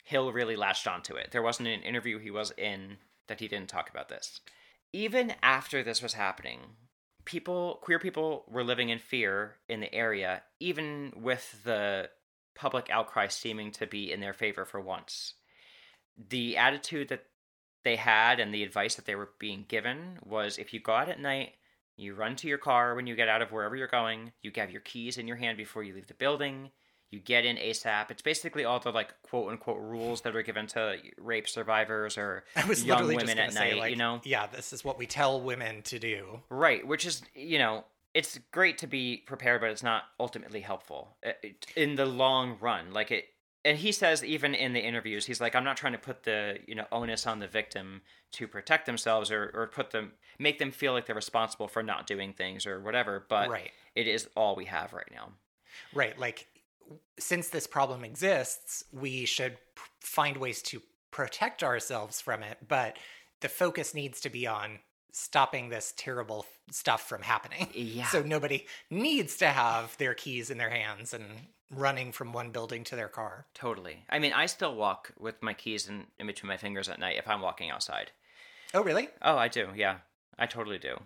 Hill 0.05 0.31
really 0.31 0.55
latched 0.55 0.87
onto 0.87 1.15
it. 1.15 1.31
There 1.31 1.41
wasn't 1.41 1.67
an 1.67 1.81
interview 1.81 2.19
he 2.19 2.31
was 2.31 2.51
in 2.57 2.97
that 3.27 3.39
he 3.41 3.49
didn't 3.49 3.69
talk 3.69 3.89
about 3.89 4.07
this. 4.07 4.39
Even 4.93 5.33
after 5.41 5.83
this 5.83 6.01
was 6.01 6.13
happening, 6.13 6.59
people, 7.25 7.79
queer 7.81 7.99
people, 7.99 8.45
were 8.47 8.63
living 8.63 8.89
in 8.89 8.99
fear 8.99 9.55
in 9.69 9.79
the 9.79 9.93
area, 9.93 10.43
even 10.59 11.13
with 11.15 11.63
the 11.63 12.09
public 12.55 12.89
outcry 12.89 13.27
seeming 13.27 13.71
to 13.71 13.87
be 13.87 14.11
in 14.11 14.19
their 14.19 14.33
favor 14.33 14.65
for 14.65 14.81
once. 14.81 15.35
The 16.29 16.57
attitude 16.57 17.07
that 17.09 17.23
they 17.83 17.95
had 17.95 18.39
and 18.39 18.53
the 18.53 18.63
advice 18.63 18.95
that 18.95 19.05
they 19.05 19.15
were 19.15 19.29
being 19.39 19.65
given 19.67 20.19
was 20.23 20.57
if 20.57 20.73
you 20.73 20.79
go 20.79 20.93
out 20.93 21.09
at 21.09 21.19
night, 21.19 21.53
you 21.95 22.13
run 22.13 22.35
to 22.37 22.47
your 22.47 22.57
car 22.57 22.95
when 22.95 23.07
you 23.07 23.15
get 23.15 23.29
out 23.29 23.41
of 23.41 23.51
wherever 23.51 23.75
you're 23.75 23.87
going, 23.87 24.31
you 24.41 24.51
have 24.55 24.71
your 24.71 24.81
keys 24.81 25.17
in 25.17 25.27
your 25.27 25.37
hand 25.37 25.57
before 25.57 25.83
you 25.83 25.93
leave 25.93 26.07
the 26.07 26.13
building, 26.13 26.71
you 27.11 27.19
get 27.19 27.45
in 27.45 27.57
ASAP. 27.57 28.09
It's 28.09 28.21
basically 28.21 28.63
all 28.63 28.79
the 28.79 28.91
like 28.91 29.13
quote 29.21 29.51
unquote 29.51 29.81
rules 29.81 30.21
that 30.21 30.35
are 30.35 30.41
given 30.41 30.65
to 30.67 30.95
rape 31.17 31.47
survivors 31.47 32.17
or 32.17 32.45
young 32.83 33.07
women 33.07 33.37
at 33.37 33.53
say, 33.53 33.71
night, 33.71 33.77
like, 33.77 33.91
you 33.91 33.97
know? 33.97 34.21
yeah, 34.23 34.47
this 34.47 34.73
is 34.73 34.83
what 34.83 34.97
we 34.97 35.05
tell 35.05 35.39
women 35.41 35.81
to 35.83 35.99
do. 35.99 36.39
Right, 36.49 36.87
which 36.87 37.05
is, 37.05 37.21
you 37.35 37.59
know, 37.59 37.83
it's 38.13 38.39
great 38.51 38.77
to 38.79 38.87
be 38.87 39.17
prepared, 39.17 39.61
but 39.61 39.69
it's 39.69 39.83
not 39.83 40.03
ultimately 40.19 40.61
helpful 40.61 41.15
uh, 41.25 41.31
in 41.75 41.95
the 41.95 42.05
long 42.05 42.57
run. 42.61 42.93
Like 42.93 43.11
it, 43.11 43.25
and 43.63 43.77
he 43.77 43.91
says 43.91 44.23
even 44.23 44.55
in 44.55 44.71
the 44.71 44.79
interviews, 44.79 45.25
he's 45.25 45.41
like, 45.41 45.53
I'm 45.53 45.65
not 45.65 45.77
trying 45.77 45.93
to 45.93 45.99
put 45.99 46.23
the 46.23 46.59
you 46.65 46.75
know 46.75 46.85
onus 46.93 47.27
on 47.27 47.39
the 47.39 47.47
victim 47.47 48.01
to 48.33 48.47
protect 48.47 48.85
themselves 48.85 49.31
or 49.31 49.51
or 49.53 49.67
put 49.67 49.91
them 49.91 50.13
make 50.39 50.59
them 50.59 50.71
feel 50.71 50.93
like 50.93 51.05
they're 51.07 51.15
responsible 51.15 51.67
for 51.67 51.83
not 51.83 52.07
doing 52.07 52.31
things 52.31 52.65
or 52.65 52.79
whatever. 52.79 53.25
But 53.27 53.49
right. 53.49 53.71
it 53.95 54.07
is 54.07 54.29
all 54.35 54.55
we 54.55 54.65
have 54.65 54.93
right 54.93 55.09
now. 55.11 55.33
Right. 55.93 56.17
Like, 56.17 56.47
since 57.19 57.49
this 57.49 57.67
problem 57.67 58.03
exists, 58.03 58.83
we 58.91 59.25
should 59.25 59.53
p- 59.75 59.81
find 59.99 60.37
ways 60.37 60.61
to 60.63 60.81
protect 61.11 61.63
ourselves 61.63 62.21
from 62.21 62.43
it. 62.43 62.57
But 62.67 62.97
the 63.41 63.49
focus 63.49 63.93
needs 63.93 64.21
to 64.21 64.29
be 64.29 64.47
on 64.47 64.79
stopping 65.11 65.69
this 65.69 65.93
terrible 65.97 66.45
f- 66.47 66.73
stuff 66.73 67.07
from 67.07 67.21
happening. 67.21 67.67
Yeah. 67.73 68.05
So 68.07 68.21
nobody 68.21 68.65
needs 68.89 69.37
to 69.37 69.47
have 69.47 69.97
their 69.97 70.13
keys 70.13 70.49
in 70.49 70.57
their 70.57 70.69
hands 70.69 71.13
and 71.13 71.25
running 71.69 72.11
from 72.11 72.33
one 72.33 72.51
building 72.51 72.83
to 72.85 72.95
their 72.95 73.07
car. 73.07 73.45
Totally. 73.53 74.05
I 74.09 74.19
mean, 74.19 74.33
I 74.33 74.45
still 74.45 74.75
walk 74.75 75.11
with 75.19 75.41
my 75.41 75.53
keys 75.53 75.87
in, 75.87 76.07
in 76.19 76.27
between 76.27 76.49
my 76.49 76.57
fingers 76.57 76.89
at 76.89 76.99
night 76.99 77.17
if 77.17 77.27
I'm 77.27 77.41
walking 77.41 77.69
outside. 77.69 78.11
Oh, 78.73 78.83
really? 78.83 79.09
Oh, 79.21 79.37
I 79.37 79.47
do. 79.47 79.69
Yeah, 79.75 79.97
I 80.37 80.45
totally 80.45 80.79
do. 80.79 80.97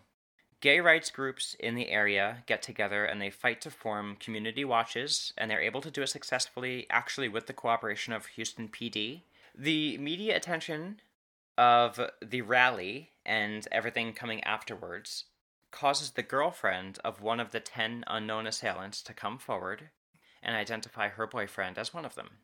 Gay 0.66 0.80
rights 0.80 1.12
groups 1.12 1.56
in 1.60 1.76
the 1.76 1.90
area 1.90 2.44
get 2.48 2.64
together 2.64 3.06
and 3.06 3.22
they 3.22 3.30
fight 3.30 3.62
to 3.62 3.70
form 3.70 4.16
community 4.20 4.66
watches, 4.66 5.32
and 5.38 5.52
they're 5.52 5.62
able 5.62 5.80
to 5.80 5.92
do 5.92 6.02
it 6.02 6.08
successfully, 6.08 6.88
actually, 6.90 7.30
with 7.30 7.46
the 7.46 7.54
cooperation 7.54 8.14
of 8.14 8.26
Houston 8.26 8.68
PD. 8.68 9.22
The 9.56 10.00
media 10.00 10.36
attention 10.36 11.02
of 11.56 12.00
the 12.20 12.42
rally 12.42 13.12
and 13.24 13.68
everything 13.72 14.14
coming 14.14 14.44
afterwards 14.44 15.26
causes 15.70 16.10
the 16.10 16.24
girlfriend 16.24 16.98
of 17.06 17.22
one 17.22 17.40
of 17.40 17.52
the 17.52 17.60
10 17.60 18.04
unknown 18.08 18.48
assailants 18.48 19.04
to 19.04 19.14
come 19.14 19.38
forward 19.38 19.90
and 20.42 20.56
identify 20.56 21.10
her 21.10 21.28
boyfriend 21.28 21.78
as 21.78 21.94
one 21.94 22.06
of 22.06 22.16
them. 22.16 22.40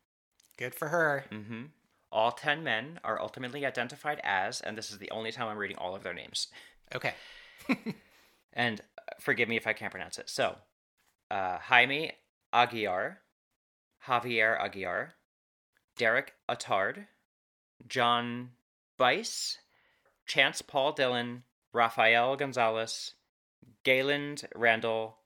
Good 0.56 0.76
for 0.76 0.90
her. 0.90 1.24
hmm 1.28 1.64
All 2.12 2.30
10 2.30 2.62
men 2.62 3.00
are 3.02 3.20
ultimately 3.20 3.66
identified 3.66 4.20
as, 4.22 4.60
and 4.60 4.78
this 4.78 4.92
is 4.92 4.98
the 4.98 5.10
only 5.10 5.32
time 5.32 5.48
I'm 5.48 5.58
reading 5.58 5.78
all 5.78 5.96
of 5.96 6.04
their 6.04 6.14
names 6.14 6.46
Okay. 6.94 7.14
and 8.52 8.80
uh, 8.98 9.12
forgive 9.20 9.48
me 9.48 9.56
if 9.56 9.66
I 9.66 9.72
can't 9.72 9.90
pronounce 9.90 10.18
it. 10.18 10.28
So, 10.28 10.56
uh, 11.30 11.58
Jaime 11.58 12.12
Aguiar, 12.52 13.16
Javier 14.06 14.60
Aguiar, 14.60 15.10
Derek 15.96 16.34
Attard, 16.48 17.06
John 17.86 18.50
Bice, 18.98 19.58
Chance 20.26 20.62
Paul 20.62 20.92
Dillon, 20.92 21.44
Rafael 21.72 22.36
Gonzalez, 22.36 23.14
Gayland 23.84 24.44
Randall, 24.54 25.18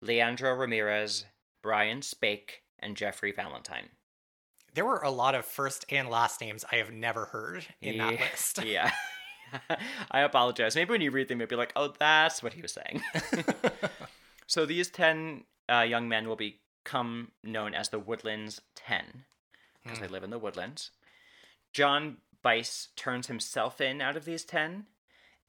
Leandro 0.00 0.54
Ramirez, 0.54 1.24
Brian 1.62 2.02
Spake, 2.02 2.62
and 2.78 2.96
Jeffrey 2.96 3.32
Valentine. 3.32 3.88
There 4.74 4.84
were 4.84 5.00
a 5.00 5.10
lot 5.10 5.34
of 5.34 5.44
first 5.44 5.84
and 5.90 6.08
last 6.08 6.40
names 6.40 6.64
I 6.70 6.76
have 6.76 6.92
never 6.92 7.26
heard 7.26 7.66
in 7.80 7.98
that 7.98 8.20
list. 8.20 8.62
yeah. 8.64 8.92
I 10.10 10.20
apologize. 10.20 10.74
Maybe 10.74 10.90
when 10.90 11.00
you 11.00 11.10
read 11.10 11.28
them, 11.28 11.40
you'll 11.40 11.48
be 11.48 11.56
like, 11.56 11.72
oh, 11.76 11.94
that's 11.98 12.42
what 12.42 12.54
he 12.54 12.62
was 12.62 12.72
saying. 12.72 13.02
so 14.46 14.66
these 14.66 14.90
10 14.90 15.44
uh, 15.70 15.80
young 15.80 16.08
men 16.08 16.28
will 16.28 16.36
become 16.36 17.32
known 17.42 17.74
as 17.74 17.88
the 17.88 17.98
Woodlands 17.98 18.60
10 18.76 19.24
because 19.82 20.00
they 20.00 20.08
live 20.08 20.24
in 20.24 20.30
the 20.30 20.38
woodlands. 20.38 20.90
John 21.72 22.18
Bice 22.42 22.88
turns 22.96 23.26
himself 23.26 23.80
in 23.80 24.00
out 24.00 24.16
of 24.16 24.24
these 24.24 24.44
10, 24.44 24.86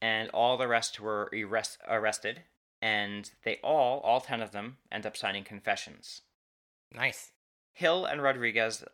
and 0.00 0.30
all 0.30 0.56
the 0.56 0.68
rest 0.68 1.00
were 1.00 1.30
arrest- 1.32 1.78
arrested. 1.88 2.42
And 2.82 3.30
they 3.44 3.58
all, 3.62 4.00
all 4.00 4.20
10 4.20 4.40
of 4.40 4.52
them, 4.52 4.78
end 4.90 5.04
up 5.04 5.16
signing 5.16 5.44
confessions. 5.44 6.22
nice. 6.94 7.32
Hill 7.72 8.04
and 8.04 8.20
Rodriguez 8.22 8.84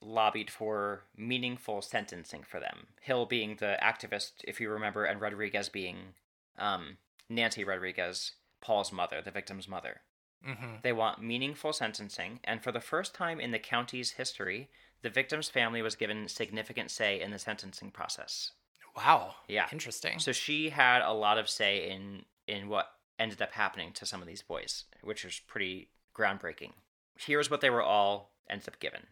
lobbied 0.00 0.50
for 0.50 1.02
meaningful 1.16 1.82
sentencing 1.82 2.42
for 2.42 2.60
them. 2.60 2.88
Hill 3.00 3.26
being 3.26 3.56
the 3.56 3.76
activist, 3.82 4.32
if 4.44 4.60
you 4.60 4.70
remember, 4.70 5.04
and 5.04 5.20
Rodriguez 5.20 5.68
being 5.68 6.14
um, 6.58 6.96
Nancy 7.28 7.64
Rodriguez, 7.64 8.32
Paul's 8.60 8.92
mother, 8.92 9.20
the 9.22 9.30
victim's 9.30 9.68
mother. 9.68 10.00
hmm 10.44 10.76
They 10.82 10.92
want 10.92 11.22
meaningful 11.22 11.72
sentencing, 11.72 12.40
and 12.44 12.62
for 12.62 12.72
the 12.72 12.80
first 12.80 13.14
time 13.14 13.40
in 13.40 13.50
the 13.50 13.58
county's 13.58 14.12
history, 14.12 14.70
the 15.02 15.10
victim's 15.10 15.48
family 15.48 15.82
was 15.82 15.94
given 15.94 16.28
significant 16.28 16.90
say 16.90 17.20
in 17.20 17.30
the 17.30 17.38
sentencing 17.38 17.90
process. 17.90 18.52
Wow. 18.96 19.36
Yeah. 19.48 19.66
Interesting. 19.72 20.18
So 20.18 20.32
she 20.32 20.70
had 20.70 21.02
a 21.02 21.12
lot 21.12 21.38
of 21.38 21.48
say 21.48 21.90
in 21.90 22.24
in 22.46 22.68
what 22.68 22.92
ended 23.18 23.40
up 23.40 23.52
happening 23.52 23.92
to 23.92 24.04
some 24.06 24.20
of 24.20 24.26
these 24.26 24.42
boys, 24.42 24.84
which 25.02 25.24
was 25.24 25.38
pretty 25.46 25.90
groundbreaking. 26.16 26.72
Here's 27.16 27.50
what 27.50 27.60
they 27.60 27.70
were 27.70 27.82
all 27.82 28.32
ended 28.48 28.68
up 28.68 28.80
given. 28.80 29.06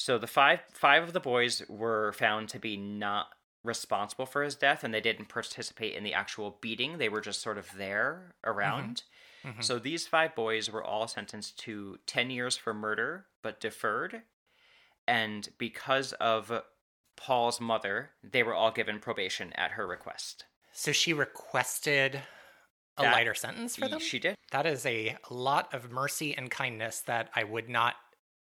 So 0.00 0.16
the 0.16 0.26
five 0.26 0.60
five 0.72 1.02
of 1.02 1.12
the 1.12 1.20
boys 1.20 1.62
were 1.68 2.12
found 2.14 2.48
to 2.50 2.58
be 2.58 2.74
not 2.76 3.34
responsible 3.62 4.24
for 4.24 4.42
his 4.42 4.54
death 4.54 4.82
and 4.82 4.94
they 4.94 5.00
didn't 5.02 5.28
participate 5.28 5.94
in 5.94 6.04
the 6.04 6.14
actual 6.14 6.56
beating. 6.62 6.96
They 6.96 7.10
were 7.10 7.20
just 7.20 7.42
sort 7.42 7.58
of 7.58 7.68
there 7.76 8.34
around. 8.42 9.02
Mhm. 9.44 9.62
So 9.62 9.78
these 9.78 10.06
five 10.06 10.34
boys 10.34 10.70
were 10.70 10.82
all 10.82 11.06
sentenced 11.06 11.58
to 11.60 11.98
10 12.06 12.30
years 12.30 12.56
for 12.56 12.72
murder 12.72 13.26
but 13.42 13.60
deferred. 13.60 14.22
And 15.06 15.50
because 15.58 16.14
of 16.14 16.62
Paul's 17.16 17.60
mother, 17.60 18.12
they 18.22 18.42
were 18.42 18.54
all 18.54 18.70
given 18.70 19.00
probation 19.00 19.52
at 19.52 19.72
her 19.72 19.86
request. 19.86 20.46
So 20.72 20.92
she 20.92 21.12
requested 21.12 22.22
a 22.96 23.02
That- 23.02 23.12
lighter 23.12 23.34
sentence 23.34 23.76
for 23.76 23.86
them? 23.86 23.98
She 24.00 24.18
did. 24.18 24.34
That 24.50 24.64
is 24.64 24.86
a 24.86 25.18
lot 25.28 25.74
of 25.74 25.90
mercy 25.90 26.34
and 26.34 26.50
kindness 26.50 27.00
that 27.02 27.30
I 27.34 27.44
would 27.44 27.68
not 27.68 27.96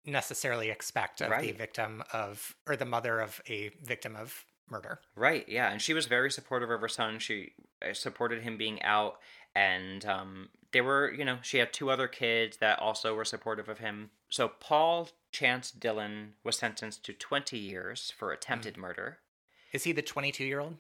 necessarily 0.07 0.71
expect 0.71 1.21
of 1.21 1.31
the 1.41 1.53
victim 1.53 2.03
of, 2.13 2.55
or 2.67 2.77
the 2.77 2.85
mother 2.85 3.21
of 3.21 3.41
a 3.49 3.71
victim 3.83 4.17
of 4.17 4.45
murder. 4.71 5.01
Right, 5.15 5.49
yeah, 5.49 5.71
and 5.71 5.81
she 5.81 5.95
was 5.95 6.07
very 6.07 6.31
supportive 6.31 6.71
of 6.71 6.81
her 6.81 6.89
son. 6.89 7.19
She 7.19 7.53
uh, 7.83 7.93
supported 7.93 8.43
him 8.43 8.57
being 8.57 8.83
out, 8.83 9.19
and 9.55 10.05
um, 10.07 10.49
they 10.73 10.81
were, 10.81 11.13
you 11.13 11.25
know, 11.25 11.39
she 11.43 11.59
had 11.59 11.73
two 11.73 11.91
other 11.91 12.09
kids 12.09 12.59
that 12.59 12.79
also 12.79 13.15
were 13.15 13.25
supportive 13.25 13.69
of 13.69 13.79
him. 13.79 14.11
So 14.29 14.49
Paul 14.49 15.09
Chance 15.33 15.71
Dillon 15.71 16.35
was 16.45 16.57
sentenced 16.57 17.05
to 17.05 17.13
20 17.13 17.59
years 17.59 18.13
for 18.17 18.33
attempted 18.33 18.77
murder. 18.77 19.19
Is 19.73 19.85
he 19.85 19.93
the 19.93 20.03
22 20.03 20.45
year 20.45 20.61
old? 20.61 20.77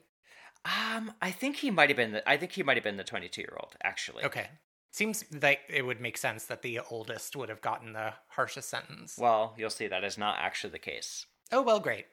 Um, 0.64 1.12
I 1.22 1.30
think 1.30 1.56
he 1.56 1.70
might 1.70 1.90
have 1.90 1.96
been 1.96 2.12
the. 2.12 2.28
I 2.28 2.36
think 2.36 2.52
he 2.52 2.62
might 2.62 2.76
have 2.76 2.84
been 2.84 2.96
the 2.96 3.04
22 3.04 3.40
year 3.40 3.56
old 3.60 3.76
actually. 3.82 4.24
Okay. 4.24 4.48
Seems 4.96 5.26
like 5.42 5.60
it 5.68 5.84
would 5.84 6.00
make 6.00 6.16
sense 6.16 6.46
that 6.46 6.62
the 6.62 6.80
oldest 6.90 7.36
would 7.36 7.50
have 7.50 7.60
gotten 7.60 7.92
the 7.92 8.14
harshest 8.28 8.70
sentence. 8.70 9.18
Well, 9.18 9.52
you'll 9.58 9.68
see 9.68 9.88
that 9.88 10.04
is 10.04 10.16
not 10.16 10.38
actually 10.38 10.70
the 10.70 10.78
case. 10.78 11.26
oh, 11.52 11.60
well, 11.60 11.80
great. 11.80 12.06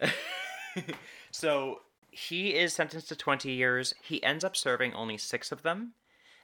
so 1.31 1.79
he 2.11 2.55
is 2.55 2.73
sentenced 2.73 3.07
to 3.07 3.15
20 3.15 3.49
years. 3.49 3.93
He 4.03 4.21
ends 4.21 4.43
up 4.43 4.57
serving 4.57 4.93
only 4.93 5.17
six 5.17 5.49
of 5.49 5.61
them, 5.61 5.93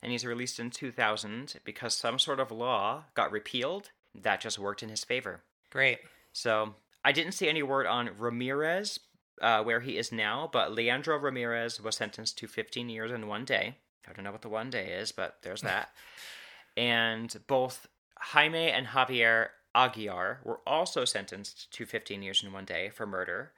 and 0.02 0.14
he's 0.14 0.24
released 0.24 0.62
in 0.62 0.70
2000 0.70 1.56
because 1.66 1.94
some 1.94 2.18
sort 2.18 2.40
of 2.40 2.52
law 2.52 3.04
got 3.16 3.34
repealed 3.34 3.90
that 4.16 4.40
just 4.40 4.58
worked 4.58 4.82
in 4.82 4.88
his 4.88 5.04
favor. 5.04 5.42
Great. 5.70 6.00
So 6.32 6.76
I 7.04 7.12
didn't 7.12 7.34
see 7.34 7.50
any 7.50 7.64
word 7.64 7.86
on 7.86 8.12
Ramirez, 8.18 9.02
uh, 9.42 9.62
where 9.64 9.82
he 9.82 9.98
is 9.98 10.14
now, 10.14 10.50
but 10.54 10.72
Leandro 10.72 11.18
Ramirez 11.18 11.82
was 11.82 11.98
sentenced 11.98 12.38
to 12.38 12.48
15 12.48 12.88
years 12.88 13.12
and 13.12 13.28
one 13.28 13.44
day. 13.44 13.76
I 14.08 14.14
don't 14.14 14.24
know 14.24 14.32
what 14.32 14.42
the 14.42 14.50
one 14.50 14.70
day 14.70 14.94
is, 14.94 15.12
but 15.12 15.38
there's 15.42 15.62
that. 15.62 15.90
and 16.78 17.36
both 17.48 17.88
Jaime 18.20 18.70
and 18.70 18.88
Javier 18.88 19.50
Aguiar 19.76 20.44
were 20.44 20.62
also 20.66 21.06
sentenced 21.06 21.72
to 21.74 21.86
15 21.86 22.22
years 22.22 22.44
and 22.44 22.54
one 22.54 22.66
day 22.66 22.90
for 22.90 23.06
murder. 23.06 23.54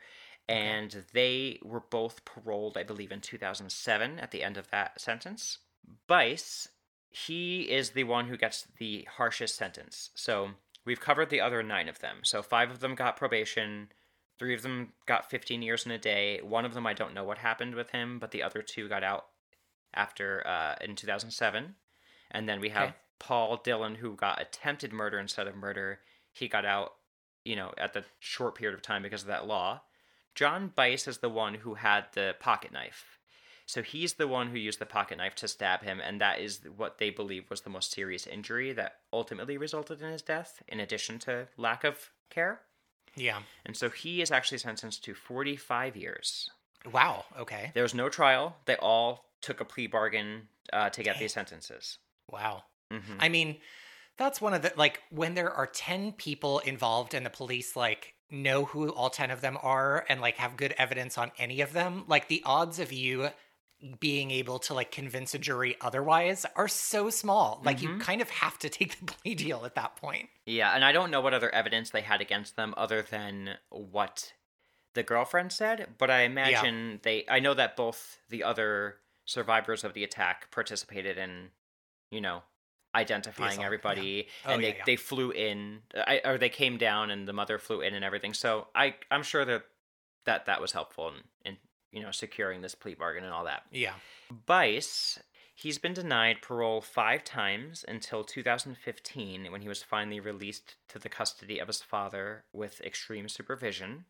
And 0.50 1.06
they 1.14 1.60
were 1.64 1.80
both 1.80 2.26
paroled, 2.26 2.78
I 2.78 2.84
believe, 2.84 3.12
in 3.12 3.22
2007 3.22 4.20
at 4.20 4.32
the 4.32 4.44
end 4.44 4.58
of 4.58 4.70
that 4.72 5.00
sentence. 5.00 5.60
Bice, 6.08 6.68
he 7.10 7.62
is 7.62 7.92
the 7.92 8.04
one 8.04 8.28
who 8.28 8.38
gets 8.38 8.68
the 8.78 9.08
harshest 9.18 9.56
sentence. 9.56 10.10
So 10.16 10.50
we've 10.86 11.00
covered 11.00 11.30
the 11.30 11.42
other 11.42 11.64
nine 11.64 11.88
of 11.88 12.00
them. 12.00 12.18
So 12.24 12.42
five 12.42 12.70
of 12.70 12.80
them 12.80 12.96
got 12.96 13.18
probation, 13.18 13.90
three 14.40 14.54
of 14.54 14.62
them 14.62 14.94
got 15.06 15.30
15 15.30 15.62
years 15.62 15.86
in 15.86 15.92
a 15.92 15.98
day. 15.98 16.42
One 16.42 16.66
of 16.66 16.74
them, 16.74 16.88
I 16.88 16.94
don't 16.94 17.14
know 17.14 17.24
what 17.24 17.38
happened 17.38 17.76
with 17.76 17.92
him, 17.92 18.20
but 18.20 18.32
the 18.32 18.44
other 18.44 18.62
two 18.62 18.90
got 18.90 19.04
out 19.04 19.28
after 19.94 20.46
uh, 20.46 20.76
in 20.82 20.96
2007. 20.96 21.76
And 22.32 22.48
then 22.48 22.60
we 22.60 22.70
have 22.70 22.90
Okay. 22.90 22.96
Paul 23.20 23.58
Dillon, 23.58 23.96
who 23.96 24.16
got 24.16 24.42
attempted 24.42 24.92
murder 24.92 25.20
instead 25.20 25.48
of 25.48 25.56
murder. 25.56 26.00
He 26.32 26.48
got 26.48 26.66
out, 26.66 26.94
you 27.46 27.56
know, 27.56 27.72
at 27.78 27.94
the 27.94 28.04
short 28.20 28.56
period 28.56 28.74
of 28.76 28.82
time 28.82 29.04
because 29.04 29.22
of 29.22 29.28
that 29.28 29.46
law. 29.46 29.82
John 30.34 30.72
Bice 30.74 31.08
is 31.08 31.20
the 31.20 31.30
one 31.30 31.54
who 31.56 31.76
had 31.76 32.06
the 32.14 32.36
pocket 32.40 32.72
knife. 32.72 33.20
So 33.68 33.84
he's 33.84 34.14
the 34.16 34.28
one 34.28 34.50
who 34.50 34.58
used 34.58 34.80
the 34.80 34.86
pocket 34.86 35.18
knife 35.18 35.36
to 35.36 35.48
stab 35.48 35.84
him, 35.84 36.02
and 36.04 36.20
that 36.20 36.40
is 36.40 36.62
what 36.76 36.98
they 36.98 37.10
believe 37.10 37.50
was 37.50 37.62
the 37.62 37.70
most 37.70 37.92
serious 37.92 38.26
injury 38.28 38.74
that 38.74 38.96
ultimately 39.14 39.58
resulted 39.58 40.02
in 40.02 40.12
his 40.12 40.22
death, 40.22 40.62
in 40.68 40.80
addition 40.80 41.20
to 41.20 41.48
lack 41.58 41.84
of 41.84 42.10
care. 42.30 42.62
Yeah. 43.16 43.40
And 43.66 43.78
so 43.78 43.90
he 43.90 44.22
is 44.22 44.32
actually 44.32 44.58
sentenced 44.58 45.04
to 45.06 45.14
45 45.14 45.96
years. 45.96 46.50
Wow. 46.92 47.26
Okay. 47.40 47.72
There 47.74 47.84
was 47.84 47.94
no 47.94 48.10
trial. 48.10 48.56
They 48.66 48.76
all 48.78 49.26
took 49.42 49.60
a 49.60 49.66
plea 49.66 49.88
bargain 49.88 50.48
uh, 50.72 50.90
to 50.92 51.04
get 51.04 51.20
these 51.20 51.34
sentences. 51.34 51.98
Wow. 52.30 52.64
hmm 52.92 53.18
I 53.20 53.30
mean, 53.30 53.58
that's 54.18 54.42
one 54.42 54.54
of 54.54 54.62
the 54.62 54.74
like 54.76 55.02
when 55.10 55.34
there 55.34 55.52
are 55.52 55.68
10 55.68 56.14
people 56.14 56.60
involved 56.60 57.14
and 57.14 57.26
the 57.26 57.30
police 57.30 57.76
like 57.76 58.14
know 58.30 58.66
who 58.66 58.90
all 58.90 59.10
10 59.10 59.32
of 59.32 59.42
them 59.42 59.58
are 59.62 60.06
and 60.08 60.22
like 60.22 60.38
have 60.38 60.56
good 60.56 60.74
evidence 60.78 61.18
on 61.18 61.32
any 61.38 61.62
of 61.62 61.74
them, 61.74 62.06
like 62.08 62.28
the 62.28 62.42
odds 62.46 62.80
of 62.80 62.94
you 62.94 63.30
being 64.00 64.30
able 64.30 64.60
to 64.60 64.76
like 64.76 64.92
convince 64.92 65.34
a 65.34 65.40
jury 65.40 65.76
otherwise 65.82 66.46
are 66.56 66.68
so 66.68 67.10
small. 67.10 67.60
Like 67.66 67.82
you 67.82 67.98
kind 67.98 68.22
of 68.22 68.30
have 68.30 68.60
to 68.60 68.70
take 68.70 69.00
the 69.00 69.06
plea 69.14 69.34
deal 69.34 69.66
at 69.66 69.74
that 69.76 69.96
point. 69.96 70.30
Yeah, 70.46 70.72
and 70.76 70.86
I 70.86 70.92
don't 70.92 71.10
know 71.10 71.20
what 71.20 71.34
other 71.34 71.54
evidence 71.54 71.90
they 71.90 72.02
had 72.02 72.22
against 72.22 72.56
them 72.56 72.76
other 72.78 73.02
than 73.02 73.56
what 73.70 74.34
the 74.94 75.02
girlfriend 75.04 75.52
said, 75.52 75.88
but 75.98 76.12
I 76.12 76.22
imagine 76.22 77.00
they 77.02 77.26
I 77.28 77.40
know 77.40 77.56
that 77.56 77.76
both 77.76 78.20
the 78.30 78.44
other 78.44 78.98
survivors 79.26 79.84
of 79.84 79.94
the 79.94 80.04
attack 80.04 80.52
participated 80.52 81.18
in, 81.18 81.50
you 82.10 82.22
know, 82.22 82.42
identifying 82.94 83.52
assault, 83.52 83.66
everybody 83.66 84.28
yeah. 84.46 84.52
Oh, 84.52 84.54
and 84.54 84.62
yeah, 84.62 84.70
they 84.70 84.78
yeah. 84.78 84.84
they 84.86 84.96
flew 84.96 85.32
in 85.32 85.80
I, 85.96 86.22
or 86.26 86.38
they 86.38 86.50
came 86.50 86.78
down 86.78 87.10
and 87.10 87.28
the 87.28 87.34
mother 87.34 87.58
flew 87.58 87.82
in 87.82 87.94
and 87.94 88.04
everything. 88.04 88.34
So 88.34 88.68
I 88.76 88.96
I'm 89.10 89.24
sure 89.24 89.46
that 89.46 89.64
that 90.26 90.46
that 90.46 90.62
was 90.62 90.72
helpful 90.72 91.10
in, 91.10 91.16
in 91.46 91.58
you 91.92 92.02
know 92.02 92.12
securing 92.12 92.62
this 92.62 92.76
plea 92.76 92.96
bargain 92.96 93.24
and 93.24 93.34
all 93.34 93.46
that. 93.46 93.64
Yeah. 93.72 93.94
Bice, 94.46 95.20
he's 95.56 95.78
been 95.78 95.94
denied 95.94 96.42
parole 96.42 96.82
five 96.82 97.24
times 97.24 97.86
until 97.88 98.24
2015 98.24 99.52
when 99.52 99.62
he 99.62 99.68
was 99.68 99.84
finally 99.84 100.20
released 100.20 100.76
to 100.90 101.00
the 101.00 101.10
custody 101.10 101.60
of 101.60 101.68
his 101.68 101.82
father 101.82 102.44
with 102.54 102.82
extreme 102.82 103.30
supervision. 103.30 104.06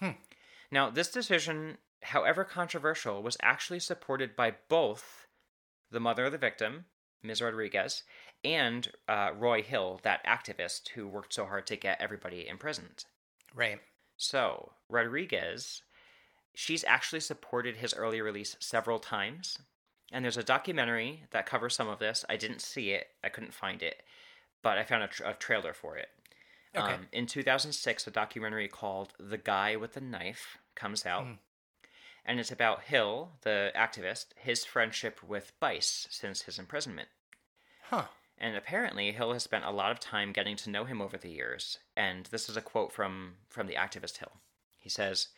Hmm. 0.00 0.10
Now, 0.70 0.90
this 0.90 1.10
decision, 1.10 1.78
however 2.04 2.44
controversial, 2.44 3.22
was 3.22 3.36
actually 3.42 3.80
supported 3.80 4.36
by 4.36 4.54
both 4.68 5.26
the 5.90 6.00
mother 6.00 6.26
of 6.26 6.32
the 6.32 6.38
victim, 6.38 6.86
Ms. 7.22 7.40
Rodriguez, 7.40 8.02
and 8.44 8.90
uh, 9.08 9.30
Ray 9.36 9.62
Hill, 9.62 10.00
that 10.02 10.24
activist 10.26 10.90
who 10.90 11.08
worked 11.08 11.32
so 11.32 11.46
hard 11.46 11.66
to 11.68 11.76
get 11.76 12.00
everybody 12.00 12.46
imprisoned. 12.46 13.04
Right. 13.54 13.80
So, 14.16 14.72
Rodriguez, 14.88 15.82
she's 16.54 16.84
actually 16.84 17.20
supported 17.20 17.76
his 17.76 17.94
early 17.94 18.20
release 18.20 18.56
several 18.60 18.98
times. 18.98 19.58
and 20.12 20.24
there's 20.24 20.36
a 20.36 20.44
documentary 20.44 21.24
that 21.32 21.46
covers 21.46 21.74
some 21.74 21.88
of 21.88 21.98
this. 21.98 22.24
I 22.28 22.36
didn't 22.36 22.60
see 22.60 22.90
it, 22.90 23.08
I 23.24 23.28
couldn't 23.30 23.54
find 23.54 23.82
it, 23.82 24.02
but 24.62 24.78
I 24.78 24.84
found 24.84 25.02
a, 25.02 25.08
tra- 25.08 25.30
a 25.30 25.34
trailer 25.34 25.72
for 25.72 25.96
it. 25.96 26.08
Okay. 26.76 26.92
Um, 26.92 27.06
in 27.12 27.26
2006, 27.26 28.06
a 28.06 28.10
documentary 28.10 28.68
called 28.68 29.14
The 29.18 29.38
Guy 29.38 29.76
with 29.76 29.94
the 29.94 30.00
Knife 30.00 30.58
comes 30.74 31.06
out. 31.06 31.24
Mm. 31.24 31.38
And 32.26 32.40
it's 32.40 32.52
about 32.52 32.84
Hill, 32.84 33.32
the 33.42 33.70
activist, 33.76 34.26
his 34.36 34.64
friendship 34.64 35.22
with 35.22 35.52
Bice 35.60 36.06
since 36.10 36.42
his 36.42 36.58
imprisonment. 36.58 37.08
Huh. 37.90 38.06
And 38.38 38.56
apparently, 38.56 39.12
Hill 39.12 39.32
has 39.32 39.42
spent 39.42 39.64
a 39.64 39.70
lot 39.70 39.92
of 39.92 40.00
time 40.00 40.32
getting 40.32 40.56
to 40.56 40.70
know 40.70 40.84
him 40.84 41.00
over 41.00 41.16
the 41.16 41.30
years. 41.30 41.78
And 41.96 42.26
this 42.26 42.48
is 42.48 42.56
a 42.56 42.62
quote 42.62 42.92
from, 42.92 43.34
from 43.48 43.66
the 43.66 43.74
activist 43.74 44.18
Hill. 44.18 44.32
He 44.78 44.88
says, 44.88 45.28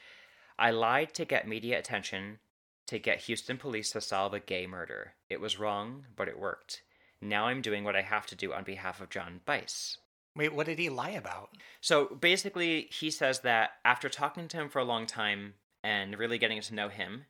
I 0.59 0.71
lied 0.71 1.13
to 1.15 1.25
get 1.25 1.47
media 1.47 1.79
attention, 1.79 2.39
to 2.87 2.99
get 2.99 3.23
Houston 3.23 3.59
police 3.59 3.91
to 3.91 4.01
solve 4.01 4.33
a 4.33 4.41
gay 4.41 4.67
murder. 4.67 5.15
It 5.29 5.41
was 5.41 5.59
wrong, 5.59 6.07
but 6.15 6.29
it 6.29 6.39
worked. 6.39 6.83
Now 7.21 7.47
I'm 7.47 7.63
doing 7.63 7.85
what 7.85 7.97
I 7.97 8.03
have 8.03 8.27
to 8.27 8.37
do 8.37 8.53
on 8.53 8.65
behalf 8.65 9.01
of 9.01 9.11
John 9.11 9.41
Bice. 9.45 9.99
Wait, 10.35 10.55
what 10.55 10.67
did 10.67 10.79
he 10.79 10.89
lie 10.89 11.11
about? 11.11 11.51
So 11.81 12.07
basically, 12.07 12.89
he 12.91 13.11
says 13.11 13.41
that 13.41 13.71
after 13.85 14.09
talking 14.09 14.49
to 14.49 14.57
him 14.57 14.69
for 14.69 14.79
a 14.79 14.85
long 14.85 15.07
time 15.07 15.55
and 15.87 16.19
really 16.19 16.37
getting 16.37 16.61
to 16.61 16.75
know 16.75 16.89
him, 16.89 17.27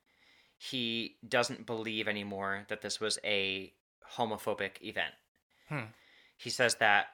he 0.57 1.16
doesn't 1.28 1.66
believe 1.66 2.09
anymore 2.09 2.65
that 2.69 2.81
this 2.81 2.99
was 2.99 3.19
a 3.23 3.70
homophobic 4.16 4.81
event. 4.81 5.12
Hmm. 5.69 5.91
He 6.39 6.49
says 6.49 6.77
that, 6.77 7.09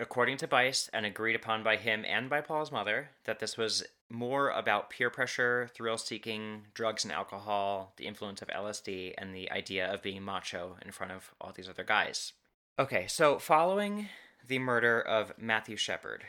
according 0.00 0.38
to 0.38 0.48
Bice 0.48 0.90
and 0.92 1.06
agreed 1.06 1.36
upon 1.36 1.62
by 1.62 1.76
him 1.76 2.04
and 2.04 2.28
by 2.28 2.40
Paul's 2.40 2.72
mother, 2.72 3.10
that 3.26 3.38
this 3.38 3.56
was 3.56 3.84
more 4.10 4.50
about 4.50 4.90
peer 4.90 5.08
pressure, 5.08 5.70
thrill 5.72 5.98
seeking, 5.98 6.62
drugs 6.74 7.04
and 7.04 7.12
alcohol, 7.12 7.92
the 7.96 8.06
influence 8.06 8.42
of 8.42 8.48
LSD, 8.48 9.14
and 9.18 9.32
the 9.32 9.50
idea 9.52 9.86
of 9.92 10.02
being 10.02 10.22
macho 10.22 10.78
in 10.84 10.90
front 10.90 11.12
of 11.12 11.32
all 11.40 11.52
these 11.54 11.68
other 11.68 11.84
guys. 11.84 12.32
Okay, 12.76 13.06
so 13.06 13.38
following 13.38 14.08
the 14.46 14.58
murder 14.58 15.00
of 15.00 15.32
Matthew 15.38 15.76
Shepard, 15.76 16.24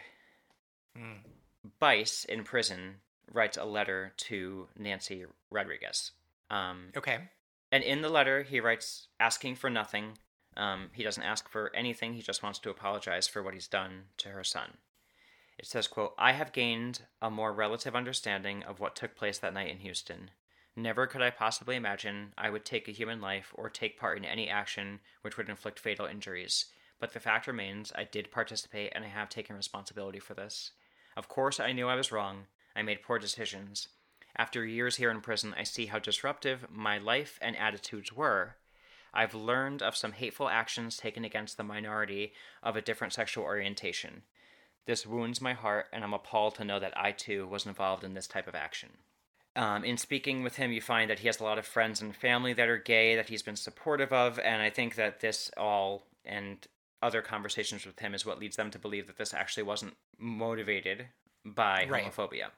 Mm. 0.98 1.20
Bice 1.80 2.26
in 2.26 2.44
prison 2.44 3.02
writes 3.32 3.58
a 3.58 3.66
letter 3.66 4.14
to 4.18 4.68
Nancy 4.78 5.26
Rodriguez. 5.50 6.12
Um, 6.50 6.92
Okay. 6.96 7.30
and 7.72 7.84
in 7.84 8.02
the 8.02 8.10
letter, 8.10 8.44
he 8.44 8.60
writes 8.60 9.08
asking 9.20 9.56
for 9.56 9.70
nothing. 9.70 10.18
Um, 10.58 10.90
he 10.94 11.04
doesn't 11.04 11.24
ask 11.24 11.48
for 11.48 11.74
anything. 11.76 12.14
He 12.14 12.22
just 12.22 12.44
wants 12.44 12.60
to 12.60 12.70
apologize 12.70 13.28
for 13.28 13.44
what 13.44 13.54
he's 13.54 13.68
done 13.68 14.06
to 14.18 14.30
her 14.30 14.44
son. 14.44 14.78
It 15.58 15.66
says, 15.66 15.88
quote, 15.88 16.14
I 16.18 16.32
have 16.32 16.54
gained 16.54 17.02
a 17.22 17.30
more 17.30 17.54
relative 17.54 17.96
understanding 17.96 18.64
of 18.64 18.80
what 18.80 18.96
took 18.96 19.16
place 19.16 19.38
that 19.40 19.54
night 19.54 19.70
in 19.70 19.80
Houston. 19.80 20.32
Never 20.76 21.06
could 21.08 21.22
I 21.22 21.30
possibly 21.32 21.76
imagine 21.76 22.34
I 22.38 22.50
would 22.50 22.64
take 22.64 22.88
a 22.88 22.94
human 22.94 23.20
life 23.20 23.54
or 23.56 23.70
take 23.70 24.00
part 24.00 24.18
in 24.18 24.24
any 24.24 24.50
action 24.50 25.02
which 25.22 25.36
would 25.38 25.50
inflict 25.50 25.80
fatal 25.80 26.06
injuries. 26.06 26.66
But 27.00 27.14
the 27.14 27.20
fact 27.20 27.48
remains, 27.48 27.92
I 27.96 28.06
did 28.06 28.32
participate 28.32 28.94
and 28.96 29.04
I 29.04 29.10
have 29.10 29.30
taken 29.30 29.56
responsibility 29.56 30.20
for 30.20 30.34
this. 30.34 30.72
Of 31.18 31.28
course, 31.28 31.60
I 31.60 31.74
knew 31.74 31.88
I 31.88 31.96
was 31.96 32.12
wrong. 32.12 32.48
I 32.80 32.82
made 32.82 33.04
poor 33.04 33.20
decisions. 33.20 33.90
After 34.38 34.66
years 34.66 34.96
here 34.96 35.12
in 35.12 35.20
prison, 35.20 35.54
I 35.58 35.64
see 35.64 35.88
how 35.88 36.00
disruptive 36.00 36.66
my 36.72 36.98
life 36.98 37.38
and 37.42 37.58
attitudes 37.58 38.14
were. 38.14 38.56
I've 39.14 39.34
learned 39.34 39.82
of 39.82 39.98
some 39.98 40.14
hateful 40.14 40.48
actions 40.48 40.96
taken 40.96 41.26
against 41.26 41.58
the 41.58 41.64
minority 41.64 42.32
of 42.64 42.78
a 42.78 42.82
different 42.82 43.12
sexual 43.12 43.44
orientation. 43.44 44.22
This 44.86 45.06
wounds 45.06 45.42
my 45.42 45.54
heart, 45.54 45.88
and 45.92 46.06
I'm 46.06 46.14
appalled 46.14 46.56
to 46.56 46.64
know 46.64 46.80
that 46.80 46.98
I 46.98 47.12
too 47.12 47.48
was 47.48 47.66
involved 47.66 48.06
in 48.06 48.14
this 48.14 48.28
type 48.28 48.48
of 48.48 48.56
action. 48.56 48.90
Um, 49.58 49.84
in 49.84 49.98
speaking 49.98 50.42
with 50.42 50.56
him, 50.56 50.72
you 50.72 50.80
find 50.80 51.10
that 51.10 51.20
he 51.20 51.28
has 51.28 51.42
a 51.42 51.44
lot 51.44 51.60
of 51.60 51.66
friends 51.66 52.02
and 52.02 52.16
family 52.16 52.54
that 52.54 52.70
are 52.70 52.78
gay 52.78 53.18
that 53.18 53.28
he's 53.28 53.44
been 53.44 53.58
supportive 53.58 54.14
of, 54.14 54.40
and 54.40 54.62
I 54.62 54.70
think 54.70 54.96
that 54.96 55.20
this 55.20 55.52
all 55.58 56.04
and 56.24 56.66
other 57.02 57.22
conversations 57.22 57.86
with 57.86 58.00
him 58.00 58.14
is 58.14 58.26
what 58.26 58.40
leads 58.40 58.56
them 58.56 58.72
to 58.72 58.80
believe 58.80 59.08
that 59.08 59.18
this 59.18 59.34
actually 59.34 59.64
wasn't 59.64 59.98
motivated 60.18 61.08
by 61.46 61.86
Right. 61.90 62.06
homophobia. 62.06 62.52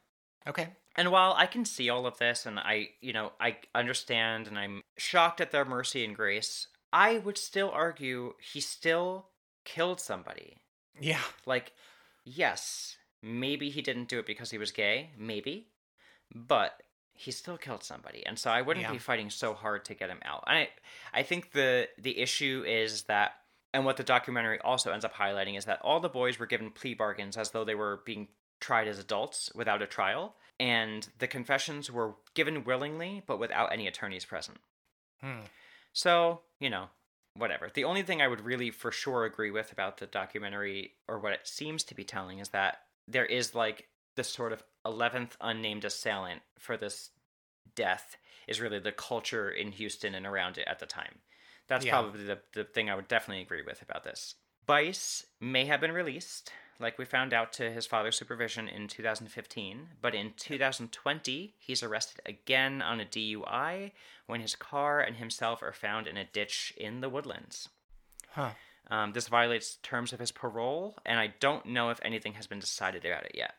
Okay. 0.47 0.69
And 0.95 1.11
while 1.11 1.33
I 1.37 1.45
can 1.45 1.65
see 1.65 1.89
all 1.89 2.05
of 2.05 2.17
this 2.17 2.45
and 2.45 2.59
I, 2.59 2.89
you 2.99 3.13
know, 3.13 3.31
I 3.39 3.57
understand 3.73 4.47
and 4.47 4.57
I'm 4.57 4.83
shocked 4.97 5.39
at 5.39 5.51
their 5.51 5.65
mercy 5.65 6.03
and 6.03 6.15
grace, 6.15 6.67
I 6.91 7.19
would 7.19 7.37
still 7.37 7.69
argue 7.71 8.33
he 8.41 8.59
still 8.59 9.27
killed 9.63 10.01
somebody. 10.01 10.57
Yeah. 10.99 11.21
Like, 11.45 11.71
yes, 12.25 12.97
maybe 13.21 13.69
he 13.69 13.81
didn't 13.81 14.09
do 14.09 14.19
it 14.19 14.25
because 14.25 14.51
he 14.51 14.57
was 14.57 14.71
gay, 14.71 15.11
maybe, 15.17 15.67
but 16.33 16.73
he 17.13 17.31
still 17.31 17.57
killed 17.57 17.83
somebody. 17.83 18.25
And 18.25 18.37
so 18.37 18.49
I 18.51 18.61
wouldn't 18.61 18.85
Yeah. 18.85 18.91
be 18.91 18.97
fighting 18.97 19.29
so 19.29 19.53
hard 19.53 19.85
to 19.85 19.93
get 19.93 20.09
him 20.09 20.19
out. 20.25 20.43
And 20.47 20.57
I 20.57 20.69
I 21.13 21.23
think 21.23 21.51
the 21.51 21.87
the 21.97 22.17
issue 22.19 22.63
is 22.67 23.03
that 23.03 23.33
and 23.73 23.85
what 23.85 23.95
the 23.97 24.03
documentary 24.03 24.59
also 24.59 24.91
ends 24.91 25.05
up 25.05 25.13
highlighting 25.13 25.57
is 25.57 25.65
that 25.65 25.79
all 25.81 25.99
the 26.01 26.09
boys 26.09 26.39
were 26.39 26.45
given 26.45 26.71
plea 26.71 26.93
bargains 26.95 27.37
as 27.37 27.51
though 27.51 27.63
they 27.63 27.75
were 27.75 28.01
being 28.05 28.27
tried 28.61 28.87
as 28.87 28.97
adults 28.99 29.51
without 29.53 29.81
a 29.81 29.87
trial, 29.87 30.35
and 30.59 31.09
the 31.19 31.27
confessions 31.27 31.91
were 31.91 32.15
given 32.33 32.63
willingly 32.63 33.23
but 33.25 33.39
without 33.39 33.73
any 33.73 33.87
attorneys 33.87 34.23
present. 34.23 34.59
Hmm. 35.21 35.41
So, 35.91 36.41
you 36.59 36.69
know, 36.69 36.85
whatever. 37.35 37.69
The 37.73 37.83
only 37.83 38.03
thing 38.03 38.21
I 38.21 38.27
would 38.27 38.41
really 38.41 38.71
for 38.71 38.91
sure 38.91 39.25
agree 39.25 39.51
with 39.51 39.71
about 39.71 39.97
the 39.97 40.07
documentary, 40.07 40.93
or 41.07 41.19
what 41.19 41.33
it 41.33 41.47
seems 41.47 41.83
to 41.85 41.95
be 41.95 42.03
telling, 42.03 42.39
is 42.39 42.49
that 42.49 42.83
there 43.07 43.25
is 43.25 43.53
like 43.55 43.87
this 44.15 44.29
sort 44.29 44.53
of 44.53 44.63
11th 44.85 45.31
unnamed 45.41 45.85
assailant 45.85 46.41
for 46.59 46.77
this 46.77 47.09
death 47.75 48.17
is 48.47 48.59
really 48.59 48.79
the 48.79 48.91
culture 48.91 49.49
in 49.49 49.71
Houston 49.71 50.15
and 50.15 50.25
around 50.25 50.57
it 50.57 50.67
at 50.67 50.79
the 50.79 50.85
time. 50.85 51.19
That's 51.67 51.85
Yeah. 51.85 51.93
probably 51.93 52.23
the, 52.25 52.39
the 52.53 52.63
thing 52.63 52.89
I 52.89 52.95
would 52.95 53.07
definitely 53.07 53.41
agree 53.41 53.61
with 53.61 53.81
about 53.81 54.03
this. 54.03 54.35
Bice 54.71 55.25
may 55.41 55.65
have 55.65 55.81
been 55.81 55.91
released, 55.91 56.49
like 56.79 56.97
we 56.97 57.03
found 57.03 57.33
out 57.33 57.51
to 57.51 57.69
his 57.69 57.85
father's 57.85 58.15
supervision 58.15 58.69
in 58.69 58.87
2015, 58.87 59.89
but 60.01 60.15
in 60.15 60.31
2020, 60.37 61.55
he's 61.59 61.83
arrested 61.83 62.21
again 62.25 62.81
on 62.81 63.01
a 63.01 63.05
DUI 63.05 63.91
when 64.27 64.39
his 64.39 64.55
car 64.55 65.01
and 65.01 65.17
himself 65.17 65.61
are 65.61 65.73
found 65.73 66.07
in 66.07 66.15
a 66.15 66.23
ditch 66.23 66.73
in 66.77 67.01
the 67.01 67.09
woodlands. 67.09 67.67
Huh. 68.29 68.51
Um, 68.89 69.11
this 69.11 69.27
violates 69.27 69.75
terms 69.83 70.13
of 70.13 70.21
his 70.21 70.31
parole, 70.31 70.95
and 71.05 71.19
I 71.19 71.33
don't 71.41 71.65
know 71.65 71.89
if 71.89 71.99
anything 72.01 72.35
has 72.35 72.47
been 72.47 72.59
decided 72.59 73.03
about 73.03 73.25
it 73.25 73.35
yet. 73.35 73.55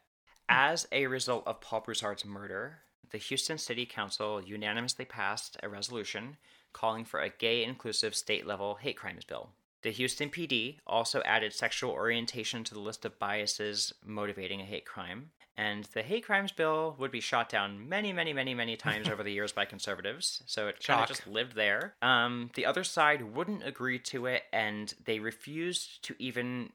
As 0.49 0.89
a 0.93 1.09
result 1.09 1.47
of 1.47 1.61
Paul 1.61 1.81
Broussard's 1.81 2.25
murder, 2.25 2.79
the 3.11 3.19
Houston 3.19 3.59
City 3.59 3.85
Council 3.85 4.41
unanimously 4.43 5.05
passed 5.05 5.59
a 5.63 5.69
resolution 5.69 6.39
calling 6.73 7.05
for 7.05 7.21
a 7.21 7.29
gay 7.29 7.65
inclusive 7.65 8.15
state 8.15 8.47
level 8.47 8.77
hate 8.77 8.97
crimes 8.97 9.25
bill. 9.27 9.51
The 9.83 9.91
Houston 9.91 10.31
PD 10.31 10.79
also 10.87 11.23
added 11.25 11.53
sexual 11.53 11.91
orientation 11.91 12.63
to 12.65 12.75
the 12.75 12.81
list 12.81 13.05
of 13.05 13.19
biases 13.19 13.93
motivating 14.05 14.61
a 14.61 14.65
hate 14.65 14.87
crime. 14.87 15.31
And 15.57 15.85
the 15.93 16.03
hate 16.03 16.25
crimes 16.25 16.53
bill 16.53 16.97
would 16.99 17.11
be 17.11 17.21
shot 17.21 17.49
down 17.49 17.89
many, 17.89 18.13
many, 18.13 18.33
many, 18.33 18.55
many 18.55 18.77
times 18.77 19.09
over 19.09 19.23
the 19.23 19.33
years 19.39 19.53
by 19.53 19.65
conservatives. 19.65 20.43
So 20.47 20.69
it 20.69 20.83
kind 20.83 21.03
of 21.03 21.09
just 21.09 21.27
lived 21.27 21.55
there. 21.55 21.95
Um, 22.01 22.51
the 22.55 22.65
other 22.65 22.85
side 22.85 23.35
wouldn't 23.35 23.67
agree 23.67 23.99
to 23.99 24.27
it, 24.27 24.45
and 24.53 24.95
they 25.05 25.19
refused 25.19 26.03
to 26.05 26.15
even 26.19 26.71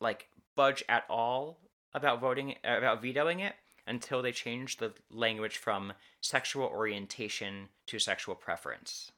like 0.00 0.28
budge 0.54 0.82
at 0.88 1.04
all 1.10 1.58
about 1.94 2.20
voting 2.20 2.54
about 2.64 3.02
vetoing 3.02 3.40
it 3.40 3.54
until 3.86 4.22
they 4.22 4.32
changed 4.32 4.80
the 4.80 4.92
language 5.10 5.58
from 5.58 5.92
sexual 6.20 6.66
orientation 6.66 7.68
to 7.86 7.98
sexual 7.98 8.34
preference. 8.34 9.12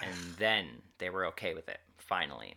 And 0.00 0.14
then 0.38 0.66
they 0.98 1.10
were 1.10 1.26
okay 1.26 1.54
with 1.54 1.68
it, 1.68 1.80
finally. 1.96 2.54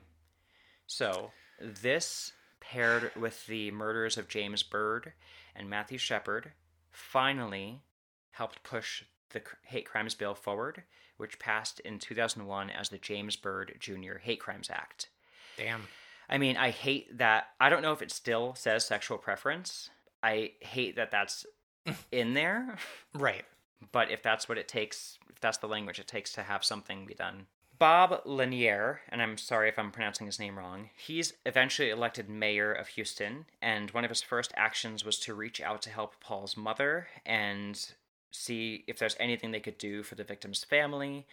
So, 0.95 1.31
this 1.59 2.33
paired 2.59 3.11
with 3.15 3.47
the 3.47 3.71
murders 3.71 4.15
of 4.15 4.27
James 4.27 4.61
Byrd 4.61 5.13
and 5.55 5.67
Matthew 5.67 5.97
Shepard 5.97 6.51
finally 6.91 7.81
helped 8.29 8.61
push 8.61 9.03
the 9.31 9.41
hate 9.63 9.87
crimes 9.89 10.13
bill 10.13 10.35
forward, 10.35 10.83
which 11.17 11.39
passed 11.39 11.79
in 11.79 11.97
2001 11.97 12.69
as 12.69 12.89
the 12.89 12.99
James 12.99 13.35
Byrd 13.35 13.75
Jr. 13.79 14.19
Hate 14.21 14.39
Crimes 14.39 14.69
Act. 14.69 15.09
Damn. 15.57 15.87
I 16.29 16.37
mean, 16.37 16.57
I 16.57 16.69
hate 16.69 17.17
that. 17.17 17.47
I 17.59 17.69
don't 17.71 17.81
know 17.81 17.93
if 17.93 18.03
it 18.03 18.11
still 18.11 18.53
says 18.53 18.85
sexual 18.85 19.17
preference. 19.17 19.89
I 20.21 20.51
hate 20.59 20.95
that 20.97 21.09
that's 21.09 21.47
in 22.11 22.35
there. 22.35 22.77
Right. 23.15 23.45
But 23.91 24.11
if 24.11 24.21
that's 24.21 24.47
what 24.47 24.59
it 24.59 24.67
takes, 24.67 25.17
if 25.31 25.39
that's 25.39 25.57
the 25.57 25.67
language 25.67 25.97
it 25.97 26.07
takes 26.07 26.33
to 26.33 26.43
have 26.43 26.63
something 26.63 27.07
be 27.07 27.15
done. 27.15 27.47
Bob 27.79 28.21
Lanier, 28.25 29.01
and 29.09 29.21
I'm 29.21 29.37
sorry 29.37 29.69
if 29.69 29.79
I'm 29.79 29.91
pronouncing 29.91 30.25
his 30.25 30.39
name 30.39 30.57
wrong, 30.57 30.89
he's 30.95 31.33
eventually 31.45 31.89
elected 31.89 32.29
mayor 32.29 32.71
of 32.71 32.87
Houston, 32.89 33.45
and 33.61 33.91
one 33.91 34.03
of 34.03 34.09
his 34.09 34.21
first 34.21 34.53
actions 34.55 35.03
was 35.03 35.19
to 35.19 35.33
reach 35.33 35.59
out 35.59 35.81
to 35.83 35.89
help 35.89 36.19
Paul's 36.19 36.55
mother 36.55 37.07
and 37.25 37.93
see 38.31 38.83
if 38.87 38.97
there's 38.97 39.17
anything 39.19 39.51
they 39.51 39.59
could 39.59 39.77
do 39.77 40.03
for 40.03 40.15
the 40.15 40.23
victim's 40.23 40.63
family. 40.63 41.25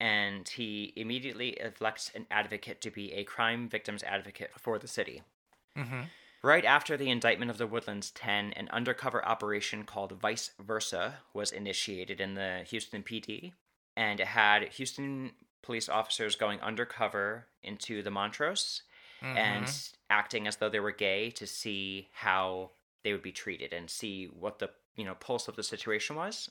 And 0.00 0.48
he 0.48 0.94
immediately 0.96 1.58
elects 1.60 2.10
an 2.14 2.26
advocate 2.30 2.80
to 2.80 2.90
be 2.90 3.12
a 3.12 3.24
crime 3.24 3.68
victims 3.68 4.02
advocate 4.02 4.50
for 4.58 4.78
the 4.78 4.88
city. 4.88 5.22
Mm-hmm. 5.76 6.02
Right 6.42 6.64
after 6.64 6.96
the 6.96 7.10
indictment 7.10 7.50
of 7.50 7.58
the 7.58 7.66
Woodlands 7.66 8.10
10, 8.12 8.54
an 8.54 8.68
undercover 8.70 9.22
operation 9.26 9.84
called 9.84 10.12
Vice 10.12 10.52
Versa 10.58 11.18
was 11.34 11.52
initiated 11.52 12.18
in 12.18 12.34
the 12.34 12.64
Houston 12.68 13.02
PD, 13.02 13.52
and 13.94 14.20
it 14.20 14.28
had 14.28 14.68
Houston 14.70 15.32
police 15.62 15.88
officers 15.88 16.36
going 16.36 16.60
undercover 16.60 17.46
into 17.62 18.02
the 18.02 18.10
Montrose 18.10 18.82
Mhm. 19.22 19.36
and 19.36 19.88
acting 20.10 20.46
as 20.46 20.56
though 20.56 20.68
they 20.68 20.80
were 20.80 20.92
gay 20.92 21.30
to 21.32 21.46
see 21.46 22.08
how 22.12 22.72
they 23.02 23.12
would 23.12 23.22
be 23.22 23.32
treated 23.32 23.72
and 23.72 23.88
see 23.90 24.26
what 24.26 24.58
the 24.58 24.70
you 24.96 25.04
know 25.04 25.14
pulse 25.14 25.48
of 25.48 25.56
the 25.56 25.62
situation 25.62 26.16
was. 26.16 26.50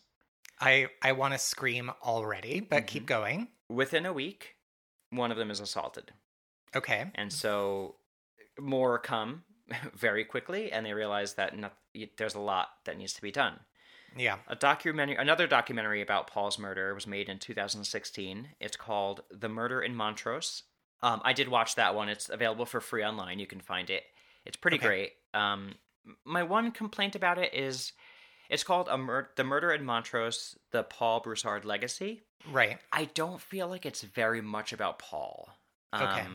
I 0.60 0.90
I 1.02 1.12
want 1.14 1.34
to 1.34 1.38
scream 1.40 1.90
already, 2.04 2.60
but 2.60 2.88
keep 2.88 3.04
Mhm. 3.04 3.08
going. 3.08 3.52
Within 3.70 4.06
a 4.06 4.14
week, 4.14 4.58
one 5.10 5.32
of 5.32 5.38
them 5.38 5.52
is 5.52 5.60
assaulted, 5.60 6.14
Okay. 6.76 7.12
and 7.16 7.32
so 7.34 8.00
more 8.60 9.00
come 9.00 9.46
very 9.94 10.26
quickly, 10.26 10.72
and 10.72 10.86
they 10.86 10.94
realize 10.94 11.36
that 11.36 11.58
not, 11.58 11.78
there's 12.18 12.36
a 12.36 12.40
lot 12.40 12.84
that 12.86 12.98
needs 12.98 13.14
to 13.14 13.22
be 13.22 13.32
done. 13.32 13.66
Yeah. 14.18 14.38
A 14.48 14.56
documentary, 14.56 15.16
another 15.16 15.48
documentary 15.48 16.02
about 16.02 16.28
Paul's 16.28 16.58
murder 16.60 16.94
was 16.94 17.08
made 17.08 17.30
in 17.30 17.40
2016. 17.40 18.50
It's 18.60 18.76
called 18.78 19.22
"The 19.32 19.50
Murder 19.50 19.82
in 19.82 19.96
Montrose." 19.96 20.64
Um, 21.02 21.22
I 21.24 21.34
did 21.34 21.48
watch 21.48 21.76
that 21.76 21.96
one. 21.96 22.10
It's 22.10 22.30
available 22.30 22.66
for 22.66 22.82
free 22.82 23.04
online. 23.04 23.40
You 23.40 23.48
can 23.48 23.62
find 23.62 23.90
it. 23.90 24.04
It's 24.46 24.58
pretty 24.58 24.78
Okay. 24.78 24.86
great. 24.88 25.12
Um, 25.34 25.76
my 26.26 26.44
one 26.44 26.72
complaint 26.72 27.16
about 27.16 27.38
it 27.38 27.54
is, 27.54 27.94
it's 28.50 28.64
called 28.64 28.88
a 28.90 28.98
mur- 28.98 29.32
"The 29.36 29.44
Murder 29.44 29.72
in 29.72 29.86
Montrose: 29.86 30.58
The 30.72 30.84
Paul 30.84 31.20
Broussard 31.22 31.64
Legacy." 31.66 32.24
Right. 32.48 32.80
I 32.92 33.06
don't 33.06 33.42
feel 33.42 33.68
like 33.68 33.86
it's 33.86 34.02
very 34.02 34.42
much 34.42 34.74
about 34.74 34.98
Paul. 35.00 35.50
Okay. 35.94 36.26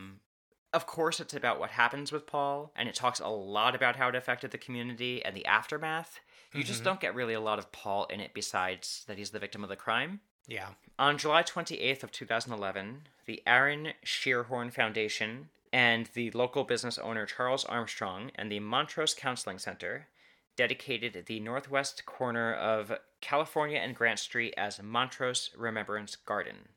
Of 0.74 0.86
course, 0.86 1.20
it's 1.20 1.32
about 1.34 1.58
what 1.60 1.70
happens 1.70 2.10
with 2.12 2.26
Paul, 2.26 2.72
and 2.74 2.88
it 2.88 2.94
talks 2.96 3.20
a 3.20 3.28
lot 3.28 3.74
about 3.76 3.94
how 3.96 4.08
it 4.08 4.14
affected 4.16 4.50
the 4.50 4.58
community 4.58 5.24
and 5.24 5.34
the 5.36 5.46
aftermath. 5.46 6.18
You 6.52 6.62
just 6.64 6.82
Mhm. 6.82 6.84
don't 6.84 7.00
get 7.00 7.14
really 7.14 7.32
a 7.34 7.40
lot 7.40 7.58
of 7.60 7.70
Paul 7.72 8.04
in 8.06 8.20
it 8.20 8.34
besides 8.34 9.04
that 9.06 9.16
he's 9.16 9.30
the 9.30 9.38
victim 9.38 9.62
of 9.62 9.68
the 9.70 9.76
crime. 9.76 10.20
Yeah. 10.46 10.74
On 10.98 11.16
July 11.16 11.42
28th 11.42 12.02
of 12.04 12.10
2011, 12.12 13.08
the 13.24 13.42
Aaron 13.46 13.94
Scheerhoorn 14.04 14.72
Foundation 14.72 15.50
and 15.72 16.06
the 16.06 16.30
local 16.32 16.64
business 16.64 16.98
owner 16.98 17.24
Charles 17.26 17.64
Armstrong 17.64 18.30
and 18.34 18.50
the 18.50 18.60
Montrose 18.60 19.14
Counseling 19.14 19.58
Center 19.58 20.08
dedicated 20.56 21.26
the 21.26 21.40
northwest 21.40 22.04
corner 22.06 22.52
of 22.54 22.98
California 23.20 23.78
and 23.78 23.96
Grant 23.96 24.18
Street 24.20 24.54
as 24.56 24.80
Montrose 24.82 25.50
Remembrance 25.56 26.14
Garden. 26.16 26.68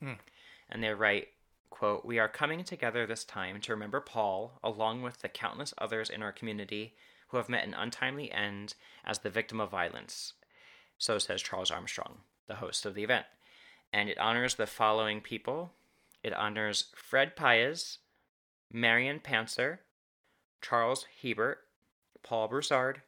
Hmm. 0.00 0.14
And 0.68 0.82
they 0.82 0.92
write, 0.94 1.33
quote, 1.74 2.04
"We 2.04 2.20
are 2.20 2.28
coming 2.28 2.62
together 2.62 3.04
this 3.04 3.24
time 3.24 3.60
to 3.62 3.72
remember 3.72 4.00
Paul 4.00 4.60
along 4.62 5.02
with 5.02 5.22
the 5.22 5.28
countless 5.28 5.74
others 5.76 6.08
in 6.08 6.22
our 6.22 6.30
community 6.30 6.96
who 7.28 7.36
have 7.36 7.48
met 7.48 7.64
an 7.64 7.74
untimely 7.74 8.30
end 8.30 8.76
as 9.04 9.18
the 9.18 9.28
victim 9.28 9.60
of 9.60 9.70
violence." 9.70 10.34
So 10.98 11.18
says 11.18 11.42
Charles 11.42 11.72
Armstrong, 11.72 12.22
the 12.46 12.54
host 12.56 12.86
of 12.86 12.94
the 12.94 13.02
event. 13.02 13.26
And 13.92 14.08
it 14.08 14.18
honors 14.18 14.54
the 14.54 14.68
following 14.68 15.20
people. 15.20 15.74
It 16.22 16.32
honors 16.32 16.92
Fred 16.94 17.34
Paez, 17.34 17.98
Marion 18.70 19.18
Panzer, 19.18 19.80
Charles 20.62 21.06
Hebert, 21.22 21.68
Paul 22.22 22.46
Broussard, 22.46 23.02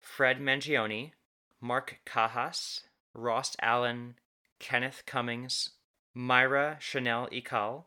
Fred 0.00 0.40
Mangione, 0.40 1.12
Mark 1.60 2.00
Cajas, 2.04 2.82
Ross 3.14 3.56
Allen, 3.60 4.18
Kenneth 4.58 5.04
Cummings, 5.06 5.70
Myra 6.14 6.78
Chanel 6.80 7.28
Ical, 7.28 7.84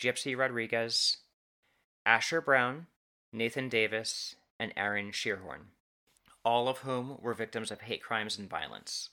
Gypsy 0.00 0.36
Rodriguez, 0.36 1.18
Asher 2.06 2.40
Brown, 2.40 2.86
Nathan 3.32 3.68
Davis, 3.68 4.34
and 4.58 4.72
Aaron 4.76 5.10
Scheerhoorn, 5.12 5.66
all 6.44 6.68
of 6.68 6.78
whom 6.78 7.18
were 7.20 7.34
victims 7.34 7.70
of 7.70 7.82
hate 7.82 8.02
crimes 8.02 8.38
and 8.38 8.48
violence. 8.48 9.10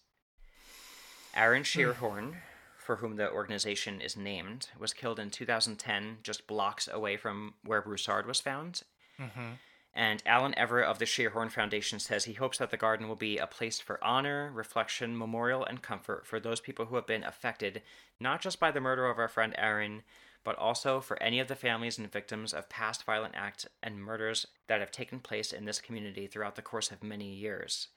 Aaron 1.36 1.64
Scheerhoorn, 1.64 2.38
for 2.78 2.96
whom 2.96 3.18
the 3.18 3.30
organization 3.30 4.00
is 4.00 4.16
named, 4.16 4.70
was 4.80 4.94
killed 4.94 5.20
in 5.20 5.30
2010, 5.30 6.20
just 6.24 6.48
blocks 6.48 6.88
away 6.92 7.18
from 7.18 7.54
where 7.66 7.82
Broussard 7.82 8.26
was 8.26 8.40
found. 8.40 8.84
Mm-hmm. 9.20 9.52
And 9.94 10.24
Alan 10.26 10.58
Everett 10.58 10.88
of 10.88 11.00
the 11.00 11.06
Scheerhoorn 11.06 11.52
Foundation 11.52 12.00
says 12.00 12.26
he 12.26 12.34
hopes 12.34 12.60
that 12.60 12.72
the 12.72 12.78
garden 12.78 13.08
will 13.08 13.16
be 13.16 13.38
a 13.38 13.48
place 13.48 13.80
for 13.80 14.02
honor, 14.04 14.52
reflection, 14.54 15.18
memorial, 15.18 15.66
and 15.66 15.82
comfort 15.82 16.26
for 16.26 16.40
those 16.40 16.62
people 16.62 16.86
who 16.86 16.96
have 16.96 17.08
been 17.08 17.24
affected 17.24 17.82
not 18.20 18.40
just 18.42 18.60
by 18.60 18.72
the 18.72 18.80
murder 18.80 19.08
of 19.08 19.18
our 19.18 19.28
friend 19.28 19.54
Aaron, 19.58 20.04
but 20.48 20.58
also 20.58 21.02
for 21.02 21.22
any 21.22 21.42
of 21.42 21.50
the 21.50 21.56
families 21.58 21.98
and 21.98 22.10
victims 22.10 22.54
of 22.54 22.70
past 22.70 23.04
violent 23.04 23.34
acts 23.36 23.68
and 23.84 24.00
murders 24.02 24.48
that 24.70 24.80
have 24.80 24.92
taken 24.92 25.20
place 25.20 25.52
in 25.52 25.66
this 25.66 25.82
community 25.82 26.26
throughout 26.26 26.56
the 26.56 26.62
course 26.62 26.90
of 26.90 27.04
many 27.04 27.34
years. 27.34 27.90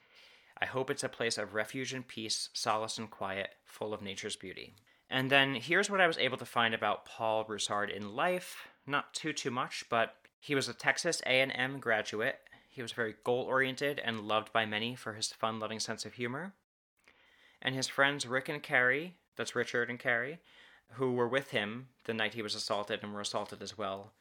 I 0.61 0.67
hope 0.67 0.91
it's 0.91 1.05
a 1.05 1.09
place 1.09 1.39
of 1.39 1.55
refuge 1.55 1.93
and 1.93 2.05
peace, 2.05 2.49
solace 2.53 2.99
and 2.99 3.09
quiet, 3.09 3.51
full 3.65 3.95
of 3.95 4.03
nature's 4.03 4.35
beauty. 4.35 4.75
And 5.09 5.31
then 5.31 5.55
here's 5.55 5.89
what 5.89 6.01
I 6.01 6.09
was 6.09 6.19
able 6.19 6.39
to 6.39 6.45
find 6.45 6.75
about 6.75 7.05
Paul 7.05 7.45
Broussard 7.45 7.89
in 7.89 8.17
life. 8.17 8.67
Not 8.85 9.15
too 9.15 9.33
too 9.33 9.53
much, 9.53 9.85
but 9.89 10.17
he 10.41 10.57
was 10.57 10.69
a 10.69 10.75
Texas 10.75 11.23
A&M 11.27 11.79
graduate. 11.79 12.41
He 12.69 12.83
was 12.83 12.91
very 12.91 13.15
goal-oriented 13.23 14.01
and 14.05 14.23
loved 14.23 14.53
by 14.53 14.67
many 14.67 14.97
for 14.97 15.13
his 15.13 15.29
fun-loving 15.29 15.79
sense 15.79 16.05
of 16.05 16.15
humor. 16.15 16.55
And 17.63 17.77
his 17.77 17.87
friends 17.87 18.27
Rick 18.27 18.49
and 18.49 18.61
Carrie, 18.61 19.15
that's 19.37 19.55
Richard 19.55 19.89
and 19.89 20.01
Carrie, 20.01 20.41
who 20.93 21.13
were 21.13 21.29
with 21.29 21.51
him 21.51 21.89
the 22.05 22.15
night 22.15 22.35
he 22.35 22.43
was 22.43 22.55
assaulted 22.55 23.01
and 23.03 23.13
were 23.13 23.21
assaulted 23.21 23.63
as 23.63 23.77
well. 23.79 24.13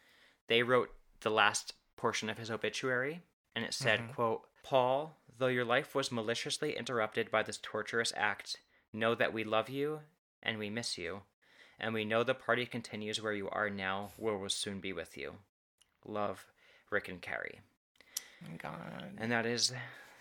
They 0.48 0.64
wrote 0.64 0.94
the 1.22 1.30
last 1.30 1.74
portion 1.98 2.30
of 2.30 2.38
his 2.38 2.50
obituary, 2.52 3.22
and 3.56 3.66
it 3.66 3.74
said, 3.74 4.00
Mhm. 4.00 4.14
quote, 4.16 4.48
Paul, 4.64 5.18
though 5.38 5.48
your 5.48 5.66
life 5.66 5.96
was 5.96 6.12
maliciously 6.12 6.76
interrupted 6.76 7.32
by 7.32 7.44
this 7.44 7.58
torturous 7.62 8.14
act, 8.16 8.58
know 8.94 9.16
that 9.16 9.34
we 9.34 9.44
love 9.44 9.70
you 9.70 10.02
and 10.42 10.58
we 10.58 10.70
miss 10.70 10.98
you, 10.98 11.24
and 11.80 11.94
we 11.94 12.06
know 12.06 12.24
the 12.24 12.36
party 12.36 12.66
continues 12.66 13.22
where 13.22 13.34
you 13.34 13.50
are 13.50 13.70
now, 13.70 14.12
where 14.18 14.38
we'll 14.38 14.50
soon 14.50 14.80
be 14.80 14.94
with 14.94 15.18
you. 15.18 15.40
Love, 16.06 16.46
Rick 16.90 17.08
and 17.10 17.22
Carrie. 17.22 17.62
God. 18.58 19.16
And 19.18 19.32
that 19.32 19.46
is 19.46 19.74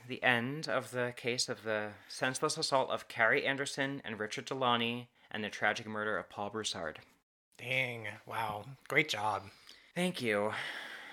the 0.06 0.22
end 0.22 0.68
of 0.68 0.90
the 0.90 1.12
case 1.16 1.48
of 1.48 1.62
the 1.62 1.92
senseless 2.08 2.56
assault 2.56 2.90
of 2.90 3.06
Carrie 3.08 3.46
Anderson 3.46 4.02
and 4.04 4.18
Richard 4.18 4.46
Delani 4.46 5.06
and 5.30 5.42
the 5.44 5.48
tragic 5.48 5.86
murder 5.86 6.16
of 6.16 6.28
Paul 6.30 6.50
Broussard. 6.50 6.98
Dang. 7.59 8.06
Wow. 8.26 8.64
Great 8.88 9.09
job. 9.09 9.42
Thank 9.94 10.22
you. 10.22 10.52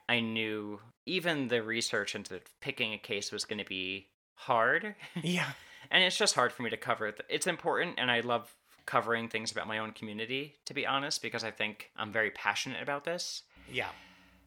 I 0.08 0.20
knew 0.20 0.80
even 1.06 1.48
the 1.48 1.64
research 1.64 2.16
into 2.16 2.40
picking 2.62 2.94
a 2.94 2.98
case 2.98 3.32
was 3.32 3.46
going 3.46 3.60
to 3.60 3.66
be 3.66 4.08
hard. 4.36 4.96
Yeah. 5.24 5.50
and 5.92 6.04
it's 6.04 6.18
just 6.18 6.36
hard 6.36 6.52
for 6.52 6.64
me 6.64 6.70
to 6.70 6.78
cover 6.78 7.08
it. 7.08 7.20
It's 7.30 7.48
important, 7.48 7.96
and 7.98 8.12
I 8.12 8.20
love 8.22 8.54
covering 8.86 9.28
things 9.30 9.52
about 9.52 9.68
my 9.68 9.80
own 9.80 9.92
community, 9.92 10.56
to 10.66 10.74
be 10.74 10.86
honest, 10.86 11.22
because 11.22 11.44
I 11.44 11.52
think 11.52 11.90
I'm 11.98 12.12
very 12.12 12.30
passionate 12.32 12.84
about 12.84 13.04
this. 13.04 13.42
Yeah. 13.72 13.90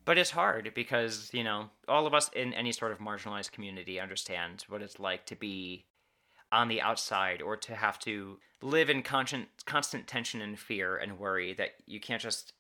But 0.05 0.17
it's 0.19 0.31
hard 0.31 0.73
because, 0.75 1.29
you 1.33 1.43
know, 1.45 1.71
all 1.89 2.07
of 2.07 2.15
us 2.15 2.31
in 2.35 2.55
any 2.55 2.73
sort 2.73 2.93
of 2.93 2.99
marginalized 2.99 3.53
community 3.53 4.01
understand 4.01 4.65
what 4.69 4.81
it's 4.81 4.99
like 5.01 5.27
to 5.27 5.37
be 5.37 5.85
on 6.53 6.69
the 6.69 6.81
outside 6.81 7.43
or 7.43 7.57
to 7.57 7.75
have 7.77 7.99
to 8.01 8.39
live 8.63 8.91
in 8.91 9.03
constant, 9.03 9.49
constant 9.67 10.07
tension 10.09 10.41
and 10.41 10.59
fear 10.59 10.97
and 10.97 11.19
worry 11.19 11.53
that 11.55 11.73
you 11.87 12.01
can't 12.01 12.23
just 12.23 12.55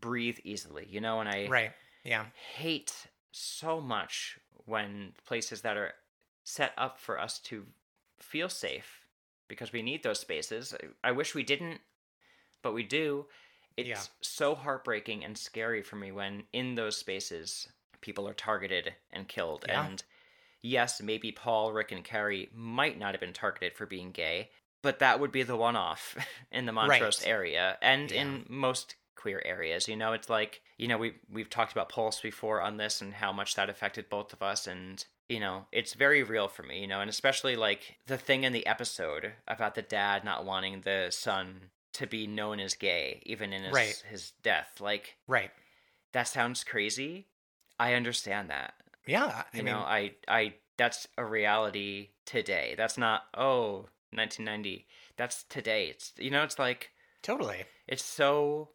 breathe 0.00 0.38
easily, 0.44 0.86
you 0.88 1.00
know? 1.00 1.20
And 1.20 1.28
I 1.28 1.50
Right. 1.50 1.72
Yeah. 2.04 2.26
hate 2.32 3.08
so 3.32 3.80
much 3.80 4.38
when 4.66 5.14
places 5.26 5.62
that 5.62 5.76
are 5.76 5.94
set 6.44 6.72
up 6.76 6.98
for 6.98 7.20
us 7.20 7.38
to 7.40 7.66
feel 8.20 8.48
safe 8.48 9.06
because 9.48 9.72
we 9.72 9.82
need 9.82 10.02
those 10.02 10.20
spaces. 10.20 10.74
I 11.04 11.08
I 11.08 11.12
wish 11.12 11.34
we 11.34 11.42
didn't, 11.42 11.80
but 12.62 12.72
we 12.74 12.82
do. 12.82 13.28
It's 13.76 13.88
Yeah. 13.88 14.04
so 14.22 14.54
heartbreaking 14.54 15.24
and 15.24 15.36
scary 15.38 15.82
for 15.82 15.96
me 15.96 16.12
when 16.12 16.46
in 16.52 16.74
those 16.74 16.96
spaces 16.98 17.68
people 18.00 18.28
are 18.28 18.34
targeted 18.34 18.94
and 19.12 19.28
killed. 19.28 19.64
Yeah. 19.66 19.88
And 19.88 20.04
yes, 20.64 21.00
maybe 21.00 21.30
Paul, 21.30 21.72
Rick, 21.72 21.92
and 21.92 22.02
Carrie 22.02 22.48
might 22.52 22.98
not 22.98 23.12
have 23.12 23.20
been 23.20 23.32
targeted 23.34 23.74
for 23.74 23.86
being 23.86 24.10
gay, 24.10 24.50
but 24.82 24.98
that 24.98 25.20
would 25.20 25.30
be 25.30 25.42
the 25.44 25.56
one 25.56 25.76
off 25.76 26.16
in 26.50 26.66
the 26.66 26.72
Montrose 26.72 27.20
Right. 27.20 27.28
area 27.28 27.78
and 27.82 28.10
Yeah. 28.10 28.22
in 28.22 28.46
most 28.48 28.96
queer 29.14 29.40
areas. 29.44 29.86
You 29.88 29.96
know, 29.96 30.12
it's 30.14 30.28
like, 30.28 30.60
you 30.78 30.88
know, 30.88 30.98
we 30.98 31.14
we've 31.30 31.48
talked 31.50 31.72
about 31.72 31.88
Pulse 31.90 32.20
before 32.20 32.60
on 32.60 32.78
this 32.78 33.00
and 33.00 33.14
how 33.14 33.32
much 33.32 33.54
that 33.54 33.70
affected 33.70 34.08
both 34.08 34.32
of 34.32 34.42
us 34.42 34.66
and 34.66 35.04
you 35.26 35.40
know, 35.40 35.64
it's 35.72 35.94
very 35.94 36.22
real 36.22 36.48
for 36.48 36.62
me, 36.62 36.80
you 36.82 36.86
know, 36.86 37.00
and 37.00 37.08
especially 37.08 37.56
like 37.56 37.96
the 38.06 38.18
thing 38.18 38.44
in 38.44 38.52
the 38.52 38.66
episode 38.66 39.32
about 39.48 39.74
the 39.74 39.80
dad 39.80 40.22
not 40.22 40.44
wanting 40.44 40.82
the 40.82 41.08
son 41.10 41.70
to 41.94 42.06
be 42.06 42.26
known 42.26 42.60
as 42.60 42.74
gay, 42.74 43.22
even 43.24 43.52
in 43.54 43.62
his 43.62 43.72
Right. 43.74 44.02
his 44.10 44.32
death. 44.42 44.80
Like 44.80 45.16
Right. 45.26 45.50
that 46.12 46.24
sounds 46.28 46.62
crazy. 46.64 47.28
I 47.78 47.94
understand 47.94 48.50
that. 48.50 48.74
Yeah. 49.06 49.26
I 49.52 49.56
You 49.56 49.62
mean, 49.62 49.74
know, 49.74 49.80
I 49.80 50.12
I 50.28 50.54
that's 50.76 51.06
a 51.16 51.24
reality 51.24 52.08
today. 52.26 52.74
That's 52.76 52.98
not 52.98 53.24
oh 53.36 53.86
1990. 54.12 54.86
That's 55.16 55.44
today. 55.44 55.86
It's 55.88 56.12
you 56.18 56.30
know, 56.30 56.42
it's 56.42 56.58
like 56.58 56.90
totally. 57.22 57.64
it's 57.86 58.04
so 58.04 58.70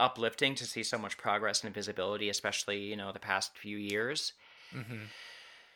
uplifting 0.00 0.54
to 0.56 0.64
see 0.66 0.82
so 0.82 0.98
much 0.98 1.16
progress 1.16 1.62
and 1.64 1.72
visibility, 1.74 2.28
especially 2.28 2.78
you 2.80 2.96
know 2.96 3.12
the 3.12 3.18
past 3.20 3.56
few 3.56 3.76
years. 3.76 4.32
hmm 4.72 5.04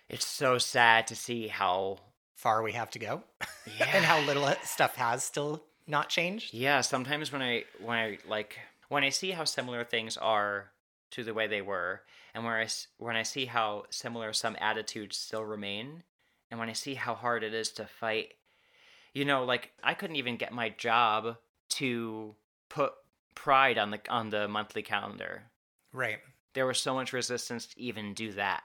It's 0.08 0.26
so 0.26 0.58
sad 0.58 1.06
to 1.08 1.16
see 1.16 1.48
how 1.48 1.98
Far 2.34 2.62
we 2.62 2.72
have 2.72 2.90
to 2.90 3.00
go, 3.00 3.24
yeah, 3.80 3.90
and 3.94 4.04
how 4.04 4.20
little 4.20 4.48
stuff 4.62 4.94
has 4.94 5.24
still 5.24 5.64
not 5.88 6.08
changed? 6.08 6.54
Yeah, 6.54 6.82
sometimes 6.82 7.32
when 7.32 7.42
I 7.42 7.64
when 7.84 7.98
I 7.98 8.18
like 8.28 8.56
when 8.88 9.02
I 9.02 9.08
see 9.10 9.32
how 9.32 9.42
similar 9.44 9.82
things 9.84 10.16
are 10.16 10.70
to 11.10 11.24
the 11.24 11.34
way 11.34 11.48
they 11.48 11.62
were, 11.62 12.02
and 12.38 12.46
when 12.46 12.54
I 12.54 12.68
when 12.98 13.16
I 13.16 13.24
see 13.24 13.46
how 13.46 13.84
similar 13.90 14.32
some 14.32 14.56
attitudes 14.60 15.16
still 15.16 15.44
remain, 15.44 16.04
and 16.50 16.60
when 16.60 16.68
I 16.68 16.72
see 16.72 16.94
how 16.94 17.14
hard 17.14 17.42
it 17.42 17.52
is 17.52 17.70
to 17.72 17.84
fight, 17.86 18.34
you 19.12 19.24
know, 19.24 19.44
like 19.44 19.72
I 19.82 19.94
couldn't 19.94 20.16
even 20.16 20.36
get 20.36 20.52
my 20.52 20.68
job 20.68 21.36
to 21.70 22.36
put 22.68 22.92
Pride 23.34 23.76
on 23.76 23.90
the 23.90 24.00
on 24.08 24.30
the 24.30 24.46
monthly 24.46 24.82
calendar. 24.82 25.42
Right. 25.92 26.18
There 26.54 26.66
was 26.66 26.78
so 26.78 26.94
much 26.94 27.12
resistance 27.12 27.66
to 27.66 27.80
even 27.80 28.14
do 28.14 28.32
that 28.32 28.62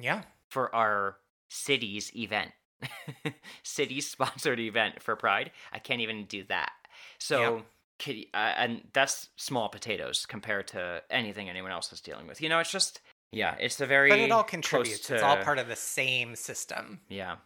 Yeah. 0.00 0.22
for 0.48 0.74
our 0.74 1.16
city's 1.48 2.14
event, 2.16 2.50
city 3.62 4.00
sponsored 4.00 4.58
event 4.58 5.00
for 5.00 5.14
Pride. 5.16 5.52
I 5.72 5.78
can't 5.78 6.00
even 6.00 6.24
do 6.24 6.42
that. 6.44 6.72
So, 7.18 7.56
Yep. 7.56 7.64
could 7.98 8.16
uh, 8.34 8.54
and 8.56 8.88
that's 8.92 9.28
small 9.36 9.68
potatoes 9.68 10.26
compared 10.26 10.66
to 10.68 11.02
anything 11.10 11.48
anyone 11.48 11.70
else 11.72 11.92
is 11.92 12.00
dealing 12.00 12.26
with. 12.26 12.40
You 12.40 12.48
know, 12.48 12.58
it's 12.58 12.72
just 12.72 13.00
yeah, 13.32 13.56
it's 13.58 13.80
a 13.80 13.86
very 13.86 14.08
But 14.10 14.20
it 14.20 14.30
all 14.30 14.44
contributes. 14.44 15.00
To, 15.08 15.14
It's 15.14 15.22
all 15.22 15.38
part 15.38 15.58
of 15.58 15.68
the 15.68 15.76
same 15.76 16.36
system. 16.36 17.00
yeah, 17.08 17.36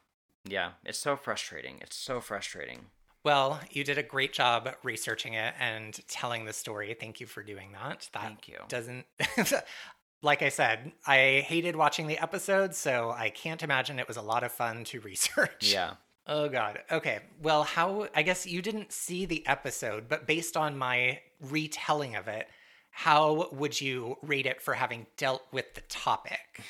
yeah. 0.45 0.73
It's 0.85 0.99
so 0.99 1.17
frustrating. 1.17 1.79
It's 1.81 1.97
so 1.97 2.21
frustrating. 2.21 2.87
Well, 3.25 3.61
you 3.71 3.83
did 3.83 3.99
a 3.99 4.05
great 4.05 4.33
job 4.33 4.69
researching 4.85 5.35
it 5.35 5.55
and 5.59 5.99
telling 6.07 6.45
the 6.45 6.53
story. 6.53 6.95
Thank 6.99 7.19
you 7.21 7.27
for 7.27 7.43
doing 7.43 7.73
that. 7.73 8.09
That 8.13 8.23
Thank 8.23 8.47
you. 8.49 8.59
doesn't 8.69 9.05
like 10.23 10.43
I 10.43 10.49
said, 10.49 10.93
I 11.07 11.45
hated 11.47 11.77
watching 11.77 12.07
the 12.07 12.19
episode, 12.19 12.75
so 12.75 13.11
I 13.11 13.31
can't 13.31 13.63
imagine 13.63 13.99
it 13.99 14.09
was 14.09 14.17
a 14.17 14.23
lot 14.23 14.45
of 14.45 14.53
fun 14.53 14.85
to 14.85 15.01
research. 15.13 15.73
Yeah. 15.73 15.95
Oh 16.27 16.49
god. 16.49 16.81
Okay. 16.91 17.21
Well, 17.43 17.63
how 17.65 18.09
I 18.15 18.23
guess 18.23 18.47
you 18.47 18.63
didn't 18.63 18.93
see 18.93 19.27
the 19.27 19.47
episode, 19.47 20.09
but 20.09 20.27
based 20.27 20.57
on 20.57 20.77
my 20.79 21.21
retelling 21.41 22.17
of 22.17 22.29
it, 22.29 22.49
how 22.99 23.51
would 23.53 23.79
you 23.79 24.17
rate 24.23 24.47
it 24.47 24.63
for 24.63 24.73
having 24.73 25.07
dealt 25.19 25.43
with 25.53 25.75
the 25.75 25.83
topic? 25.83 26.63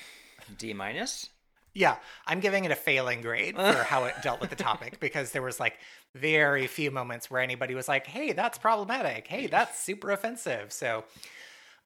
D 0.59 0.73
minus. 0.73 1.29
Yeah, 1.73 1.97
I'm 2.27 2.41
giving 2.41 2.65
it 2.65 2.73
a 2.73 2.75
failing 2.75 3.21
grade 3.21 3.55
for 3.55 3.63
how 3.89 4.05
it 4.07 4.15
dealt 4.25 4.41
with 4.41 4.51
the 4.51 4.57
topic 4.57 4.99
because 4.99 5.31
there 5.31 5.43
was 5.43 5.61
like 5.61 5.75
very 6.17 6.67
few 6.67 6.91
moments 6.91 7.31
where 7.31 7.41
anybody 7.41 7.77
was 7.77 7.87
like, 7.87 8.09
"Hey, 8.09 8.33
that's 8.33 8.59
problematic. 8.59 9.29
Hey, 9.29 9.47
that's 9.47 9.79
super 9.79 10.11
offensive." 10.11 10.73
So, 10.73 11.05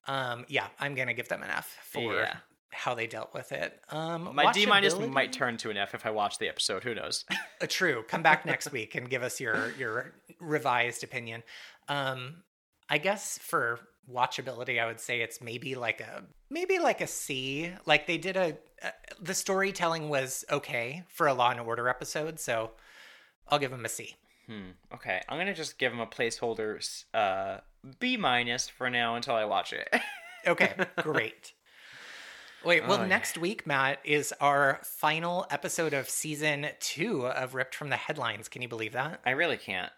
um, 0.07 0.45
yeah, 0.47 0.67
I'm 0.79 0.95
gonna 0.95 1.13
give 1.13 1.27
them 1.27 1.43
an 1.43 1.51
F 1.51 1.77
for 1.83 2.15
Yeah. 2.15 2.37
how 2.71 2.95
they 2.95 3.05
dealt 3.05 3.35
with 3.35 3.51
it. 3.51 3.79
Um, 3.89 4.33
My 4.33 4.51
D 4.51 4.65
minus 4.65 4.97
might 4.97 5.33
turn 5.33 5.57
to 5.57 5.69
an 5.69 5.77
F 5.77 5.93
if 5.93 6.03
I 6.03 6.09
watch 6.09 6.39
the 6.39 6.47
episode. 6.49 6.83
Who 6.83 6.95
knows? 6.95 7.25
Uh, 7.61 7.67
true. 7.69 8.03
Come 8.07 8.23
back 8.23 8.43
next 8.43 8.71
week 8.71 8.95
and 8.95 9.07
give 9.07 9.21
us 9.21 9.39
your 9.39 9.71
your 9.77 10.13
revised 10.39 11.03
opinion. 11.03 11.43
Um, 11.87 12.37
I 12.89 12.97
guess 12.97 13.37
for 13.37 13.79
watchability, 14.09 14.81
I 14.81 14.85
would 14.85 14.99
say 14.99 15.21
it's 15.21 15.41
maybe 15.41 15.75
like 15.75 15.99
a 16.01 16.23
maybe 16.49 16.79
like 16.79 17.01
a 17.01 17.07
C. 17.07 17.71
Like 17.85 18.07
they 18.07 18.17
did 18.17 18.37
a 18.37 18.57
uh, 18.83 18.89
the 19.21 19.33
storytelling 19.33 20.09
was 20.09 20.45
okay 20.51 21.03
for 21.09 21.27
a 21.27 21.33
Law 21.33 21.51
and 21.51 21.59
Order 21.59 21.87
episode, 21.89 22.39
so 22.39 22.71
I'll 23.47 23.59
give 23.59 23.71
them 23.71 23.85
a 23.85 23.89
C. 23.89 24.15
Hmm. 24.47 24.71
Okay, 24.93 25.21
I'm 25.29 25.37
gonna 25.37 25.53
just 25.53 25.77
give 25.77 25.91
them 25.91 26.01
a 26.01 26.07
placeholder 26.07 27.03
uh, 27.13 27.57
B 27.99 28.17
minus 28.17 28.67
for 28.69 28.89
now 28.89 29.15
until 29.15 29.35
I 29.35 29.45
watch 29.45 29.73
it. 29.73 29.87
Okay, 30.47 30.73
great. 30.97 31.53
Wait, 32.65 32.87
well, 32.87 32.97
Oh, 32.97 33.01
yeah. 33.03 33.07
next 33.07 33.37
week, 33.37 33.67
Matt, 33.67 33.99
is 34.03 34.33
our 34.41 34.79
final 34.83 35.45
episode 35.51 35.93
of 35.93 36.09
season 36.09 36.65
two 36.79 37.27
of 37.27 37.53
Ripped 37.53 37.75
from 37.75 37.89
the 37.89 37.95
Headlines. 37.95 38.47
Can 38.49 38.63
you 38.63 38.67
believe 38.67 38.93
that? 38.93 39.21
I 39.23 39.31
really 39.31 39.57
can't. 39.57 39.91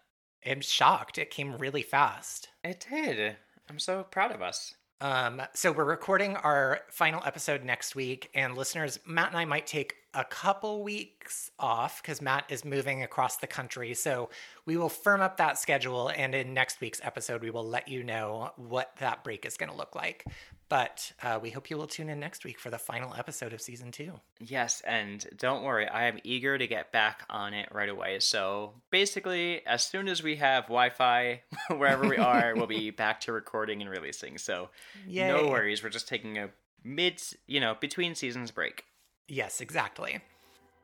I'm 0.44 0.60
shocked. 0.60 1.16
It 1.16 1.30
came 1.30 1.56
really 1.56 1.80
fast. 1.80 2.48
It 2.62 2.84
did. 2.90 3.36
I'm 3.68 3.78
so 3.78 4.04
proud 4.04 4.32
of 4.32 4.42
us. 4.42 4.74
Um, 5.00 5.42
so 5.54 5.72
we're 5.72 5.84
recording 5.84 6.36
our 6.36 6.80
final 6.90 7.22
episode 7.26 7.64
next 7.64 7.94
week, 7.94 8.30
and 8.34 8.56
listeners, 8.56 9.00
Matt 9.06 9.28
and 9.28 9.36
I 9.36 9.44
might 9.44 9.66
take 9.66 9.96
a 10.14 10.24
couple 10.24 10.82
weeks 10.82 11.50
off 11.58 12.00
because 12.00 12.22
Matt 12.22 12.44
is 12.48 12.64
moving 12.64 13.02
across 13.02 13.36
the 13.36 13.46
country. 13.46 13.92
So 13.94 14.30
we 14.64 14.76
will 14.76 14.88
firm 14.88 15.20
up 15.20 15.36
that 15.38 15.58
schedule, 15.58 16.08
and 16.08 16.34
in 16.34 16.54
next 16.54 16.80
week's 16.80 17.00
episode, 17.02 17.42
we 17.42 17.50
will 17.50 17.68
let 17.68 17.88
you 17.88 18.04
know 18.04 18.52
what 18.56 18.92
that 18.98 19.24
break 19.24 19.44
is 19.44 19.56
going 19.56 19.70
to 19.70 19.76
look 19.76 19.94
like. 19.94 20.24
But 20.68 21.12
uh, 21.22 21.38
we 21.42 21.50
hope 21.50 21.70
you 21.70 21.76
will 21.76 21.86
tune 21.86 22.08
in 22.08 22.18
next 22.18 22.44
week 22.44 22.58
for 22.58 22.70
the 22.70 22.78
final 22.78 23.14
episode 23.14 23.52
of 23.52 23.60
season 23.60 23.92
two. 23.92 24.12
Yes, 24.40 24.82
and 24.86 25.24
don't 25.36 25.62
worry, 25.62 25.86
I 25.86 26.06
am 26.06 26.18
eager 26.24 26.56
to 26.56 26.66
get 26.66 26.90
back 26.90 27.24
on 27.28 27.52
it 27.52 27.68
right 27.70 27.88
away. 27.88 28.18
So 28.20 28.72
basically, 28.90 29.64
as 29.66 29.84
soon 29.84 30.08
as 30.08 30.22
we 30.22 30.36
have 30.36 30.64
Wi 30.64 30.90
Fi 30.90 31.42
wherever 31.68 32.08
we 32.08 32.16
are, 32.16 32.54
we'll 32.56 32.66
be 32.66 32.90
back 33.04 33.20
to 33.22 33.32
recording 33.32 33.82
and 33.82 33.90
releasing. 33.90 34.38
So 34.38 34.70
Yay. 35.06 35.28
no 35.28 35.48
worries, 35.48 35.82
we're 35.82 35.90
just 35.90 36.08
taking 36.08 36.38
a 36.38 36.50
mid, 36.82 37.20
you 37.46 37.60
know, 37.60 37.76
between 37.78 38.14
seasons 38.14 38.50
break. 38.50 38.84
Yes, 39.28 39.60
exactly. 39.60 40.20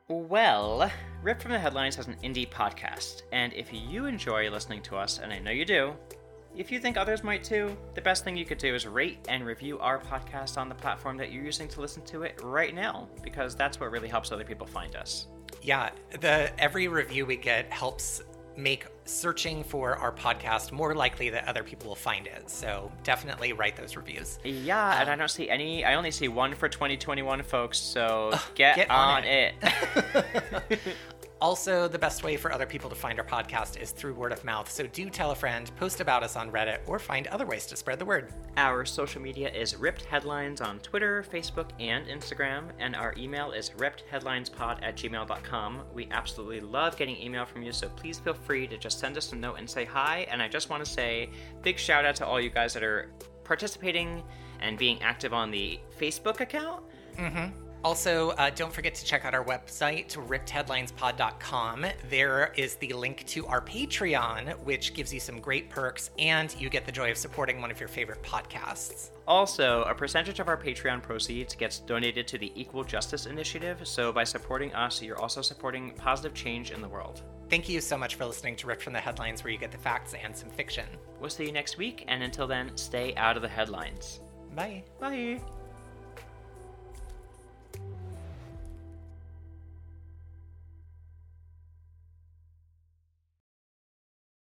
Well, 0.09 0.91
Rip 1.23 1.41
from 1.41 1.53
the 1.53 1.59
Headlines 1.59 1.95
has 1.97 2.09
an 2.09 2.17
indie 2.25 2.49
podcast, 2.49 3.23
and 3.33 3.53
if 3.53 3.73
you 3.73 4.07
enjoy 4.07 4.51
listening 4.51 4.83
to 4.83 4.97
us, 4.97 5.21
and 5.23 5.33
I 5.33 5.39
know 5.39 5.53
you 5.53 5.65
do, 5.65 5.95
if 6.57 6.71
you 6.71 6.81
think 6.81 6.97
others 6.97 7.23
might 7.23 7.45
too, 7.45 7.77
the 7.95 8.01
best 8.01 8.25
thing 8.25 8.37
you 8.37 8.45
could 8.45 8.59
do 8.59 8.75
is 8.75 8.87
rate 8.87 9.19
and 9.29 9.45
review 9.47 9.79
our 9.79 9.99
podcast 9.99 10.59
on 10.59 10.69
the 10.69 10.75
platform 10.75 11.17
that 11.19 11.33
you're 11.33 11.45
using 11.45 11.69
to 11.69 11.81
listen 11.81 12.03
to 12.07 12.23
it 12.23 12.41
right 12.43 12.75
now, 12.75 13.09
because 13.23 13.55
that's 13.55 13.81
what 13.81 13.91
really 13.91 14.09
helps 14.09 14.33
other 14.33 14.45
people 14.45 14.67
find 14.67 14.97
us. 14.97 15.27
Yeah, 15.63 15.91
the 16.21 16.51
every 16.61 16.89
review 16.89 17.27
we 17.27 17.37
get 17.37 17.73
helps 17.73 18.23
make 18.57 18.87
searching 19.05 19.65
for 19.65 19.97
our 19.97 20.13
podcast 20.13 20.73
more 20.73 20.95
likely 20.95 21.31
that 21.31 21.47
other 21.49 21.63
people 21.63 21.89
will 21.89 21.97
find 21.97 22.27
it. 22.27 22.51
So 22.51 22.91
definitely 23.05 23.53
write 23.53 23.77
those 23.77 23.97
reviews. 23.97 24.39
Yeah, 24.45 25.01
and 25.01 25.09
I 25.09 25.13
um, 25.13 25.19
don't 25.19 25.31
see 25.31 25.49
any. 25.49 25.85
I 25.85 25.95
only 25.95 26.11
see 26.11 26.29
one 26.29 26.55
for 26.55 26.69
2021, 26.69 27.43
folks. 27.43 27.79
So 27.79 28.33
get, 28.55 28.77
get 28.77 28.91
on, 28.91 29.19
on 29.19 29.25
it. 29.25 29.55
Also, 31.41 31.89
the 31.89 31.99
best 31.99 32.23
way 32.23 32.37
for 32.37 32.53
other 32.53 32.67
people 32.67 32.91
to 32.91 32.97
find 32.97 33.19
our 33.19 33.25
podcast 33.25 33.81
is 33.81 33.93
through 33.93 34.13
word 34.13 34.31
of 34.31 34.45
mouth. 34.45 34.71
So 34.71 34.87
do 34.87 35.09
tell 35.09 35.31
a 35.31 35.35
friend, 35.35 35.71
post 35.79 36.01
about 36.01 36.23
us 36.23 36.37
on 36.37 36.53
Reddit, 36.53 36.81
or 36.87 36.99
find 36.99 37.27
other 37.29 37.47
ways 37.47 37.65
to 37.67 37.77
spread 37.77 37.99
the 37.99 38.05
word. 38.05 38.33
our 38.59 38.85
social 38.85 39.23
media 39.23 39.51
is 39.51 39.75
Ripped 39.75 40.05
Headlines 40.05 40.61
on 40.61 40.81
Twitter, 40.81 41.25
Facebook, 41.33 41.71
and 41.79 42.07
Instagram, 42.07 42.65
and 42.79 42.95
our 42.95 43.15
email 43.17 43.53
is 43.53 43.71
rippedheadlinespod 43.71 44.83
at 44.83 44.97
gmail.com. 44.97 45.83
We 45.95 46.09
absolutely 46.11 46.61
love 46.61 46.99
getting 46.99 47.17
email 47.17 47.47
from 47.47 47.63
you, 47.63 47.73
so 47.73 47.89
please 47.89 48.19
feel 48.19 48.35
free 48.35 48.67
to 48.67 48.77
just 48.77 48.99
send 48.99 49.17
us 49.17 49.33
a 49.33 49.37
note 49.37 49.55
and 49.59 49.69
say 49.69 49.87
hi. 49.87 50.27
And 50.31 50.43
I 50.43 50.49
just 50.49 50.69
want 50.69 50.85
to 50.85 50.91
say 50.91 51.31
big 51.63 51.79
shout 51.79 52.05
out 52.05 52.17
to 52.17 52.27
all 52.27 52.39
you 52.41 52.51
guys 52.51 52.75
that 52.75 52.83
are 52.83 53.11
participating 53.45 54.23
and 54.61 54.77
being 54.77 55.01
active 55.03 55.33
on 55.33 55.51
the 55.51 55.81
Facebook 55.99 56.41
account. 56.41 56.83
Mm-hmm. 57.17 57.70
Also, 57.83 58.31
uh, 58.31 58.51
don't 58.51 58.73
forget 58.73 58.95
to 58.95 59.05
check 59.05 59.25
out 59.25 59.35
our 59.35 59.45
website, 59.45 60.15
rippedheadlinespod.com. 60.29 61.87
There 62.11 62.53
is 62.57 62.75
the 62.77 62.93
link 62.93 63.25
to 63.29 63.47
our 63.47 63.63
Patreon, 63.63 64.59
which 64.65 64.93
gives 64.93 65.15
you 65.15 65.21
some 65.21 65.41
great 65.41 65.71
perks, 65.71 66.11
and 66.19 66.55
you 66.61 66.69
get 66.69 66.85
the 66.85 66.93
joy 66.93 67.11
of 67.11 67.17
supporting 67.17 67.61
one 67.61 67.71
of 67.71 67.81
your 67.81 67.89
favorite 67.89 68.23
podcasts. 68.23 69.11
Also, 69.27 69.83
a 69.85 69.95
percentage 69.95 70.41
of 70.41 70.49
our 70.49 70.57
Patreon 70.57 71.03
proceeds 71.03 71.55
gets 71.55 71.79
donated 71.79 72.27
to 72.29 72.37
the 72.37 72.53
Equal 72.55 72.85
Justice 72.85 73.27
Initiative, 73.27 73.87
so 73.87 74.13
by 74.13 74.25
supporting 74.25 74.75
us, 74.75 75.01
you're 75.01 75.21
also 75.21 75.41
supporting 75.41 75.93
positive 75.93 76.35
change 76.35 76.73
in 76.73 76.83
the 76.83 76.89
world. 76.89 77.23
Thank 77.49 77.69
you 77.69 77.81
so 77.81 77.97
much 77.97 78.17
for 78.17 78.27
listening 78.27 78.57
to 78.57 78.67
Ripped 78.67 78.83
from 78.83 78.93
the 78.93 79.01
Headlines, 79.01 79.43
where 79.43 79.53
you 79.53 79.59
get 79.59 79.73
the 79.73 79.79
facts 79.79 80.15
and 80.15 80.37
some 80.37 80.51
fiction. 80.51 80.87
We'll 81.19 81.31
see 81.31 81.47
you 81.47 81.53
next 81.53 81.79
week, 81.79 82.05
and 82.09 82.23
until 82.23 82.47
then, 82.47 82.77
stay 82.77 83.15
out 83.17 83.37
of 83.37 83.43
the 83.43 83.49
headlines. 83.49 84.21
Bye. 84.55 84.85
Bye. 85.01 85.41